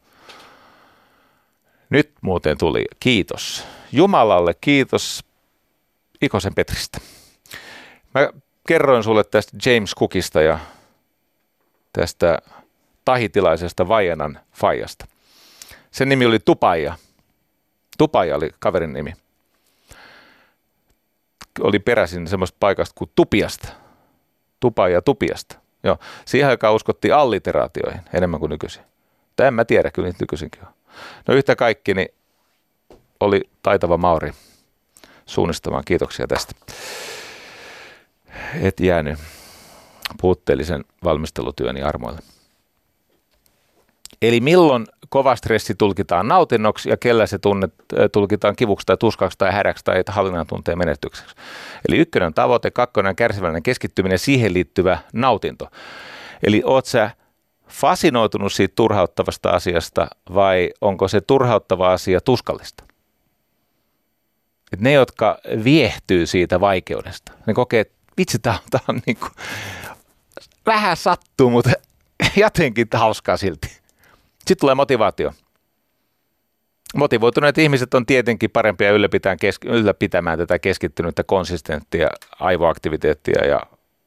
Nyt 1.90 2.12
muuten 2.20 2.58
tuli 2.58 2.84
kiitos. 3.00 3.64
Jumalalle 3.92 4.54
kiitos 4.60 5.24
Ikosen 6.22 6.54
Petristä. 6.54 6.98
Mä 8.14 8.28
kerroin 8.68 9.04
sulle 9.04 9.24
tästä 9.24 9.56
James 9.66 9.94
Cookista 9.98 10.42
ja 10.42 10.58
tästä 11.92 12.38
tahitilaisesta 13.04 13.88
Vajanan 13.88 14.40
Fajasta. 14.52 15.06
Sen 15.90 16.08
nimi 16.08 16.26
oli 16.26 16.38
Tupaja. 16.38 16.94
Tupaja 17.98 18.36
oli 18.36 18.50
kaverin 18.58 18.92
nimi. 18.92 19.12
Oli 21.60 21.78
peräisin 21.78 22.28
semmoista 22.28 22.56
paikasta 22.60 22.94
kuin 22.98 23.10
Tupiasta. 23.16 23.68
Tupaja 24.60 25.02
Tupiasta. 25.02 25.56
Joo. 25.84 25.98
Siihen 26.24 26.48
aikaan 26.48 26.74
uskottiin 26.74 27.14
alliteraatioihin 27.14 28.00
enemmän 28.12 28.40
kuin 28.40 28.50
nykyisin. 28.50 28.82
Tai 29.36 29.46
en 29.46 29.54
mä 29.54 29.64
tiedä, 29.64 29.90
kyllä 29.90 30.08
niitä 30.08 30.22
nykyisinkin 30.22 30.62
on. 30.66 30.72
No 31.28 31.34
yhtä 31.34 31.56
kaikki, 31.56 31.94
niin 31.94 32.08
oli 33.20 33.40
taitava 33.62 33.96
Mauri 33.96 34.32
suunnistamaan. 35.26 35.84
Kiitoksia 35.86 36.26
tästä. 36.26 36.54
Et 38.62 38.80
jäänyt 38.80 39.18
puutteellisen 40.20 40.84
valmistelutyöni 41.04 41.82
armoille. 41.82 42.20
Eli 44.22 44.40
milloin 44.40 44.86
kova 45.08 45.36
stressi 45.36 45.74
tulkitaan 45.74 46.28
nautinnoksi 46.28 46.90
ja 46.90 46.96
kellä 46.96 47.26
se 47.26 47.38
tunnet, 47.38 47.74
tulkitaan 48.12 48.56
kivuksi 48.56 48.86
tai 48.86 48.96
tuskaksi 48.96 49.38
tai 49.38 49.52
häräksi 49.52 49.84
tai 49.84 50.02
hallinnan 50.06 50.46
tunteen 50.46 50.78
menetykseksi. 50.78 51.34
Eli 51.88 51.98
ykkönen 51.98 52.34
tavoite, 52.34 52.70
kakkonen 52.70 53.16
kärsivällinen 53.16 53.62
keskittyminen, 53.62 54.18
siihen 54.18 54.54
liittyvä 54.54 54.98
nautinto. 55.12 55.68
Eli 56.42 56.62
oot 56.64 56.86
sä 56.86 57.10
fasinoitunut 57.70 58.52
siitä 58.52 58.72
turhauttavasta 58.76 59.50
asiasta 59.50 60.08
vai 60.34 60.70
onko 60.80 61.08
se 61.08 61.20
turhauttava 61.20 61.92
asia 61.92 62.20
tuskallista? 62.20 62.84
Et 64.72 64.80
ne, 64.80 64.92
jotka 64.92 65.38
viehtyy 65.64 66.26
siitä 66.26 66.60
vaikeudesta, 66.60 67.32
ne 67.46 67.54
kokee, 67.54 67.80
että 67.80 67.94
vitsi, 68.18 68.38
tämä 68.38 68.58
on, 68.72 68.80
on 68.88 69.02
niin 69.06 69.16
kuin, 69.16 69.30
vähän 70.66 70.96
sattuu, 70.96 71.50
mutta 71.50 71.70
jotenkin 72.36 72.86
hauskaa 72.94 73.36
silti. 73.36 73.68
Sitten 74.38 74.56
tulee 74.60 74.74
motivaatio. 74.74 75.32
Motivoituneet 76.96 77.58
ihmiset 77.58 77.94
on 77.94 78.06
tietenkin 78.06 78.50
parempia 78.50 78.90
ylläpitämään, 78.90 79.38
ylläpitämään 79.64 80.38
tätä 80.38 80.58
keskittynyttä 80.58 81.24
konsistenttia 81.24 82.08
aivoaktiviteettia 82.40 83.46
ja 83.46 83.60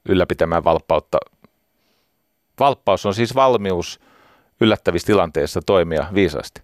ylläpitämään 0.10 0.64
valppautta 0.64 1.18
Valppaus 2.60 3.06
on 3.06 3.14
siis 3.14 3.36
valmius 3.36 4.00
yllättävissä 4.62 5.06
tilanteissa 5.06 5.60
toimia 5.66 6.06
viisasti. 6.14 6.62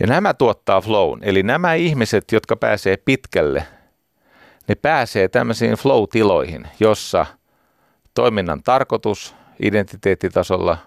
Ja 0.00 0.06
nämä 0.06 0.34
tuottaa 0.34 0.80
flown. 0.80 1.20
Eli 1.22 1.42
nämä 1.42 1.74
ihmiset, 1.74 2.32
jotka 2.32 2.56
pääsee 2.56 2.96
pitkälle, 2.96 3.66
ne 4.68 4.74
pääsee 4.74 5.28
tämmöisiin 5.28 5.74
flow-tiloihin, 5.74 6.68
jossa 6.80 7.26
toiminnan 8.14 8.62
tarkoitus 8.62 9.34
identiteettitasolla, 9.62 10.78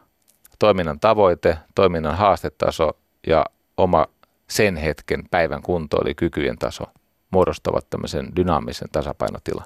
toiminnan 0.59 0.99
tavoite, 0.99 1.57
toiminnan 1.75 2.17
haastetaso 2.17 2.91
ja 3.27 3.45
oma 3.77 4.05
sen 4.49 4.75
hetken 4.75 5.23
päivän 5.31 5.61
kunto 5.61 6.01
eli 6.01 6.15
kykyjen 6.15 6.57
taso 6.57 6.83
muodostavat 7.31 7.89
tämmöisen 7.89 8.35
dynaamisen 8.35 8.87
tasapainotilan. 8.91 9.65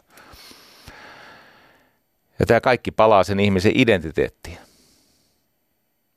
Ja 2.44 2.48
tämä 2.48 2.61
kaikki 2.61 2.91
palaa 2.91 3.24
sen 3.24 3.40
ihmisen 3.40 3.72
identiteettiin. 3.76 4.57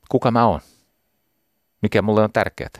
Kuka 0.09 0.31
mä 0.31 0.47
oon? 0.47 0.61
Mikä 1.83 2.03
mulle 2.03 2.23
on 2.23 2.33
tärkeää? 2.33 2.71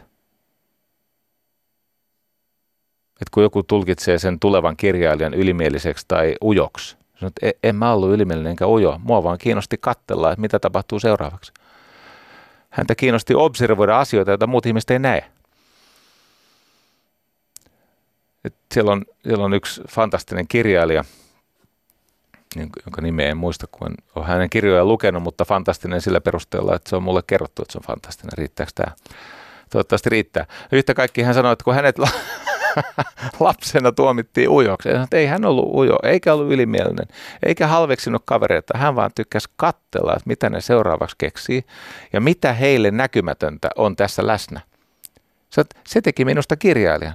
Et 3.21 3.31
kun 3.31 3.43
joku 3.43 3.63
tulkitsee 3.63 4.19
sen 4.19 4.41
tulevan 4.41 4.77
kirjailijan 4.77 5.35
ylimieliseksi 5.35 6.05
tai 6.09 6.37
ujoksi, 6.45 6.97
sanoo, 7.15 7.29
että 7.29 7.47
e, 7.47 7.69
en 7.69 7.77
mä 7.77 7.93
ollut 7.93 8.11
ylimielinen 8.11 8.51
enkä 8.51 8.67
ujo. 8.67 9.01
Mua 9.03 9.23
vaan 9.23 9.39
kiinnosti 9.39 9.77
katsella, 9.81 10.33
että 10.33 10.41
mitä 10.41 10.59
tapahtuu 10.59 11.01
seuraavaksi. 11.01 11.53
Häntä 12.71 12.95
kiinnosti 12.95 13.35
observoida 13.35 13.99
asioita, 13.99 14.31
joita 14.31 14.47
muut 14.47 14.67
ihmiset 14.67 14.91
ei 14.91 14.99
näe. 14.99 15.31
Et 18.45 18.55
siellä, 18.75 18.93
on, 18.93 19.05
siellä 19.23 19.45
on 19.45 19.55
yksi 19.55 19.83
fantastinen 19.89 20.49
kirjailija– 20.49 21.05
jonka 22.57 23.03
nimeä 23.03 23.29
en 23.29 23.37
muista, 23.37 23.67
kun 23.71 23.89
en 23.89 24.25
hänen 24.25 24.51
kirjojaan 24.51 24.89
lukenut, 24.89 25.23
mutta 25.23 25.45
fantastinen 25.45 26.01
sillä 26.01 26.21
perusteella, 26.21 26.75
että 26.75 26.91
se 26.91 26.97
on 26.97 27.03
mulle 27.03 27.23
kerrottu, 27.27 27.63
että 27.63 27.73
se 27.73 27.79
on 27.79 27.87
fantastinen. 27.87 28.39
Riittääkö 28.39 28.73
tämä? 28.75 28.95
Toivottavasti 29.71 30.11
riittää. 30.11 30.47
Yhtä 30.73 30.95
kaikki 30.95 31.23
hän 31.23 31.35
sanoi, 31.35 31.53
että 31.53 31.65
kun 31.65 31.75
hänet 31.75 31.97
lapsena 33.41 33.93
tuomittiin 33.93 34.49
ujoksi, 34.49 34.89
että 34.89 35.17
ei 35.17 35.27
hän 35.27 35.45
ollut 35.45 35.75
ujo, 35.75 35.99
eikä 36.03 36.35
ollut 36.35 36.53
ylimielinen, 36.53 37.07
eikä 37.43 37.67
halveksinut 37.67 38.23
kavereita. 38.25 38.79
Hän 38.79 38.97
vaan 38.97 39.11
tykkäsi 39.15 39.49
katsella, 39.57 40.13
että 40.13 40.27
mitä 40.27 40.51
ne 40.51 40.61
seuraavaksi 40.61 41.17
keksii 41.19 41.65
ja 42.13 42.21
mitä 42.21 42.53
heille 42.53 42.91
näkymätöntä 42.91 43.71
on 43.77 43.97
tässä 43.97 44.27
läsnä. 44.27 44.61
Se 45.87 46.01
teki 46.01 46.25
minusta 46.25 46.57
kirjailijan. 46.57 47.15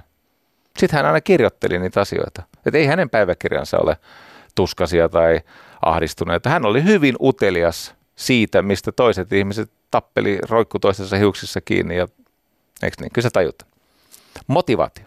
Sitten 0.78 0.96
hän 0.96 1.06
aina 1.06 1.20
kirjoitteli 1.20 1.78
niitä 1.78 2.00
asioita. 2.00 2.42
Että 2.66 2.78
ei 2.78 2.86
hänen 2.86 3.10
päiväkirjansa 3.10 3.78
ole 3.78 3.96
tuskasia 4.54 5.08
tai 5.08 5.40
ahdistuneita. 5.82 6.50
Hän 6.50 6.64
oli 6.64 6.84
hyvin 6.84 7.16
utelias 7.20 7.94
siitä, 8.16 8.62
mistä 8.62 8.92
toiset 8.92 9.32
ihmiset 9.32 9.70
tappeli, 9.90 10.38
roikku 10.48 10.78
toistensa 10.78 11.16
hiuksissa 11.16 11.60
kiinni 11.60 11.96
ja 11.96 12.08
eikö 12.82 12.96
niin? 13.00 13.12
Kyllä 13.12 13.22
sä 13.22 13.30
tajut. 13.32 13.62
Motivaatio. 14.46 15.04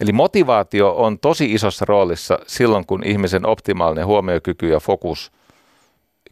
Eli 0.00 0.12
motivaatio 0.12 0.96
on 0.96 1.18
tosi 1.18 1.54
isossa 1.54 1.84
roolissa 1.84 2.38
silloin, 2.46 2.86
kun 2.86 3.04
ihmisen 3.04 3.46
optimaalinen 3.46 4.06
huomiokyky 4.06 4.68
ja 4.68 4.80
fokus, 4.80 5.32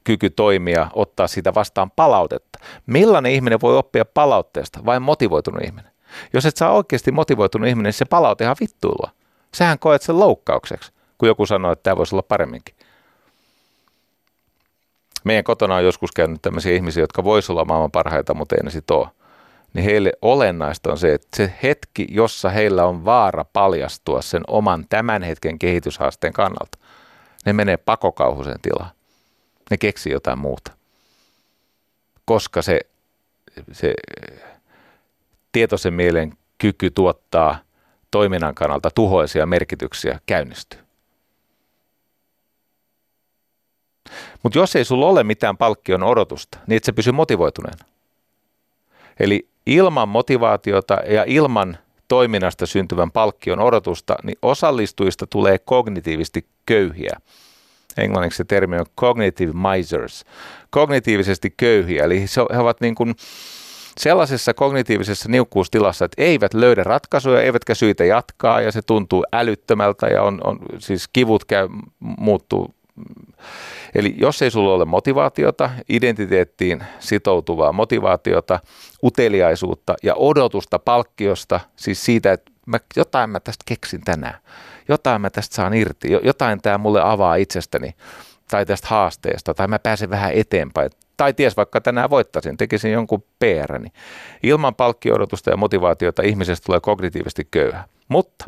kyky 0.05 0.31
toimia, 0.31 0.91
ottaa 0.93 1.27
sitä 1.27 1.55
vastaan 1.55 1.91
palautetta. 1.91 2.59
Millainen 2.87 3.33
ihminen 3.33 3.61
voi 3.61 3.77
oppia 3.77 4.05
palautteesta? 4.05 4.81
Vain 4.87 5.03
motivoitunut 5.03 5.63
ihminen. 5.65 5.91
Jos 6.33 6.47
et 6.47 6.57
saa 6.57 6.73
oikeasti 6.73 7.13
motivoitunut 7.13 7.69
ihminen, 7.69 7.85
niin 7.85 7.93
se 7.93 8.05
palaute 8.05 8.45
ihan. 8.45 8.57
Sähän 9.57 9.79
koet 9.79 10.03
sen 10.03 10.21
loukkaukseksi, 10.21 10.93
kun 11.19 11.29
joku 11.29 11.47
sanoo, 11.47 11.73
että 11.73 11.83
tämä 11.83 11.97
voisi 11.97 12.15
olla 12.15 12.23
paremminkin. 12.23 12.75
Meidän 15.25 15.45
kotona 15.45 15.75
on 15.75 15.85
joskus 15.85 16.13
käynyt 16.13 16.43
tämmöisiä 16.43 16.75
ihmisiä, 16.75 17.03
jotka 17.03 17.25
voisivat 17.25 17.51
olla 17.51 17.65
maailman 17.65 17.91
parhaita, 17.91 18.35
mutta 18.35 18.57
ei 18.57 18.63
ne 18.63 18.71
sit 18.71 18.91
ole 18.91 19.09
niin 19.75 19.85
heille 19.85 20.13
olennaista 20.23 20.91
on 20.91 20.99
se, 20.99 21.15
että 21.15 21.37
se 21.37 21.53
hetki, 21.63 22.07
jossa 22.11 22.51
heillä 22.51 22.85
on 22.85 23.05
vaara 23.05 23.45
paljastua 23.45 24.23
sen 24.23 24.43
oman 24.47 24.87
tämän 24.89 25.23
hetken 25.23 25.59
kehityshaasteen 25.59 26.33
kannalta, 26.33 26.79
ne 27.47 27.53
menee 27.53 27.77
pakokauhuisen 27.77 28.61
tilaan. 28.63 28.91
Ne 29.71 29.77
keksii 29.77 30.13
jotain 30.13 30.39
muuta. 30.39 30.73
Koska 32.25 32.63
se, 32.63 32.81
se 33.73 33.95
tietoisen 35.53 35.95
mielen 35.95 36.33
kyky 36.59 36.91
tuottaa 36.91 37.66
toiminnan 38.11 38.55
kannalta 38.55 38.91
tuhoisia 38.95 39.47
merkityksiä 39.47 40.21
käynnistyy. 40.27 40.81
Mutta 44.43 44.59
jos 44.59 44.77
ei 44.77 44.85
sulla 44.85 45.07
ole 45.07 45.25
mitään 45.25 45.57
palkkion 45.57 46.03
odotusta, 46.03 46.59
niin 46.67 46.77
et 46.77 46.85
se 46.85 46.93
pysy 46.93 47.13
motivoituneena. 47.13 47.85
Eli 49.21 49.49
ilman 49.67 50.09
motivaatiota 50.09 50.95
ja 50.95 51.25
ilman 51.27 51.79
toiminnasta 52.09 52.67
syntyvän 52.67 53.11
palkkion 53.11 53.61
odotusta, 53.61 54.17
niin 54.23 54.39
osallistujista 54.43 55.27
tulee 55.27 55.59
kognitiivisesti 55.59 56.47
köyhiä. 56.67 57.17
Englanniksi 57.97 58.37
se 58.37 58.45
termi 58.45 58.79
on 58.79 58.87
cognitive 59.01 59.53
misers. 59.53 60.25
Kognitiivisesti 60.71 61.55
köyhiä, 61.57 62.05
eli 62.05 62.25
he 62.53 62.59
ovat 62.59 62.81
niin 62.81 62.95
kuin 62.95 63.15
sellaisessa 63.99 64.55
kognitiivisessa 64.55 65.29
niukkuustilassa, 65.29 66.05
että 66.05 66.23
eivät 66.23 66.55
löydä 66.55 66.85
ratkaisuja, 66.85 67.43
eivätkä 67.43 67.75
syitä 67.75 68.05
jatkaa, 68.05 68.61
ja 68.61 68.73
se 68.73 68.83
tuntuu 68.83 69.25
älyttömältä, 69.33 70.07
ja 70.07 70.23
on, 70.23 70.41
on 70.45 70.59
siis 70.79 71.09
kivut 71.13 71.45
käy, 71.45 71.69
muuttuu. 72.01 72.75
Eli 73.95 74.15
jos 74.19 74.43
ei 74.43 74.51
sulla 74.51 74.75
ole 74.75 74.85
motivaatiota, 74.85 75.71
identiteettiin 75.89 76.85
sitoutuvaa 76.99 77.73
motivaatiota, 77.73 78.61
uteliaisuutta 79.03 79.95
ja 80.03 80.15
odotusta 80.15 80.79
palkkiosta, 80.79 81.61
siis 81.77 82.05
siitä, 82.05 82.33
että 82.33 82.53
mä, 82.67 82.79
jotain 82.97 83.31
mä 83.31 83.41
tästä 83.41 83.63
keksin 83.67 84.01
tänään, 84.05 84.39
jotain 84.89 85.21
mä 85.21 85.31
tästä 85.31 85.57
saan 85.57 85.75
irti, 85.75 86.09
jotain 86.23 86.63
tämä 86.63 86.79
mulle 86.79 87.01
avaa 87.03 87.35
itsestäni 87.35 87.95
tai 88.51 88.67
tästä 88.67 88.87
haasteesta, 88.91 89.55
tai 89.55 89.69
mä 89.69 89.79
pääsen 89.79 90.11
vähän 90.11 90.33
eteenpäin, 90.33 90.91
tai 91.17 91.35
ties 91.35 91.57
vaikka 91.57 91.81
tänään 91.81 92.11
voittaisin, 92.11 92.57
tekisin 92.57 92.93
jonkun 92.93 93.25
PR, 93.39 93.79
niin 93.79 93.93
ilman 94.43 94.75
palkkio-odotusta 94.75 95.51
ja 95.51 95.57
motivaatiota 95.57 96.23
ihmisestä 96.23 96.67
tulee 96.67 96.81
kognitiivisesti 96.81 97.49
köyhä. 97.51 97.89
Mutta 98.09 98.45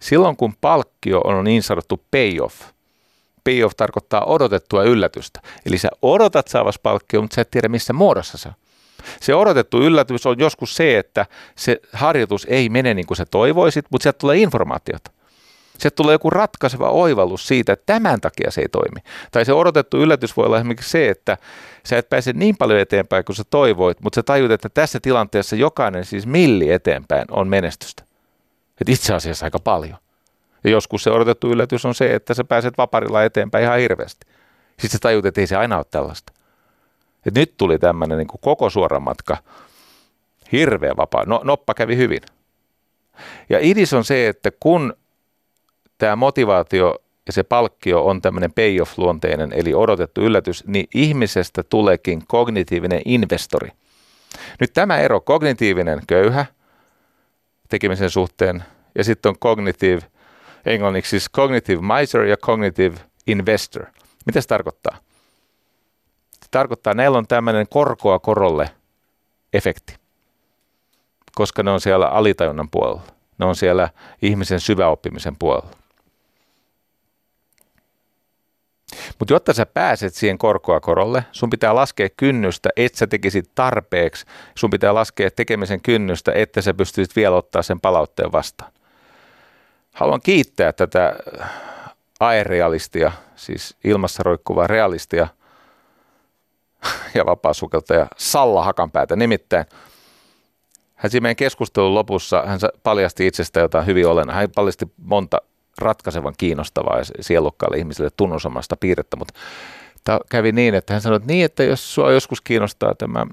silloin 0.00 0.36
kun 0.36 0.54
palkkio 0.60 1.20
on 1.20 1.44
niin 1.44 1.62
sanottu 1.62 2.02
payoff, 2.10 2.60
payoff 3.44 3.76
tarkoittaa 3.76 4.24
odotettua 4.24 4.82
yllätystä. 4.84 5.40
Eli 5.66 5.78
sä 5.78 5.88
odotat 6.02 6.48
saavas 6.48 6.78
palkkio, 6.78 7.22
mutta 7.22 7.34
sä 7.34 7.42
et 7.42 7.50
tiedä 7.50 7.68
missä 7.68 7.92
muodossa 7.92 8.38
se 8.38 8.48
on. 8.48 8.54
Se 9.20 9.34
odotettu 9.34 9.82
yllätys 9.82 10.26
on 10.26 10.38
joskus 10.38 10.76
se, 10.76 10.98
että 10.98 11.26
se 11.56 11.80
harjoitus 11.92 12.46
ei 12.50 12.68
mene 12.68 12.94
niin 12.94 13.06
kuin 13.06 13.16
sä 13.16 13.24
toivoisit, 13.30 13.86
mutta 13.90 14.02
sieltä 14.02 14.18
tulee 14.18 14.36
informaatiota. 14.36 15.10
Sieltä 15.78 15.94
tulee 15.94 16.14
joku 16.14 16.30
ratkaiseva 16.30 16.90
oivallus 16.90 17.46
siitä, 17.46 17.72
että 17.72 17.86
tämän 17.86 18.20
takia 18.20 18.50
se 18.50 18.60
ei 18.60 18.68
toimi. 18.68 19.00
Tai 19.32 19.44
se 19.44 19.52
odotettu 19.52 19.98
yllätys 19.98 20.36
voi 20.36 20.46
olla 20.46 20.56
esimerkiksi 20.56 20.90
se, 20.90 21.08
että 21.08 21.36
sä 21.86 21.98
et 21.98 22.08
pääse 22.08 22.32
niin 22.32 22.56
paljon 22.56 22.80
eteenpäin 22.80 23.24
kuin 23.24 23.36
sä 23.36 23.42
toivoit, 23.50 24.00
mutta 24.00 24.14
sä 24.14 24.22
tajut, 24.22 24.50
että 24.50 24.68
tässä 24.68 25.00
tilanteessa 25.00 25.56
jokainen 25.56 26.04
siis 26.04 26.26
milli 26.26 26.70
eteenpäin 26.70 27.24
on 27.30 27.48
menestystä. 27.48 28.04
Et 28.80 28.88
itse 28.88 29.14
asiassa 29.14 29.46
aika 29.46 29.58
paljon. 29.58 29.96
Ja 30.64 30.70
joskus 30.70 31.02
se 31.02 31.10
odotettu 31.10 31.50
yllätys 31.50 31.84
on 31.84 31.94
se, 31.94 32.14
että 32.14 32.34
sä 32.34 32.44
pääset 32.44 32.78
vaparilla 32.78 33.24
eteenpäin 33.24 33.64
ihan 33.64 33.78
hirveästi. 33.78 34.26
Sitten 34.70 34.90
sä 34.90 34.98
tajut, 35.00 35.26
että 35.26 35.40
ei 35.40 35.46
se 35.46 35.56
aina 35.56 35.76
ole 35.76 35.84
tällaista. 35.90 36.32
Et 37.26 37.34
nyt 37.34 37.56
tuli 37.56 37.78
tämmöinen 37.78 38.18
niin 38.18 38.28
koko 38.42 38.70
suora 38.70 39.00
matka, 39.00 39.36
hirveä 40.52 40.96
vapaa. 40.96 41.24
No, 41.26 41.40
noppa 41.44 41.74
kävi 41.74 41.96
hyvin. 41.96 42.20
Ja 43.48 43.58
idis 43.60 43.92
on 43.92 44.04
se, 44.04 44.28
että 44.28 44.50
kun 44.60 44.94
tämä 45.98 46.16
motivaatio 46.16 46.98
ja 47.26 47.32
se 47.32 47.42
palkkio 47.42 48.06
on 48.06 48.22
tämmöinen 48.22 48.52
payoff-luonteinen, 48.52 49.52
eli 49.52 49.74
odotettu 49.74 50.20
yllätys, 50.20 50.66
niin 50.66 50.86
ihmisestä 50.94 51.62
tuleekin 51.62 52.22
kognitiivinen 52.26 53.02
investori. 53.04 53.70
Nyt 54.60 54.72
tämä 54.72 54.98
ero, 54.98 55.20
kognitiivinen 55.20 56.00
köyhä 56.06 56.46
tekemisen 57.68 58.10
suhteen, 58.10 58.64
ja 58.94 59.04
sitten 59.04 59.28
on 59.30 59.38
cognitive 59.38 60.02
englanniksi 60.66 61.10
siis 61.10 61.30
cognitive 61.30 61.82
miser 61.82 62.24
ja 62.24 62.36
cognitive 62.36 62.96
investor. 63.26 63.86
Mitä 64.26 64.40
se 64.40 64.48
tarkoittaa? 64.48 64.98
Se 66.30 66.48
tarkoittaa, 66.50 66.90
että 66.90 67.02
näillä 67.02 67.18
on 67.18 67.26
tämmöinen 67.26 67.66
korkoa 67.70 68.18
korolle 68.18 68.70
efekti, 69.52 69.96
koska 71.34 71.62
ne 71.62 71.70
on 71.70 71.80
siellä 71.80 72.06
alitajunnan 72.06 72.70
puolella. 72.70 73.02
Ne 73.38 73.46
on 73.46 73.56
siellä 73.56 73.88
ihmisen 74.22 74.60
syväoppimisen 74.60 75.36
puolella. 75.36 75.83
Mutta 79.18 79.34
jotta 79.34 79.52
sä 79.52 79.66
pääset 79.66 80.14
siihen 80.14 80.38
korkoa 80.38 80.80
korolle, 80.80 81.24
sun 81.32 81.50
pitää 81.50 81.74
laskea 81.74 82.08
kynnystä, 82.16 82.68
että 82.76 82.98
sä 82.98 83.06
tekisit 83.06 83.50
tarpeeksi. 83.54 84.26
Sun 84.54 84.70
pitää 84.70 84.94
laskea 84.94 85.30
tekemisen 85.30 85.80
kynnystä, 85.80 86.32
että 86.32 86.62
sä 86.62 86.74
pystyisit 86.74 87.16
vielä 87.16 87.36
ottaa 87.36 87.62
sen 87.62 87.80
palautteen 87.80 88.32
vastaan. 88.32 88.72
Haluan 89.92 90.20
kiittää 90.20 90.72
tätä 90.72 91.16
aerealistia, 92.20 93.12
siis 93.36 93.76
ilmassa 93.84 94.22
roikkuvaa 94.22 94.66
realistia 94.66 95.28
ja 97.14 97.26
vapaasukeltaja 97.26 98.06
Salla 98.16 98.64
Hakanpäätä. 98.64 99.16
Nimittäin 99.16 99.66
hän 100.94 101.10
siinä 101.10 101.22
meidän 101.22 101.36
keskustelun 101.36 101.94
lopussa, 101.94 102.42
hän 102.46 102.58
paljasti 102.82 103.26
itsestä 103.26 103.60
jotain 103.60 103.86
hyvin 103.86 104.06
olennaista. 104.06 104.40
Hän 104.40 104.50
paljasti 104.54 104.92
monta 104.96 105.42
ratkaisevan 105.78 106.34
kiinnostavaa 106.38 106.98
ja 106.98 107.04
sielukkaalle 107.20 107.78
ihmiselle 107.78 108.10
tunnusomasta 108.16 108.76
piirrettä, 108.76 109.16
mutta 109.16 109.34
tämä 110.04 110.18
kävi 110.30 110.52
niin, 110.52 110.74
että 110.74 110.92
hän 110.92 111.02
sanoi, 111.02 111.16
että 111.16 111.32
niin, 111.32 111.44
että 111.44 111.64
jos 111.64 111.94
sinua 111.94 112.12
joskus 112.12 112.40
kiinnostaa 112.40 112.94
tämä 112.94 113.26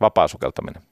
vapaasukeltaminen, 0.00 0.82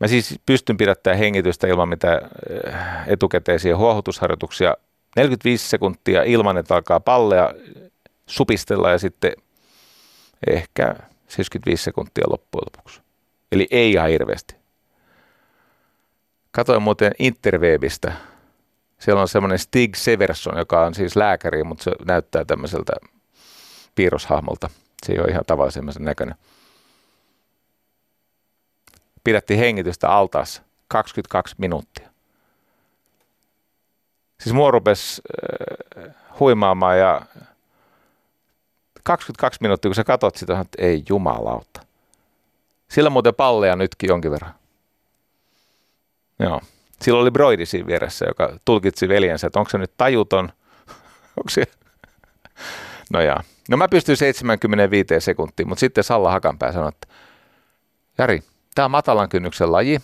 Mä 0.00 0.08
siis 0.08 0.40
pystyn 0.46 0.76
pidättämään 0.76 1.18
hengitystä 1.18 1.66
ilman 1.66 1.88
mitään 1.88 2.20
eh, 2.50 2.72
etukäteisiä 3.06 3.76
huohutusharjoituksia 3.76 4.74
45 5.16 5.68
sekuntia 5.68 6.22
ilman, 6.22 6.58
että 6.58 6.74
alkaa 6.74 7.00
pallea 7.00 7.54
supistella 8.26 8.90
ja 8.90 8.98
sitten 8.98 9.32
ehkä 10.46 10.94
75 11.28 11.84
sekuntia 11.84 12.24
loppujen 12.30 12.66
lopuksi. 12.66 13.00
Eli 13.52 13.68
ei 13.70 13.92
ihan 13.92 14.10
hirveästi. 14.10 14.54
Katoin 16.50 16.82
muuten 16.82 17.12
Interwebistä. 17.18 18.12
Siellä 19.00 19.20
on 19.20 19.28
semmoinen 19.28 19.58
Stig 19.58 19.94
Severson, 19.94 20.58
joka 20.58 20.80
on 20.86 20.94
siis 20.94 21.16
lääkäri, 21.16 21.64
mutta 21.64 21.84
se 21.84 21.90
näyttää 22.04 22.44
tämmöiseltä 22.44 22.92
piirroshahmolta. 23.94 24.70
Se 25.06 25.12
ei 25.12 25.18
ole 25.18 25.28
ihan 25.28 25.44
tavallisemman 25.46 25.94
näköinen 25.98 26.34
pidettiin 29.24 29.58
hengitystä 29.58 30.08
altaassa 30.08 30.62
22 30.88 31.54
minuuttia. 31.58 32.10
Siis 34.40 34.54
mua 34.54 34.70
rupesi 34.70 35.22
äh, 35.98 36.14
huimaamaan 36.40 36.98
ja 36.98 37.22
22 39.04 39.58
minuuttia, 39.60 39.88
kun 39.88 39.94
sä 39.94 40.04
katot 40.04 40.36
sitä, 40.36 40.60
että 40.60 40.82
ei 40.82 41.04
jumalauta. 41.08 41.80
Sillä 42.88 43.10
muuten 43.10 43.34
palleja 43.34 43.76
nytkin 43.76 44.08
jonkin 44.08 44.30
verran. 44.30 44.54
Joo. 46.38 46.60
Silloin 47.02 47.22
oli 47.22 47.30
Broidi 47.30 47.66
siinä 47.66 47.86
vieressä, 47.86 48.26
joka 48.28 48.56
tulkitsi 48.64 49.08
veljensä, 49.08 49.46
että 49.46 49.58
onko 49.58 49.70
se 49.70 49.78
nyt 49.78 49.92
tajuton. 49.96 50.44
onko 51.38 51.48
se... 51.48 51.62
No 53.12 53.20
jaa. 53.20 53.42
No 53.68 53.76
mä 53.76 53.88
pystyin 53.88 54.16
75 54.16 55.06
sekuntiin, 55.18 55.68
mutta 55.68 55.80
sitten 55.80 56.04
Salla 56.04 56.30
Hakanpää 56.30 56.72
sanoi, 56.72 56.88
että 56.88 57.08
Jari, 58.18 58.42
Tämä 58.74 58.84
on 58.84 58.90
matalan 58.90 59.28
kynnyksen 59.28 59.72
laji. 59.72 59.98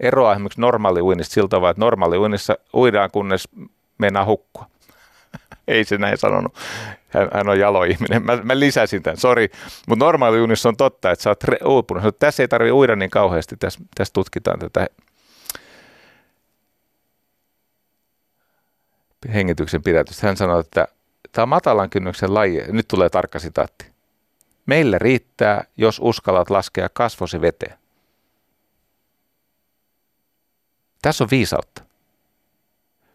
Eroa 0.00 0.32
esimerkiksi 0.32 0.60
normaali 0.60 1.00
uinnista 1.00 1.34
siltä 1.34 1.60
vaan, 1.60 1.70
että 1.70 1.80
normaali 1.80 2.18
uinnissa 2.18 2.58
uidaan 2.74 3.10
kunnes 3.10 3.48
mennään 3.98 4.26
hukkua. 4.26 4.66
Ei 5.68 5.84
se 5.84 5.98
näin 5.98 6.18
sanonut. 6.18 6.54
Hän, 7.08 7.28
hän 7.34 7.48
on 7.48 7.58
jalo 7.58 7.84
ihminen. 7.84 8.24
Mä, 8.24 8.36
mä 8.42 8.58
lisäsin 8.58 9.02
tämän, 9.02 9.16
sori. 9.16 9.48
Mutta 9.88 10.04
normaali 10.04 10.40
uinnissa 10.40 10.68
on 10.68 10.76
totta, 10.76 11.10
että 11.10 11.22
sä 11.22 11.30
oot 11.30 11.44
re- 11.44 11.66
uupunut. 11.66 12.18
Tässä 12.18 12.42
ei 12.42 12.48
tarvitse 12.48 12.72
uida 12.72 12.96
niin 12.96 13.10
kauheasti. 13.10 13.56
Tässä, 13.56 13.80
tässä 13.94 14.12
tutkitaan 14.12 14.58
tätä 14.58 14.86
hengityksen 19.34 19.82
pidätystä. 19.82 20.26
Hän 20.26 20.36
sanoi, 20.36 20.60
että 20.60 20.88
tämä 21.32 21.42
on 21.42 21.48
matalan 21.48 21.90
kynnyksen 21.90 22.34
laji. 22.34 22.64
Nyt 22.68 22.88
tulee 22.88 23.10
tarkka 23.10 23.38
sitaatti. 23.38 23.92
Meillä 24.66 24.98
riittää, 24.98 25.64
jos 25.76 26.00
uskallat 26.02 26.50
laskea 26.50 26.88
kasvosi 26.88 27.40
veteen. 27.40 27.78
Tässä 31.02 31.24
on 31.24 31.30
viisautta 31.30 31.84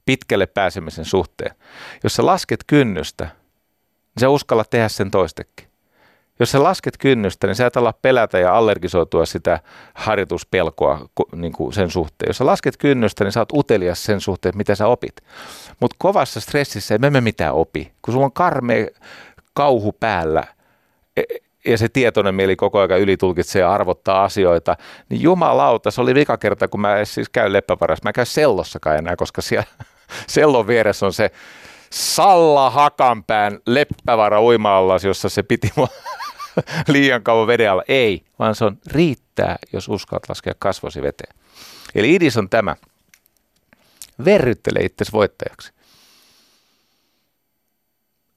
pitkälle 0.05 0.45
pääsemisen 0.45 1.05
suhteen. 1.05 1.55
Jos 2.03 2.15
sä 2.15 2.25
lasket 2.25 2.63
kynnystä, 2.67 3.23
niin 3.23 4.19
sä 4.19 4.29
uskallat 4.29 4.69
tehdä 4.69 4.89
sen 4.89 5.11
toistekin. 5.11 5.68
Jos 6.39 6.51
sä 6.51 6.63
lasket 6.63 6.97
kynnystä, 6.97 7.47
niin 7.47 7.55
sä 7.55 7.65
et 7.65 7.77
ala 7.77 7.93
pelätä 8.01 8.39
ja 8.39 8.57
allergisoitua 8.57 9.25
sitä 9.25 9.59
harjoituspelkoa 9.93 11.09
niin 11.35 11.53
kuin 11.53 11.73
sen 11.73 11.91
suhteen. 11.91 12.29
Jos 12.29 12.37
sä 12.37 12.45
lasket 12.45 12.77
kynnystä, 12.77 13.23
niin 13.23 13.31
sä 13.31 13.39
oot 13.39 13.53
utelias 13.53 14.03
sen 14.03 14.21
suhteen, 14.21 14.57
mitä 14.57 14.75
sä 14.75 14.87
opit. 14.87 15.15
Mutta 15.79 15.95
kovassa 15.99 16.39
stressissä 16.39 16.95
ei 16.95 17.11
me 17.11 17.21
mitään 17.21 17.53
opi. 17.53 17.91
Kun 18.01 18.13
sulla 18.13 18.25
on 18.25 18.33
karmea 18.33 18.87
kauhu 19.53 19.91
päällä 19.91 20.43
e, 21.17 21.21
ja 21.65 21.77
se 21.77 21.89
tietoinen 21.89 22.35
mieli 22.35 22.55
koko 22.55 22.79
ajan 22.79 22.99
ylitulkitsee 22.99 23.59
ja 23.59 23.71
arvottaa 23.71 24.23
asioita, 24.23 24.77
niin 25.09 25.21
jumalauta, 25.21 25.91
se 25.91 26.01
oli 26.01 26.15
vika 26.15 26.37
kerta, 26.37 26.67
kun 26.67 26.81
mä 26.81 27.05
siis 27.05 27.29
käyn 27.29 27.53
leppävarassa. 27.53 28.05
Mä 28.05 28.13
käyn 28.13 28.25
sellossakaan 28.25 28.97
enää, 28.97 29.15
koska 29.15 29.41
siellä 29.41 29.65
sellon 30.27 30.67
vieressä 30.67 31.05
on 31.05 31.13
se 31.13 31.31
Salla 31.91 32.69
Hakanpään 32.69 33.59
leppävara 33.67 34.41
uima 34.41 34.79
jossa 35.07 35.29
se 35.29 35.43
piti 35.43 35.71
mua 35.75 35.87
liian 36.87 37.23
kauan 37.23 37.47
veden 37.47 37.71
alla. 37.71 37.83
Ei, 37.87 38.23
vaan 38.39 38.55
se 38.55 38.65
on 38.65 38.77
riittää, 38.87 39.55
jos 39.73 39.87
uskallat 39.87 40.29
laskea 40.29 40.53
kasvosi 40.59 41.01
veteen. 41.01 41.35
Eli 41.95 42.15
idis 42.15 42.37
on 42.37 42.49
tämä. 42.49 42.75
Verryttele 44.25 44.79
itsesi 44.79 45.11
voittajaksi. 45.11 45.71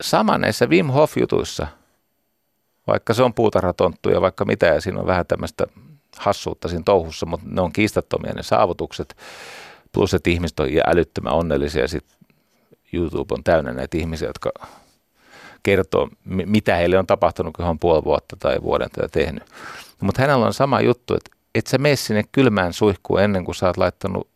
Sama 0.00 0.38
näissä 0.38 0.66
Wim 0.66 0.86
Hof-jutuissa, 0.86 1.66
vaikka 2.86 3.14
se 3.14 3.22
on 3.22 3.34
puutarhatonttu 3.34 4.10
ja 4.10 4.20
vaikka 4.20 4.44
mitä, 4.44 4.66
ja 4.66 4.80
siinä 4.80 5.00
on 5.00 5.06
vähän 5.06 5.26
tämmöistä 5.26 5.66
hassuutta 6.16 6.68
siinä 6.68 6.82
touhussa, 6.84 7.26
mutta 7.26 7.46
ne 7.50 7.60
on 7.60 7.72
kiistattomia 7.72 8.32
ne 8.32 8.42
saavutukset, 8.42 9.16
plus 9.92 10.14
että 10.14 10.30
ihmiset 10.30 10.60
on 10.60 10.68
älyttömän 10.86 11.32
onnellisia, 11.32 11.88
sitten 11.88 12.18
YouTube 12.92 13.34
on 13.34 13.44
täynnä 13.44 13.72
näitä 13.72 13.98
ihmisiä, 13.98 14.28
jotka 14.28 14.52
kertoo, 15.62 16.08
mitä 16.24 16.76
heille 16.76 16.98
on 16.98 17.06
tapahtunut, 17.06 17.54
kun 17.56 17.64
he 17.64 17.70
on 17.70 17.78
puoli 17.78 18.04
vuotta 18.04 18.36
tai 18.36 18.62
vuoden 18.62 18.90
tätä 18.90 19.08
tehnyt. 19.08 19.42
Mutta 20.00 20.22
hänellä 20.22 20.46
on 20.46 20.54
sama 20.54 20.80
juttu, 20.80 21.14
että 21.14 21.30
et 21.54 21.66
sä 21.66 21.78
mene 21.78 21.96
sinne 21.96 22.22
kylmään 22.32 22.72
suihkuun 22.72 23.20
ennen 23.20 23.44
kuin 23.44 23.54
sä 23.54 23.66
oot 23.66 23.76
laittanut 23.76 24.28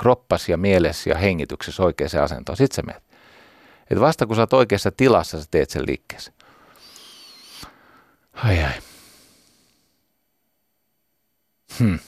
kroppas 0.00 0.48
ja 0.48 0.56
mielessä 0.56 1.10
ja 1.10 1.18
hengityksessä 1.18 1.82
oikeaan 1.82 2.24
asentoon. 2.24 2.56
Sitten 2.56 2.76
sä 2.76 2.82
menet. 2.82 3.02
Et 3.90 4.00
vasta 4.00 4.26
kun 4.26 4.36
sä 4.36 4.42
oot 4.42 4.52
oikeassa 4.52 4.90
tilassa, 4.90 5.40
sä 5.40 5.46
teet 5.50 5.70
sen 5.70 5.86
liikkeessä. 5.86 6.32
Ai 8.32 8.64
ai. 8.64 8.72
Hmm. 11.78 11.98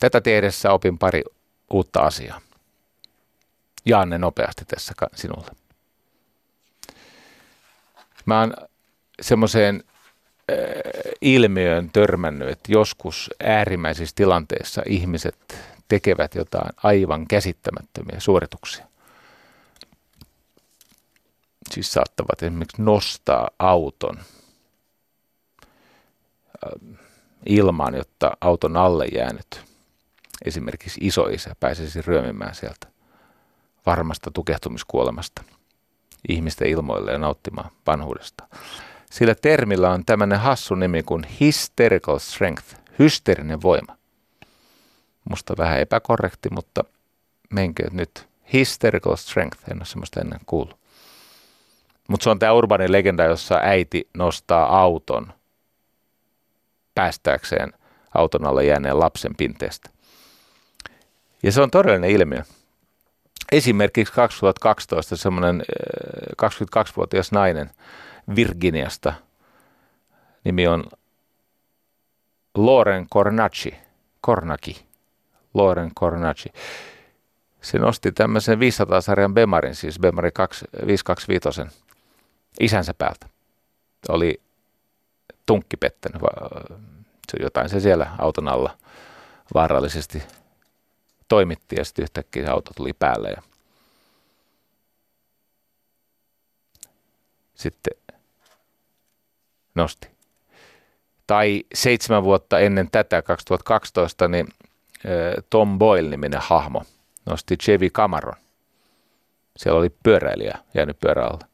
Tätä 0.00 0.20
tiedessä 0.20 0.72
opin 0.72 0.98
pari 0.98 1.22
uutta 1.70 2.00
asiaa. 2.00 2.40
Jaan 3.84 4.10
ne 4.10 4.18
nopeasti 4.18 4.64
tässä 4.64 4.94
sinulle. 5.14 5.50
Mä 8.26 8.40
oon 8.40 8.54
semmoiseen 9.22 9.84
äh, 10.50 10.56
ilmiöön 11.20 11.90
törmännyt, 11.90 12.48
että 12.48 12.72
joskus 12.72 13.30
äärimmäisissä 13.44 14.12
tilanteissa 14.16 14.82
ihmiset 14.86 15.58
tekevät 15.88 16.34
jotain 16.34 16.70
aivan 16.82 17.26
käsittämättömiä 17.26 18.20
suorituksia. 18.20 18.86
Siis 21.70 21.92
saattavat 21.92 22.42
esimerkiksi 22.42 22.82
nostaa 22.82 23.50
auton 23.58 24.18
äh, 24.18 24.24
ilmaan, 27.46 27.94
jotta 27.94 28.36
auton 28.40 28.76
alle 28.76 29.06
jäänyt 29.06 29.64
esimerkiksi 30.44 31.00
isoisä 31.02 31.56
pääsisi 31.60 32.02
ryömimään 32.02 32.54
sieltä 32.54 32.93
varmasta 33.86 34.30
tukehtumiskuolemasta 34.30 35.42
ihmisten 36.28 36.68
ilmoille 36.68 37.12
ja 37.12 37.18
nauttimaan 37.18 37.70
vanhuudesta. 37.86 38.48
Sillä 39.10 39.34
termillä 39.34 39.90
on 39.90 40.04
tämmöinen 40.04 40.40
hassu 40.40 40.74
nimi 40.74 41.02
kuin 41.02 41.26
hysterical 41.40 42.18
strength, 42.18 42.76
hysteerinen 42.98 43.62
voima. 43.62 43.96
Musta 45.30 45.54
vähän 45.58 45.80
epäkorrekti, 45.80 46.48
mutta 46.50 46.84
menkö 47.50 47.90
nyt. 47.90 48.28
Hysterical 48.52 49.16
strength, 49.16 49.58
en 49.70 49.76
ole 49.76 49.84
semmoista 49.84 50.20
ennen 50.20 50.40
kuullut. 50.46 50.78
Mutta 52.08 52.24
se 52.24 52.30
on 52.30 52.38
tämä 52.38 52.52
urbaani 52.52 52.92
legenda, 52.92 53.24
jossa 53.24 53.54
äiti 53.62 54.08
nostaa 54.14 54.80
auton 54.80 55.32
päästääkseen 56.94 57.72
auton 58.14 58.46
alle 58.46 58.64
jääneen 58.64 58.98
lapsen 58.98 59.36
pinteestä. 59.36 59.90
Ja 61.42 61.52
se 61.52 61.62
on 61.62 61.70
todellinen 61.70 62.10
ilmiö. 62.10 62.42
Esimerkiksi 63.54 64.14
2012 64.14 65.16
semmoinen 65.16 65.62
22-vuotias 66.42 67.26
äh, 67.26 67.32
nainen 67.32 67.70
Virginiasta, 68.36 69.12
nimi 70.44 70.66
on 70.66 70.84
Loren 72.54 73.06
Cornacci, 73.08 73.74
Kornaki, 74.20 74.86
Loren 75.54 75.90
Cornacci. 76.00 76.48
Se 77.60 77.78
nosti 77.78 78.12
tämmöisen 78.12 78.58
500-sarjan 78.58 79.34
Bemarin, 79.34 79.74
siis 79.74 79.98
Bemari 79.98 80.30
525 80.86 81.76
isänsä 82.60 82.94
päältä. 82.94 83.26
Oli 84.08 84.40
tunkki 85.46 85.76
pettänyt, 85.76 86.22
jotain 87.40 87.68
se 87.68 87.80
siellä 87.80 88.10
auton 88.18 88.48
alla 88.48 88.78
vaarallisesti 89.54 90.22
toimitti 91.34 91.76
ja 91.78 91.84
sitten 91.84 92.02
yhtäkkiä 92.02 92.50
auto 92.50 92.70
tuli 92.76 92.92
päälle 92.92 93.30
ja 93.30 93.42
sitten 97.54 97.92
nosti. 99.74 100.08
Tai 101.26 101.64
seitsemän 101.74 102.24
vuotta 102.24 102.58
ennen 102.58 102.88
tätä, 102.92 103.22
2012, 103.22 104.28
niin 104.28 104.48
Tom 105.50 105.78
Boyle-niminen 105.78 106.40
hahmo 106.42 106.82
nosti 107.26 107.56
Chevy 107.56 107.90
Camaron. 107.90 108.36
Siellä 109.56 109.78
oli 109.78 109.90
pyöräilijä 110.02 110.58
jäänyt 110.74 111.00
pyöräalta. 111.00 111.46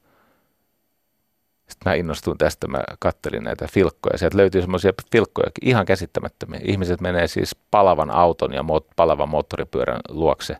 Sitten 1.70 1.90
mä 1.90 1.94
innostuin 1.94 2.38
tästä, 2.38 2.68
mä 2.68 2.80
kattelin 2.98 3.44
näitä 3.44 3.68
filkkoja. 3.72 4.18
Sieltä 4.18 4.36
löytyy 4.36 4.60
semmoisia 4.60 4.92
filkkoja 5.12 5.50
ihan 5.62 5.86
käsittämättömiä. 5.86 6.60
Ihmiset 6.64 7.00
menee 7.00 7.26
siis 7.26 7.56
palavan 7.70 8.10
auton 8.10 8.52
ja 8.52 8.64
palavan 8.96 9.28
moottoripyörän 9.28 10.00
luokse. 10.08 10.56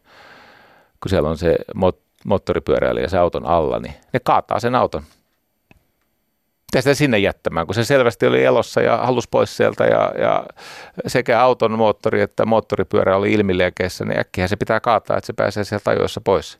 Kun 1.01 1.11
siellä 1.11 1.29
on 1.29 1.39
se 1.39 1.57
mo- 1.77 2.01
moottoripyöräilijä 2.25 3.09
se 3.09 3.19
auton 3.19 3.47
alla, 3.47 3.79
niin 3.79 3.95
ne 4.13 4.21
kaataa 4.21 4.61
sen 4.61 4.75
auton. 4.75 5.03
Mitä 6.73 6.81
sitä 6.81 6.95
sinne 6.95 7.19
jättämään, 7.19 7.67
kun 7.67 7.75
se 7.75 7.85
selvästi 7.85 8.27
oli 8.27 8.45
elossa 8.45 8.81
ja 8.81 8.97
halus 8.97 9.29
pois 9.29 9.57
sieltä 9.57 9.85
ja, 9.85 10.13
ja 10.19 10.47
sekä 11.07 11.41
auton 11.41 11.79
moottori 11.79 12.21
että 12.21 12.47
moottoripyörä 12.47 13.17
oli 13.17 13.33
ilmiliekeissä, 13.33 14.05
niin 14.05 14.21
äkkiä 14.21 14.49
se 14.49 14.57
pitää 14.57 14.81
kaataa, 14.81 15.17
että 15.17 15.27
se 15.27 15.33
pääsee 15.33 15.65
sieltä 15.65 15.91
ajoissa 15.91 16.21
pois. 16.21 16.59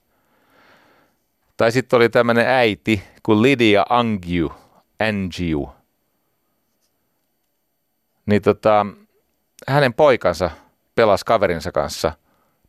Tai 1.57 1.73
sitten 1.73 1.97
oli 1.97 2.09
tämmöinen 2.09 2.47
äiti 2.47 3.03
kuin 3.23 3.43
Lydia 3.43 3.87
Angiu, 3.89 4.53
Angiu. 5.09 5.71
Niin 8.27 8.43
tota, 8.43 8.87
hänen 9.69 9.95
poikansa 9.95 10.51
pelasi 10.95 11.25
kaverinsa 11.25 11.73
kanssa 11.73 12.13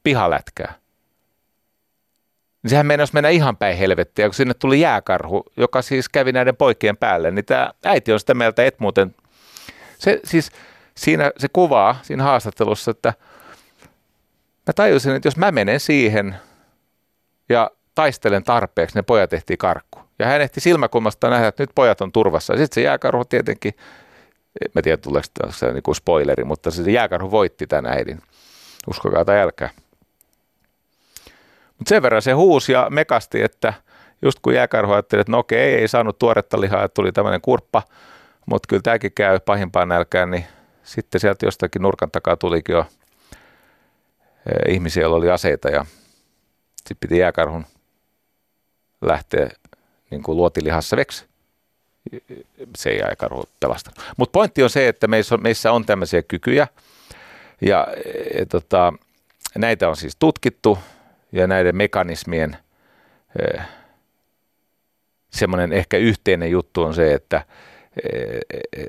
pihalätkää. 0.03 0.73
Niin 2.63 2.69
sehän 2.69 2.85
meinasi 2.85 3.13
mennä 3.13 3.29
ihan 3.29 3.57
päin 3.57 3.77
helvettiä, 3.77 4.27
kun 4.27 4.33
sinne 4.33 4.53
tuli 4.53 4.79
jääkarhu, 4.79 5.43
joka 5.57 5.81
siis 5.81 6.09
kävi 6.09 6.31
näiden 6.31 6.55
poikien 6.55 6.97
päälle. 6.97 7.31
Niin 7.31 7.45
tämä 7.45 7.71
äiti 7.85 8.13
on 8.13 8.19
sitä 8.19 8.33
mieltä, 8.33 8.65
että 8.65 8.83
muuten, 8.83 9.15
se 9.97 10.19
siis 10.23 10.51
siinä 10.97 11.31
se 11.37 11.47
kuvaa 11.53 11.99
siinä 12.01 12.23
haastattelussa, 12.23 12.91
että 12.91 13.13
mä 14.67 14.73
tajusin, 14.75 15.15
että 15.15 15.27
jos 15.27 15.37
mä 15.37 15.51
menen 15.51 15.79
siihen 15.79 16.35
ja 17.49 17.71
taistelen 17.95 18.43
tarpeeksi, 18.43 18.95
ne 18.95 19.01
pojat 19.01 19.29
tehtiin 19.29 19.57
karkku. 19.57 19.99
Ja 20.19 20.25
hän 20.25 20.41
ehti 20.41 20.59
silmäkulmasta 20.59 21.29
nähdä, 21.29 21.47
että 21.47 21.63
nyt 21.63 21.69
pojat 21.75 22.01
on 22.01 22.11
turvassa. 22.11 22.53
Sitten 22.53 22.75
se 22.75 22.81
jääkarhu 22.81 23.25
tietenkin, 23.25 23.73
en 24.75 24.83
tiedä 24.83 24.97
tuleeko 24.97 25.27
se 25.49 25.71
niin 25.71 25.83
kuin 25.83 25.95
spoileri, 25.95 26.43
mutta 26.43 26.71
se 26.71 26.91
jääkarhu 26.91 27.31
voitti 27.31 27.67
tämän 27.67 27.91
äidin. 27.91 28.21
Uskokaa 28.89 29.25
tai 29.25 29.39
älkää. 29.39 29.69
Mutta 31.77 31.89
sen 31.89 32.01
verran 32.01 32.21
se 32.21 32.31
huusi 32.31 32.71
ja 32.71 32.87
mekasti, 32.89 33.41
että 33.43 33.73
just 34.21 34.39
kun 34.41 34.53
jääkarhu 34.53 34.93
ajatteli, 34.93 35.21
että 35.21 35.31
no 35.31 35.37
okei, 35.39 35.75
ei 35.75 35.87
saanut 35.87 36.19
tuoretta 36.19 36.61
lihaa, 36.61 36.83
että 36.83 36.93
tuli 36.93 37.11
tämmöinen 37.11 37.41
kurppa, 37.41 37.83
mutta 38.45 38.67
kyllä 38.67 38.81
tämäkin 38.81 39.11
käy 39.13 39.39
pahimpaan 39.39 39.87
nälkään, 39.87 40.31
niin 40.31 40.45
sitten 40.83 41.21
sieltä 41.21 41.45
jostakin 41.45 41.81
nurkan 41.81 42.11
takaa 42.11 42.37
tulikin 42.37 42.73
jo 42.73 42.85
ihmisiä, 44.67 45.01
joilla 45.01 45.17
oli 45.17 45.29
aseita 45.29 45.69
ja 45.69 45.85
sitten 46.77 46.97
piti 46.99 47.17
jääkarhun 47.17 47.65
lähteä 49.01 49.49
niin 50.11 50.23
kuin 50.23 50.37
luotilihassa 50.37 50.97
veksi. 50.97 51.25
Se 52.77 52.89
ei 52.89 52.99
jääkarhu 52.99 53.43
pelastanut. 53.59 53.99
Mutta 54.17 54.31
pointti 54.31 54.63
on 54.63 54.69
se, 54.69 54.87
että 54.87 55.07
meissä 55.07 55.35
on, 55.35 55.41
meissä 55.43 55.71
on 55.71 55.85
tämmöisiä 55.85 56.21
kykyjä 56.21 56.67
ja 57.61 57.87
e, 58.33 58.45
tota, 58.45 58.93
näitä 59.57 59.89
on 59.89 59.95
siis 59.95 60.15
tutkittu 60.19 60.79
ja 61.31 61.47
näiden 61.47 61.75
mekanismien 61.75 62.57
e, 63.39 63.61
semmoinen 65.29 65.73
ehkä 65.73 65.97
yhteinen 65.97 66.51
juttu 66.51 66.83
on 66.83 66.93
se, 66.93 67.13
että 67.13 67.45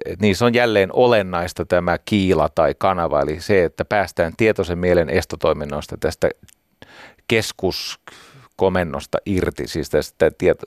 et 0.06 0.20
niissä 0.20 0.44
on 0.44 0.55
jälleen 0.55 0.90
olennaista 0.93 1.64
tämä 1.64 1.98
kiila 2.05 2.48
tai 2.48 2.74
kanava, 2.78 3.20
eli 3.20 3.40
se, 3.40 3.64
että 3.64 3.84
päästään 3.84 4.32
tietoisen 4.36 4.78
mielen 4.78 5.10
estotoiminnoista 5.10 5.97
tästä 6.01 6.30
keskuskomennosta 8.62 9.18
irti, 9.26 9.68
siis 9.68 9.90
tästä 9.90 10.30
tieto, 10.39 10.66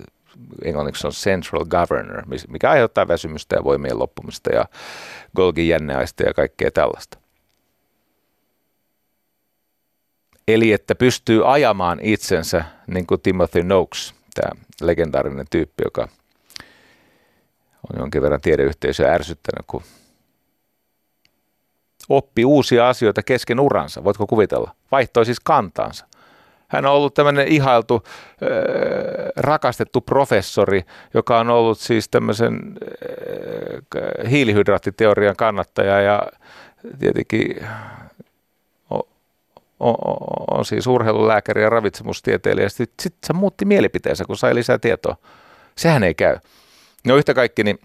englanniksi 0.63 1.07
on 1.07 1.13
central 1.13 1.65
governor, 1.65 2.23
mikä 2.49 2.69
aiheuttaa 2.69 3.07
väsymystä 3.07 3.55
ja 3.55 3.63
voimien 3.63 3.99
loppumista 3.99 4.53
ja 4.53 4.65
Golgin 5.35 5.67
jänneaista 5.67 6.23
ja 6.23 6.33
kaikkea 6.33 6.71
tällaista. 6.71 7.17
Eli 10.47 10.71
että 10.71 10.95
pystyy 10.95 11.53
ajamaan 11.53 11.99
itsensä, 12.01 12.65
niin 12.87 13.05
kuin 13.05 13.21
Timothy 13.21 13.63
Noakes, 13.63 14.13
tämä 14.33 14.61
legendaarinen 14.81 15.45
tyyppi, 15.49 15.83
joka 15.85 16.07
on 17.89 17.99
jonkin 17.99 18.21
verran 18.21 18.41
tiedeyhteisöä 18.41 19.13
ärsyttänyt, 19.13 19.65
kun 19.67 19.83
oppi 22.09 22.45
uusia 22.45 22.89
asioita 22.89 23.23
kesken 23.23 23.59
uransa. 23.59 24.03
Voitko 24.03 24.27
kuvitella? 24.27 24.75
Vaihtoi 24.91 25.25
siis 25.25 25.39
kantaansa. 25.39 26.07
Hän 26.75 26.85
on 26.85 26.91
ollut 26.91 27.13
tämmöinen 27.13 27.47
ihailtu, 27.47 28.03
äh, 28.05 28.09
rakastettu 29.35 30.01
professori, 30.01 30.83
joka 31.13 31.39
on 31.39 31.49
ollut 31.49 31.79
siis 31.79 32.09
tämmöisen 32.09 32.59
äh, 33.95 34.31
hiilihydraattiteorian 34.31 35.35
kannattaja 35.35 36.01
ja 36.01 36.23
tietenkin 36.99 37.67
on, 38.89 39.03
on, 39.79 39.95
on 40.51 40.65
siis 40.65 40.87
urheilulääkäri 40.87 41.61
ja 41.61 41.69
ravitsemustieteilijä. 41.69 42.69
Sitten 42.69 43.03
sit 43.03 43.15
se 43.23 43.33
muutti 43.33 43.65
mielipiteensä, 43.65 44.25
kun 44.25 44.37
sai 44.37 44.55
lisää 44.55 44.77
tietoa. 44.77 45.15
Sehän 45.77 46.03
ei 46.03 46.13
käy. 46.13 46.37
No 47.05 47.15
yhtä 47.15 47.33
kaikki, 47.33 47.63
niin 47.63 47.79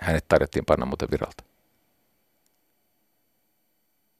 hänet 0.00 0.24
tarjottiin 0.28 0.64
panna 0.64 0.86
muuten 0.86 1.08
viralta. 1.10 1.44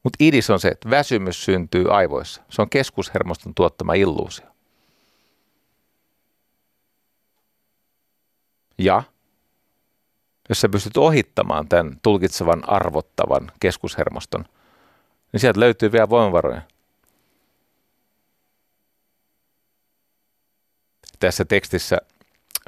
Mutta 0.03 0.17
idis 0.19 0.49
on 0.49 0.59
se, 0.59 0.67
että 0.67 0.89
väsymys 0.89 1.45
syntyy 1.45 1.93
aivoissa. 1.95 2.43
Se 2.49 2.61
on 2.61 2.69
keskushermoston 2.69 3.55
tuottama 3.55 3.93
illuusio. 3.93 4.45
Ja 8.77 9.03
jos 10.49 10.61
sä 10.61 10.69
pystyt 10.69 10.97
ohittamaan 10.97 11.67
tämän 11.67 11.99
tulkitsevan, 12.01 12.69
arvottavan 12.69 13.51
keskushermoston, 13.59 14.45
niin 15.31 15.39
sieltä 15.39 15.59
löytyy 15.59 15.91
vielä 15.91 16.09
voimavaroja. 16.09 16.61
Tässä 21.19 21.45
tekstissä 21.45 21.97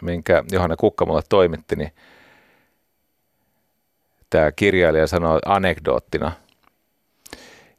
minkä 0.02 0.44
Johanna 0.52 0.76
Kukka 0.76 1.06
mulle 1.06 1.22
toimitti, 1.30 1.76
niin 1.76 1.91
tämä 4.30 4.52
kirjailija 4.52 5.07
sanoi 5.07 5.40
anekdoottina, 5.45 6.32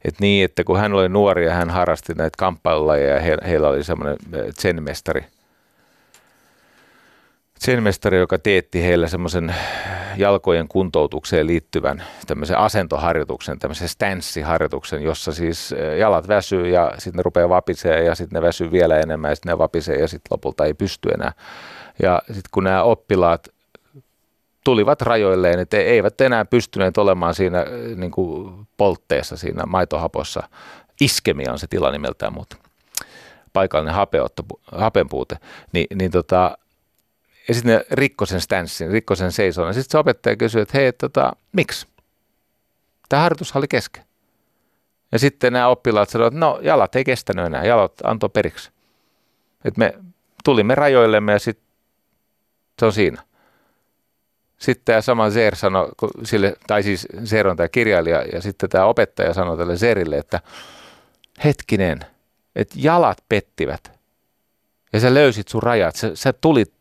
että 0.05 0.21
niin, 0.21 0.45
että 0.45 0.63
kun 0.63 0.79
hän 0.79 0.93
oli 0.93 1.09
nuori 1.09 1.45
ja 1.45 1.53
hän 1.53 1.69
harrasti 1.69 2.13
näitä 2.13 2.35
kamppailulajeja 2.37 3.15
ja 3.15 3.21
he, 3.21 3.37
heillä 3.47 3.67
oli 3.67 3.83
semmoinen 3.83 4.17
zen-mestari, 4.61 5.25
zen-mestari, 7.65 8.17
joka 8.17 8.39
teetti 8.39 8.83
heille 8.83 9.07
semmoisen 9.07 9.55
jalkojen 10.17 10.67
kuntoutukseen 10.67 11.47
liittyvän 11.47 12.03
tämmöisen 12.27 12.57
asentoharjoituksen, 12.57 13.59
tämmöisen 13.59 13.89
stanssiharjoituksen, 13.89 15.03
jossa 15.03 15.31
siis 15.31 15.75
jalat 15.99 16.27
väsyy 16.27 16.67
ja 16.67 16.91
sitten 16.97 17.17
ne 17.17 17.23
rupeaa 17.23 17.49
vapisee 17.49 18.03
ja 18.03 18.15
sitten 18.15 18.37
ne 18.37 18.47
väsyy 18.47 18.71
vielä 18.71 18.99
enemmän 18.99 19.31
ja 19.31 19.35
sitten 19.35 19.49
ne 19.49 19.57
vapisee 19.57 19.95
ja 19.95 20.07
sitten 20.07 20.27
lopulta 20.31 20.65
ei 20.65 20.73
pysty 20.73 21.09
enää. 21.09 21.31
Ja 22.01 22.21
sitten 22.27 22.49
kun 22.51 22.63
nämä 22.63 22.83
oppilaat 22.83 23.47
tulivat 24.63 25.01
rajoilleen, 25.01 25.59
että 25.59 25.77
eivät 25.77 26.21
enää 26.21 26.45
pystyneet 26.45 26.97
olemaan 26.97 27.33
siinä 27.35 27.65
niin 27.95 28.11
kuin 28.11 28.66
poltteessa, 28.77 29.37
siinä 29.37 29.65
maitohapossa. 29.65 30.49
Iskemia 31.01 31.51
on 31.51 31.59
se 31.59 31.67
tila 31.67 31.91
nimeltään, 31.91 32.33
mutta 32.33 32.57
paikallinen 33.53 33.95
hapeotto, 33.95 34.43
hapenpuute. 34.71 35.37
Ni, 35.73 35.87
niin 35.95 36.11
tota, 36.11 36.57
ja 37.47 37.53
sitten 37.53 37.75
ne 37.75 37.85
rikko 37.91 38.25
sen 38.25 38.41
stanssin, 38.41 38.91
rikko 38.91 39.15
sen 39.15 39.31
seison. 39.31 39.67
Ja 39.67 39.73
sitten 39.73 39.91
se 39.91 39.97
opettaja 39.97 40.35
kysyi, 40.35 40.61
että 40.61 40.77
hei, 40.77 40.93
tota, 40.93 41.33
miksi? 41.51 41.87
Tämä 43.09 43.21
harjoitus 43.21 43.55
oli 43.55 43.67
kesken. 43.67 44.03
Ja 45.11 45.19
sitten 45.19 45.53
nämä 45.53 45.67
oppilaat 45.67 46.09
sanoivat, 46.09 46.33
että 46.33 46.39
no 46.39 46.59
jalat 46.61 46.95
ei 46.95 47.03
kestänyt 47.03 47.45
enää, 47.45 47.65
jalat 47.65 47.93
antoi 48.03 48.29
periksi. 48.29 48.71
Et 49.65 49.77
me 49.77 49.93
tulimme 50.43 50.75
rajoillemme 50.75 51.31
ja 51.31 51.39
sitten 51.39 51.67
se 52.79 52.85
on 52.85 52.93
siinä. 52.93 53.23
Sitten 54.57 54.85
tämä 54.85 55.01
sama 55.01 55.29
Zer 55.29 55.55
sanoi, 55.55 55.89
sille, 56.23 56.55
tai 56.67 56.83
siis 56.83 57.07
Zer 57.25 57.47
on 57.47 57.57
tämä 57.57 57.69
kirjailija, 57.69 58.21
ja 58.21 58.41
sitten 58.41 58.69
tämä 58.69 58.85
opettaja 58.85 59.33
sanoi 59.33 59.57
tälle 59.57 59.77
Zerille, 59.77 60.17
että 60.17 60.39
hetkinen, 61.43 61.99
että 62.55 62.75
jalat 62.77 63.17
pettivät. 63.29 63.91
Ja 64.93 64.99
sä 64.99 65.13
löysit 65.13 65.47
sun 65.47 65.63
rajat, 65.63 65.95
sä, 65.95 66.15
sä 66.15 66.33
tulit, 66.33 66.73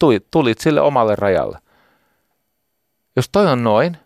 tulit, 0.00 0.26
tulit 0.30 0.58
sille 0.58 0.80
omalle 0.80 1.16
rajalle. 1.16 1.58
Jos 3.16 3.28
toi 3.28 3.46
on 3.46 3.64
noin, 3.64 3.96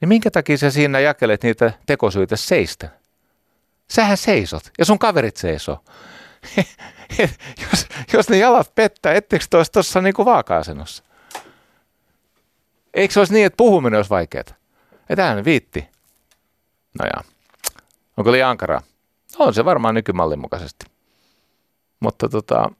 niin 0.00 0.08
minkä 0.08 0.30
takia 0.30 0.58
sä 0.58 0.70
siinä 0.70 1.00
jakelet 1.00 1.42
niitä 1.42 1.72
tekosyitä 1.86 2.36
seistä? 2.36 2.88
Sähän 3.90 4.16
seisot 4.16 4.70
ja 4.78 4.84
sun 4.84 4.98
kaverit 4.98 5.36
seisoo. 5.36 5.84
jos, 7.70 7.86
jos 8.12 8.28
ne 8.28 8.38
jalat 8.38 8.74
pettää, 8.74 9.12
etteikö 9.12 9.44
te 9.50 9.56
olisi 9.56 9.72
tuossa 9.72 10.00
niin 10.00 10.14
vaaka-asennossa? 10.24 11.04
Eikö 12.94 13.14
se 13.14 13.20
olisi 13.20 13.32
niin, 13.32 13.46
että 13.46 13.56
puhuminen 13.56 13.98
olisi 13.98 14.10
vaikeaa? 14.10 14.44
Etään 15.08 15.44
viitti. 15.44 15.88
No 17.00 17.06
ja, 17.06 17.24
onko 18.16 18.32
liian 18.32 18.50
ankaraa? 18.50 18.82
On 19.38 19.54
se 19.54 19.64
varmaan 19.64 19.94
nykymallin 19.94 20.40
mukaisesti. 20.40 20.86
Mutta 22.00 22.28
tota, 22.28 22.70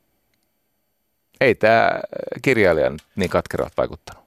ei 1.41 1.55
tämä 1.55 1.91
kirjailija 2.43 2.91
niin 3.17 3.31
katkerat 3.31 3.73
vaikuttanut. 3.77 4.25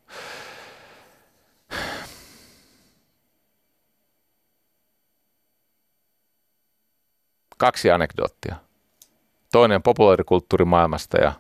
Kaksi 7.57 7.91
anekdoottia 7.91 8.66
toinen 9.52 9.84
populaarikulttuurimaailmasta 9.84 11.18
ja 11.18 11.34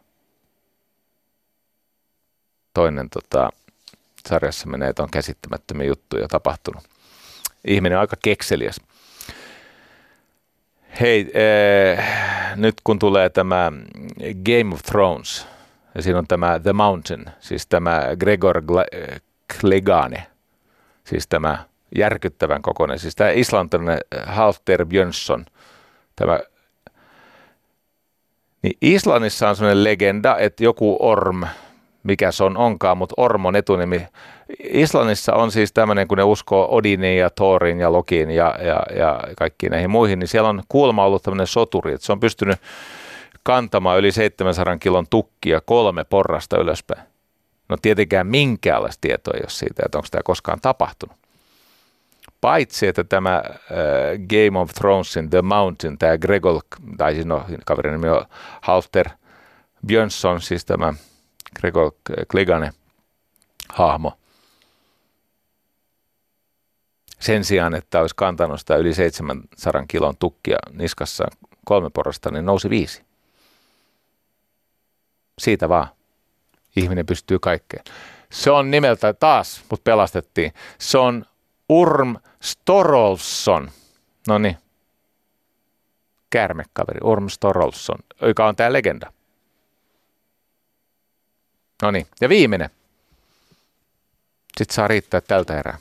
toinen 2.73 3.09
tota, 3.09 3.49
sarjassa 4.27 4.67
menee, 4.67 4.89
että 4.89 5.03
on 5.03 5.11
käsittämättömiä 5.11 5.87
juttuja 5.87 6.27
tapahtunut. 6.27 6.83
Ihminen 7.67 7.97
on 7.97 8.01
aika 8.01 8.15
kekseliäs. 8.23 8.81
Hei, 10.99 11.31
äh, 11.97 12.55
nyt 12.55 12.75
kun 12.83 12.99
tulee 12.99 13.29
tämä 13.29 13.71
Game 14.45 14.73
of 14.73 14.81
Thrones, 14.81 15.47
ja 15.95 16.01
siinä 16.01 16.19
on 16.19 16.27
tämä 16.27 16.59
The 16.59 16.73
Mountain, 16.73 17.25
siis 17.39 17.67
tämä 17.67 18.01
Gregor 18.19 18.61
Klegane, 19.59 20.27
siis 21.03 21.27
tämä 21.27 21.65
järkyttävän 21.95 22.61
kokoinen, 22.61 22.99
siis 22.99 23.15
tämä 23.15 23.29
islantilainen 23.29 23.99
Halfter 24.25 24.85
Björnsson, 24.85 25.45
tämä 26.15 26.39
niin 28.61 28.77
Islannissa 28.81 29.49
on 29.49 29.55
sellainen 29.55 29.83
legenda, 29.83 30.37
että 30.37 30.63
joku 30.63 30.97
Orm, 30.99 31.43
mikä 32.03 32.31
se 32.31 32.43
on 32.43 32.57
onkaan, 32.57 32.97
mutta 32.97 33.13
Orm 33.17 33.45
on 33.45 33.55
etunimi. 33.55 34.07
Islannissa 34.63 35.33
on 35.33 35.51
siis 35.51 35.73
tämmöinen, 35.73 36.07
kun 36.07 36.17
ne 36.17 36.23
uskoo 36.23 36.67
Odinin 36.75 37.17
ja 37.17 37.29
Thorin 37.29 37.79
ja 37.79 37.91
Lokiin 37.91 38.31
ja, 38.31 38.55
ja, 38.61 38.83
ja 38.95 39.19
kaikkiin 39.37 39.71
näihin 39.71 39.89
muihin, 39.89 40.19
niin 40.19 40.27
siellä 40.27 40.49
on 40.49 40.63
kuulemma 40.69 41.05
ollut 41.05 41.23
tämmöinen 41.23 41.47
soturi, 41.47 41.93
että 41.93 42.05
se 42.05 42.11
on 42.11 42.19
pystynyt 42.19 42.59
kantamaan 43.43 43.99
yli 43.99 44.11
700 44.11 44.77
kilon 44.77 45.05
tukkia 45.09 45.61
kolme 45.61 46.03
porrasta 46.03 46.57
ylöspäin. 46.57 47.01
No 47.69 47.77
tietenkään 47.81 48.27
minkäänlaista 48.27 49.01
tietoa 49.01 49.33
ei 49.33 49.41
ole 49.41 49.49
siitä, 49.49 49.83
että 49.85 49.97
onko 49.97 50.07
tämä 50.11 50.21
koskaan 50.23 50.59
tapahtunut 50.61 51.26
paitsi 52.41 52.87
että 52.87 53.03
tämä 53.03 53.35
äh, 53.35 53.43
Game 54.29 54.59
of 54.59 54.71
Thronesin 54.73 55.29
The 55.29 55.41
Mountain, 55.41 55.97
tämä 55.97 56.17
Gregor, 56.17 56.61
tai 56.97 57.13
siis 57.13 57.25
no, 57.25 57.45
kaverin 57.65 57.93
nimi 57.93 58.09
on 58.09 58.25
Halter 58.61 59.09
Björnsson, 59.87 60.41
siis 60.41 60.65
tämä 60.65 60.93
Gregor 61.59 61.91
Klegane 62.31 62.71
hahmo, 63.69 64.17
sen 67.19 67.43
sijaan, 67.43 67.75
että 67.75 68.01
olisi 68.01 68.15
kantanut 68.15 68.59
sitä 68.59 68.75
yli 68.75 68.93
700 68.93 69.85
kilon 69.87 70.17
tukkia 70.17 70.57
niskassa 70.71 71.25
kolme 71.65 71.89
porrasta, 71.89 72.31
niin 72.31 72.45
nousi 72.45 72.69
viisi. 72.69 73.03
Siitä 75.39 75.69
vaan. 75.69 75.87
Ihminen 76.75 77.05
pystyy 77.05 77.39
kaikkeen. 77.39 77.83
Se 78.31 78.51
on 78.51 78.71
nimeltä 78.71 79.13
taas, 79.13 79.63
mutta 79.69 79.83
pelastettiin. 79.83 80.53
Se 80.77 80.97
on 80.97 81.25
Urm 81.69 82.15
Storolson. 82.41 83.71
No 84.27 84.37
niin. 84.37 84.57
Kärmekaveri, 86.29 86.99
Urm 87.03 87.29
Storolson, 87.29 87.99
joka 88.21 88.47
on 88.47 88.55
tämä 88.55 88.73
legenda. 88.73 89.13
No 91.81 91.91
niin, 91.91 92.07
ja 92.21 92.29
viimeinen. 92.29 92.69
Sitten 94.57 94.75
saa 94.75 94.87
riittää 94.87 95.21
tältä 95.21 95.59
erää. 95.59 95.77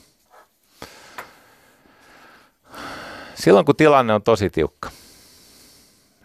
Silloin 3.35 3.65
kun 3.65 3.75
tilanne 3.75 4.13
on 4.13 4.23
tosi 4.23 4.49
tiukka, 4.49 4.91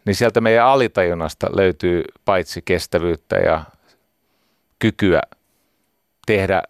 niin 0.04 0.14
sieltä 0.14 0.40
meidän 0.40 0.66
alitajunnasta 0.66 1.46
löytyy 1.56 2.04
paitsi 2.24 2.62
kestävyyttä 2.62 3.36
ja 3.36 3.64
kykyä 4.78 5.22
tehdä 6.26 6.62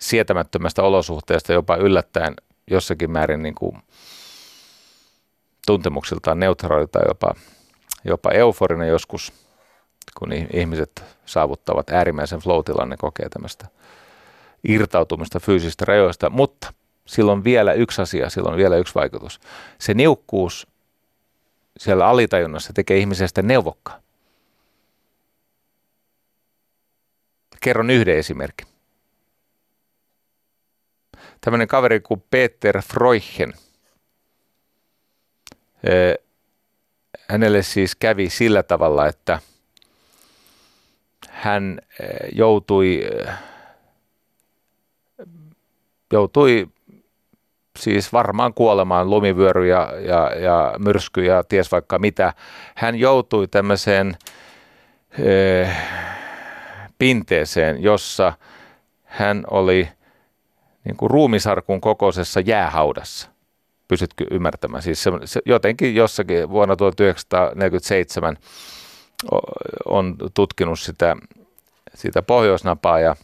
sietämättömästä 0.00 0.82
olosuhteesta 0.82 1.52
jopa 1.52 1.76
yllättäen 1.76 2.34
jossakin 2.70 3.10
määrin 3.10 3.42
niin 3.42 3.54
kuin 3.54 3.76
tuntemuksiltaan 5.66 6.40
neutraali 6.40 6.86
tai 6.86 7.02
jopa, 7.08 7.34
jopa 8.04 8.30
euforinen 8.30 8.88
joskus, 8.88 9.32
kun 10.18 10.32
ihmiset 10.32 11.04
saavuttavat 11.26 11.90
äärimmäisen 11.90 12.40
flow 12.40 12.62
ne 12.86 12.96
kokee 12.96 13.28
tämmöistä 13.28 13.66
irtautumista 14.68 15.40
fyysistä 15.40 15.84
rajoista, 15.84 16.30
mutta 16.30 16.72
silloin 17.06 17.44
vielä 17.44 17.72
yksi 17.72 18.02
asia, 18.02 18.30
silloin 18.30 18.56
vielä 18.56 18.76
yksi 18.76 18.94
vaikutus. 18.94 19.40
Se 19.78 19.94
niukkuus 19.94 20.66
siellä 21.78 22.06
alitajunnassa 22.06 22.72
tekee 22.72 22.98
ihmisestä 22.98 23.42
neuvokkaa. 23.42 24.00
Kerron 27.60 27.90
yhden 27.90 28.16
esimerkin. 28.18 28.73
Tämmöinen 31.44 31.68
kaveri 31.68 32.00
kuin 32.00 32.24
Peter 32.30 32.82
Freuchen. 32.82 33.52
Hänelle 37.30 37.62
siis 37.62 37.96
kävi 37.96 38.30
sillä 38.30 38.62
tavalla, 38.62 39.06
että 39.06 39.38
hän 41.30 41.78
joutui, 42.32 43.02
joutui 46.12 46.68
siis 47.78 48.12
varmaan 48.12 48.54
kuolemaan, 48.54 49.10
lumivyöry 49.10 49.68
ja, 49.68 49.92
ja, 50.00 50.30
ja 50.38 50.74
myrsky 50.78 51.24
ja 51.24 51.44
ties 51.44 51.72
vaikka 51.72 51.98
mitä. 51.98 52.32
Hän 52.74 52.96
joutui 52.96 53.48
tämmöiseen 53.48 54.16
pinteeseen, 56.98 57.82
jossa 57.82 58.32
hän 59.02 59.44
oli 59.50 59.88
niin 60.84 60.96
kuin 60.96 61.10
ruumisarkun 61.10 61.80
kokoisessa 61.80 62.40
jäähaudassa. 62.40 63.28
Pysytkö 63.88 64.24
ymmärtämään? 64.30 64.82
Siis 64.82 65.02
se, 65.02 65.10
se, 65.24 65.40
jotenkin 65.46 65.94
jossakin 65.94 66.50
vuonna 66.50 66.76
1947 66.76 68.36
on 69.84 70.16
tutkinut 70.34 70.80
sitä, 70.80 71.16
sitä 71.94 72.22
pohjoisnapaa 72.22 73.00
ja 73.00 73.16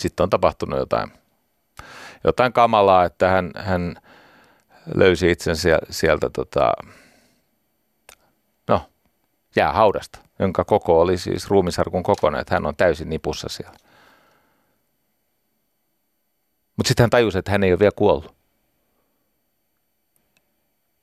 sitten 0.00 0.24
on 0.24 0.30
tapahtunut 0.30 0.78
jotain 0.78 1.12
jotain 2.24 2.52
kamalaa, 2.52 3.04
että 3.04 3.28
hän, 3.28 3.50
hän 3.56 3.96
löysi 4.94 5.30
itsensä 5.30 5.78
sieltä 5.90 6.30
tota, 6.30 6.72
no, 8.68 8.90
jäähaudasta, 9.56 10.18
jonka 10.38 10.64
koko 10.64 11.00
oli 11.00 11.18
siis 11.18 11.50
ruumisarkun 11.50 12.02
kokoinen, 12.02 12.40
että 12.40 12.54
hän 12.54 12.66
on 12.66 12.76
täysin 12.76 13.08
nipussa 13.08 13.48
siellä. 13.48 13.76
Mutta 16.76 16.88
sitten 16.88 17.04
hän 17.04 17.10
tajusi, 17.10 17.38
että 17.38 17.50
hän 17.50 17.64
ei 17.64 17.72
ole 17.72 17.78
vielä 17.78 17.92
kuollut. 17.96 18.36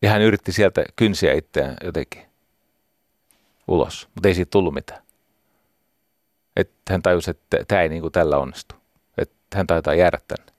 Ja 0.01 0.09
hän 0.09 0.21
yritti 0.21 0.51
sieltä 0.51 0.83
kynsiä 0.95 1.33
itseään 1.33 1.77
jotenkin 1.83 2.25
ulos, 3.67 4.07
mutta 4.15 4.27
ei 4.27 4.35
siitä 4.35 4.49
tullut 4.49 4.73
mitään. 4.73 5.01
Että 6.55 6.93
hän 6.93 7.01
tajusi, 7.01 7.31
että 7.31 7.57
tämä 7.67 7.81
ei 7.81 7.89
niin 7.89 8.01
kuin 8.01 8.11
tällä 8.11 8.37
onnistu. 8.37 8.75
Että 9.17 9.57
hän 9.57 9.67
taitaa 9.67 9.95
jäädä 9.95 10.19
tänne. 10.27 10.53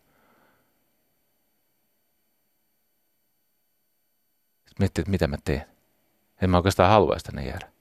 miettii, 4.78 5.03
että 5.03 5.11
mitä 5.11 5.27
mä 5.27 5.36
teen. 5.45 5.65
En 6.43 6.51
mä 6.51 6.57
oikeastaan 6.57 6.91
haluaisi 6.91 7.24
tänne 7.24 7.47
jäädä. 7.49 7.74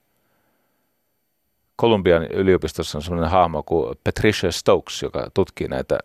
Kolumbian 1.75 2.23
yliopistossa 2.23 2.97
on 2.97 3.01
sellainen 3.01 3.31
hahmo 3.31 3.63
kuin 3.63 3.99
Patricia 4.03 4.51
Stokes, 4.51 5.03
joka 5.03 5.27
tutkii 5.33 5.67
näitä, 5.67 5.99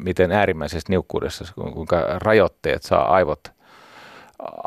miten 0.00 0.32
äärimmäisessä 0.32 0.86
niukkuudessa, 0.88 1.44
kuinka 1.54 1.96
rajoitteet 2.18 2.82
saa 2.82 3.14
aivot 3.14 3.40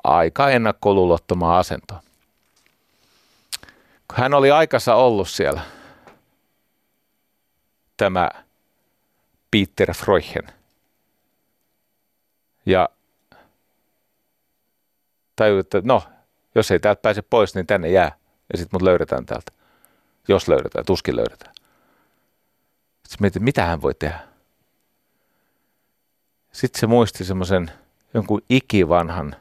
aika 0.03 0.49
ennakkoluulottomaan 0.49 1.59
asentoon. 1.59 2.01
Hän 4.13 4.33
oli 4.33 4.51
aikansa 4.51 4.95
ollut 4.95 5.29
siellä, 5.29 5.61
tämä 7.97 8.29
Peter 9.51 9.93
Freuchen, 9.93 10.47
ja 12.65 12.89
tajuu, 15.35 15.59
että 15.59 15.81
no, 15.83 16.03
jos 16.55 16.71
ei 16.71 16.79
täältä 16.79 17.01
pääse 17.01 17.21
pois, 17.21 17.55
niin 17.55 17.67
tänne 17.67 17.89
jää. 17.89 18.11
Ja 18.51 18.57
sitten 18.57 18.69
mut 18.73 18.81
löydetään 18.81 19.25
täältä. 19.25 19.51
Jos 20.27 20.47
löydetään, 20.47 20.85
tuskin 20.85 21.15
löydetään. 21.15 21.53
Sitten 23.03 23.17
mietin, 23.19 23.43
mitä 23.43 23.65
hän 23.65 23.81
voi 23.81 23.93
tehdä. 23.93 24.19
Sitten 26.51 26.79
se 26.79 26.87
muisti 26.87 27.23
semmoisen 27.23 27.71
jonkun 28.13 28.41
ikivanhan 28.49 29.35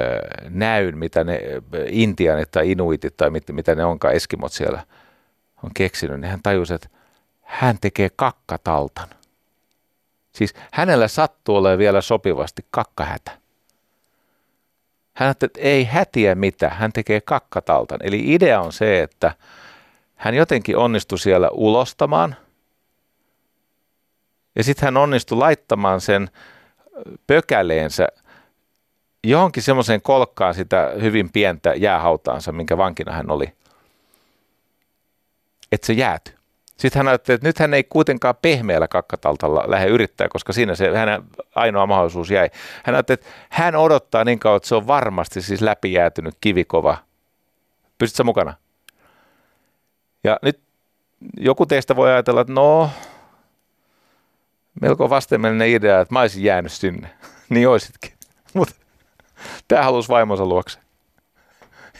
öö, 0.00 0.20
näyn, 0.48 0.98
mitä 0.98 1.24
ne 1.24 1.40
intianit 1.86 2.50
tai 2.50 2.70
inuitit 2.70 3.16
tai 3.16 3.30
mit, 3.30 3.44
mitä 3.52 3.74
ne 3.74 3.84
onkaan 3.84 4.14
eskimot 4.14 4.52
siellä 4.52 4.86
on 5.62 5.70
keksinyt, 5.74 6.20
niin 6.20 6.30
hän 6.30 6.42
tajusi, 6.42 6.74
että 6.74 6.88
hän 7.40 7.78
tekee 7.80 8.10
kakkataltan. 8.16 9.08
Siis 10.32 10.54
hänellä 10.72 11.08
sattuu 11.08 11.56
olemaan 11.56 11.78
vielä 11.78 12.00
sopivasti 12.00 12.66
kakkahätä. 12.70 13.41
Hän 15.12 15.30
että 15.30 15.48
ei 15.56 15.84
hätiä 15.84 16.34
mitä, 16.34 16.68
hän 16.68 16.92
tekee 16.92 17.20
kakkataltan. 17.20 17.98
Eli 18.02 18.34
idea 18.34 18.60
on 18.60 18.72
se, 18.72 19.02
että 19.02 19.34
hän 20.16 20.34
jotenkin 20.34 20.76
onnistui 20.76 21.18
siellä 21.18 21.48
ulostamaan 21.50 22.36
ja 24.56 24.64
sitten 24.64 24.86
hän 24.86 24.96
onnistui 24.96 25.38
laittamaan 25.38 26.00
sen 26.00 26.30
pökäleensä 27.26 28.08
johonkin 29.24 29.62
semmoiseen 29.62 30.02
kolkkaan 30.02 30.54
sitä 30.54 30.92
hyvin 31.00 31.32
pientä 31.32 31.74
jäähautaansa, 31.74 32.52
minkä 32.52 32.76
vankina 32.76 33.12
hän 33.12 33.30
oli. 33.30 33.52
Että 35.72 35.86
se 35.86 35.92
jääty. 35.92 36.41
Sitten 36.82 37.00
hän 37.00 37.08
ajatteli, 37.08 37.34
että 37.34 37.48
nyt 37.48 37.58
hän 37.58 37.74
ei 37.74 37.84
kuitenkaan 37.84 38.34
pehmeällä 38.42 38.88
kakkataltalla 38.88 39.64
lähde 39.66 39.88
yrittää, 39.88 40.28
koska 40.28 40.52
siinä 40.52 40.74
se 40.74 40.96
hänen 40.96 41.22
ainoa 41.54 41.86
mahdollisuus 41.86 42.30
jäi. 42.30 42.50
Hän 42.84 42.94
ajatteli, 42.94 43.14
että 43.14 43.26
hän 43.50 43.76
odottaa 43.76 44.24
niin 44.24 44.38
kauan, 44.38 44.56
että 44.56 44.68
se 44.68 44.74
on 44.74 44.86
varmasti 44.86 45.42
siis 45.42 45.60
läpijäätynyt 45.60 46.34
kivikova. 46.40 46.98
Pystytkö 47.98 48.24
mukana? 48.24 48.54
Ja 50.24 50.38
nyt 50.42 50.60
joku 51.36 51.66
teistä 51.66 51.96
voi 51.96 52.10
ajatella, 52.10 52.40
että 52.40 52.52
no, 52.52 52.90
melko 54.80 55.10
vastenmielinen 55.10 55.68
idea, 55.68 56.00
että 56.00 56.14
mä 56.14 56.20
olisin 56.20 56.44
jäänyt 56.44 56.72
sinne. 56.72 57.10
niin 57.50 57.68
oisitkin. 57.68 58.12
Mutta 58.54 58.74
tämä 59.68 59.82
halusi 59.82 60.08
vaimonsa 60.08 60.46
luokse. 60.46 60.78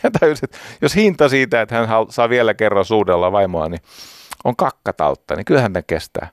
Ja 0.02 0.10
tajusin, 0.10 0.44
että 0.44 0.59
jos 0.80 0.94
hinta 0.94 1.28
siitä, 1.28 1.60
että 1.60 1.74
hän 1.74 1.88
saa 2.10 2.28
vielä 2.28 2.54
kerran 2.54 2.84
suudella 2.84 3.32
vaimoa, 3.32 3.68
niin 3.68 3.80
on 4.44 4.56
kakkatautta, 4.56 5.36
niin 5.36 5.44
kyllähän 5.44 5.73
tämä 5.73 5.82
kestää. 5.82 6.28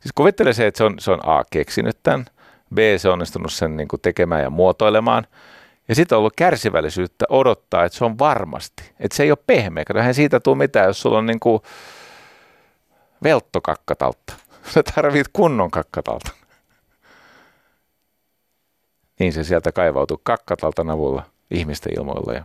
Siis 0.00 0.12
kuvittele 0.14 0.52
se, 0.52 0.66
että 0.66 0.78
se 0.78 0.84
on, 0.84 0.94
se 0.98 1.10
on 1.10 1.20
A 1.28 1.44
keksinyt 1.50 1.98
tämän, 2.02 2.26
B 2.74 2.78
se 2.96 3.08
on 3.08 3.12
onnistunut 3.12 3.52
sen 3.52 3.76
niin 3.76 3.88
kuin 3.88 4.00
tekemään 4.00 4.42
ja 4.42 4.50
muotoilemaan, 4.50 5.26
ja 5.88 5.94
sitten 5.94 6.16
on 6.16 6.18
ollut 6.18 6.36
kärsivällisyyttä 6.36 7.24
odottaa, 7.28 7.84
että 7.84 7.98
se 7.98 8.04
on 8.04 8.18
varmasti, 8.18 8.92
että 9.00 9.16
se 9.16 9.22
ei 9.22 9.30
ole 9.30 9.38
pehmeä. 9.46 9.84
Eihän 9.94 10.14
siitä 10.14 10.40
tule 10.40 10.56
mitään, 10.56 10.86
jos 10.86 11.00
sulla 11.00 11.18
on 11.18 11.26
niin 11.26 11.40
kuin 11.40 11.62
velttokakkatautta. 13.22 14.34
Sä 14.74 14.82
tarvit 14.94 15.26
kunnon 15.32 15.70
kakkatalta. 15.70 16.30
Niin 19.18 19.32
se 19.32 19.44
sieltä 19.44 19.72
kaivautui 19.72 20.18
kakkataltan 20.22 20.90
avulla 20.90 21.22
ihmisten 21.50 21.92
ilmoilla 21.98 22.32
ja 22.32 22.44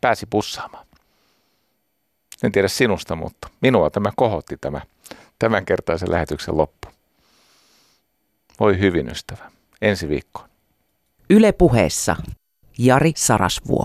pääsi 0.00 0.26
pussaamaan. 0.30 0.86
En 2.42 2.52
tiedä 2.52 2.68
sinusta, 2.68 3.16
mutta 3.16 3.48
minua 3.60 3.90
tämä 3.90 4.12
kohotti 4.16 4.56
tämä 4.60 4.80
tämänkertaisen 5.38 6.10
lähetyksen 6.10 6.56
loppu. 6.56 6.88
Voi 8.60 8.78
hyvin 8.78 9.08
ystävä. 9.08 9.50
Ensi 9.82 10.08
viikkoon. 10.08 10.48
Yle 11.30 11.52
puheessa 11.52 12.16
Jari 12.78 13.12
Sarasvuo. 13.16 13.84